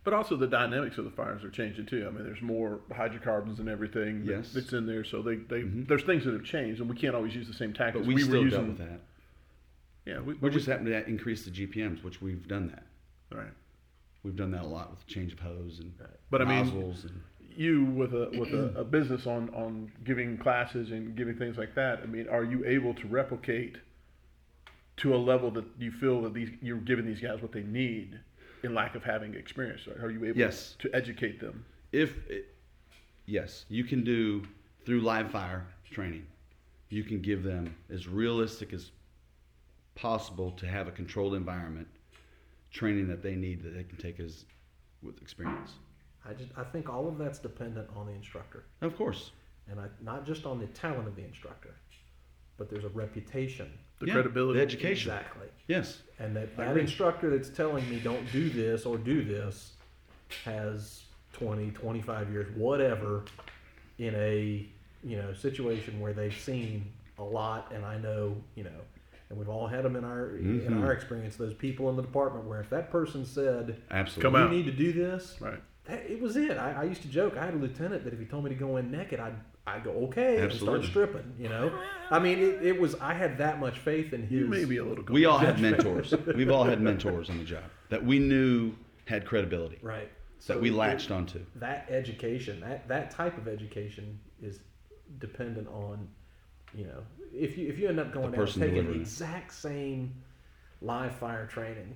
But 0.05 0.15
also 0.15 0.37
the 0.37 0.47
dynamics 0.47 0.97
of 0.97 1.05
the 1.05 1.11
fires 1.11 1.45
are 1.45 1.51
changing 1.51 1.85
too. 1.85 2.07
I 2.07 2.11
mean, 2.15 2.25
there's 2.25 2.41
more 2.41 2.81
hydrocarbons 2.95 3.61
and 3.61 3.69
everything 3.69 4.25
that- 4.25 4.33
Yes. 4.37 4.53
that's 4.55 4.73
in 4.73 4.87
there. 4.87 5.05
So 5.05 5.21
they, 5.21 5.37
they 5.37 5.63
Mhm. 5.63 5.87
there's 5.87 6.03
things 6.05 6.25
that 6.25 6.33
have 6.33 6.45
changed, 6.45 6.81
and 6.81 6.89
we 6.89 6.97
can't 6.97 7.15
always 7.15 7.35
use 7.35 7.47
the 7.47 7.53
same 7.53 7.75
tactics 7.75 8.07
But 8.07 8.15
we, 8.15 8.15
were 8.15 8.21
still 8.21 8.43
using. 8.43 8.59
dealt 8.67 8.79
with 8.79 8.89
that. 8.89 9.01
Yeah, 10.09 10.21
we, 10.21 10.35
We 10.35 10.49
just 10.51 10.67
happen 10.67 10.87
to 10.87 11.07
increase 11.07 11.45
the 11.45 11.51
GPMs, 11.51 12.03
which 12.03 12.23
we've 12.23 12.49
done 12.49 12.69
that. 12.69 12.87
right. 13.37 13.53
We've 14.25 14.35
done 14.37 14.51
that 14.53 14.63
a 14.63 14.67
lot 14.67 14.91
with 14.91 15.07
change 15.07 15.33
of 15.35 15.39
hose 15.39 15.79
and 15.81 15.93
But 16.31 16.43
I 16.43 16.45
mean, 16.45 16.67
nozzles 16.67 17.05
and 17.05 17.21
you 17.57 17.85
with 17.85 18.13
a 18.15 18.31
with 18.39 18.53
a, 18.53 18.81
a 18.81 18.85
business 18.85 19.27
on 19.27 19.49
on 19.51 19.93
giving 20.05 20.37
classes 20.39 20.91
and 20.91 21.15
giving 21.17 21.37
things 21.37 21.57
like 21.57 21.75
that. 21.77 22.01
I 22.03 22.07
mean, 22.07 22.27
are 22.29 22.43
you 22.43 22.65
able 22.65 22.95
to 22.95 23.07
replicate 23.07 23.77
to 24.99 25.15
a 25.15 25.17
level 25.17 25.51
that 25.53 25.65
you 25.79 25.93
feel 25.93 26.23
that 26.23 26.35
these 26.35 26.51
you're 26.61 26.79
giving 26.79 27.07
these 27.07 27.21
guys 27.21 27.41
what 27.41 27.53
they 27.53 27.63
need 27.63 28.19
in 28.65 28.75
lack 28.75 28.97
of 28.97 29.05
having 29.05 29.35
experience? 29.35 29.83
Are 29.87 30.11
you 30.11 30.25
able 30.25 30.39
Yes. 30.39 30.75
to 30.81 30.91
educate 30.95 31.39
them? 31.41 31.65
if 31.93 32.17
it, 32.29 32.55
yes, 33.27 33.65
you 33.69 33.85
can 33.85 34.03
do 34.05 34.43
through 34.85 35.01
live 35.01 35.31
fire 35.31 35.65
training. 35.91 36.27
You 36.91 37.05
can 37.05 37.21
give 37.23 37.43
them 37.45 37.75
as 37.91 38.09
realistic 38.09 38.73
as 38.73 38.91
possible 40.03 40.53
to 40.53 40.67
have 40.67 40.87
a 40.89 40.93
controlled 40.93 41.35
environment 41.35 41.89
training 42.71 43.09
that 43.09 43.23
they 43.23 43.35
need 43.35 43.63
that 43.63 43.71
they 43.71 43.83
can 43.83 43.99
take 43.99 44.21
as 44.21 44.45
with 45.03 45.21
experience. 45.21 45.73
I 46.29 46.33
just 46.35 46.51
I 46.57 46.65
think 46.65 46.89
all 46.89 47.09
of 47.09 47.19
that's 47.19 47.39
dependent 47.39 47.89
on 47.97 48.07
the 48.07 48.13
instructor, 48.13 48.65
Of 48.81 48.97
course. 48.97 49.33
and 49.71 49.81
I, 49.81 49.87
not 50.03 50.25
just 50.27 50.47
on 50.47 50.59
the 50.59 50.67
talent 50.69 51.09
of 51.09 51.17
the 51.17 51.25
instructor, 51.25 51.75
but 52.57 52.69
there's 52.71 52.85
a 52.85 52.89
reputation. 52.91 53.71
The 53.99 54.07
Yeah, 54.07 54.13
credibility. 54.15 54.59
the 54.59 54.65
education. 54.65 55.11
Exactly. 55.11 55.49
Yes. 55.67 56.03
And 56.21 56.37
that, 56.37 56.57
that 56.57 56.77
instructor 56.77 57.31
that's 57.31 57.49
telling 57.49 57.89
me 57.91 57.99
don't 57.99 58.31
do 58.31 58.49
this 58.51 58.87
or 58.87 58.97
do 58.99 59.25
this 59.25 59.73
has 60.45 61.03
20, 61.33 61.71
25 61.73 62.31
years, 62.31 62.47
whatever, 62.57 63.25
in 63.99 64.15
a 64.15 64.67
you 65.03 65.17
know 65.17 65.33
situation 65.33 65.99
where 66.01 66.13
they've 66.13 66.39
seen 66.39 66.85
a 67.19 67.23
lot, 67.23 67.73
and 67.75 67.85
I 67.85 67.99
know 67.99 68.37
you 68.55 68.65
know, 68.65 68.81
and 69.31 69.39
we've 69.39 69.49
all 69.49 69.67
had 69.67 69.85
them 69.85 69.97
in 69.97 70.05
our 70.05 70.31
in 70.37 70.61
Mhm. 70.61 70.83
our 70.85 70.93
experience. 70.93 71.37
Those 71.37 71.55
people 71.55 71.89
in 71.91 71.97
the 71.97 72.03
department 72.03 72.47
where 72.47 72.61
if 72.61 72.71
that 72.71 72.91
person 72.91 73.25
said 73.25 73.77
Absolutely. 73.91 74.23
Come 74.23 74.41
you 74.41 74.47
out. 74.47 74.51
need 74.51 74.67
to 74.67 74.73
do 74.73 74.93
this, 74.93 75.37
Right. 75.41 75.61
that, 75.85 76.11
it 76.11 76.21
was 76.21 76.37
it. 76.37 76.53
I, 76.57 76.73
I 76.73 76.85
used 76.85 77.03
to 77.03 77.09
joke. 77.09 77.37
I 77.37 77.45
had 77.45 77.55
a 77.55 77.59
lieutenant 77.59 78.05
that 78.05 78.13
if 78.13 78.19
he 78.19 78.25
told 78.27 78.45
me 78.45 78.51
to 78.51 78.57
go 78.57 78.77
in 78.77 78.91
naked, 78.91 79.21
I'd 79.21 79.35
I'd 79.67 79.85
go 79.85 79.91
okay 80.09 80.39
and 80.41 80.51
start 80.51 80.83
stripping. 80.85 81.35
You 81.39 81.51
know, 81.51 81.71
I 82.11 82.19
mean, 82.19 82.39
it, 82.39 82.63
it 82.65 82.81
was. 82.81 82.95
I 83.03 83.13
had 83.13 83.37
that 83.37 83.61
much 83.61 83.79
faith 83.81 84.15
in 84.15 84.23
his. 84.23 84.31
You 84.41 84.47
may 84.47 84.65
be 84.65 84.79
a 84.79 84.85
little. 84.85 85.05
We 85.11 85.27
all 85.27 85.37
had 85.37 85.61
mentors. 85.61 86.15
We've 86.35 86.51
all 86.51 86.65
had 86.65 86.81
mentors 86.81 87.29
on 87.29 87.37
the 87.37 87.45
job 87.45 87.65
that 87.91 88.03
we 88.03 88.19
knew 88.19 88.73
had 89.05 89.27
credibility 89.27 89.79
right. 89.83 90.11
that 90.47 90.59
we 90.59 90.71
it- 90.71 90.75
latched 90.75 91.11
onto. 91.11 91.41
that 91.57 91.87
education, 91.91 92.61
that 92.61 92.89
that 92.89 93.11
type 93.11 93.37
of 93.37 93.47
education 93.47 94.19
is 94.41 94.61
dependent 95.19 95.69
on, 95.69 96.09
you 96.75 96.85
know, 96.87 97.03
if 97.35 97.57
you 97.59 97.69
if 97.69 97.79
you 97.79 97.89
end 97.89 97.99
up 98.01 98.13
going 98.13 98.31
The 98.31 98.37
down 98.39 98.47
and 98.47 98.55
taking 98.55 98.75
delivering 98.75 98.99
it. 98.99 99.01
exact 99.03 99.53
same 99.55 100.15
live 100.81 101.15
fire 101.17 101.47
training, 101.47 101.95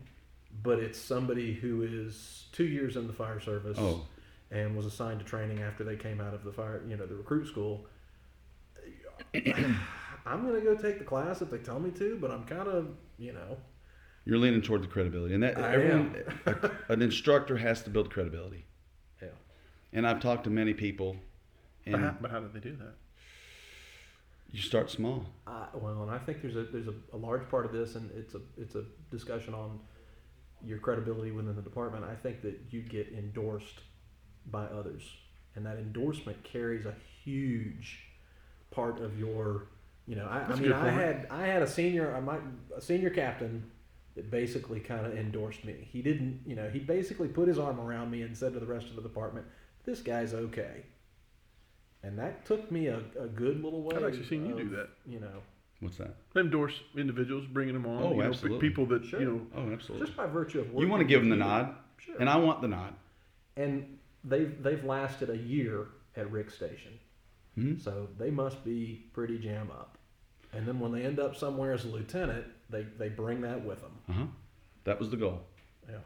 but 0.62 0.78
it's 0.78 0.98
somebody 0.98 1.52
who 1.54 1.82
is 1.82 2.46
two 2.52 2.64
years 2.64 2.96
in 2.96 3.06
the 3.06 3.12
fire 3.12 3.40
service 3.40 3.78
Oh. 3.80 4.04
and 4.50 4.76
was 4.76 4.86
assigned 4.86 5.20
to 5.20 5.24
training 5.24 5.62
after 5.62 5.84
they 5.84 5.96
came 5.96 6.20
out 6.20 6.34
of 6.34 6.44
the 6.44 6.52
fire, 6.52 6.82
you 6.88 6.96
know, 6.96 7.06
the 7.06 7.14
recruit 7.14 7.46
school. 7.46 7.86
I'm 9.34 10.46
gonna 10.46 10.60
go 10.60 10.74
take 10.76 10.98
the 10.98 11.04
class 11.04 11.42
if 11.42 11.50
they 11.50 11.58
tell 11.58 11.80
me 11.80 11.90
to, 11.92 12.16
but 12.20 12.30
I'm 12.30 12.44
kind 12.44 12.68
of, 12.68 12.88
you 13.18 13.32
know, 13.32 13.56
You're 14.24 14.38
leaning 14.38 14.62
toward 14.62 14.82
the 14.82 14.86
credibility, 14.88 15.34
and 15.34 15.42
that 15.42 15.58
I 15.58 15.74
everyone, 15.74 16.16
a, 16.46 16.70
an 16.92 17.02
instructor 17.02 17.56
has 17.56 17.82
to 17.84 17.90
build 17.90 18.10
credibility. 18.10 18.64
yeah. 19.20 19.28
And 19.92 20.06
I've 20.06 20.20
talked 20.20 20.44
to 20.44 20.50
many 20.50 20.74
people, 20.74 21.16
But 21.86 22.00
how, 22.00 22.16
but 22.20 22.30
how 22.30 22.40
did 22.40 22.52
they 22.52 22.60
do 22.60 22.76
that? 22.76 22.94
You 24.52 24.60
start 24.60 24.90
small. 24.90 25.24
Uh, 25.46 25.66
well, 25.74 26.02
and 26.02 26.10
I 26.10 26.18
think 26.18 26.42
there's 26.42 26.56
a 26.56 26.64
there's 26.64 26.86
a, 26.86 26.94
a 27.14 27.16
large 27.16 27.48
part 27.48 27.64
of 27.64 27.72
this, 27.72 27.96
and 27.96 28.10
it's 28.14 28.34
a 28.34 28.40
it's 28.58 28.74
a 28.74 28.84
discussion 29.10 29.54
on 29.54 29.80
your 30.64 30.78
credibility 30.78 31.32
within 31.32 31.56
the 31.56 31.62
department. 31.62 32.04
I 32.04 32.14
think 32.14 32.42
that 32.42 32.60
you 32.70 32.82
get 32.82 33.08
endorsed 33.16 33.80
by 34.46 34.64
others, 34.66 35.02
and 35.56 35.64
that 35.64 35.78
endorsement 35.78 36.42
carries 36.44 36.84
a 36.84 36.94
huge 37.24 38.00
part 38.70 39.00
of 39.00 39.18
your. 39.18 39.68
You 40.06 40.16
know, 40.16 40.26
I, 40.26 40.40
I 40.40 40.56
mean, 40.56 40.72
I 40.72 40.90
had 40.90 41.26
I 41.30 41.46
had 41.46 41.62
a 41.62 41.66
senior 41.66 42.14
I 42.14 42.20
might 42.20 42.40
a 42.76 42.80
senior 42.80 43.10
captain 43.10 43.70
that 44.16 44.30
basically 44.30 44.80
kind 44.80 45.06
of 45.06 45.16
endorsed 45.16 45.64
me. 45.64 45.88
He 45.90 46.02
didn't, 46.02 46.40
you 46.44 46.54
know, 46.54 46.68
he 46.68 46.78
basically 46.78 47.28
put 47.28 47.48
his 47.48 47.58
arm 47.58 47.80
around 47.80 48.10
me 48.10 48.20
and 48.20 48.36
said 48.36 48.52
to 48.52 48.60
the 48.60 48.66
rest 48.66 48.88
of 48.88 48.96
the 48.96 49.02
department, 49.02 49.46
"This 49.84 50.00
guy's 50.02 50.34
okay." 50.34 50.84
And 52.04 52.18
that 52.18 52.44
took 52.46 52.70
me 52.70 52.88
a, 52.88 52.98
a 53.18 53.26
good 53.28 53.62
little 53.62 53.82
way. 53.82 53.96
I've 53.96 54.04
actually 54.04 54.26
seen 54.26 54.44
you 54.46 54.52
of, 54.52 54.58
do 54.58 54.68
that. 54.76 54.88
You 55.06 55.20
know, 55.20 55.42
What's 55.80 55.96
that? 55.98 56.14
Endorse 56.36 56.74
individuals, 56.96 57.44
bringing 57.46 57.74
them 57.74 57.86
on. 57.86 58.02
Oh, 58.02 58.10
you 58.12 58.16
know, 58.18 58.28
absolutely. 58.28 58.68
people 58.68 58.86
that 58.86 59.04
Sure. 59.04 59.20
you 59.20 59.26
know. 59.26 59.40
Oh, 59.56 59.72
absolutely. 59.72 60.06
just 60.06 60.16
by 60.16 60.26
virtue 60.26 60.60
of 60.60 60.72
You 60.74 60.88
want 60.88 61.00
to 61.00 61.04
give 61.06 61.20
them 61.20 61.30
the 61.30 61.36
nod, 61.36 61.74
Sure. 61.98 62.14
and 62.20 62.28
I 62.28 62.36
want 62.36 62.60
the 62.62 62.68
nod. 62.68 62.94
and 63.56 63.98
they've 64.24 64.62
they've 64.62 64.84
lasted 64.84 65.28
a 65.30 65.36
year 65.36 65.88
at 66.16 66.30
Rick 66.30 66.50
Station, 66.50 66.92
Mhm. 67.58 67.80
so 67.80 68.08
they 68.18 68.30
must 68.30 68.64
be 68.64 69.06
pretty 69.12 69.38
jam 69.38 69.70
up. 69.70 69.98
And 70.52 70.66
then 70.68 70.78
when 70.80 70.92
they 70.92 71.02
end 71.04 71.18
up 71.18 71.34
somewhere 71.36 71.72
as 71.72 71.84
a 71.84 71.88
lieutenant, 71.88 72.46
they 72.70 72.82
they 72.98 73.08
bring 73.08 73.40
that 73.42 73.64
with 73.64 73.80
them. 73.80 73.92
Uh 74.08 74.12
huh. 74.12 74.26
That 74.84 74.98
was 75.00 75.10
the 75.10 75.16
goal. 75.16 75.40
Yeah, 75.88 75.98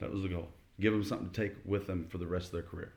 That 0.00 0.10
was 0.12 0.22
the 0.22 0.28
goal. 0.28 0.48
Give 0.80 0.92
them 0.92 1.04
something 1.04 1.30
to 1.30 1.34
take 1.48 1.54
with 1.64 1.86
them 1.86 2.06
for 2.08 2.18
the 2.18 2.26
rest 2.26 2.46
of 2.46 2.52
their 2.52 2.62
career. 2.62 2.92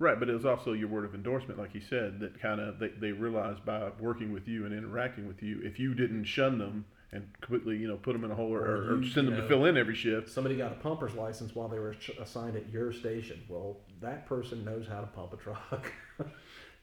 Right. 0.00 0.10
Right, 0.10 0.18
but 0.18 0.28
it 0.28 0.32
was 0.32 0.44
also 0.46 0.72
your 0.72 0.88
word 0.88 1.04
of 1.04 1.14
endorsement, 1.14 1.58
like 1.58 1.74
you 1.74 1.80
said, 1.80 2.18
that 2.20 2.40
kind 2.40 2.60
of 2.60 2.78
they, 2.80 2.88
they 2.88 3.12
realized 3.12 3.64
by 3.64 3.90
working 4.00 4.32
with 4.32 4.48
you 4.48 4.64
and 4.64 4.74
interacting 4.74 5.28
with 5.28 5.42
you, 5.42 5.60
if 5.62 5.78
you 5.78 5.94
didn't 5.94 6.24
shun 6.24 6.58
them 6.58 6.84
and 7.12 7.28
completely, 7.40 7.76
you 7.76 7.86
know, 7.88 7.96
put 7.96 8.12
them 8.14 8.24
in 8.24 8.30
a 8.30 8.34
hole 8.34 8.52
or, 8.52 8.60
Or 8.60 8.76
or, 8.94 8.98
or 9.00 9.04
send 9.04 9.26
them 9.28 9.34
know, 9.34 9.40
to 9.42 9.48
fill 9.48 9.64
in 9.66 9.76
every 9.76 9.94
shift. 9.94 10.28
Somebody 10.30 10.56
got 10.56 10.72
a 10.72 10.76
pumper's 10.76 11.14
license 11.14 11.54
while 11.54 11.68
they 11.68 11.78
were 11.78 11.94
ch- 11.94 12.12
assigned 12.20 12.56
at 12.56 12.68
your 12.70 12.92
station. 12.92 13.42
Well, 13.48 13.78
that 14.00 14.26
person 14.26 14.64
knows 14.64 14.86
how 14.88 15.00
to 15.00 15.06
pump 15.08 15.32
a 15.32 15.36
truck. 15.36 15.92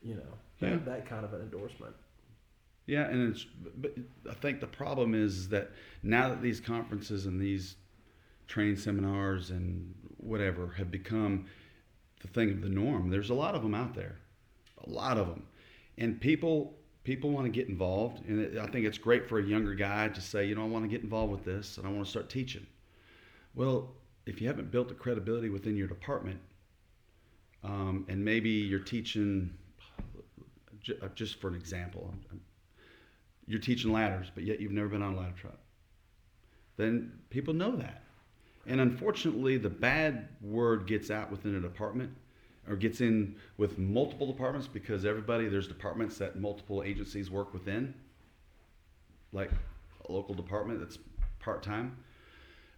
you 0.04 0.16
know, 0.16 0.34
that, 0.60 0.70
Yeah. 0.72 0.78
that 0.86 1.06
kind 1.10 1.26
of 1.26 1.34
an 1.34 1.42
endorsement. 1.42 1.96
Yeah, 2.86 3.08
and 3.08 3.34
it's. 3.34 3.46
But 3.78 3.96
I 4.30 4.34
think 4.36 4.60
the 4.62 4.68
problem 4.68 5.14
is 5.16 5.50
that 5.50 5.72
now 6.04 6.30
that 6.30 6.42
these 6.42 6.60
conferences 6.62 7.26
and 7.26 7.42
these 7.42 7.76
training 8.48 8.78
seminars 8.78 9.50
and 9.50 9.94
whatever 10.18 10.72
have 10.78 10.90
become 10.92 11.48
the 12.22 12.28
thing 12.28 12.52
of 12.52 12.62
the 12.62 12.70
norm, 12.70 13.10
there's 13.10 13.30
a 13.30 13.34
lot 13.34 13.56
of 13.56 13.62
them 13.62 13.76
out 13.76 13.94
there, 13.94 14.16
a 14.86 14.90
lot 14.90 15.18
of 15.18 15.28
them, 15.28 15.44
and 15.98 16.20
people 16.20 16.78
people 17.04 17.30
want 17.30 17.46
to 17.46 17.50
get 17.50 17.70
involved, 17.70 18.28
and 18.28 18.60
I 18.60 18.68
think 18.68 18.86
it's 18.86 18.98
great 18.98 19.30
for 19.30 19.40
a 19.40 19.44
younger 19.44 19.74
guy 19.74 20.10
to 20.10 20.20
say, 20.20 20.46
you 20.46 20.56
know, 20.56 20.64
I 20.64 20.68
want 20.68 20.84
to 20.84 20.90
get 20.90 21.04
involved 21.04 21.32
with 21.32 21.46
this, 21.46 21.78
and 21.78 21.88
I 21.88 21.90
want 21.90 22.04
to 22.04 22.10
start 22.10 22.30
teaching. 22.30 22.68
Well, 23.56 23.96
if 24.26 24.42
you 24.42 24.48
haven't 24.48 24.72
built 24.72 24.90
the 24.90 24.94
credibility 24.94 25.48
within 25.50 25.78
your 25.78 25.88
department, 25.88 26.38
um, 27.64 28.06
and 28.10 28.24
maybe 28.24 28.50
you're 28.50 28.82
teaching, 28.82 29.54
uh, 31.02 31.08
just 31.16 31.40
for 31.40 31.48
an 31.48 31.56
example, 31.56 32.14
you're 33.48 33.62
teaching 33.62 33.94
ladders, 33.94 34.28
but 34.36 34.44
yet 34.44 34.60
you've 34.60 34.74
never 34.74 34.90
been 34.90 35.02
on 35.02 35.14
a 35.14 35.18
ladder 35.18 35.34
truck. 35.40 35.58
Then 36.76 37.14
people 37.30 37.54
know 37.54 37.76
that. 37.78 38.04
And 38.68 38.82
unfortunately, 38.82 39.58
the 39.58 39.70
bad 39.70 40.28
word 40.42 40.88
gets 40.88 41.10
out 41.10 41.32
within 41.32 41.56
a 41.56 41.62
department 41.62 42.12
or 42.70 42.76
gets 42.76 43.00
in 43.00 43.36
with 43.56 43.78
multiple 43.78 44.28
departments 44.28 44.68
because 44.68 45.06
everybody, 45.06 45.48
there's 45.48 45.70
departments 45.70 46.18
that 46.18 46.38
multiple 46.38 46.84
agencies 46.84 47.32
work 47.32 47.54
within, 47.54 47.94
like 49.32 49.52
a 50.08 50.12
local 50.12 50.36
department 50.36 50.80
that's 50.80 51.00
part 51.40 51.64
time. 51.64 51.98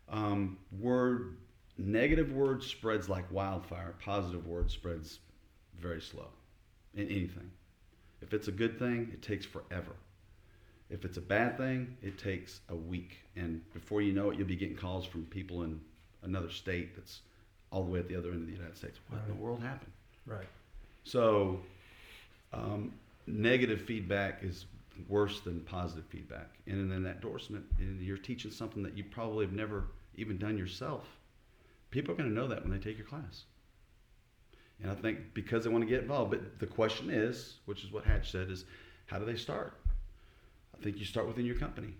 Um, 0.09 0.57
word, 0.79 1.37
negative 1.77 2.33
word 2.33 2.63
spreads 2.63 3.09
like 3.09 3.31
wildfire, 3.31 3.95
positive 4.03 4.45
word 4.45 4.69
spreads 4.69 5.19
very 5.79 6.01
slow 6.01 6.27
in 6.93 7.07
anything. 7.07 7.49
If 8.21 8.33
it's 8.33 8.47
a 8.47 8.51
good 8.51 8.77
thing, 8.77 9.09
it 9.11 9.23
takes 9.23 9.45
forever. 9.45 9.95
If 10.89 11.05
it's 11.05 11.17
a 11.17 11.21
bad 11.21 11.57
thing, 11.57 11.95
it 12.01 12.17
takes 12.17 12.61
a 12.69 12.75
week. 12.75 13.17
And 13.35 13.61
before 13.73 14.01
you 14.01 14.11
know 14.11 14.31
it, 14.31 14.37
you'll 14.37 14.47
be 14.47 14.55
getting 14.55 14.75
calls 14.75 15.05
from 15.05 15.25
people 15.25 15.63
in 15.63 15.79
another 16.23 16.49
state 16.49 16.95
that's 16.95 17.21
all 17.71 17.83
the 17.83 17.91
way 17.91 17.99
at 17.99 18.07
the 18.07 18.15
other 18.15 18.31
end 18.31 18.41
of 18.41 18.47
the 18.47 18.53
United 18.53 18.75
States. 18.75 18.99
What 19.09 19.21
in 19.21 19.35
the 19.35 19.41
world 19.41 19.61
happened? 19.61 19.91
Right. 20.25 20.47
So, 21.03 21.59
um, 22.53 22.93
negative 23.27 23.81
feedback 23.81 24.39
is 24.43 24.65
worse 25.07 25.39
than 25.41 25.61
positive 25.61 26.05
feedback. 26.05 26.49
And 26.67 26.79
in 26.79 26.91
an 26.91 27.05
endorsement, 27.05 27.65
and 27.77 28.01
you're 28.01 28.17
teaching 28.17 28.51
something 28.51 28.83
that 28.83 28.97
you 28.97 29.03
probably 29.03 29.45
have 29.45 29.53
never 29.53 29.85
even 30.15 30.37
done 30.37 30.57
yourself, 30.57 31.05
people 31.91 32.13
are 32.13 32.17
going 32.17 32.29
to 32.29 32.35
know 32.35 32.47
that 32.47 32.63
when 32.63 32.71
they 32.71 32.79
take 32.79 32.97
your 32.97 33.07
class. 33.07 33.43
And 34.81 34.91
I 34.91 34.95
think 34.95 35.33
because 35.33 35.63
they 35.63 35.69
want 35.69 35.83
to 35.83 35.89
get 35.89 36.01
involved, 36.01 36.31
but 36.31 36.59
the 36.59 36.67
question 36.67 37.09
is, 37.09 37.55
which 37.65 37.83
is 37.83 37.91
what 37.91 38.05
Hatch 38.05 38.31
said, 38.31 38.49
is 38.49 38.65
how 39.07 39.19
do 39.19 39.25
they 39.25 39.35
start? 39.35 39.73
I 40.79 40.83
think 40.83 40.97
you 40.97 41.05
start 41.05 41.27
within 41.27 41.45
your 41.45 41.55
company. 41.55 41.93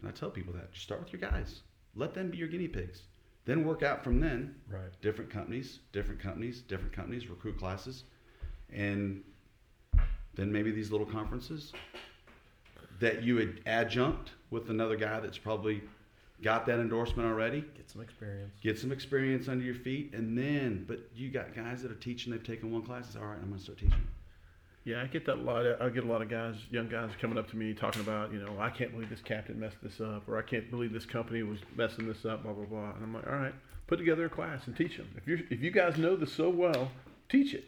And 0.00 0.08
I 0.08 0.12
tell 0.12 0.30
people 0.30 0.52
that. 0.52 0.68
You 0.72 0.78
start 0.78 1.00
with 1.00 1.12
your 1.12 1.20
guys. 1.20 1.62
Let 1.94 2.14
them 2.14 2.30
be 2.30 2.36
your 2.36 2.48
guinea 2.48 2.68
pigs. 2.68 3.02
Then 3.46 3.64
work 3.64 3.82
out 3.82 4.04
from 4.04 4.20
then 4.20 4.54
Right. 4.68 4.90
different 5.00 5.30
companies, 5.30 5.80
different 5.92 6.20
companies, 6.20 6.60
different 6.60 6.92
companies, 6.92 7.28
recruit 7.28 7.58
classes, 7.58 8.04
and 8.70 9.22
then 10.34 10.52
maybe 10.52 10.70
these 10.70 10.90
little 10.90 11.06
conferences 11.06 11.72
that 13.00 13.22
you 13.22 13.36
would 13.36 13.62
adjunct 13.64 14.32
with 14.50 14.68
another 14.68 14.96
guy 14.96 15.20
that's 15.20 15.38
probably 15.38 15.82
got 16.42 16.66
that 16.66 16.78
endorsement 16.78 17.26
already. 17.26 17.62
Get 17.74 17.90
some 17.90 18.02
experience. 18.02 18.52
Get 18.60 18.78
some 18.78 18.92
experience 18.92 19.48
under 19.48 19.64
your 19.64 19.74
feet, 19.74 20.12
and 20.12 20.36
then, 20.36 20.84
but 20.86 21.08
you 21.14 21.30
got 21.30 21.54
guys 21.54 21.82
that 21.82 21.90
are 21.90 21.96
teaching. 21.96 22.32
They've 22.32 22.44
taken 22.44 22.70
one 22.70 22.82
class. 22.82 23.06
It's 23.06 23.16
all 23.16 23.24
right. 23.24 23.38
I'm 23.38 23.46
going 23.48 23.56
to 23.56 23.62
start 23.62 23.78
teaching. 23.78 24.06
Yeah, 24.88 25.02
I 25.02 25.06
get 25.06 25.26
that 25.26 25.34
a 25.36 25.42
lot. 25.42 25.66
I 25.82 25.88
get 25.90 26.04
a 26.04 26.06
lot 26.06 26.22
of 26.22 26.30
guys, 26.30 26.54
young 26.70 26.88
guys, 26.88 27.10
coming 27.20 27.36
up 27.36 27.50
to 27.50 27.56
me 27.58 27.74
talking 27.74 28.00
about, 28.00 28.32
you 28.32 28.38
know, 28.38 28.58
I 28.58 28.70
can't 28.70 28.90
believe 28.90 29.10
this 29.10 29.20
captain 29.20 29.60
messed 29.60 29.76
this 29.82 30.00
up, 30.00 30.26
or 30.26 30.38
I 30.38 30.42
can't 30.42 30.70
believe 30.70 30.94
this 30.94 31.04
company 31.04 31.42
was 31.42 31.58
messing 31.76 32.08
this 32.08 32.24
up, 32.24 32.42
blah 32.42 32.54
blah 32.54 32.64
blah. 32.64 32.92
And 32.94 33.04
I'm 33.04 33.12
like, 33.12 33.26
all 33.26 33.34
right, 33.36 33.54
put 33.86 33.98
together 33.98 34.24
a 34.24 34.30
class 34.30 34.66
and 34.66 34.74
teach 34.74 34.96
them. 34.96 35.06
If 35.16 35.26
you 35.28 35.46
if 35.50 35.60
you 35.60 35.70
guys 35.70 35.98
know 35.98 36.16
this 36.16 36.32
so 36.32 36.48
well, 36.48 36.90
teach 37.28 37.52
it. 37.52 37.64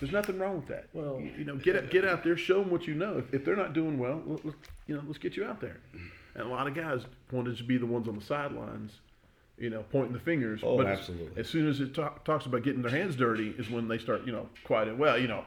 There's 0.00 0.12
nothing 0.12 0.38
wrong 0.38 0.56
with 0.56 0.68
that. 0.68 0.88
Well- 0.92 1.18
you, 1.20 1.44
know, 1.44 1.56
get 1.56 1.76
out- 1.76 1.90
get 1.90 2.04
out 2.04 2.22
there, 2.22 2.36
show 2.36 2.60
them 2.60 2.70
what 2.70 2.86
you 2.86 2.94
know. 2.94 3.18
If, 3.18 3.32
if 3.34 3.44
they're 3.44 3.56
not 3.56 3.72
doing 3.72 3.98
well, 3.98 4.22
let, 4.26 4.44
let- 4.44 4.54
you 4.86 4.94
know, 4.96 5.02
let's 5.06 5.18
get 5.18 5.34
you 5.36 5.44
out 5.44 5.60
there. 5.60 5.80
And 6.34 6.44
a 6.46 6.48
lot 6.48 6.68
of 6.68 6.74
guys 6.74 7.00
wanted 7.32 7.56
to 7.56 7.64
be 7.64 7.78
the 7.78 7.86
ones 7.86 8.06
on 8.06 8.16
the 8.16 8.24
sidelines, 8.24 8.92
you 9.56 9.70
know, 9.70 9.82
pointing 9.90 10.12
the 10.12 10.20
fingers. 10.20 10.60
Oh, 10.62 10.76
but 10.76 10.86
as- 10.86 10.98
absolutely. 10.98 11.40
As 11.40 11.48
soon 11.48 11.66
as 11.68 11.80
it 11.80 11.94
talk, 11.94 12.24
talks 12.24 12.44
about 12.46 12.62
getting 12.62 12.82
their 12.82 12.92
hands 12.92 13.16
dirty, 13.16 13.54
is 13.58 13.70
when 13.70 13.88
they 13.88 13.98
start, 13.98 14.24
you 14.26 14.30
know, 14.30 14.48
quieting. 14.64 14.98
Well, 14.98 15.18
you 15.18 15.26
know, 15.26 15.44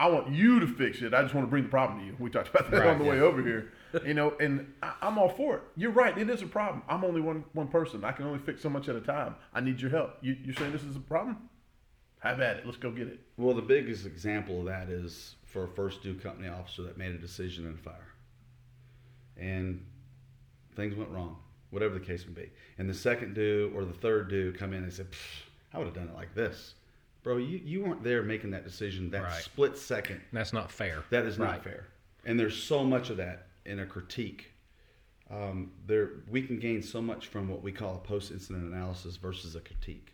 I 0.00 0.08
want 0.08 0.32
you 0.32 0.60
to 0.60 0.66
fix 0.66 1.02
it. 1.02 1.12
I 1.12 1.20
just 1.20 1.34
want 1.34 1.46
to 1.46 1.50
bring 1.50 1.64
the 1.64 1.68
problem 1.68 2.00
to 2.00 2.06
you. 2.06 2.16
We 2.18 2.30
talked 2.30 2.48
about 2.48 2.70
that 2.70 2.78
Right, 2.80 2.88
on 2.88 2.98
the 2.98 3.04
way 3.04 3.20
over 3.20 3.42
here. 3.42 3.72
You 4.06 4.14
know, 4.14 4.34
and 4.38 4.72
I, 4.84 4.92
I'm 5.02 5.18
all 5.18 5.30
for 5.30 5.56
it. 5.56 5.62
You're 5.74 5.90
right. 5.90 6.16
It 6.16 6.30
is 6.30 6.42
a 6.42 6.46
problem. 6.46 6.84
I'm 6.88 7.02
only 7.04 7.20
one 7.20 7.42
one 7.54 7.66
person. 7.66 8.04
I 8.04 8.12
can 8.12 8.24
only 8.24 8.38
fix 8.38 8.62
so 8.62 8.70
much 8.70 8.88
at 8.88 8.94
a 8.94 9.00
time. 9.00 9.34
I 9.52 9.58
need 9.60 9.80
your 9.80 9.90
help. 9.90 10.16
You 10.20 10.36
you 10.44 10.52
saying 10.52 10.70
this 10.70 10.84
is 10.84 10.94
a 10.94 11.00
problem? 11.00 11.48
Have 12.20 12.40
at 12.40 12.58
it. 12.58 12.66
Let's 12.66 12.78
go 12.78 12.92
get 12.92 13.08
it. 13.08 13.18
Well, 13.36 13.52
the 13.52 13.62
biggest 13.62 14.06
example 14.06 14.60
of 14.60 14.66
that 14.66 14.90
is 14.90 15.34
for 15.44 15.64
a 15.64 15.68
first 15.68 16.04
due 16.04 16.14
company 16.14 16.48
officer 16.48 16.82
that 16.82 16.98
made 16.98 17.10
a 17.10 17.18
decision 17.18 17.66
in 17.66 17.74
a 17.74 17.78
fire. 17.78 18.12
And 19.36 19.84
things 20.76 20.94
went 20.94 21.10
wrong, 21.10 21.38
whatever 21.70 21.94
the 21.94 22.06
case 22.06 22.24
may 22.26 22.42
be. 22.44 22.50
And 22.78 22.88
the 22.88 22.94
second 22.94 23.34
due 23.34 23.72
or 23.74 23.84
the 23.84 23.92
third 23.92 24.28
due 24.28 24.52
come 24.52 24.72
in 24.72 24.84
and 24.84 24.92
say, 24.92 25.02
I 25.74 25.78
would 25.78 25.88
have 25.88 25.96
done 25.96 26.08
it 26.08 26.14
like 26.14 26.32
this. 26.32 26.74
Bro, 27.22 27.38
you, 27.38 27.58
you 27.58 27.82
weren't 27.84 28.02
there 28.02 28.22
making 28.22 28.50
that 28.50 28.64
decision 28.64 29.10
that 29.10 29.22
Right. 29.22 29.42
split 29.42 29.76
second. 29.76 30.20
That's 30.32 30.52
not 30.52 30.70
fair. 30.70 31.04
That 31.10 31.26
is 31.26 31.38
not 31.38 31.50
Right. 31.50 31.64
fair. 31.64 31.86
And 32.24 32.38
there's 32.38 32.56
so 32.56 32.84
much 32.84 33.10
of 33.10 33.16
that 33.18 33.48
in 33.66 33.78
a 33.80 33.86
critique. 33.86 34.52
Um, 35.30 35.72
there, 35.86 36.10
we 36.28 36.42
can 36.42 36.58
gain 36.58 36.82
so 36.82 37.00
much 37.00 37.28
from 37.28 37.48
what 37.48 37.62
we 37.62 37.72
call 37.72 37.94
a 37.96 37.98
post-incident 37.98 38.64
analysis 38.64 39.16
versus 39.16 39.54
a 39.54 39.60
critique. 39.60 40.12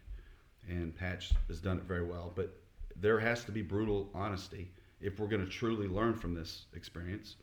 And 0.68 0.94
Patch 0.94 1.32
has 1.48 1.60
done 1.60 1.78
it 1.78 1.84
very 1.84 2.04
well. 2.04 2.32
But 2.34 2.60
there 2.96 3.20
has 3.20 3.44
to 3.44 3.52
be 3.52 3.62
brutal 3.62 4.10
honesty 4.14 4.72
if 5.00 5.18
we're 5.20 5.28
going 5.28 5.44
to 5.44 5.50
truly 5.50 5.86
learn 5.88 6.14
from 6.14 6.34
this 6.34 6.66
experience. 6.74 7.36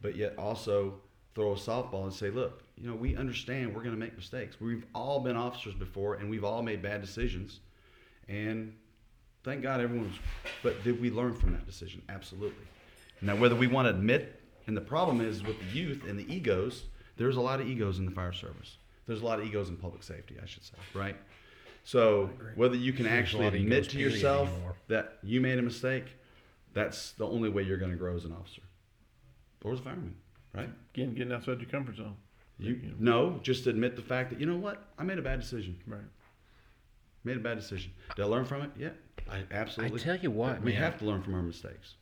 But 0.00 0.16
yet 0.16 0.34
also 0.38 1.00
throw 1.34 1.52
a 1.52 1.56
softball 1.56 2.04
and 2.04 2.12
say, 2.12 2.30
look, 2.30 2.62
you 2.76 2.88
know, 2.88 2.94
we 2.96 3.16
understand 3.16 3.74
we're 3.74 3.82
going 3.82 3.94
to 3.94 4.00
make 4.00 4.16
mistakes. 4.16 4.60
We've 4.60 4.86
all 4.94 5.20
been 5.20 5.36
officers 5.36 5.74
before, 5.74 6.14
and 6.14 6.30
we've 6.30 6.44
all 6.44 6.62
made 6.62 6.82
bad 6.82 7.00
decisions. 7.00 7.60
And 8.28 8.74
thank 9.44 9.62
God 9.62 9.80
everyone's. 9.80 10.16
But 10.62 10.82
did 10.84 11.00
we 11.00 11.10
learn 11.10 11.34
from 11.34 11.52
that 11.52 11.66
decision? 11.66 12.02
Absolutely. 12.08 12.64
Now, 13.20 13.36
whether 13.36 13.56
we 13.56 13.66
want 13.66 13.86
to 13.86 13.90
admit, 13.90 14.40
and 14.66 14.76
the 14.76 14.82
problem 14.82 15.20
is 15.20 15.42
with 15.42 15.58
the 15.58 15.78
youth 15.78 16.04
and 16.06 16.18
the 16.18 16.32
egos, 16.32 16.84
there's 17.16 17.36
a 17.36 17.40
lot 17.40 17.60
of 17.60 17.68
egos 17.68 17.98
in 17.98 18.04
the 18.04 18.12
fire 18.12 18.32
service. 18.32 18.76
There's 19.06 19.22
a 19.22 19.24
lot 19.24 19.40
of 19.40 19.46
egos 19.46 19.70
in 19.70 19.76
public 19.76 20.02
safety, 20.02 20.36
I 20.42 20.46
should 20.46 20.64
say, 20.64 20.74
right? 20.94 21.16
So 21.84 22.28
whether 22.54 22.76
you 22.76 22.92
can 22.92 23.04
There's 23.06 23.18
actually 23.18 23.46
admit 23.46 23.88
to 23.90 23.98
yourself 23.98 24.50
anymore. 24.50 24.74
that 24.88 25.18
you 25.22 25.40
made 25.40 25.58
a 25.58 25.62
mistake, 25.62 26.04
that's 26.74 27.12
the 27.12 27.26
only 27.26 27.48
way 27.48 27.62
you're 27.62 27.78
going 27.78 27.92
to 27.92 27.96
grow 27.96 28.14
as 28.14 28.26
an 28.26 28.32
officer 28.32 28.60
or 29.64 29.72
as 29.72 29.78
a 29.78 29.82
fireman, 29.82 30.14
right? 30.54 30.68
Again, 30.94 31.14
getting 31.14 31.32
outside 31.32 31.60
your 31.60 31.70
comfort 31.70 31.96
zone. 31.96 32.16
You 32.58 32.78
no, 32.98 33.38
just 33.42 33.66
admit 33.66 33.96
the 33.96 34.02
fact 34.02 34.30
that 34.30 34.40
you 34.40 34.46
know 34.46 34.56
what 34.56 34.88
I 34.98 35.04
made 35.04 35.18
a 35.18 35.22
bad 35.22 35.40
decision. 35.40 35.78
Right. 35.86 36.00
Made 37.28 37.36
a 37.36 37.40
bad 37.40 37.58
decision. 37.58 37.92
Did 38.16 38.24
I 38.24 38.28
learn 38.28 38.46
from 38.46 38.62
it? 38.62 38.70
Yeah, 38.78 38.88
I 39.30 39.42
absolutely. 39.50 40.00
I 40.00 40.02
tell 40.02 40.16
you 40.16 40.30
what, 40.30 40.62
we 40.62 40.72
man. 40.72 40.82
have 40.82 40.98
to 40.98 41.04
learn 41.04 41.22
from 41.22 41.34
our 41.34 41.42
mistakes. 41.42 41.96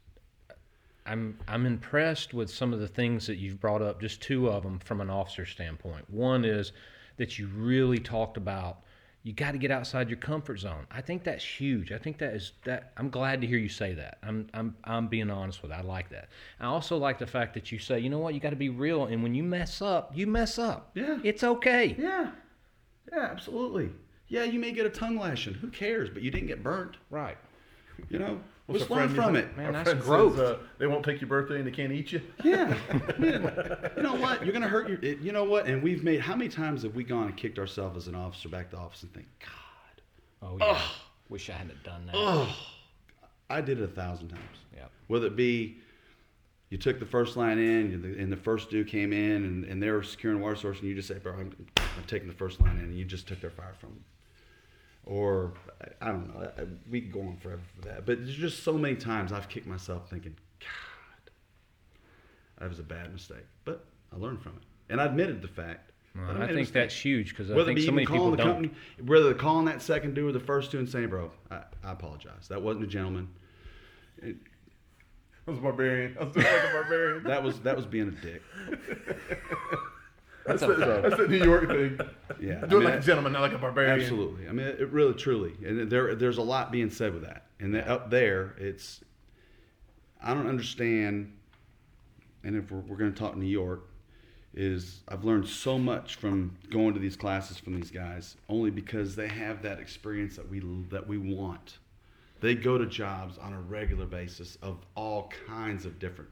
I'm 1.05 1.37
I'm 1.49 1.67
impressed 1.67 2.33
with 2.33 2.49
some 2.49 2.73
of 2.73 2.79
the 2.79 2.87
things 2.87 3.27
that 3.27 3.37
you've 3.37 3.61
brought 3.61 3.83
up. 3.83 4.01
Just 4.01 4.23
two 4.23 4.49
of 4.49 4.63
them 4.63 4.79
from 4.79 5.01
an 5.01 5.11
officer 5.11 5.45
standpoint. 5.45 6.09
One 6.09 6.45
is 6.45 6.71
that 7.17 7.41
you 7.41 7.49
really 7.49 7.99
talked 7.99 8.37
about 8.37 8.83
you 9.27 9.33
got 9.33 9.51
to 9.51 9.59
get 9.59 9.73
outside 9.73 10.09
your 10.09 10.19
comfort 10.19 10.61
zone. 10.61 10.87
I 10.89 11.01
think 11.01 11.25
that's 11.25 11.45
huge. 11.45 11.91
I 11.91 11.99
think 11.99 12.19
that 12.19 12.33
is 12.33 12.53
that. 12.65 12.93
I'm 12.97 13.11
glad 13.11 13.41
to 13.41 13.47
hear 13.49 13.59
you 13.59 13.69
say 13.69 13.95
that. 13.95 14.19
I'm 14.23 14.47
I'm 14.55 14.77
I'm 14.85 15.09
being 15.09 15.33
honest 15.33 15.61
with. 15.63 15.73
It. 15.73 15.75
I 15.75 15.81
like 15.81 16.09
that. 16.11 16.29
I 16.61 16.67
also 16.67 16.97
like 16.97 17.19
the 17.19 17.27
fact 17.27 17.55
that 17.55 17.73
you 17.73 17.81
say, 17.81 17.99
you 17.99 18.09
know 18.09 18.21
what, 18.21 18.35
you 18.35 18.39
got 18.39 18.51
to 18.51 18.57
be 18.57 18.69
real, 18.69 19.07
and 19.07 19.25
when 19.25 19.35
you 19.35 19.43
mess 19.43 19.83
up, 19.83 20.13
you 20.17 20.29
mess 20.29 20.61
up. 20.61 20.93
Yeah. 20.95 21.19
it's 21.25 21.43
okay. 21.43 21.97
Yeah, 21.99 22.31
yeah, 23.13 23.29
absolutely. 23.33 23.91
Yeah, 24.29 24.45
you 24.45 24.59
may 24.59 24.73
get 24.73 24.87
a 24.87 24.91
tongue 24.91 25.17
lashing. 25.19 25.55
Who 25.55 25.69
cares? 25.69 26.11
But 26.11 26.23
you 26.23 26.31
didn't 26.31 26.49
get 26.49 26.63
burnt. 26.63 26.97
Right. 27.11 27.39
You 28.11 28.19
know, 28.19 28.41
What's 28.67 28.81
let's 28.81 28.91
learn 28.91 29.09
from 29.15 29.37
it. 29.37 29.57
Man, 29.57 29.67
Our 29.67 29.73
that's 29.73 29.89
friend 29.91 30.01
growth. 30.03 30.37
Says, 30.37 30.41
uh, 30.41 30.59
they 30.79 30.87
won't 30.89 31.05
take 31.05 31.21
your 31.21 31.29
birthday 31.29 31.59
and 31.59 31.67
they 31.67 31.71
can't 31.71 31.93
eat 31.93 32.11
you. 32.13 32.21
Yeah. 32.45 32.77
yeah. 33.21 33.89
You 33.97 34.03
know 34.03 34.17
what? 34.17 34.43
You're 34.45 34.53
gonna 34.53 34.69
hurt 34.69 34.89
your. 34.89 34.99
it- 35.03 35.21
You 35.21 35.31
know 35.33 35.45
what? 35.45 35.67
And 35.67 35.83
we've 35.83 36.03
made. 36.03 36.21
How 36.21 36.35
many 36.35 36.49
times 36.51 36.83
have 36.83 36.95
we 36.95 37.05
gone 37.05 37.29
and 37.29 37.37
kicked 37.37 37.59
ourselves 37.61 37.97
as 37.97 38.09
an 38.09 38.15
officer 38.17 38.49
back 38.49 38.71
to 38.73 38.77
office 38.77 39.03
and 39.05 39.13
think, 39.15 39.27
God, 39.41 40.03
Oh 40.43 40.57
yeah. 40.61 40.81
Wish 41.29 41.49
I 41.49 41.55
hadn't 41.55 41.83
done 41.85 42.07
that. 42.07 42.15
oh, 42.17 42.55
I 43.49 43.61
did 43.61 43.81
it 43.81 43.85
a 43.85 43.89
thousand 43.89 44.29
times. 44.29 44.43
Yeah. 44.75 44.85
Whether 45.07 45.29
it 45.29 45.37
be 45.37 45.79
you 46.71 46.77
took 46.79 46.99
the 46.99 47.07
first 47.07 47.37
line 47.37 47.59
in, 47.59 47.93
and 47.93 48.03
the, 48.03 48.21
and 48.21 48.31
the 48.33 48.37
first 48.37 48.71
due 48.71 48.85
came 48.85 49.13
in, 49.13 49.45
and, 49.45 49.65
and 49.65 49.81
they 49.83 49.91
were 49.91 50.03
securing 50.03 50.41
water 50.41 50.57
source, 50.57 50.81
and 50.81 50.89
you 50.89 50.95
just 50.97 51.07
say, 51.09 51.19
"Bro, 51.19 51.35
I'm, 51.35 51.67
I'm 51.79 52.05
taking 52.09 52.27
the 52.29 52.35
first 52.35 52.61
line 52.61 52.77
in," 52.79 52.85
and 52.87 52.99
you 52.99 53.05
just 53.05 53.27
took 53.29 53.41
their 53.41 53.51
fire 53.51 53.75
from 53.79 53.91
them. 53.91 54.05
Or 55.07 55.55
I, 55.81 56.09
I 56.09 56.11
don't 56.11 56.29
know. 56.35 56.51
We 56.91 57.01
could 57.01 57.13
go 57.13 57.21
on 57.21 57.37
forever 57.37 57.63
for 57.77 57.83
that, 57.89 58.05
but 58.05 58.19
there's 58.19 58.35
just 58.37 58.63
so 58.65 58.73
many 58.75 58.97
times 58.97 59.33
I've 59.33 59.49
kicked 59.49 59.67
myself 59.67 60.11
thinking, 60.11 60.35
"God, 60.61 61.31
that 62.59 62.69
was 62.69 62.81
a 62.81 62.83
bad 62.83 63.13
mistake," 63.13 63.47
but 63.65 63.85
I 64.13 64.17
learned 64.17 64.43
from 64.43 64.53
it, 64.57 64.63
and 64.91 65.01
I 65.01 65.05
admitted 65.07 65.43
the 65.43 65.49
fact. 65.49 65.93
Well, 66.17 66.25
that 66.27 66.31
and 66.31 66.39
made 66.41 66.49
I 66.49 66.53
a 66.53 66.55
think 66.57 66.73
that's 66.73 66.95
huge 66.95 67.31
because 67.31 67.51
I 67.51 67.55
Whether 67.55 67.67
think 67.67 67.77
be 67.77 67.87
so 67.87 67.93
many 67.93 68.03
even 68.03 68.15
people 68.15 68.25
calling 68.27 68.37
the 68.37 68.43
don't. 68.45 68.63
company, 68.63 68.75
whether 69.07 69.25
they're 69.27 69.35
calling 69.35 69.67
that 69.67 69.81
second 69.83 70.15
due 70.15 70.27
or 70.29 70.33
the 70.33 70.41
first 70.41 70.71
two 70.73 70.79
and 70.79 70.89
saying, 70.89 71.09
"Bro, 71.09 71.31
I, 71.51 71.63
I 71.85 71.93
apologize. 71.93 72.49
That 72.49 72.63
wasn't 72.63 72.85
a 72.85 72.89
gentleman. 72.89 73.29
I 74.25 74.35
was 75.47 75.59
a 75.59 75.61
barbarian. 75.63 76.17
I 76.19 76.25
was 76.25 76.33
doing 76.33 76.47
like 76.47 76.65
a 76.65 76.73
barbarian. 76.73 77.23
That 77.25 77.43
was 77.45 77.61
that 77.61 77.77
was 77.77 77.87
being 77.87 78.09
a 78.09 78.11
dick." 78.11 78.43
That's, 80.47 80.61
the, 80.61 80.77
that's 80.77 81.17
the 81.17 81.27
New 81.27 81.43
York 81.43 81.67
thing. 81.67 81.99
Yeah, 82.41 82.67
Do 82.67 82.79
I 82.79 82.83
it 82.83 82.85
like 82.85 82.95
a 82.95 83.01
gentleman, 83.01 83.33
not 83.33 83.43
like 83.43 83.53
a 83.53 83.59
barbarian. 83.59 84.01
Absolutely. 84.01 84.49
I 84.49 84.53
mean, 84.53 84.67
it 84.67 84.91
really, 84.91 85.15
truly, 85.15 85.55
and 85.65 85.91
there, 85.91 86.15
there's 86.15 86.39
a 86.39 86.43
lot 86.43 86.71
being 86.71 86.91
said 86.91 87.13
with 87.13 87.25
that. 87.25 87.47
And 87.59 87.75
that 87.75 87.89
up 87.89 88.11
there, 88.11 88.55
it's, 88.59 89.01
I 90.23 90.35
don't 90.35 90.47
understand. 90.47 91.33
And 92.45 92.57
if 92.57 92.71
we're, 92.71 92.81
we're 92.81 92.97
going 92.97 93.13
to 93.13 93.19
talk 93.19 93.37
New 93.37 93.47
York, 93.47 93.89
is 94.57 95.03
I've 95.07 95.25
learned 95.25 95.47
so 95.47 95.79
much 95.79 96.17
from 96.17 96.57
going 96.71 96.95
to 96.95 97.01
these 97.01 97.17
classes 97.17 97.59
from 97.59 97.77
these 97.77 97.91
guys, 97.91 98.37
only 98.49 98.71
because 98.71 99.15
they 99.15 99.29
have 99.29 99.63
that 99.63 99.79
experience 99.79 100.37
that 100.37 100.49
we 100.49 100.61
that 100.89 101.07
we 101.07 101.19
want. 101.19 101.79
They 102.41 102.55
go 102.55 102.79
to 102.79 102.87
jobs 102.87 103.39
on 103.39 103.53
a 103.53 103.61
regular 103.61 104.07
basis 104.07 104.57
of 104.63 104.79
all 104.95 105.31
kinds 105.47 105.85
of 105.85 105.99
different, 105.99 106.31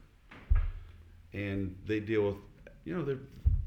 and 1.33 1.75
they 1.85 1.99
deal 1.99 2.23
with, 2.23 2.35
you 2.83 2.95
know, 2.95 3.03
their 3.03 3.19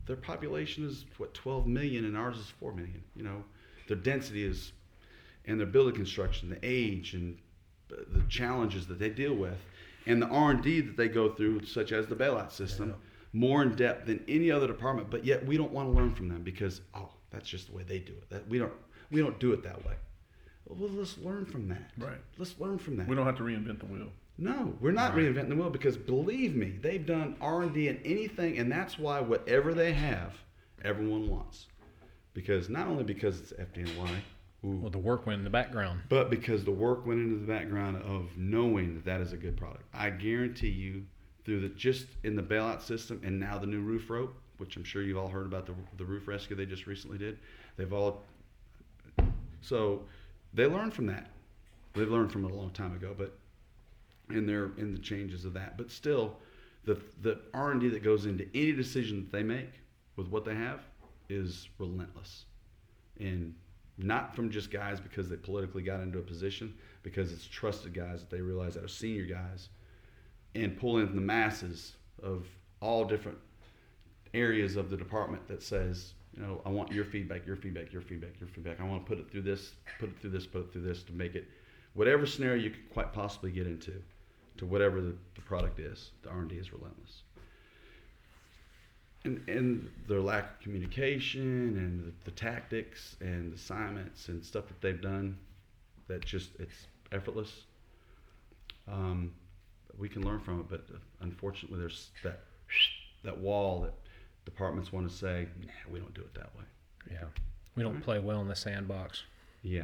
their 0.08 0.16
population 0.16 0.84
is 0.84 1.04
what 1.18 1.34
12 1.34 1.66
million, 1.66 2.04
and 2.04 2.16
ours 2.16 2.38
is 2.38 2.50
4 2.58 2.72
million. 2.72 3.02
You 3.14 3.22
know, 3.22 3.44
their 3.86 3.96
density 3.96 4.44
is, 4.44 4.72
and 5.44 5.60
their 5.60 5.66
building 5.66 5.94
construction, 5.94 6.50
the 6.50 6.58
age, 6.62 7.14
and 7.14 7.38
the 7.88 8.22
challenges 8.28 8.86
that 8.88 8.98
they 8.98 9.10
deal 9.10 9.34
with, 9.34 9.58
and 10.06 10.20
the 10.20 10.26
R 10.26 10.50
and 10.50 10.62
D 10.62 10.80
that 10.80 10.96
they 10.96 11.08
go 11.08 11.32
through, 11.32 11.64
such 11.66 11.92
as 11.92 12.06
the 12.06 12.16
bailout 12.16 12.50
system, 12.50 12.94
more 13.32 13.62
in 13.62 13.76
depth 13.76 14.06
than 14.06 14.24
any 14.26 14.50
other 14.50 14.66
department. 14.66 15.10
But 15.10 15.24
yet 15.24 15.44
we 15.46 15.56
don't 15.56 15.72
want 15.72 15.88
to 15.88 15.92
learn 15.94 16.14
from 16.14 16.28
them 16.28 16.42
because 16.42 16.80
oh, 16.94 17.10
that's 17.30 17.48
just 17.48 17.68
the 17.68 17.76
way 17.76 17.82
they 17.82 17.98
do 17.98 18.12
it. 18.12 18.30
That 18.30 18.48
we 18.48 18.58
don't 18.58 18.72
we 19.10 19.20
don't 19.20 19.38
do 19.38 19.52
it 19.52 19.62
that 19.62 19.84
way. 19.86 19.94
Well, 20.66 20.90
let's 20.90 21.16
learn 21.18 21.46
from 21.46 21.68
that. 21.68 21.90
Right. 21.96 22.20
Let's 22.36 22.58
learn 22.58 22.78
from 22.78 22.96
that. 22.96 23.08
We 23.08 23.14
don't 23.14 23.24
have 23.26 23.36
to 23.36 23.42
reinvent 23.42 23.80
the 23.80 23.86
wheel. 23.86 24.08
No, 24.40 24.74
we're 24.80 24.92
not 24.92 25.14
reinventing 25.14 25.48
the 25.48 25.56
wheel 25.56 25.68
because 25.70 25.96
believe 25.96 26.54
me, 26.54 26.78
they've 26.80 27.04
done 27.04 27.36
R 27.40 27.62
and 27.62 27.74
D 27.74 27.88
in 27.88 28.00
anything, 28.04 28.58
and 28.58 28.70
that's 28.70 28.96
why 28.98 29.20
whatever 29.20 29.74
they 29.74 29.92
have, 29.92 30.34
everyone 30.84 31.28
wants. 31.28 31.66
Because 32.34 32.68
not 32.68 32.86
only 32.86 33.02
because 33.02 33.40
it's 33.40 33.52
FDNY, 33.52 34.08
ooh, 34.64 34.76
Well, 34.76 34.90
the 34.90 34.98
work 34.98 35.26
went 35.26 35.38
in 35.38 35.44
the 35.44 35.50
background. 35.50 36.02
but 36.08 36.30
because 36.30 36.64
the 36.64 36.70
work 36.70 37.04
went 37.04 37.18
into 37.20 37.34
the 37.40 37.46
background 37.52 38.00
of 38.04 38.28
knowing 38.36 38.94
that 38.94 39.04
that 39.06 39.20
is 39.20 39.32
a 39.32 39.36
good 39.36 39.56
product. 39.56 39.84
I 39.92 40.10
guarantee 40.10 40.68
you, 40.68 41.04
through 41.44 41.60
the 41.60 41.68
just 41.70 42.06
in 42.22 42.36
the 42.36 42.42
bailout 42.42 42.82
system 42.82 43.20
and 43.24 43.40
now 43.40 43.58
the 43.58 43.66
new 43.66 43.80
roof 43.80 44.08
rope, 44.08 44.38
which 44.58 44.76
I'm 44.76 44.84
sure 44.84 45.02
you've 45.02 45.16
all 45.18 45.28
heard 45.28 45.46
about 45.46 45.66
the 45.66 45.74
the 45.96 46.04
roof 46.04 46.28
rescue 46.28 46.54
they 46.54 46.66
just 46.66 46.86
recently 46.86 47.18
did. 47.18 47.38
They've 47.76 47.92
all 47.92 48.22
so 49.62 50.02
they 50.54 50.66
learned 50.66 50.94
from 50.94 51.06
that. 51.06 51.30
They've 51.94 52.08
learned 52.10 52.30
from 52.30 52.44
it 52.44 52.52
a 52.52 52.54
long 52.54 52.70
time 52.70 52.94
ago, 52.94 53.14
but 53.16 53.36
and 54.30 54.48
they're 54.48 54.70
in 54.76 54.92
the 54.92 54.98
changes 54.98 55.44
of 55.44 55.54
that. 55.54 55.76
But 55.76 55.90
still, 55.90 56.36
the 56.84 57.00
the 57.22 57.40
R 57.54 57.72
and 57.72 57.80
D 57.80 57.88
that 57.88 58.02
goes 58.02 58.26
into 58.26 58.46
any 58.54 58.72
decision 58.72 59.20
that 59.20 59.32
they 59.36 59.42
make 59.42 59.72
with 60.16 60.28
what 60.28 60.44
they 60.44 60.54
have 60.54 60.80
is 61.28 61.68
relentless, 61.78 62.44
and 63.20 63.54
not 63.98 64.34
from 64.34 64.50
just 64.50 64.70
guys 64.70 65.00
because 65.00 65.28
they 65.28 65.36
politically 65.36 65.82
got 65.82 66.00
into 66.00 66.18
a 66.18 66.22
position, 66.22 66.74
because 67.02 67.32
it's 67.32 67.46
trusted 67.46 67.92
guys 67.92 68.20
that 68.20 68.30
they 68.30 68.40
realize 68.40 68.74
that 68.74 68.84
are 68.84 68.88
senior 68.88 69.24
guys, 69.24 69.68
and 70.54 70.78
pull 70.78 70.98
in 70.98 71.14
the 71.14 71.20
masses 71.20 71.94
of 72.22 72.46
all 72.80 73.04
different 73.04 73.38
areas 74.34 74.76
of 74.76 74.90
the 74.90 74.96
department 74.96 75.46
that 75.48 75.62
says, 75.62 76.14
you 76.36 76.42
know, 76.42 76.60
I 76.64 76.68
want 76.68 76.92
your 76.92 77.04
feedback, 77.04 77.46
your 77.46 77.56
feedback, 77.56 77.92
your 77.92 78.02
feedback, 78.02 78.38
your 78.38 78.48
feedback. 78.48 78.80
I 78.80 78.84
want 78.84 79.04
to 79.04 79.08
put 79.08 79.18
it 79.18 79.30
through 79.30 79.42
this, 79.42 79.72
put 79.98 80.10
it 80.10 80.18
through 80.20 80.30
this, 80.30 80.46
put 80.46 80.62
it 80.62 80.72
through 80.72 80.82
this 80.82 81.02
to 81.04 81.12
make 81.12 81.34
it 81.34 81.48
whatever 81.94 82.26
scenario 82.26 82.62
you 82.62 82.70
could 82.70 82.88
quite 82.90 83.12
possibly 83.12 83.50
get 83.50 83.66
into, 83.66 83.92
to 84.58 84.66
whatever 84.66 85.00
the, 85.00 85.14
the 85.34 85.40
product 85.42 85.78
is. 85.78 86.10
The 86.22 86.30
R 86.30 86.40
and 86.40 86.48
D 86.48 86.56
is 86.56 86.72
relentless. 86.72 87.22
And, 89.24 89.42
and 89.48 89.90
their 90.06 90.20
lack 90.20 90.44
of 90.54 90.60
communication 90.60 91.76
and 91.76 92.04
the, 92.04 92.12
the 92.24 92.30
tactics 92.30 93.16
and 93.20 93.52
assignments 93.52 94.28
and 94.28 94.44
stuff 94.44 94.68
that 94.68 94.80
they've 94.80 95.00
done 95.00 95.36
that 96.06 96.24
just 96.24 96.50
it's 96.60 96.86
effortless 97.12 97.64
um, 98.90 99.32
we 99.98 100.08
can 100.08 100.24
learn 100.24 100.38
from 100.40 100.60
it 100.60 100.66
but 100.70 100.84
uh, 100.94 100.98
unfortunately 101.20 101.78
there's 101.80 102.10
that 102.22 102.40
that 103.24 103.36
wall 103.36 103.80
that 103.80 103.92
departments 104.44 104.92
want 104.92 105.10
to 105.10 105.14
say 105.14 105.46
nah, 105.62 105.92
we 105.92 105.98
don't 105.98 106.14
do 106.14 106.20
it 106.22 106.32
that 106.34 106.54
way 106.56 106.64
Yeah. 107.10 107.24
We 107.76 107.82
don't 107.82 108.00
play 108.00 108.20
well 108.20 108.40
in 108.40 108.48
the 108.48 108.56
sandbox. 108.56 109.24
yeah 109.62 109.82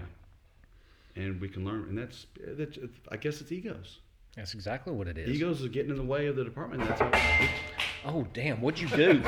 and 1.17 1.41
we 1.41 1.49
can 1.49 1.65
learn 1.65 1.83
and 1.89 1.99
that's, 1.99 2.27
that's 2.41 2.79
i 3.11 3.17
guess 3.17 3.41
it's 3.41 3.51
egos 3.53 3.99
That's 4.36 4.55
exactly 4.55 4.93
what 4.93 5.06
it 5.09 5.16
is. 5.19 5.28
egos 5.28 5.61
is 5.61 5.69
getting 5.69 5.90
in 5.90 5.97
the 5.97 6.02
way 6.02 6.27
of 6.27 6.36
the 6.36 6.44
department 6.44 6.89
that's 6.89 7.01
how 7.01 7.48
Oh, 8.06 8.27
damn. 8.35 8.61
What'd 8.61 8.81
you 8.81 8.89
do? 8.89 9.23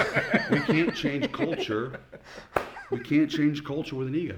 we, 0.51 0.59
we 0.59 0.61
can't 0.65 0.95
change 0.95 1.33
culture 1.33 2.01
we 2.91 3.01
can't 3.01 3.31
change 3.31 3.65
culture 3.65 3.97
with 3.97 4.09
an 4.09 4.15
ego 4.15 4.37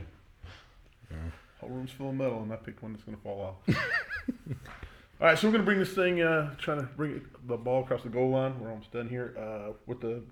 Whole 1.61 1.71
room's 1.71 1.91
full 1.91 2.11
of 2.11 2.15
metal, 2.15 2.43
and 2.43 2.53
I 2.53 2.57
picked 2.57 2.83
one 2.85 2.93
that's 2.93 3.03
going 3.05 3.17
to 3.17 3.23
fall 3.23 3.41
off. 3.41 3.77
All 5.21 5.27
right, 5.27 5.37
so 5.37 5.49
we're 5.49 5.53
going 5.53 5.63
to 5.63 5.67
bring 5.67 5.81
this 5.81 5.93
thing, 5.93 6.23
uh, 6.23 6.55
trying 6.57 6.79
to 6.79 6.85
bring 6.97 7.17
it, 7.17 7.49
the 7.49 7.57
ball 7.57 7.83
across 7.83 8.05
the 8.05 8.09
goal 8.09 8.31
line. 8.31 8.61
We're 8.61 8.71
almost 8.71 8.93
done 8.93 9.09
here 9.09 9.35
uh, 9.37 9.73
with 9.87 10.01
the 10.01 10.23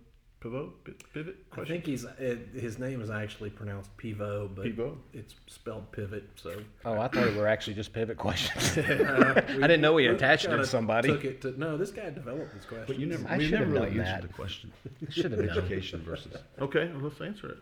pivot. 0.40 0.84
pi- 0.84 0.92
Pivot. 1.12 1.36
I 1.52 1.64
think 1.64 1.84
he's 1.86 2.04
it, 2.18 2.48
his 2.54 2.78
name 2.78 3.00
is 3.00 3.10
actually 3.10 3.50
pronounced 3.50 3.90
Pivo, 3.96 4.48
but 4.54 4.64
Pivo? 4.66 4.96
it's 5.12 5.34
spelled 5.46 5.90
pivot. 5.92 6.28
So 6.36 6.60
Oh, 6.84 6.98
I 7.00 7.08
thought 7.08 7.26
it 7.26 7.34
were 7.36 7.48
actually 7.48 7.74
just 7.74 7.92
pivot 7.92 8.16
questions. 8.18 8.76
uh, 8.78 9.42
we- 9.48 9.54
I 9.64 9.66
didn't 9.66 9.80
know 9.80 9.96
he 9.96 10.08
we 10.08 10.14
attached 10.14 10.44
it 10.46 10.56
to 10.56 10.66
somebody. 10.66 11.08
Took 11.08 11.24
it 11.24 11.40
to, 11.42 11.58
no, 11.58 11.76
this 11.76 11.90
guy 11.90 12.10
developed 12.10 12.54
this 12.54 12.64
question. 12.64 12.84
but 12.86 12.98
you 12.98 13.06
never 13.06 13.26
I 13.28 13.38
we 13.38 13.44
should 13.44 13.52
never 13.60 13.70
really 13.72 13.90
known 13.90 14.00
answered 14.00 14.22
that. 14.22 14.28
the 14.28 14.34
question 14.34 14.72
Should 15.10 15.32
have 15.32 15.40
education 15.50 16.00
versus 16.02 16.32
Okay, 16.60 16.90
well, 16.92 17.02
let's 17.04 17.20
answer 17.20 17.48
it. 17.48 17.58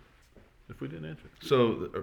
If 0.68 0.80
we 0.80 0.88
didn't 0.88 1.04
answer 1.10 1.26
it, 1.26 1.46
So, 1.46 1.90
uh, 1.94 2.00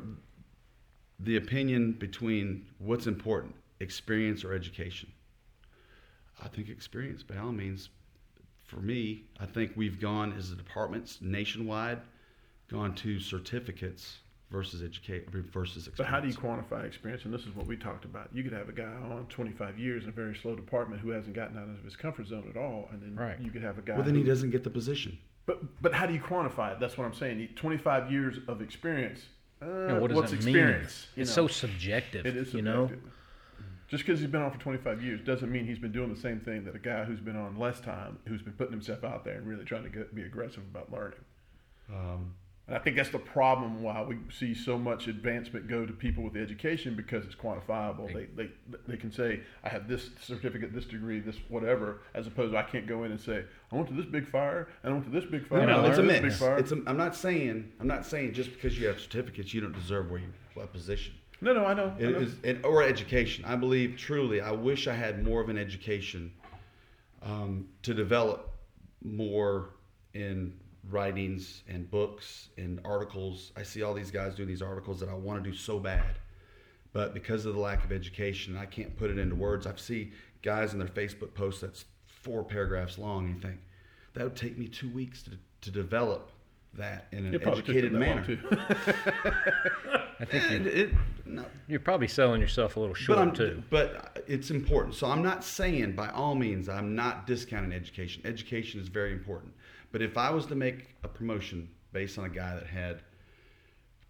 the 1.19 1.37
opinion 1.37 1.93
between 1.93 2.65
what's 2.79 3.07
important, 3.07 3.55
experience 3.79 4.43
or 4.45 4.53
education? 4.53 5.11
I 6.43 6.47
think 6.47 6.69
experience, 6.69 7.21
by 7.23 7.37
all 7.37 7.51
means. 7.51 7.89
For 8.71 8.77
me, 8.79 9.25
I 9.37 9.45
think 9.45 9.73
we've 9.75 9.99
gone 9.99 10.31
as 10.37 10.49
a 10.51 10.55
departments 10.55 11.17
nationwide, 11.19 11.99
gone 12.69 12.95
to 12.95 13.19
certificates 13.19 14.19
versus 14.49 14.81
educate 14.81 15.29
versus 15.29 15.87
experience. 15.87 15.97
but 15.97 16.05
how 16.05 16.21
do 16.21 16.29
you 16.29 16.33
quantify 16.33 16.85
experience? 16.85 17.25
And 17.25 17.33
this 17.33 17.41
is 17.41 17.53
what 17.53 17.67
we 17.67 17.75
talked 17.75 18.05
about. 18.05 18.29
You 18.33 18.43
could 18.43 18.53
have 18.53 18.69
a 18.69 18.71
guy 18.71 18.85
on 18.85 19.25
25 19.27 19.77
years 19.77 20.03
in 20.03 20.09
a 20.09 20.13
very 20.13 20.33
slow 20.33 20.55
department 20.55 21.01
who 21.01 21.09
hasn't 21.09 21.35
gotten 21.35 21.57
out 21.57 21.67
of 21.67 21.83
his 21.83 21.97
comfort 21.97 22.27
zone 22.27 22.47
at 22.49 22.55
all, 22.55 22.87
and 22.93 23.01
then 23.01 23.13
Right. 23.13 23.37
you 23.41 23.51
could 23.51 23.61
have 23.61 23.77
a 23.77 23.81
guy. 23.81 23.95
Well, 23.95 24.03
then 24.03 24.15
he 24.15 24.23
doesn't 24.23 24.51
get 24.51 24.63
the 24.63 24.69
position. 24.69 25.17
But 25.45 25.81
but 25.81 25.93
how 25.93 26.05
do 26.05 26.13
you 26.13 26.21
quantify 26.21 26.71
it? 26.73 26.79
That's 26.79 26.97
what 26.97 27.03
I'm 27.03 27.13
saying. 27.13 27.49
25 27.55 28.09
years 28.09 28.37
of 28.47 28.61
experience. 28.61 29.25
Uh, 29.61 29.65
Yeah, 29.65 29.99
what 29.99 30.07
does 30.07 30.15
what's 30.15 30.31
it 30.31 30.35
experience? 30.37 31.07
mean? 31.11 31.17
You 31.17 31.21
It's 31.23 31.35
know? 31.35 31.47
so 31.47 31.53
subjective. 31.53 32.25
It 32.25 32.37
is 32.37 32.53
You 32.53 32.61
know. 32.61 32.89
Just 33.91 34.05
because 34.05 34.21
he's 34.21 34.29
been 34.29 34.41
on 34.41 34.49
for 34.51 34.57
25 34.57 35.03
years 35.03 35.19
doesn't 35.19 35.51
mean 35.51 35.65
he's 35.65 35.77
been 35.77 35.91
doing 35.91 36.13
the 36.13 36.19
same 36.19 36.39
thing 36.39 36.63
that 36.63 36.73
a 36.73 36.79
guy 36.79 37.03
who's 37.03 37.19
been 37.19 37.35
on 37.35 37.59
less 37.59 37.81
time, 37.81 38.17
who's 38.25 38.41
been 38.41 38.53
putting 38.53 38.71
himself 38.71 39.03
out 39.03 39.25
there 39.25 39.35
and 39.35 39.45
really 39.45 39.65
trying 39.65 39.83
to 39.83 39.89
get, 39.89 40.15
be 40.15 40.21
aggressive 40.21 40.63
about 40.71 40.89
learning. 40.93 41.19
Um, 41.93 42.33
And 42.67 42.77
I 42.77 42.79
think 42.79 42.95
that's 42.95 43.09
the 43.09 43.19
problem 43.19 43.83
why 43.83 44.01
we 44.01 44.15
see 44.31 44.53
so 44.53 44.77
much 44.77 45.09
advancement 45.09 45.67
go 45.67 45.85
to 45.85 45.91
people 45.91 46.23
with 46.23 46.37
education 46.37 46.95
because 46.95 47.25
it's 47.25 47.35
quantifiable. 47.35 48.07
They, 48.13 48.27
they, 48.43 48.49
they 48.87 48.95
can 48.95 49.11
say, 49.11 49.41
I 49.61 49.67
have 49.67 49.89
this 49.89 50.11
certificate, 50.21 50.73
this 50.73 50.85
degree, 50.85 51.19
this 51.19 51.35
whatever, 51.49 51.99
as 52.13 52.27
opposed 52.27 52.53
to 52.53 52.57
I 52.59 52.63
can't 52.63 52.87
go 52.87 53.03
in 53.03 53.11
and 53.11 53.19
say, 53.19 53.43
I 53.73 53.75
went 53.75 53.89
to 53.89 53.93
this 53.93 54.05
big 54.05 54.25
fire, 54.25 54.69
and 54.83 54.91
I 54.91 54.93
went 54.93 55.05
to 55.05 55.11
this 55.11 55.29
big 55.29 55.45
fire, 55.45 55.65
No, 55.65 55.81
I 55.81 55.89
it's 55.89 55.97
a 55.97 56.03
mix. 56.03 56.41
It's 56.41 56.71
a, 56.71 56.81
I'm 56.87 56.95
not 56.95 57.13
saying 57.13 57.73
I'm 57.81 57.87
not 57.87 58.05
saying 58.05 58.35
just 58.35 58.53
because 58.53 58.79
you 58.79 58.87
have 58.87 59.01
certificates 59.01 59.53
you 59.53 59.59
don't 59.59 59.73
deserve 59.73 60.09
where 60.09 60.21
you 60.21 60.27
what 60.53 60.71
position. 60.71 61.13
No, 61.41 61.53
no, 61.53 61.65
I 61.65 61.73
know. 61.73 61.93
I 61.97 62.01
It 62.01 62.11
know. 62.11 62.19
is, 62.19 62.63
or 62.63 62.83
education. 62.83 63.43
I 63.45 63.55
believe 63.55 63.97
truly. 63.97 64.41
I 64.41 64.51
wish 64.51 64.87
I 64.87 64.93
had 64.93 65.23
more 65.23 65.41
of 65.41 65.49
an 65.49 65.57
education 65.57 66.31
um, 67.23 67.67
to 67.83 67.93
develop 67.93 68.51
more 69.03 69.69
in 70.13 70.53
writings 70.89 71.63
and 71.67 71.89
books 71.89 72.49
and 72.57 72.79
articles. 72.85 73.51
I 73.55 73.63
see 73.63 73.83
all 73.83 73.93
these 73.93 74.11
guys 74.11 74.35
doing 74.35 74.47
these 74.49 74.61
articles 74.61 74.99
that 74.99 75.09
I 75.09 75.13
want 75.13 75.43
to 75.43 75.49
do 75.49 75.55
so 75.55 75.79
bad, 75.79 76.17
but 76.93 77.13
because 77.13 77.45
of 77.45 77.53
the 77.53 77.59
lack 77.59 77.83
of 77.83 77.91
education, 77.91 78.57
I 78.57 78.65
can't 78.65 78.95
put 78.97 79.09
it 79.09 79.17
into 79.17 79.35
words. 79.35 79.67
I 79.67 79.75
see 79.75 80.11
guys 80.41 80.73
in 80.73 80.79
their 80.79 80.87
Facebook 80.87 81.33
posts 81.33 81.61
that's 81.61 81.85
four 82.05 82.43
paragraphs 82.43 82.97
long, 82.97 83.25
and 83.25 83.35
you 83.35 83.41
think 83.41 83.59
that 84.13 84.23
would 84.23 84.35
take 84.35 84.57
me 84.57 84.67
two 84.67 84.89
weeks 84.89 85.23
to, 85.23 85.31
to 85.61 85.71
develop 85.71 86.30
that 86.75 87.07
in 87.11 87.25
an 87.25 87.33
It 87.33 87.41
probably 87.41 87.61
took 87.61 87.75
educated 87.75 87.93
them 87.93 87.99
that 88.01 88.07
long, 88.07 88.15
manner. 88.15 88.35
too. 88.35 90.01
I 90.19 90.25
think 90.25 90.49
you're, 90.51 90.67
it, 90.67 90.93
no, 91.25 91.45
you're 91.67 91.79
probably 91.79 92.07
selling 92.07 92.39
yourself 92.39 92.75
a 92.77 92.79
little 92.79 92.95
short 92.95 93.17
but 93.17 93.21
I'm, 93.27 93.33
too. 93.33 93.63
But 93.69 94.23
it's 94.27 94.51
important. 94.51 94.95
So 94.95 95.07
I'm 95.07 95.23
not 95.23 95.43
saying 95.43 95.93
by 95.93 96.09
all 96.09 96.35
means 96.35 96.69
I'm 96.69 96.95
not 96.95 97.27
discounting 97.27 97.73
education. 97.73 98.21
Education 98.25 98.79
is 98.79 98.87
very 98.87 99.11
important. 99.11 99.53
But 99.91 100.01
if 100.01 100.17
I 100.17 100.29
was 100.29 100.45
to 100.47 100.55
make 100.55 100.95
a 101.03 101.07
promotion 101.07 101.69
based 101.91 102.17
on 102.17 102.25
a 102.25 102.29
guy 102.29 102.55
that 102.55 102.67
had 102.67 103.01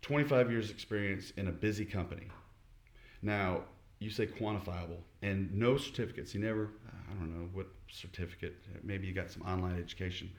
25 0.01 0.51
years 0.51 0.69
experience 0.69 1.31
in 1.37 1.47
a 1.47 1.51
busy 1.51 1.85
company, 1.85 2.27
now 3.21 3.61
you 3.99 4.09
say 4.09 4.27
quantifiable 4.27 4.97
and 5.21 5.51
no 5.53 5.77
certificates. 5.77 6.31
He 6.31 6.39
never, 6.39 6.69
I 7.09 7.13
don't 7.13 7.31
know 7.31 7.49
what 7.53 7.67
certificate. 7.89 8.55
Maybe 8.83 9.07
you 9.07 9.13
got 9.13 9.31
some 9.31 9.43
online 9.43 9.79
education. 9.79 10.29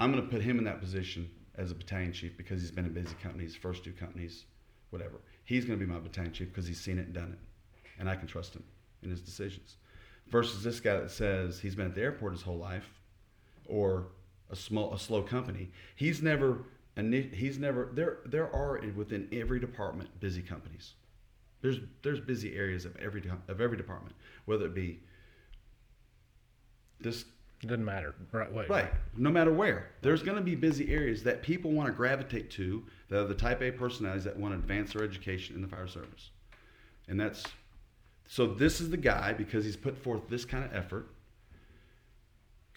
I'm 0.00 0.10
going 0.10 0.24
to 0.24 0.30
put 0.30 0.40
him 0.42 0.58
in 0.58 0.64
that 0.64 0.80
position 0.80 1.30
as 1.56 1.70
a 1.70 1.74
battalion 1.74 2.12
chief 2.12 2.36
because 2.36 2.60
he's 2.60 2.70
been 2.70 2.86
in 2.86 2.92
busy 2.92 3.14
companies, 3.22 3.54
first 3.54 3.84
two 3.84 3.92
companies, 3.92 4.44
whatever. 4.90 5.20
He's 5.44 5.64
going 5.64 5.78
to 5.78 5.84
be 5.84 5.90
my 5.90 5.98
battalion 5.98 6.32
chief 6.32 6.48
because 6.48 6.66
he's 6.66 6.80
seen 6.80 6.98
it 6.98 7.06
and 7.06 7.14
done 7.14 7.32
it, 7.32 7.90
and 7.98 8.08
I 8.08 8.16
can 8.16 8.26
trust 8.26 8.54
him 8.54 8.64
in 9.02 9.10
his 9.10 9.20
decisions. 9.20 9.76
Versus 10.28 10.62
this 10.62 10.80
guy 10.80 10.96
that 10.96 11.10
says 11.10 11.60
he's 11.60 11.74
been 11.74 11.86
at 11.86 11.94
the 11.94 12.00
airport 12.00 12.32
his 12.32 12.42
whole 12.42 12.58
life, 12.58 12.88
or 13.66 14.06
a 14.50 14.56
small, 14.56 14.94
a 14.94 14.98
slow 14.98 15.22
company. 15.22 15.70
He's 15.96 16.22
never, 16.22 16.64
he's 16.96 17.58
never. 17.58 17.90
There, 17.92 18.18
there 18.24 18.54
are 18.54 18.80
within 18.94 19.28
every 19.32 19.60
department 19.60 20.20
busy 20.20 20.42
companies. 20.42 20.94
There's, 21.60 21.78
there's 22.02 22.20
busy 22.20 22.56
areas 22.56 22.84
of 22.84 22.96
every 22.96 23.22
of 23.48 23.60
every 23.60 23.76
department, 23.76 24.14
whether 24.46 24.66
it 24.66 24.74
be 24.74 25.00
this 27.00 27.24
It 27.62 27.68
doesn't 27.68 27.84
matter. 27.84 28.14
Right 28.32 28.52
way. 28.52 28.66
Right. 28.68 28.92
No 29.16 29.30
matter 29.30 29.52
where. 29.52 29.90
There's 30.02 30.22
going 30.22 30.36
to 30.36 30.42
be 30.42 30.56
busy 30.56 30.92
areas 30.92 31.22
that 31.22 31.42
people 31.42 31.70
want 31.70 31.86
to 31.86 31.92
gravitate 31.92 32.50
to 32.52 32.82
that 33.08 33.20
are 33.20 33.26
the 33.26 33.34
type 33.34 33.62
A 33.62 33.70
personalities 33.70 34.24
that 34.24 34.36
want 34.36 34.52
to 34.52 34.58
advance 34.58 34.92
their 34.92 35.04
education 35.04 35.54
in 35.54 35.62
the 35.62 35.68
fire 35.68 35.86
service. 35.86 36.30
And 37.08 37.20
that's 37.20 37.44
so 38.26 38.46
this 38.46 38.80
is 38.80 38.90
the 38.90 38.96
guy 38.96 39.32
because 39.32 39.64
he's 39.64 39.76
put 39.76 39.96
forth 39.96 40.28
this 40.28 40.44
kind 40.44 40.64
of 40.64 40.74
effort 40.74 41.08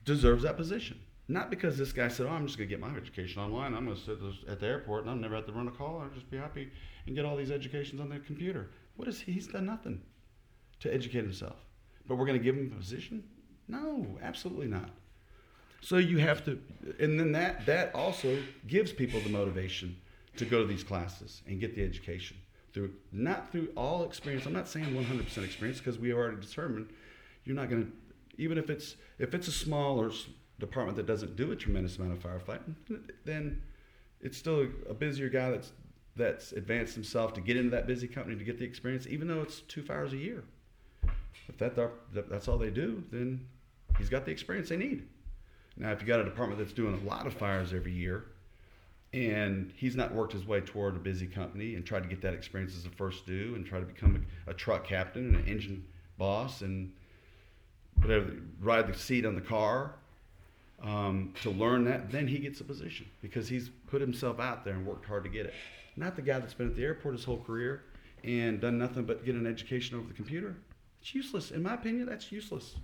deserves 0.04 0.44
that 0.44 0.58
position. 0.58 1.00
Not 1.28 1.50
because 1.50 1.78
this 1.78 1.92
guy 1.92 2.08
said, 2.08 2.28
"Oh, 2.28 2.30
I'm 2.30 2.46
just 2.46 2.60
going 2.60 2.70
to 2.70 2.76
get 2.76 2.80
my 2.80 2.96
education 2.96 3.42
online. 3.42 3.74
I'm 3.74 3.86
going 3.86 3.98
to 3.98 4.04
sit 4.04 4.20
at 4.48 4.60
the 4.60 4.68
airport 4.68 5.02
and 5.02 5.10
I'll 5.10 5.16
never 5.16 5.36
have 5.36 5.48
to 5.48 5.54
run 5.54 5.68
a 5.68 5.72
call. 5.72 6.02
I'll 6.02 6.10
just 6.10 6.30
be 6.30 6.38
happy 6.38 6.70
and 7.08 7.16
get 7.16 7.26
all 7.26 7.36
these 7.36 7.52
educations 7.52 8.00
on 8.00 8.10
the 8.10 8.20
computer." 8.20 8.70
What 8.98 9.08
is 9.08 9.20
he? 9.20 9.32
He's 9.32 9.48
done 9.48 9.66
nothing 9.66 10.02
to 10.82 10.94
educate 10.94 11.24
himself. 11.24 11.56
But 12.08 12.16
we're 12.16 12.26
going 12.26 12.38
to 12.38 12.44
give 12.44 12.56
him 12.56 12.72
a 12.72 12.78
position? 12.78 13.24
No, 13.68 14.18
absolutely 14.22 14.68
not. 14.68 14.90
So 15.82 15.98
you 15.98 16.18
have 16.18 16.44
to, 16.46 16.60
and 17.00 17.20
then 17.20 17.32
that 17.34 17.66
that 17.68 17.94
also 17.94 18.38
gives 18.68 18.92
people 18.92 19.20
the 19.20 19.30
motivation 19.30 19.96
to 20.38 20.46
go 20.46 20.62
to 20.62 20.68
these 20.68 20.84
classes 20.84 21.42
and 21.48 21.60
get 21.60 21.76
the 21.76 21.84
education 21.84 22.38
through 22.74 22.92
not 23.12 23.52
through 23.52 23.70
all 23.78 24.04
experience. 24.04 24.46
I'm 24.46 24.54
not 24.54 24.68
saying 24.68 24.86
100% 24.88 25.44
experience 25.44 25.78
because 25.80 26.00
we 26.00 26.12
already 26.14 26.38
determined 26.42 26.90
you're 27.44 27.56
not 27.56 27.70
going 27.70 27.86
to, 27.86 27.92
even 28.42 28.58
if 28.58 28.70
it's 28.70 28.96
if 29.20 29.34
it's 29.34 29.48
a 29.48 29.52
smaller 29.52 30.12
department 30.60 30.98
that 30.98 31.06
doesn't 31.06 31.36
do 31.36 31.52
a 31.52 31.56
tremendous 31.56 31.98
amount 31.98 32.14
of 32.14 32.20
firefighting, 32.24 32.74
then 33.24 33.62
it's 34.22 34.38
still 34.38 34.68
a 34.90 34.94
busier 34.94 35.30
guy 35.30 35.52
that's 35.52 35.72
that's 36.16 36.52
advanced 36.54 36.96
himself 36.96 37.34
to 37.34 37.42
get 37.42 37.58
into 37.58 37.70
that 37.72 37.86
busy 37.86 38.08
company 38.08 38.38
to 38.38 38.44
get 38.44 38.58
the 38.58 38.66
experience, 38.66 39.06
even 39.08 39.28
though 39.28 39.42
it's 39.42 39.60
two 39.62 39.84
fires 39.84 40.14
a 40.14 40.18
year. 40.18 40.44
If 41.48 41.58
that 41.60 41.76
that- 41.76 42.30
that's 42.30 42.48
all 42.48 42.58
they 42.58 42.72
do, 42.72 43.04
then 43.12 43.48
he's 43.98 44.10
got 44.10 44.26
the 44.26 44.32
experience 44.32 44.70
they 44.70 44.78
need. 44.78 45.08
Now, 45.78 45.92
if 45.92 46.02
you 46.02 46.08
got 46.08 46.20
a 46.20 46.24
department 46.24 46.60
that's 46.60 46.74
doing 46.74 46.94
a 46.94 47.10
lot 47.10 47.28
of 47.28 47.34
fires 47.34 47.74
every 47.74 47.92
year, 47.92 48.26
and 49.14 49.72
he's 49.76 49.96
not 49.96 50.14
worked 50.14 50.34
his 50.34 50.46
way 50.46 50.62
toward 50.62 50.96
a 50.96 51.00
busy 51.00 51.26
company 51.26 51.76
and 51.76 51.86
tried 51.86 52.04
to 52.04 52.10
get 52.10 52.22
that 52.22 52.34
experience 52.34 52.76
as 52.78 52.86
a 52.86 52.90
first 52.90 53.26
due 53.26 53.56
and 53.56 53.66
try 53.66 53.80
to 53.80 53.86
become 53.86 54.26
a, 54.48 54.52
a 54.52 54.54
truck 54.54 54.86
captain 54.86 55.28
and 55.28 55.36
an 55.36 55.46
engine 55.46 55.86
boss 56.18 56.62
and 56.62 56.92
whatever, 58.02 58.34
ride 58.62 58.88
the 58.88 58.98
seat 58.98 59.26
on 59.26 59.36
the 59.36 59.42
car 59.42 59.96
um, 60.84 61.34
to 61.42 61.50
learn 61.50 61.86
that, 61.86 62.12
then 62.12 62.28
he 62.28 62.40
gets 62.40 62.60
a 62.62 62.64
position 62.64 63.06
because 63.22 63.48
he's 63.48 63.70
put 63.88 64.02
himself 64.02 64.40
out 64.40 64.66
there 64.66 64.74
and 64.74 64.86
worked 64.86 65.06
hard 65.06 65.24
to 65.24 65.30
get 65.30 65.46
it. 65.46 65.54
Not 65.96 66.16
the 66.16 66.22
guy 66.22 66.40
that's 66.40 66.54
been 66.54 66.68
at 66.68 66.76
the 66.76 66.84
airport 66.84 67.16
his 67.16 67.24
whole 67.24 67.40
career 67.40 67.84
and 68.24 68.60
done 68.60 68.78
nothing 68.78 69.06
but 69.06 69.26
get 69.26 69.36
an 69.36 69.48
education 69.48 69.98
over 69.98 70.08
the 70.08 70.14
computer. 70.14 70.58
It's 71.02 71.16
useless. 71.16 71.52
In 71.52 71.64
my 71.64 71.76
opinion, 71.76 72.06
that's 72.08 72.32
useless. 72.32 72.76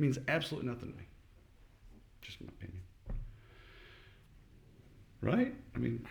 Means 0.00 0.18
absolutely 0.28 0.68
nothing 0.70 0.92
to 0.92 0.98
me. 0.98 1.04
Just 2.22 2.40
my 2.40 2.48
opinion. 2.48 2.80
Right? 5.22 5.54
I 5.74 5.78
mean, 5.78 6.06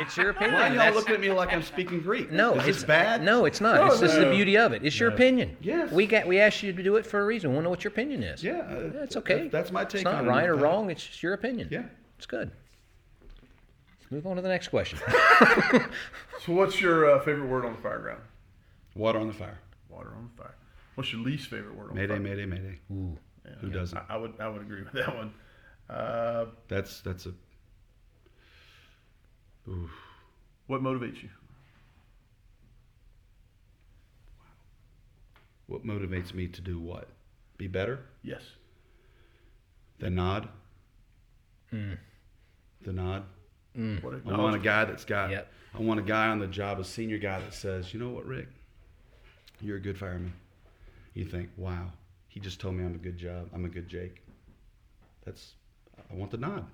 It's 0.00 0.16
your 0.16 0.30
opinion. 0.30 0.54
why 0.54 0.62
are 0.62 0.68
y'all 0.68 0.76
That's- 0.78 0.94
looking 0.94 1.14
at 1.14 1.20
me 1.20 1.30
like 1.30 1.52
I'm 1.52 1.62
speaking 1.62 2.00
Greek? 2.00 2.32
no, 2.32 2.54
Is 2.54 2.66
it's 2.76 2.84
bad? 2.84 3.22
No, 3.22 3.44
it's 3.44 3.60
not. 3.60 3.74
No, 3.76 3.86
it's 3.88 4.00
just 4.00 4.16
the 4.18 4.30
beauty 4.30 4.56
of 4.56 4.72
it. 4.72 4.82
It's 4.82 4.98
your 4.98 5.10
No. 5.10 5.14
opinion. 5.16 5.56
Yes. 5.60 5.92
We 5.92 6.06
got. 6.06 6.26
We 6.26 6.40
asked 6.40 6.62
you 6.62 6.72
to 6.72 6.82
do 6.82 6.96
it 6.96 7.04
for 7.04 7.20
a 7.20 7.24
reason. 7.26 7.50
We 7.50 7.56
want 7.56 7.64
to 7.64 7.66
know 7.66 7.70
what 7.70 7.84
your 7.84 7.90
opinion 7.92 8.22
is. 8.22 8.42
Yeah, 8.42 8.60
uh, 8.60 9.02
It's 9.02 9.16
okay. 9.18 9.42
that- 9.42 9.52
that's 9.52 9.70
my 9.70 9.84
take 9.84 9.96
It's 9.96 10.04
not 10.04 10.14
on 10.14 10.26
right 10.26 10.48
or 10.48 10.54
wrong. 10.56 10.90
It's 10.90 11.06
just 11.06 11.22
your 11.22 11.34
opinion. 11.34 11.68
Yeah. 11.70 11.82
It's 12.16 12.24
good. 12.26 12.50
Let's 14.00 14.10
move 14.10 14.26
on 14.26 14.36
to 14.36 14.42
the 14.42 14.48
next 14.48 14.68
question. 14.68 14.98
So, 16.46 16.54
what's 16.54 16.80
your 16.80 17.04
uh, 17.10 17.20
favorite 17.22 17.48
word 17.48 17.66
on 17.66 17.72
the 17.74 17.78
fire 17.82 17.98
ground? 17.98 18.22
Water 18.94 19.18
on 19.18 19.26
the 19.26 19.34
fire. 19.34 19.58
Water 19.90 20.08
on 20.16 20.30
the 20.34 20.42
fire. 20.42 20.54
What's 21.00 21.14
your 21.14 21.22
least 21.22 21.48
favorite 21.48 21.74
word 21.74 21.88
on 21.92 21.96
Mayday, 21.96 22.08
the 22.08 22.14
fire? 22.14 22.22
mayday, 22.22 22.44
mayday. 22.44 22.78
Ooh. 22.92 23.18
Yeah, 23.46 23.52
Who 23.62 23.70
doesn't? 23.70 23.96
I, 23.96 24.04
I 24.10 24.16
would 24.18 24.34
I 24.38 24.48
would 24.48 24.60
agree 24.60 24.82
with 24.82 24.92
that 24.92 25.16
one. 25.16 25.32
Uh, 25.88 26.44
That's 26.68 27.00
that's 27.00 27.24
a. 27.24 27.32
Oof. 29.66 29.90
what 30.66 30.82
motivates 30.82 31.22
you? 31.22 31.30
What 35.68 35.86
motivates 35.86 36.34
me 36.34 36.48
to 36.48 36.60
do 36.60 36.78
what? 36.78 37.08
Be 37.56 37.66
better? 37.66 38.00
Yes. 38.22 38.42
The 40.00 40.10
nod. 40.10 40.50
Mm. 41.72 41.96
The 42.82 42.92
nod. 42.92 43.24
What 44.02 44.16
I 44.26 44.36
want 44.36 44.54
a 44.54 44.58
guy 44.58 44.84
that's 44.84 45.06
got. 45.06 45.30
Yep. 45.30 45.50
I 45.76 45.80
want 45.80 45.98
a 45.98 46.02
guy 46.02 46.28
on 46.28 46.40
the 46.40 46.46
job, 46.46 46.78
a 46.78 46.84
senior 46.84 47.16
guy 47.16 47.40
that 47.40 47.54
says, 47.54 47.94
"You 47.94 48.00
know 48.00 48.10
what, 48.10 48.26
Rick? 48.26 48.48
You're 49.62 49.78
a 49.78 49.80
good 49.80 49.96
fireman." 49.96 50.34
You 51.14 51.24
think, 51.24 51.50
"Wow, 51.56 51.92
he 52.28 52.40
just 52.40 52.60
told 52.60 52.74
me 52.74 52.84
I'm 52.84 52.94
a 52.94 52.98
good 52.98 53.18
job. 53.18 53.48
I'm 53.52 53.64
a 53.64 53.68
good 53.68 53.88
Jake." 53.88 54.22
That's. 55.24 55.54
I 56.10 56.14
want 56.14 56.30
the 56.30 56.38
nod. 56.38 56.66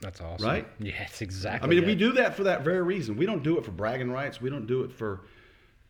That's 0.00 0.20
awesome. 0.20 0.46
Right? 0.46 0.66
Yeah, 0.78 1.02
it's 1.02 1.22
exactly. 1.22 1.66
I 1.66 1.70
mean, 1.70 1.82
it. 1.82 1.86
we 1.86 1.94
do 1.94 2.12
that 2.12 2.36
for 2.36 2.44
that 2.44 2.62
very 2.62 2.82
reason. 2.82 3.16
We 3.16 3.26
don't 3.26 3.42
do 3.42 3.58
it 3.58 3.64
for 3.64 3.72
bragging 3.72 4.10
rights. 4.10 4.40
We 4.40 4.50
don't 4.50 4.66
do 4.66 4.82
it 4.84 4.92
for 4.92 5.22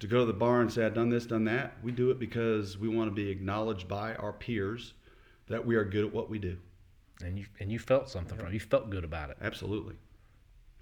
to 0.00 0.06
go 0.06 0.20
to 0.20 0.26
the 0.26 0.32
bar 0.32 0.60
and 0.60 0.72
say 0.72 0.86
I've 0.86 0.94
done 0.94 1.10
this, 1.10 1.26
done 1.26 1.44
that. 1.44 1.74
We 1.82 1.92
do 1.92 2.10
it 2.10 2.18
because 2.18 2.78
we 2.78 2.88
want 2.88 3.10
to 3.10 3.14
be 3.14 3.30
acknowledged 3.30 3.88
by 3.88 4.14
our 4.14 4.32
peers 4.32 4.94
that 5.48 5.64
we 5.64 5.76
are 5.76 5.84
good 5.84 6.04
at 6.04 6.12
what 6.12 6.30
we 6.30 6.38
do. 6.38 6.56
And 7.24 7.38
you 7.38 7.46
and 7.60 7.72
you 7.72 7.78
felt 7.78 8.08
something 8.08 8.38
from 8.38 8.48
it. 8.48 8.52
You 8.54 8.60
felt 8.60 8.90
good 8.90 9.04
about 9.04 9.30
it. 9.30 9.38
Absolutely. 9.42 9.96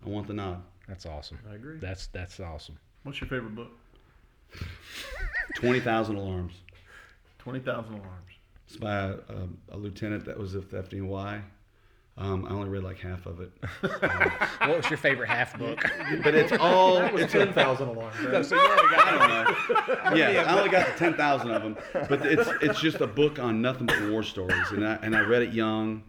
I 0.05 0.09
want 0.09 0.27
the 0.27 0.35
nod. 0.35 0.63
That's 0.87 1.07
awesome. 1.07 1.39
I 1.51 1.55
agree. 1.55 1.79
That's 1.79 2.09
that's 2.09 2.39
awesome. 2.41 2.79
What's 3.03 3.21
your 3.21 3.29
favorite 3.29 3.55
book? 3.55 3.71
Twenty 5.57 5.81
thousand 5.81 6.17
alarms. 6.17 6.53
Twenty 7.39 7.61
thousand 7.61 7.95
alarms. 7.95 8.31
It's 8.67 8.77
by 8.77 8.95
a, 8.97 9.11
a, 9.13 9.49
a 9.73 9.77
lieutenant 9.77 10.25
that 10.27 10.39
was 10.39 10.55
with 10.55 10.71
FDNY. 10.71 11.43
Um, 12.19 12.47
I 12.47 12.51
only 12.51 12.69
read 12.71 12.83
like 12.83 12.99
half 12.99 13.27
of 13.27 13.41
it, 13.41 13.53
What 13.83 14.77
was 14.79 14.89
your 14.89 14.97
favorite 14.97 15.29
half 15.29 15.59
book? 15.59 15.83
but 16.23 16.35
it's 16.35 16.51
all 16.53 16.97
it's 16.99 17.31
ten 17.33 17.53
thousand 17.53 17.89
alarms. 17.89 18.17
Right? 18.23 18.53
I 18.53 19.11
don't 19.11 20.09
know. 20.09 20.17
Yeah, 20.17 20.45
I 20.47 20.59
only 20.59 20.71
got 20.71 20.97
ten 20.97 21.15
thousand 21.15 21.51
of 21.51 21.63
them, 21.63 21.77
but 22.09 22.25
it's 22.25 22.49
it's 22.63 22.81
just 22.81 23.01
a 23.03 23.07
book 23.07 23.39
on 23.39 23.61
nothing 23.61 23.87
but 23.87 24.11
war 24.11 24.23
stories, 24.23 24.71
and 24.71 24.87
I 24.87 24.95
and 25.03 25.15
I 25.15 25.21
read 25.21 25.43
it 25.43 25.53
young, 25.53 26.05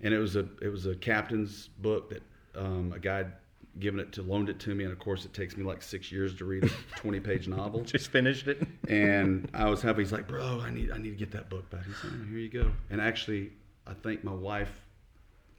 and 0.00 0.12
it 0.12 0.18
was 0.18 0.34
a 0.36 0.46
it 0.60 0.68
was 0.68 0.86
a 0.86 0.96
captain's 0.96 1.68
book 1.78 2.10
that 2.10 2.22
um, 2.56 2.92
a 2.94 2.98
guy 2.98 3.18
had 3.18 3.32
given 3.78 4.00
it 4.00 4.12
to 4.12 4.22
loaned 4.22 4.48
it 4.48 4.58
to 4.60 4.74
me, 4.74 4.84
and 4.84 4.92
of 4.92 4.98
course 4.98 5.24
it 5.24 5.32
takes 5.32 5.56
me 5.56 5.64
like 5.64 5.82
six 5.82 6.12
years 6.12 6.34
to 6.36 6.44
read 6.44 6.64
a 6.64 6.68
twenty 6.96 7.20
page 7.20 7.48
novel. 7.48 7.82
Just 7.82 8.10
finished 8.10 8.48
it. 8.48 8.66
And 8.88 9.48
I 9.54 9.68
was 9.68 9.82
happy. 9.82 10.02
He's 10.02 10.12
like, 10.12 10.28
bro, 10.28 10.60
I 10.60 10.70
need 10.70 10.90
I 10.90 10.98
need 10.98 11.10
to 11.10 11.16
get 11.16 11.30
that 11.32 11.48
book 11.50 11.68
back. 11.70 11.86
He 11.86 11.92
said, 11.94 12.10
"Oh, 12.12 12.24
here 12.28 12.38
you 12.38 12.48
go. 12.48 12.70
And 12.90 13.00
actually, 13.00 13.52
I 13.86 13.94
think 13.94 14.24
my 14.24 14.34
wife 14.34 14.70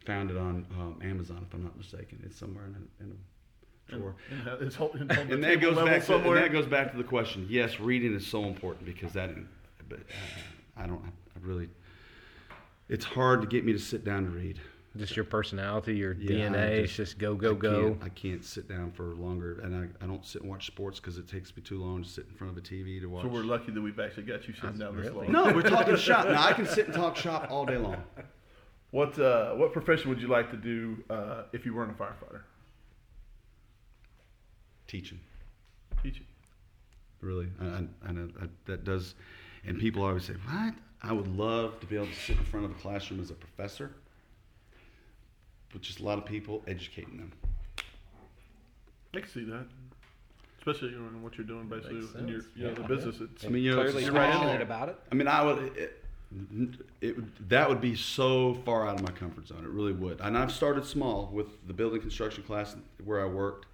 found 0.06 0.32
it 0.32 0.38
on 0.38 0.66
um, 0.72 1.00
Amazon, 1.02 1.46
if 1.48 1.54
I'm 1.54 1.64
not 1.64 1.78
mistaken. 1.78 2.22
It's 2.26 2.38
somewhere 2.38 2.66
in 2.66 2.76
a, 2.76 3.04
in 3.04 3.12
a 3.12 3.96
drawer. 3.96 4.16
And 4.30 4.62
it's 4.62 4.76
hold- 4.76 4.96
it's 4.96 5.18
on 5.18 5.28
the 5.28 5.34
And 5.34 5.44
that 5.44 5.62
goes 5.62 5.76
level 5.76 5.92
back. 5.92 6.06
To, 6.06 6.16
and 6.16 6.38
that 6.38 6.52
goes 6.52 6.66
back 6.66 6.92
to 6.92 6.98
the 6.98 7.04
question. 7.04 7.48
Yes, 7.50 7.80
reading 7.80 8.14
is 8.14 8.26
so 8.26 8.46
important 8.46 8.86
because 8.86 9.14
that. 9.14 9.32
But 9.90 10.00
uh, 10.00 10.82
I 10.82 10.88
don't. 10.88 11.02
I 11.04 11.40
really. 11.42 11.70
It's 12.90 13.06
hard 13.06 13.42
to 13.42 13.48
get 13.48 13.66
me 13.66 13.74
to 13.74 13.80
sit 13.80 14.04
down 14.04 14.26
to 14.26 14.30
read. 14.30 14.60
Just 14.96 15.16
your 15.16 15.26
personality, 15.26 15.96
your 15.96 16.14
Yeah, 16.14 16.46
I 16.46 16.50
DNA. 16.52 16.56
it's 16.84 16.94
just- 16.94 16.98
just 17.14 17.18
go, 17.18 17.34
go, 17.34 17.52
I 17.52 17.56
go. 17.56 17.82
Can't, 17.90 18.04
I 18.04 18.10
can't 18.10 18.46
sit 18.46 18.70
down 18.70 18.92
for 18.92 19.06
longer, 19.16 19.60
and 19.62 19.76
I, 19.76 20.04
I 20.04 20.08
don't 20.08 20.24
sit 20.24 20.42
and 20.44 20.52
watch 20.52 20.68
sports 20.68 21.00
because 21.00 21.18
it 21.18 21.28
takes 21.28 21.56
me 21.56 21.64
too 21.64 21.82
long 21.82 22.04
to 22.04 22.08
sit 22.10 22.28
in 22.30 22.36
front 22.36 22.56
of 22.56 22.58
a 22.58 22.62
TV 22.66 23.02
to 23.02 23.08
watch. 23.08 23.24
So 23.24 23.30
we're 23.30 23.42
lucky 23.42 23.72
that 23.72 23.82
we've 23.82 24.00
actually 24.00 24.24
got 24.24 24.48
you 24.48 24.54
sitting 24.54 24.78
down 24.78 24.96
this 24.96 25.08
really- 25.10 25.30
long. 25.30 25.48
no, 25.48 25.52
we're 25.54 25.64
talking 25.64 25.96
shop 25.96 26.28
now. 26.28 26.44
I 26.44 26.54
can 26.54 26.68
sit 26.68 26.86
and 26.86 26.94
talk 26.94 27.16
shop 27.18 27.48
all 27.50 27.66
day 27.66 27.78
long. 27.78 28.04
What 28.92 29.18
uh, 29.18 29.56
what 29.56 29.74
profession 29.74 30.10
would 30.12 30.22
you 30.22 30.28
like 30.28 30.52
to 30.52 30.58
do 30.58 31.04
uh, 31.10 31.46
if 31.54 31.66
you 31.66 31.74
weren't 31.74 31.90
a 31.90 31.96
firefighter? 31.96 32.42
Teaching. 34.88 35.20
Teaching. 36.04 36.26
really. 37.22 37.48
I, 37.60 37.66
I, 37.66 37.84
I 38.08 38.12
know 38.12 38.30
that 38.66 38.84
does, 38.84 39.16
and 39.66 39.80
people 39.80 40.04
always 40.04 40.26
say, 40.26 40.34
"What?" 40.34 40.76
I 41.02 41.12
would 41.12 41.28
love 41.36 41.80
to 41.80 41.88
be 41.88 41.96
able 41.96 42.06
to 42.08 42.14
sit 42.16 42.38
in 42.38 42.44
front 42.44 42.66
of 42.66 42.72
a 42.72 42.76
classroom 42.76 43.20
as 43.20 43.32
a 43.32 43.34
professor, 43.34 43.92
with 45.74 45.82
just 45.82 46.00
a 46.00 46.04
lot 46.04 46.18
of 46.18 46.26
people 46.26 46.64
educating 46.68 47.18
them. 47.18 47.32
I 49.16 49.20
can 49.20 49.30
see 49.30 49.44
that, 49.46 49.66
especially 50.58 50.90
in 50.90 51.22
what 51.22 51.38
you're 51.38 51.46
doing 51.46 51.68
basically 51.68 52.00
Makes 52.02 52.16
in 52.16 52.28
your 52.28 52.42
sense. 52.42 52.52
you 52.56 52.64
know, 52.66 52.74
the 52.74 52.84
business. 52.84 53.20
It's 53.22 53.46
I 53.46 53.50
mean, 53.50 53.64
you 53.64 53.76
know, 53.76 53.82
it's 53.82 53.92
Clearly 53.92 54.08
a 54.08 54.12
small- 54.12 54.32
passionate 54.32 54.62
about 54.62 54.90
it. 54.90 54.96
I 55.12 55.16
mean, 55.16 55.28
I 55.28 55.44
would. 55.44 55.78
It, 55.78 56.00
it 57.00 57.16
would, 57.16 57.32
that 57.50 57.70
would 57.70 57.80
be 57.80 57.96
so 57.96 58.56
far 58.66 58.88
out 58.88 58.96
of 58.96 59.04
my 59.04 59.12
comfort 59.12 59.48
zone. 59.48 59.64
It 59.64 59.70
really 59.70 59.92
would. 59.94 60.20
And 60.20 60.36
I've 60.36 60.52
started 60.52 60.84
small 60.84 61.30
with 61.32 61.68
the 61.68 61.74
building 61.74 62.02
construction 62.02 62.44
class 62.44 62.76
where 63.04 63.22
I 63.22 63.26
worked. 63.28 63.68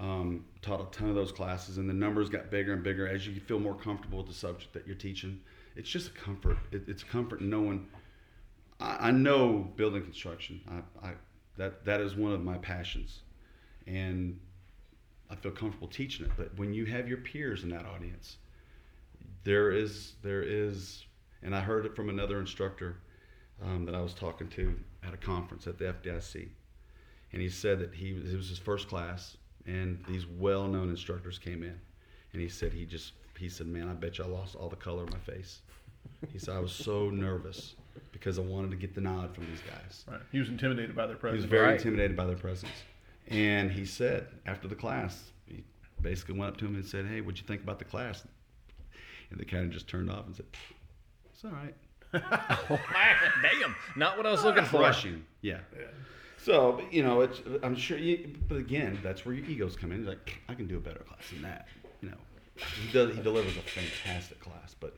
Um, 0.00 0.44
taught 0.62 0.80
a 0.80 0.96
ton 0.96 1.08
of 1.08 1.16
those 1.16 1.32
classes, 1.32 1.78
and 1.78 1.90
the 1.90 1.94
numbers 1.94 2.28
got 2.28 2.52
bigger 2.52 2.72
and 2.72 2.84
bigger 2.84 3.08
as 3.08 3.26
you 3.26 3.40
feel 3.40 3.58
more 3.58 3.74
comfortable 3.74 4.18
with 4.18 4.28
the 4.28 4.32
subject 4.32 4.72
that 4.74 4.86
you're 4.86 4.94
teaching. 4.94 5.40
It's 5.74 5.90
just 5.90 6.10
a 6.10 6.12
comfort. 6.12 6.56
It, 6.70 6.82
it's 6.86 7.02
a 7.02 7.06
comfort 7.06 7.40
in 7.40 7.50
knowing. 7.50 7.84
I, 8.80 9.08
I 9.08 9.10
know 9.10 9.70
building 9.76 10.02
construction. 10.02 10.60
I, 11.02 11.08
I 11.08 11.12
that 11.56 11.84
that 11.84 12.00
is 12.00 12.14
one 12.14 12.32
of 12.32 12.42
my 12.42 12.58
passions, 12.58 13.20
and 13.86 14.38
I 15.30 15.36
feel 15.36 15.52
comfortable 15.52 15.88
teaching 15.88 16.26
it. 16.26 16.32
But 16.36 16.56
when 16.56 16.72
you 16.72 16.84
have 16.86 17.08
your 17.08 17.18
peers 17.18 17.62
in 17.62 17.70
that 17.70 17.86
audience, 17.86 18.36
there 19.44 19.70
is 19.70 20.14
there 20.22 20.42
is 20.42 21.04
and 21.42 21.54
i 21.54 21.60
heard 21.60 21.86
it 21.86 21.94
from 21.94 22.08
another 22.08 22.40
instructor 22.40 22.96
um, 23.64 23.84
that 23.84 23.94
i 23.94 24.00
was 24.00 24.12
talking 24.12 24.48
to 24.48 24.76
at 25.06 25.14
a 25.14 25.16
conference 25.16 25.66
at 25.68 25.78
the 25.78 25.84
fdic 25.84 26.48
and 27.32 27.42
he 27.42 27.48
said 27.48 27.78
that 27.78 27.94
he 27.94 28.10
it 28.10 28.36
was 28.36 28.48
his 28.48 28.58
first 28.58 28.88
class 28.88 29.36
and 29.66 30.02
these 30.08 30.26
well-known 30.26 30.88
instructors 30.88 31.38
came 31.38 31.62
in. 31.62 31.78
And 32.32 32.42
he 32.42 32.48
said 32.48 32.72
he 32.72 32.84
just 32.84 33.12
he 33.38 33.48
said 33.48 33.66
man 33.66 33.88
i 33.88 33.92
bet 33.92 34.18
you 34.18 34.24
i 34.24 34.26
lost 34.26 34.56
all 34.56 34.68
the 34.68 34.76
color 34.76 35.04
in 35.04 35.10
my 35.10 35.18
face. 35.18 35.60
He 36.32 36.38
said 36.38 36.56
i 36.56 36.60
was 36.60 36.72
so 36.72 37.10
nervous 37.10 37.74
because 38.12 38.38
i 38.38 38.42
wanted 38.42 38.70
to 38.70 38.76
get 38.76 38.94
the 38.94 39.00
nod 39.00 39.34
from 39.34 39.46
these 39.46 39.60
guys 39.62 40.04
right. 40.10 40.20
He 40.32 40.38
was 40.38 40.48
intimidated 40.48 40.94
by 40.96 41.06
their 41.06 41.16
presence. 41.16 41.40
he 41.40 41.46
was 41.46 41.50
very 41.50 41.66
Right. 41.66 41.76
intimidated 41.76 42.16
by 42.16 42.26
their 42.26 42.36
presence. 42.36 42.72
And 43.28 43.70
he 43.70 43.84
said 43.84 44.26
after 44.46 44.68
the 44.68 44.74
class, 44.74 45.32
he 45.46 45.62
basically 46.00 46.38
went 46.38 46.50
up 46.52 46.56
to 46.58 46.64
him 46.66 46.74
and 46.76 46.84
said, 46.84 47.04
"Hey, 47.06 47.20
what'd 47.20 47.38
you 47.38 47.46
think 47.46 47.62
about 47.62 47.78
the 47.78 47.84
class?" 47.84 48.24
And 49.30 49.38
they 49.38 49.44
kind 49.44 49.64
of 49.64 49.70
just 49.70 49.86
turned 49.86 50.10
off 50.10 50.24
and 50.26 50.34
said, 50.34 50.46
"It's 51.32 51.44
all 51.44 51.50
right." 51.50 51.74
oh, 52.14 52.80
Damn, 53.42 53.76
not 53.96 54.16
what 54.16 54.24
I 54.26 54.30
was 54.30 54.42
looking 54.44 54.64
for. 54.64 54.78
Crushing, 54.78 55.24
yeah. 55.42 55.58
So 56.38 56.80
you 56.90 57.02
know, 57.02 57.20
it's 57.20 57.42
I'm 57.62 57.76
sure. 57.76 57.98
You, 57.98 58.34
but 58.48 58.56
again, 58.56 58.98
that's 59.02 59.26
where 59.26 59.34
your 59.34 59.44
egos 59.44 59.76
come 59.76 59.92
in. 59.92 60.00
You're 60.04 60.10
like, 60.12 60.40
I 60.48 60.54
can 60.54 60.66
do 60.66 60.78
a 60.78 60.80
better 60.80 61.00
class 61.00 61.28
than 61.30 61.42
that. 61.42 61.68
You 62.00 62.08
know, 62.10 62.16
he 62.56 62.90
does. 62.92 63.14
He 63.14 63.22
delivers 63.22 63.56
a 63.58 63.60
fantastic 63.60 64.40
class, 64.40 64.74
but. 64.78 64.96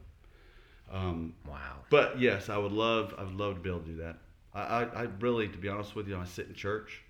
Um, 0.90 1.34
Wow. 1.48 1.56
But 1.90 2.18
yes, 2.20 2.48
I 2.48 2.56
would 2.58 2.72
love, 2.72 3.14
I 3.18 3.22
would 3.24 3.34
love 3.34 3.54
to 3.56 3.60
be 3.60 3.68
able 3.70 3.80
to 3.80 3.86
do 3.86 3.96
that. 3.98 4.18
I, 4.54 4.60
I, 4.60 4.82
I 5.02 5.08
really, 5.20 5.48
to 5.48 5.58
be 5.58 5.68
honest 5.68 5.94
with 5.94 6.08
you, 6.08 6.16
I 6.18 6.24
sit 6.24 6.48
in 6.48 6.54
church 6.54 7.02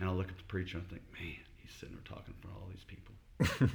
and 0.00 0.08
I 0.08 0.12
look 0.12 0.28
at 0.28 0.36
the 0.36 0.42
preacher 0.44 0.78
and 0.78 0.86
I 0.88 0.90
think, 0.90 1.02
man, 1.12 1.36
he's 1.58 1.72
sitting 1.72 1.94
there 1.94 2.04
talking 2.04 2.34
in 2.34 2.40
front 2.42 2.56
of 2.56 2.62
all 2.62 2.68
these 2.70 2.84
people. 2.84 3.14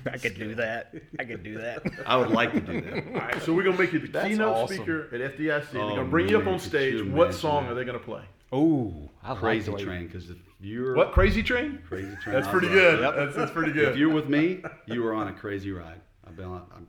I 0.13 0.17
could 0.17 0.35
do 0.37 0.55
that. 0.55 0.93
I 1.19 1.23
could 1.23 1.41
do 1.43 1.57
that. 1.59 1.83
I 2.05 2.17
would 2.17 2.31
like 2.31 2.51
to 2.53 2.59
do 2.59 2.81
that. 2.81 3.07
All 3.07 3.13
right, 3.13 3.41
so 3.41 3.53
we're 3.53 3.63
gonna 3.63 3.77
make 3.77 3.93
you 3.93 3.99
the 3.99 4.07
That's 4.07 4.27
keynote 4.27 4.53
awesome. 4.55 4.75
speaker 4.75 5.07
at 5.13 5.37
FDIC. 5.37 5.71
They're 5.71 5.81
Oh, 5.81 5.89
gonna 5.95 6.03
bring 6.05 6.27
you 6.27 6.37
up 6.37 6.43
man, 6.45 6.55
on 6.55 6.59
stage. 6.59 7.01
What 7.07 7.33
song 7.33 7.65
that? 7.65 7.71
are 7.71 7.75
they 7.75 7.85
gonna 7.85 7.99
play? 7.99 8.23
Oh, 8.51 9.09
I 9.23 9.33
Crazy 9.35 9.71
like 9.71 9.83
train, 9.83 10.05
because 10.07 10.29
if 10.29 10.37
you're 10.59 10.95
What 10.95 11.13
Crazy 11.13 11.41
Train? 11.41 11.79
crazy 11.87 12.13
train, 12.17 12.35
That's 12.35 12.47
pretty 12.49 12.67
was 12.67 12.75
good. 12.75 12.99
yep. 13.01 13.15
That's, 13.15 13.35
that's 13.37 13.51
pretty 13.51 13.71
good. 13.71 13.87
If 13.93 13.97
you're 13.97 14.11
with 14.13 14.27
me, 14.27 14.61
you 14.85 15.01
were 15.01 15.13
on 15.13 15.29
a 15.29 15.33
crazy 15.33 15.71
ride. 15.71 16.01
I've 16.27 16.35
been 16.35 16.45
on. 16.45 16.65
I'm, 16.75 16.87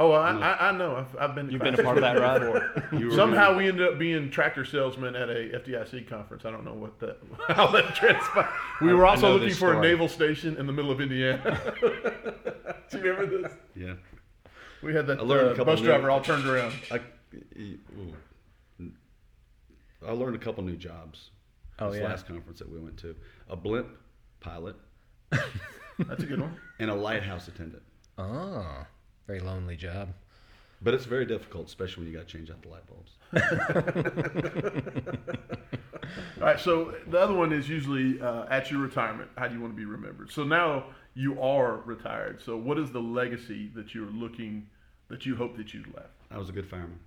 oh, 0.00 0.12
I, 0.12 0.32
I, 0.32 0.68
I 0.68 0.72
know. 0.72 0.96
I've, 0.96 1.16
I've 1.18 1.34
been. 1.34 1.46
to 1.46 1.52
You've 1.52 1.62
been 1.62 1.78
a 1.78 1.82
part 1.82 1.96
of 1.96 2.02
that 2.02 2.18
ride? 2.18 2.40
before. 2.40 2.88
you 2.98 3.08
were 3.08 3.14
Somehow 3.14 3.56
we 3.56 3.68
ended 3.68 3.86
up 3.86 3.98
being 3.98 4.30
tractor 4.30 4.64
salesmen 4.64 5.14
at 5.14 5.28
a 5.28 5.60
FDIC 5.60 6.08
conference. 6.08 6.44
I 6.44 6.50
don't 6.50 6.64
know 6.64 6.74
what 6.74 6.98
that 7.00 7.18
how 7.48 7.68
that 7.68 7.94
transpired. 7.94 8.48
We 8.80 8.92
were 8.92 9.06
I 9.06 9.10
also 9.10 9.28
know 9.28 9.36
looking 9.36 9.54
for 9.54 9.74
a 9.74 9.80
naval 9.80 10.08
station 10.08 10.56
in 10.56 10.66
the 10.66 10.72
middle 10.72 10.90
of 10.90 11.00
Indiana. 11.00 11.60
Do 12.90 12.98
you 12.98 13.04
remember 13.04 13.42
this? 13.42 13.52
Yeah. 13.76 13.94
We 14.82 14.94
had 14.94 15.06
that 15.06 15.20
I 15.20 15.22
a 15.22 15.26
uh, 15.26 15.48
couple 15.50 15.66
bus 15.66 15.80
new- 15.80 15.86
driver 15.86 16.10
all 16.10 16.22
turned 16.22 16.46
around. 16.46 16.72
I, 16.90 17.00
ooh. 17.58 18.14
I 20.06 20.12
learned 20.12 20.34
a 20.34 20.38
couple 20.38 20.64
new 20.64 20.76
jobs. 20.76 21.30
Oh, 21.78 21.90
this 21.90 22.00
yeah. 22.00 22.08
last 22.08 22.26
conference 22.26 22.58
that 22.58 22.70
we 22.70 22.78
went 22.78 22.96
to, 22.98 23.14
a 23.48 23.56
blimp 23.56 23.88
pilot 24.40 24.76
That's 26.08 26.22
a 26.22 26.26
good 26.26 26.40
one. 26.40 26.56
and 26.78 26.90
a 26.90 26.94
lighthouse 26.94 27.48
attendant. 27.48 27.82
Oh, 28.18 28.86
very 29.30 29.40
lonely 29.40 29.76
job. 29.76 30.08
But 30.82 30.94
it's 30.94 31.04
very 31.04 31.24
difficult, 31.24 31.68
especially 31.68 32.04
when 32.04 32.12
you 32.12 32.18
got 32.18 32.26
to 32.26 32.36
change 32.36 32.50
out 32.50 32.60
the 32.62 32.68
light 32.68 32.84
bulbs. 32.88 33.12
All 36.40 36.46
right, 36.46 36.58
so 36.58 36.96
the 37.06 37.20
other 37.20 37.34
one 37.34 37.52
is 37.52 37.68
usually 37.68 38.20
uh, 38.20 38.46
at 38.50 38.72
your 38.72 38.80
retirement. 38.80 39.30
How 39.36 39.46
do 39.46 39.54
you 39.54 39.60
want 39.60 39.72
to 39.72 39.76
be 39.76 39.84
remembered? 39.84 40.32
So 40.32 40.42
now 40.42 40.86
you 41.14 41.40
are 41.40 41.76
retired. 41.84 42.42
So 42.42 42.56
what 42.56 42.76
is 42.76 42.90
the 42.90 43.00
legacy 43.00 43.70
that 43.76 43.94
you're 43.94 44.10
looking, 44.10 44.66
that 45.08 45.24
you 45.24 45.36
hope 45.36 45.56
that 45.58 45.72
you 45.72 45.84
left? 45.94 46.08
I 46.30 46.38
was 46.38 46.48
a 46.48 46.52
good 46.52 46.66
fireman. 46.66 46.98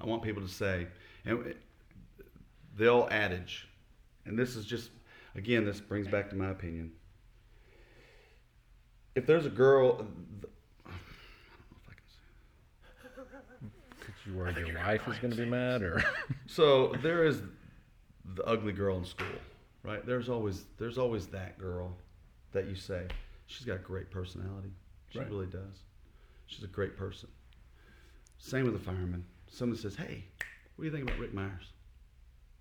I 0.00 0.06
want 0.06 0.22
people 0.22 0.42
to 0.42 0.48
say, 0.48 0.88
and 1.24 1.54
the 2.76 2.88
old 2.88 3.12
adage, 3.12 3.68
and 4.24 4.36
this 4.36 4.56
is 4.56 4.64
just, 4.64 4.90
again, 5.36 5.64
this 5.64 5.80
brings 5.80 6.08
back 6.08 6.28
to 6.30 6.36
my 6.36 6.50
opinion. 6.50 6.90
If 9.14 9.26
there's 9.26 9.46
a 9.46 9.50
girl, 9.50 9.94
I 9.94 9.98
don't 9.98 10.10
know 10.10 10.48
if 11.70 11.88
I 11.88 11.94
can 11.94 12.02
say 12.08 12.18
Did 14.28 14.34
you 14.34 14.38
worry 14.38 14.54
your 14.66 14.76
wife 14.76 15.08
is 15.08 15.18
going 15.18 15.30
to 15.32 15.36
be 15.36 15.48
mad, 15.48 15.82
or 15.82 16.04
So 16.46 16.92
there 17.02 17.24
is 17.24 17.40
the 18.34 18.44
ugly 18.44 18.72
girl 18.72 18.98
in 18.98 19.04
school, 19.04 19.26
right? 19.82 20.04
There's 20.04 20.28
always 20.28 20.64
there's 20.78 20.98
always 20.98 21.26
that 21.28 21.58
girl 21.58 21.96
that 22.52 22.66
you 22.66 22.74
say 22.74 23.06
she's 23.46 23.64
got 23.66 23.76
a 23.76 23.80
great 23.80 24.10
personality. 24.10 24.70
She 25.10 25.18
Right. 25.18 25.30
really 25.30 25.46
does. 25.46 25.82
She's 26.46 26.62
a 26.64 26.68
great 26.68 26.96
person. 26.96 27.28
Same 28.38 28.64
with 28.64 28.74
the 28.74 28.78
fireman. 28.80 29.24
Someone 29.50 29.78
says, 29.78 29.96
"Hey, 29.96 30.24
what 30.76 30.82
do 30.84 30.90
you 30.90 30.90
think 30.90 31.08
about 31.08 31.18
Rick 31.18 31.32
Myers? 31.32 31.72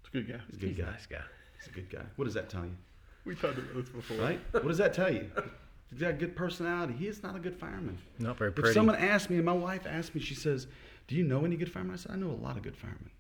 It's 0.01 0.09
a 0.09 0.11
good 0.11 0.27
guy. 0.27 0.39
He's 0.47 0.57
a 0.57 0.59
good 0.61 0.69
he's 0.69 0.77
guy. 0.77 0.91
nice 0.91 1.05
guy? 1.05 1.21
He's 1.59 1.67
a 1.67 1.71
good 1.71 1.89
guy. 1.89 2.03
What 2.15 2.25
does 2.25 2.33
that 2.35 2.49
tell 2.49 2.63
you, 2.63 2.75
We 3.25 3.35
talked 3.35 3.57
about 3.57 3.75
this 3.75 3.89
before. 3.89 4.17
right? 4.17 4.39
what 4.53 4.67
does 4.67 4.77
that 4.77 4.93
tell 4.93 5.11
you? 5.13 5.29
He's 5.89 5.99
got 5.99 6.11
a 6.11 6.13
good 6.13 6.35
personality. 6.35 6.93
He 6.93 7.07
is 7.07 7.23
not 7.23 7.35
a 7.35 7.39
good 7.39 7.55
fireman. 7.55 7.97
Not 8.19 8.37
very 8.37 8.49
If 8.49 8.55
pretty. 8.55 8.73
someone 8.73 8.95
asked 8.95 9.29
me, 9.29 9.37
and 9.37 9.45
my 9.45 9.53
wife 9.53 9.85
asked 9.87 10.13
me, 10.15 10.21
she 10.21 10.35
says, 10.35 10.67
"Do 11.07 11.15
you 11.15 11.23
know 11.23 11.45
any 11.45 11.55
good 11.55 11.71
firemen?" 11.71 11.93
I 11.93 11.97
said, 11.97 12.11
"I 12.11 12.15
know 12.15 12.31
a 12.31 12.33
lot 12.33 12.57
of 12.57 12.63
good 12.63 12.77
firemen, 12.77 13.11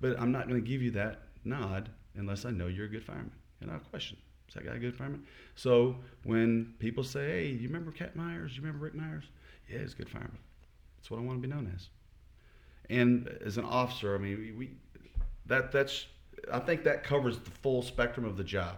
but 0.00 0.18
I'm 0.20 0.32
not 0.32 0.48
going 0.48 0.62
to 0.62 0.68
give 0.68 0.82
you 0.82 0.92
that 0.92 1.22
nod 1.44 1.90
unless 2.14 2.44
I 2.44 2.50
know 2.50 2.66
you're 2.66 2.86
a 2.86 2.90
good 2.90 3.04
fireman." 3.04 3.32
And 3.60 3.70
I'll 3.70 3.78
question, 3.78 4.16
"Is 4.48 4.54
that 4.54 4.64
guy 4.64 4.74
a 4.74 4.78
good 4.78 4.96
fireman?" 4.96 5.26
So 5.54 5.96
when 6.24 6.74
people 6.78 7.04
say, 7.04 7.26
"Hey, 7.26 7.48
you 7.48 7.68
remember 7.68 7.90
Cat 7.90 8.16
Myers? 8.16 8.56
You 8.56 8.62
remember 8.62 8.84
Rick 8.84 8.94
Myers?" 8.94 9.24
Yeah, 9.68 9.80
he's 9.80 9.94
a 9.94 9.96
good 9.96 10.08
fireman. 10.08 10.38
That's 10.96 11.10
what 11.10 11.18
I 11.18 11.22
want 11.22 11.42
to 11.42 11.48
be 11.48 11.52
known 11.52 11.72
as. 11.74 11.88
And 12.88 13.28
as 13.44 13.58
an 13.58 13.64
officer, 13.64 14.14
I 14.14 14.18
mean, 14.18 14.38
we, 14.38 14.52
we 14.52 14.70
that 15.46 15.72
that's 15.72 16.06
I 16.52 16.60
think 16.60 16.84
that 16.84 17.02
covers 17.02 17.38
the 17.38 17.50
full 17.50 17.82
spectrum 17.82 18.24
of 18.26 18.36
the 18.36 18.44
job, 18.44 18.76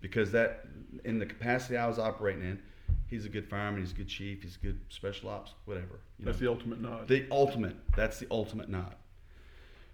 because 0.00 0.32
that 0.32 0.66
in 1.04 1.18
the 1.18 1.26
capacity 1.26 1.76
I 1.76 1.86
was 1.86 1.98
operating 1.98 2.42
in, 2.42 2.62
he's 3.10 3.26
a 3.26 3.28
good 3.28 3.48
fireman, 3.48 3.80
he's 3.80 3.92
a 3.92 3.94
good 3.94 4.08
chief, 4.08 4.42
he's 4.42 4.56
a 4.56 4.64
good 4.64 4.80
special 4.88 5.28
ops, 5.28 5.52
whatever. 5.64 6.00
You 6.18 6.26
That's 6.26 6.40
know, 6.40 6.46
the 6.46 6.52
ultimate 6.52 6.80
nod. 6.80 7.08
the 7.08 7.26
ultimate. 7.30 7.76
That's 7.96 8.18
the 8.18 8.26
ultimate 8.30 8.68
nod. 8.68 8.94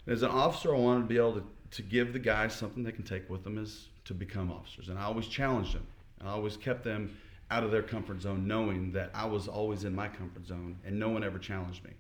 As 0.07 0.23
an 0.23 0.31
officer, 0.31 0.75
I 0.75 0.79
wanted 0.79 1.01
to 1.03 1.07
be 1.07 1.17
able 1.17 1.35
to, 1.35 1.45
to 1.73 1.83
give 1.83 2.13
the 2.13 2.19
guys 2.21 2.55
something 2.55 2.85
they 2.85 2.93
can 2.93 3.05
take 3.05 3.29
with 3.29 3.43
them 3.43 3.59
is 3.59 3.89
to 4.05 4.15
become 4.15 4.53
officers, 4.53 4.89
and 4.89 4.99
I 4.99 5.03
always 5.05 5.27
challenged 5.27 5.75
them. 5.75 5.87
I 6.25 6.29
always 6.31 6.57
kept 6.57 6.85
them 6.85 7.17
out 7.51 7.65
of 7.65 7.71
their 7.71 7.83
comfort 7.83 8.21
zone, 8.23 8.47
knowing 8.47 8.93
that 8.93 9.11
I 9.15 9.27
was 9.27 9.49
always 9.49 9.85
in 9.85 9.95
my 9.95 10.09
comfort 10.09 10.47
zone, 10.47 10.77
and 10.85 10.99
no 10.99 11.09
one 11.09 11.25
ever 11.25 11.39
challenged 11.39 11.85
me. 11.85 11.91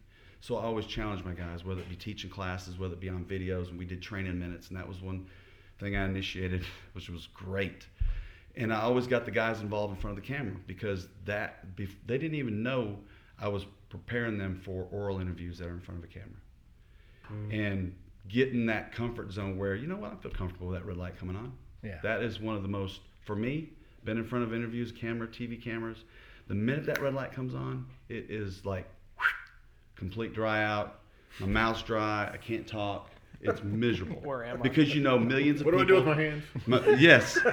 So 0.40 0.56
I 0.56 0.64
always 0.64 0.86
challenged 0.86 1.24
my 1.24 1.32
guys, 1.32 1.64
whether 1.64 1.80
it 1.80 1.88
be 1.88 1.96
teaching 1.96 2.30
classes, 2.30 2.78
whether 2.78 2.94
it 2.94 3.00
be 3.00 3.08
on 3.08 3.24
videos, 3.24 3.68
and 3.68 3.78
we 3.78 3.84
did 3.84 4.02
training 4.02 4.38
minutes, 4.38 4.68
and 4.68 4.76
that 4.76 4.86
was 4.86 5.00
one 5.00 5.26
thing 5.80 5.96
I 5.96 6.04
initiated, 6.04 6.64
which 6.92 7.08
was 7.08 7.28
great. 7.34 7.86
And 8.56 8.72
I 8.72 8.80
always 8.80 9.06
got 9.06 9.24
the 9.24 9.30
guys 9.30 9.60
involved 9.60 9.94
in 9.94 10.00
front 10.00 10.16
of 10.16 10.24
the 10.24 10.28
camera 10.28 10.56
because 10.66 11.08
that 11.24 11.64
they 11.76 12.18
didn't 12.18 12.36
even 12.36 12.62
know 12.62 12.98
I 13.38 13.48
was 13.48 13.66
preparing 13.90 14.38
them 14.38 14.60
for 14.64 14.88
oral 14.90 15.20
interviews 15.20 15.58
that 15.58 15.68
are 15.68 15.74
in 15.74 15.80
front 15.80 16.02
of 16.02 16.04
a 16.04 16.12
camera 16.12 16.38
hmm. 17.28 17.50
and 17.52 17.94
getting 18.28 18.66
that 18.66 18.92
comfort 18.92 19.30
zone 19.32 19.56
where 19.56 19.74
you 19.74 19.86
know 19.86 19.96
what 19.96 20.12
I 20.12 20.16
feel 20.16 20.32
comfortable 20.32 20.68
with 20.68 20.78
that 20.78 20.86
red 20.86 20.96
light 20.96 21.18
coming 21.18 21.36
on. 21.36 21.52
Yeah. 21.82 21.98
That 22.02 22.22
is 22.22 22.40
one 22.40 22.56
of 22.56 22.62
the 22.62 22.68
most 22.68 23.00
for 23.24 23.36
me. 23.36 23.70
Been 24.04 24.18
in 24.18 24.24
front 24.24 24.44
of 24.44 24.54
interviews, 24.54 24.92
camera, 24.92 25.26
TV 25.26 25.62
cameras. 25.62 25.98
The 26.48 26.54
minute 26.54 26.86
that 26.86 27.00
red 27.00 27.14
light 27.14 27.32
comes 27.32 27.54
on, 27.54 27.86
it 28.08 28.26
is 28.28 28.64
like 28.64 28.88
complete 29.96 30.32
dry 30.32 30.62
out. 30.62 31.00
My 31.40 31.46
mouth's 31.46 31.82
dry. 31.82 32.30
I 32.32 32.36
can't 32.36 32.66
talk. 32.66 33.10
It's 33.40 33.62
miserable. 33.62 34.16
Where 34.24 34.44
am 34.44 34.58
I? 34.58 34.62
Because 34.62 34.94
you 34.94 35.02
know 35.02 35.18
millions 35.18 35.60
of 35.60 35.66
what 35.66 35.72
do 35.72 35.78
I 35.78 35.84
people. 35.84 36.02
do 36.02 36.08
with 36.08 36.16
my 36.16 36.22
hands? 36.22 36.44
My- 36.66 36.88
yes. 36.98 37.38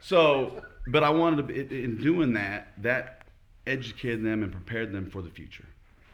So, 0.00 0.62
but 0.86 1.02
I 1.02 1.10
wanted 1.10 1.48
to, 1.48 1.84
in 1.84 1.98
doing 1.98 2.32
that, 2.34 2.72
that 2.78 3.26
educated 3.66 4.24
them 4.24 4.42
and 4.42 4.52
prepared 4.52 4.92
them 4.92 5.10
for 5.10 5.22
the 5.22 5.30
future. 5.30 5.66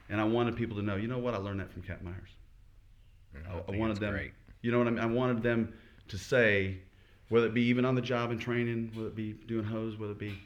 And 0.09 0.21
I 0.21 0.25
wanted 0.25 0.57
people 0.57 0.77
to 0.77 0.83
know, 0.83 0.97
you 0.97 1.09
know 1.09 1.19
what, 1.19 1.35
I 1.35 1.39
learned 1.39 1.61
that 1.61 1.73
from 1.73 1.83
Cat 1.83 2.03
Myers. 2.03 2.17
Mm-hmm. 3.37 3.51
I, 3.51 3.59
I 3.59 3.63
think 3.63 3.79
wanted 3.79 3.99
them, 3.99 4.13
great. 4.13 4.33
you 4.63 4.73
know 4.73 4.79
what 4.79 4.87
I 4.87 4.91
mean? 4.91 5.01
I 5.01 5.07
wanted 5.07 5.43
them 5.43 5.73
to 6.09 6.19
say, 6.19 6.79
whether 7.29 7.47
it 7.47 7.55
be 7.55 7.63
even 7.63 7.85
on 7.85 7.95
the 7.95 8.03
job 8.03 8.31
and 8.31 8.41
training, 8.41 8.91
whether 8.95 9.09
it 9.09 9.17
be 9.17 9.33
doing 9.33 9.65
hose, 9.65 9.99
whether 9.99 10.13
it 10.13 10.19
be 10.19 10.39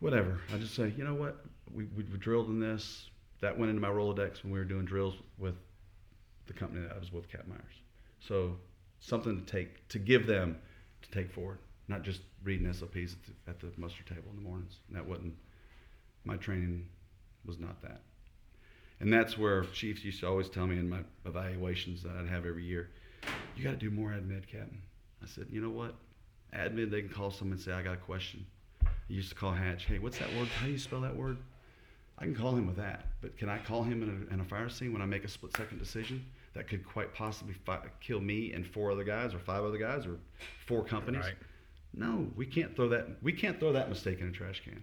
whatever. 0.00 0.40
I 0.52 0.58
just 0.58 0.74
say, 0.74 0.92
you 0.96 1.04
know 1.04 1.14
what, 1.14 1.44
we, 1.72 1.84
we, 1.96 2.04
we 2.04 2.18
drilled 2.18 2.48
in 2.48 2.60
this. 2.60 3.10
That 3.40 3.56
went 3.56 3.70
into 3.70 3.80
my 3.80 3.88
Rolodex 3.88 4.42
when 4.42 4.52
we 4.52 4.58
were 4.58 4.64
doing 4.64 4.84
drills 4.84 5.14
with 5.38 5.54
the 6.46 6.52
company 6.52 6.82
that 6.82 6.94
I 6.94 6.98
was 6.98 7.12
with, 7.12 7.30
Cat 7.30 7.46
Myers. 7.46 7.62
So 8.20 8.56
something 9.00 9.38
to 9.38 9.44
take, 9.44 9.86
to 9.88 9.98
give 9.98 10.26
them 10.26 10.58
to 11.02 11.10
take 11.10 11.30
forward, 11.30 11.58
not 11.88 12.02
just 12.02 12.20
reading 12.44 12.72
SOPs 12.72 13.16
at 13.46 13.58
the, 13.58 13.66
at 13.68 13.74
the 13.74 13.80
muster 13.80 14.04
table 14.04 14.30
in 14.30 14.36
the 14.36 14.42
mornings. 14.42 14.78
And 14.88 14.96
that 14.96 15.06
wasn't, 15.06 15.34
my 16.24 16.36
training 16.36 16.86
was 17.44 17.58
not 17.58 17.80
that. 17.82 18.02
And 19.00 19.12
that's 19.12 19.38
where 19.38 19.64
chiefs 19.64 20.04
used 20.04 20.20
to 20.20 20.28
always 20.28 20.48
tell 20.48 20.66
me 20.66 20.76
in 20.78 20.88
my 20.88 21.00
evaluations 21.24 22.02
that 22.02 22.12
I'd 22.18 22.28
have 22.28 22.44
every 22.46 22.64
year, 22.64 22.90
you 23.56 23.64
got 23.64 23.70
to 23.70 23.76
do 23.76 23.90
more 23.90 24.10
admin, 24.10 24.46
Captain. 24.46 24.82
I 25.22 25.26
said, 25.26 25.46
you 25.50 25.60
know 25.60 25.70
what? 25.70 25.94
Admin, 26.54 26.90
they 26.90 27.00
can 27.00 27.10
call 27.10 27.30
someone 27.30 27.56
and 27.56 27.60
say, 27.60 27.72
I 27.72 27.82
got 27.82 27.94
a 27.94 27.98
question. 27.98 28.44
I 28.84 28.88
used 29.08 29.30
to 29.30 29.34
call 29.34 29.52
Hatch, 29.52 29.86
hey, 29.86 29.98
what's 29.98 30.18
that 30.18 30.28
word? 30.36 30.48
How 30.48 30.66
do 30.66 30.72
you 30.72 30.78
spell 30.78 31.00
that 31.02 31.16
word? 31.16 31.38
I 32.18 32.24
can 32.24 32.34
call 32.34 32.50
him 32.56 32.66
with 32.66 32.76
that, 32.76 33.06
but 33.20 33.36
can 33.38 33.48
I 33.48 33.58
call 33.58 33.84
him 33.84 34.02
in 34.02 34.26
a, 34.28 34.34
in 34.34 34.40
a 34.40 34.44
fire 34.44 34.68
scene 34.68 34.92
when 34.92 35.00
I 35.00 35.06
make 35.06 35.24
a 35.24 35.28
split 35.28 35.56
second 35.56 35.78
decision 35.78 36.24
that 36.54 36.66
could 36.66 36.84
quite 36.84 37.14
possibly 37.14 37.54
fi- 37.64 37.78
kill 38.00 38.20
me 38.20 38.52
and 38.52 38.66
four 38.66 38.90
other 38.90 39.04
guys, 39.04 39.34
or 39.34 39.38
five 39.38 39.62
other 39.62 39.78
guys, 39.78 40.04
or 40.04 40.18
four 40.66 40.82
companies? 40.82 41.24
Right. 41.24 41.34
No, 41.94 42.28
we 42.36 42.46
can't 42.46 42.74
throw 42.76 42.88
that. 42.90 43.08
We 43.22 43.32
can't 43.32 43.58
throw 43.58 43.72
that 43.72 43.88
mistake 43.88 44.20
in 44.20 44.28
a 44.28 44.32
trash 44.32 44.62
can. 44.64 44.82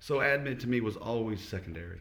So 0.00 0.16
admin 0.18 0.58
to 0.60 0.68
me 0.68 0.80
was 0.80 0.96
always 0.96 1.40
secondary. 1.40 2.00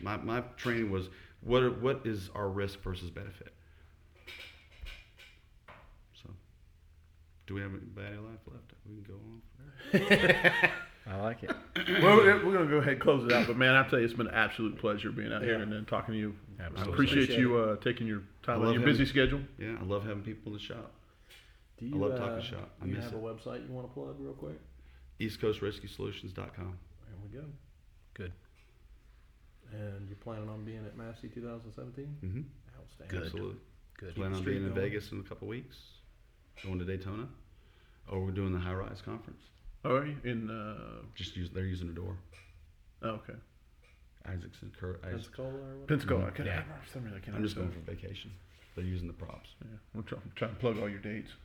My 0.00 0.16
my 0.16 0.40
training 0.56 0.90
was 0.90 1.08
what 1.42 1.80
what 1.80 2.00
is 2.04 2.30
our 2.34 2.48
risk 2.48 2.80
versus 2.82 3.10
benefit. 3.10 3.52
So, 6.22 6.30
do 7.46 7.54
we 7.54 7.60
have 7.60 7.70
any 7.70 7.80
battery 7.80 8.18
life 8.18 8.40
left? 8.46 8.72
We 8.88 9.02
can 9.02 9.04
go 9.04 9.20
on. 10.62 10.70
I 11.06 11.16
like 11.20 11.42
it. 11.42 11.50
well, 12.02 12.16
we're 12.16 12.44
we're 12.46 12.52
gonna 12.54 12.70
go 12.70 12.78
ahead 12.78 12.94
and 12.94 13.02
close 13.02 13.24
it 13.24 13.32
out. 13.32 13.46
But 13.46 13.58
man, 13.58 13.74
I 13.74 13.86
tell 13.88 13.98
you, 13.98 14.06
it's 14.06 14.14
been 14.14 14.28
an 14.28 14.34
absolute 14.34 14.78
pleasure 14.78 15.12
being 15.12 15.32
out 15.32 15.42
here 15.42 15.60
and 15.60 15.70
then 15.70 15.84
talking 15.84 16.14
to 16.14 16.18
you. 16.18 16.34
I 16.58 16.62
Absolutely. 16.64 16.92
appreciate, 16.94 17.22
Appreciate 17.24 17.40
you 17.40 17.56
uh, 17.58 17.76
taking 17.76 18.06
your 18.06 18.22
time 18.42 18.60
out 18.62 18.68
of 18.68 18.72
your 18.72 18.80
having- 18.80 18.86
busy 18.96 19.04
schedule. 19.04 19.40
Yeah, 19.58 19.76
I 19.78 19.84
love 19.84 20.04
having 20.06 20.22
people 20.22 20.52
in 20.52 20.58
the 20.58 20.64
shop. 20.64 20.92
Do 21.78 21.90
I 21.94 21.96
love 22.08 22.18
talking 22.18 22.42
shop. 22.44 22.70
I 22.80 22.84
Do 22.84 22.90
you 22.90 22.96
miss 22.96 23.04
have 23.06 23.14
it. 23.14 23.18
a 23.18 23.20
website 23.20 23.66
you 23.66 23.72
want 23.72 23.88
to 23.88 23.92
plug 23.94 24.16
real 24.18 24.32
quick? 24.32 24.60
EastCoastRescueSolutions.com. 25.20 26.78
There 27.06 27.18
we 27.22 27.38
go. 27.38 27.44
Good. 28.14 28.32
And 29.72 30.08
you're 30.08 30.16
planning 30.16 30.48
on 30.48 30.64
being 30.64 30.84
at 30.86 30.96
Massey 30.96 31.28
2017? 31.28 32.16
Mm-hmm. 32.24 32.40
Outstanding. 32.80 33.08
Good. 33.18 33.24
Absolutely. 33.26 33.56
Good. 33.98 34.14
Plan 34.14 34.32
on 34.32 34.40
streak 34.40 34.56
being 34.56 34.68
in 34.68 34.74
going. 34.74 34.88
Vegas 34.90 35.10
in 35.12 35.20
a 35.20 35.22
couple 35.22 35.48
weeks. 35.48 35.76
Going 36.62 36.78
to 36.78 36.84
Daytona. 36.84 37.26
Or 38.10 38.20
we're 38.24 38.30
doing 38.32 38.52
the 38.52 38.58
High 38.58 38.74
Rise 38.74 39.00
Conference. 39.04 39.40
All 39.84 39.94
right, 39.98 40.16
in 40.24 40.48
uh, 40.50 41.02
Just 41.14 41.36
use 41.36 41.50
they're 41.52 41.66
using 41.66 41.88
the 41.88 41.92
door. 41.94 42.16
oh, 43.02 43.08
okay, 43.10 43.34
Isaacson, 44.26 44.72
Kurt. 44.80 45.02
Isaac. 45.04 45.16
Pensacola 45.16 45.48
or 45.48 45.76
what? 45.78 45.88
Pensacola. 45.88 46.26
I 46.26 46.30
can't, 46.30 46.46
Yeah. 46.46 46.62
for 46.62 46.90
some 46.92 47.04
reason 47.04 47.18
I 47.20 47.24
can't 47.24 47.36
I'm 47.36 47.42
just 47.42 47.54
going 47.54 47.66
understand. 47.68 47.86
for 47.98 48.02
vacation. 48.02 48.30
They're 48.74 48.84
using 48.84 49.06
the 49.06 49.14
props. 49.14 49.50
Yeah, 49.62 49.76
I'm 49.94 50.02
trying, 50.02 50.22
I'm 50.24 50.32
trying 50.34 50.50
to 50.50 50.56
plug 50.56 50.78
all 50.80 50.88
your 50.88 50.98
dates. 51.00 51.30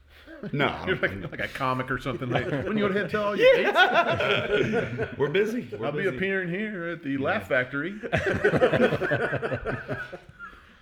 No, 0.53 0.67
I 0.67 0.85
You're 0.87 0.97
like, 0.97 1.31
like 1.31 1.39
a 1.39 1.47
comic 1.47 1.89
or 1.91 1.97
something. 1.99 2.29
Like, 2.29 2.45
when 2.49 2.77
you 2.77 2.87
go 2.87 2.89
ahead 2.89 3.03
and 3.03 3.09
tell 3.09 3.23
all 3.23 3.35
your 3.35 3.55
dates, 3.55 5.17
we're 5.17 5.29
busy. 5.29 5.67
We're 5.77 5.85
I'll 5.85 5.91
be 5.91 6.07
appearing 6.07 6.49
here 6.49 6.87
at 6.89 7.03
the 7.03 7.17
Laugh 7.17 7.47
Factory. 7.47 7.99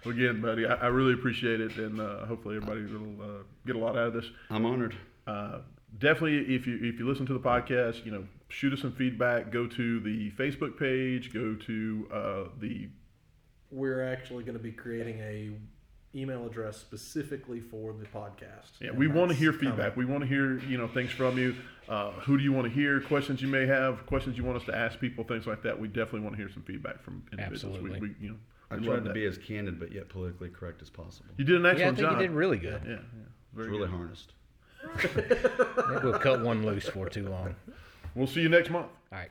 again, 0.06 0.42
buddy, 0.42 0.66
I, 0.66 0.76
I 0.76 0.88
really 0.88 1.14
appreciate 1.14 1.62
it, 1.62 1.76
and 1.78 2.00
uh, 2.00 2.26
hopefully 2.26 2.58
everybody 2.58 2.86
will 2.86 3.22
uh, 3.22 3.44
get 3.66 3.76
a 3.76 3.80
lot 3.80 3.98
out 3.98 4.08
of 4.08 4.14
this. 4.14 4.26
I'm 4.50 4.66
honored. 4.66 4.96
Uh, 5.26 5.60
definitely, 6.00 6.56
if 6.56 6.68
you 6.68 6.80
if 6.82 7.00
you 7.00 7.08
listen 7.08 7.26
to 7.28 7.34
the 7.34 7.40
podcast, 7.40 8.06
you 8.06 8.12
know, 8.12 8.26
shoot 8.50 8.74
us 8.74 8.82
some 8.82 8.94
feedback. 8.94 9.52
Go 9.52 9.68
to 9.68 10.00
the 10.00 10.32
Facebook 10.32 10.80
page. 10.80 11.34
Go 11.34 11.56
to 11.56 12.08
uh, 12.14 12.44
the 12.60 12.90
We're 13.72 14.04
actually 14.04 14.44
going 14.44 14.58
to 14.58 14.64
be 14.64 14.72
creating 14.72 15.20
a 15.20 15.52
email 16.18 16.46
address 16.46 16.78
specifically 16.78 17.60
for 17.60 17.94
the 17.94 18.06
podcast. 18.06 18.72
Yeah, 18.82 18.90
And 18.90 18.98
we 18.98 19.08
want 19.08 19.30
to 19.30 19.36
that's 19.36 19.40
hear 19.40 19.52
coming. 19.54 19.70
feedback. 19.72 19.96
We 19.96 20.06
want 20.06 20.22
to 20.22 20.28
hear, 20.28 20.60
you 20.60 20.78
know, 20.78 20.88
things 20.88 21.12
from 21.12 21.38
you. 21.38 21.56
Uh, 21.88 22.12
who 22.12 22.38
do 22.38 22.44
you 22.44 22.52
want 22.52 22.68
to 22.68 22.74
hear? 22.74 23.00
Questions 23.02 23.42
you 23.42 23.48
may 23.48 23.66
have, 23.68 24.06
questions 24.06 24.38
you 24.38 24.44
want 24.44 24.58
us 24.58 24.66
to 24.66 24.76
ask 24.76 25.00
people, 25.00 25.24
things 25.24 25.46
like 25.48 25.62
that. 25.64 25.80
We 25.80 25.88
definitely 25.88 26.22
want 26.22 26.36
to 26.36 26.42
hear 26.42 26.50
some 26.52 26.64
feedback 26.64 27.02
from 27.04 27.24
individuals. 27.32 27.76
Absolutely. 27.78 28.00
We, 28.02 28.08
we, 28.10 28.16
you 28.20 28.30
know, 28.32 28.36
I 28.70 28.76
we 28.78 28.86
tried 28.88 29.06
to 29.06 29.14
be 29.14 29.26
as 29.26 29.38
candid 29.38 29.80
but 29.80 29.92
yet 29.94 30.10
politically 30.10 30.50
correct 30.50 30.82
as 30.82 30.90
possible. 30.90 31.30
You 31.38 31.46
did 31.46 31.56
an 31.56 31.62
Yeah, 31.64 31.68
I 31.70 31.72
excellent 31.74 31.98
think 31.98 32.10
job. 32.10 32.20
you 32.22 32.28
did 32.28 32.36
really 32.36 32.58
good. 32.58 32.82
Yeah, 32.86 32.92
yeah, 32.92 32.96
It's 32.96 33.54
very 33.54 33.70
really 33.70 33.82
good. 33.88 33.90
harnessed. 33.92 34.34
I 34.94 34.98
think 35.08 36.04
we'll 36.04 36.20
cut 36.20 36.42
one 36.42 36.66
loose 36.66 36.88
for 36.88 37.08
too 37.10 37.28
long. 37.30 37.56
We'll 38.16 38.28
see 38.28 38.42
you 38.42 38.50
next 38.50 38.70
month. 38.70 38.88
All 39.12 39.18
right. 39.20 39.30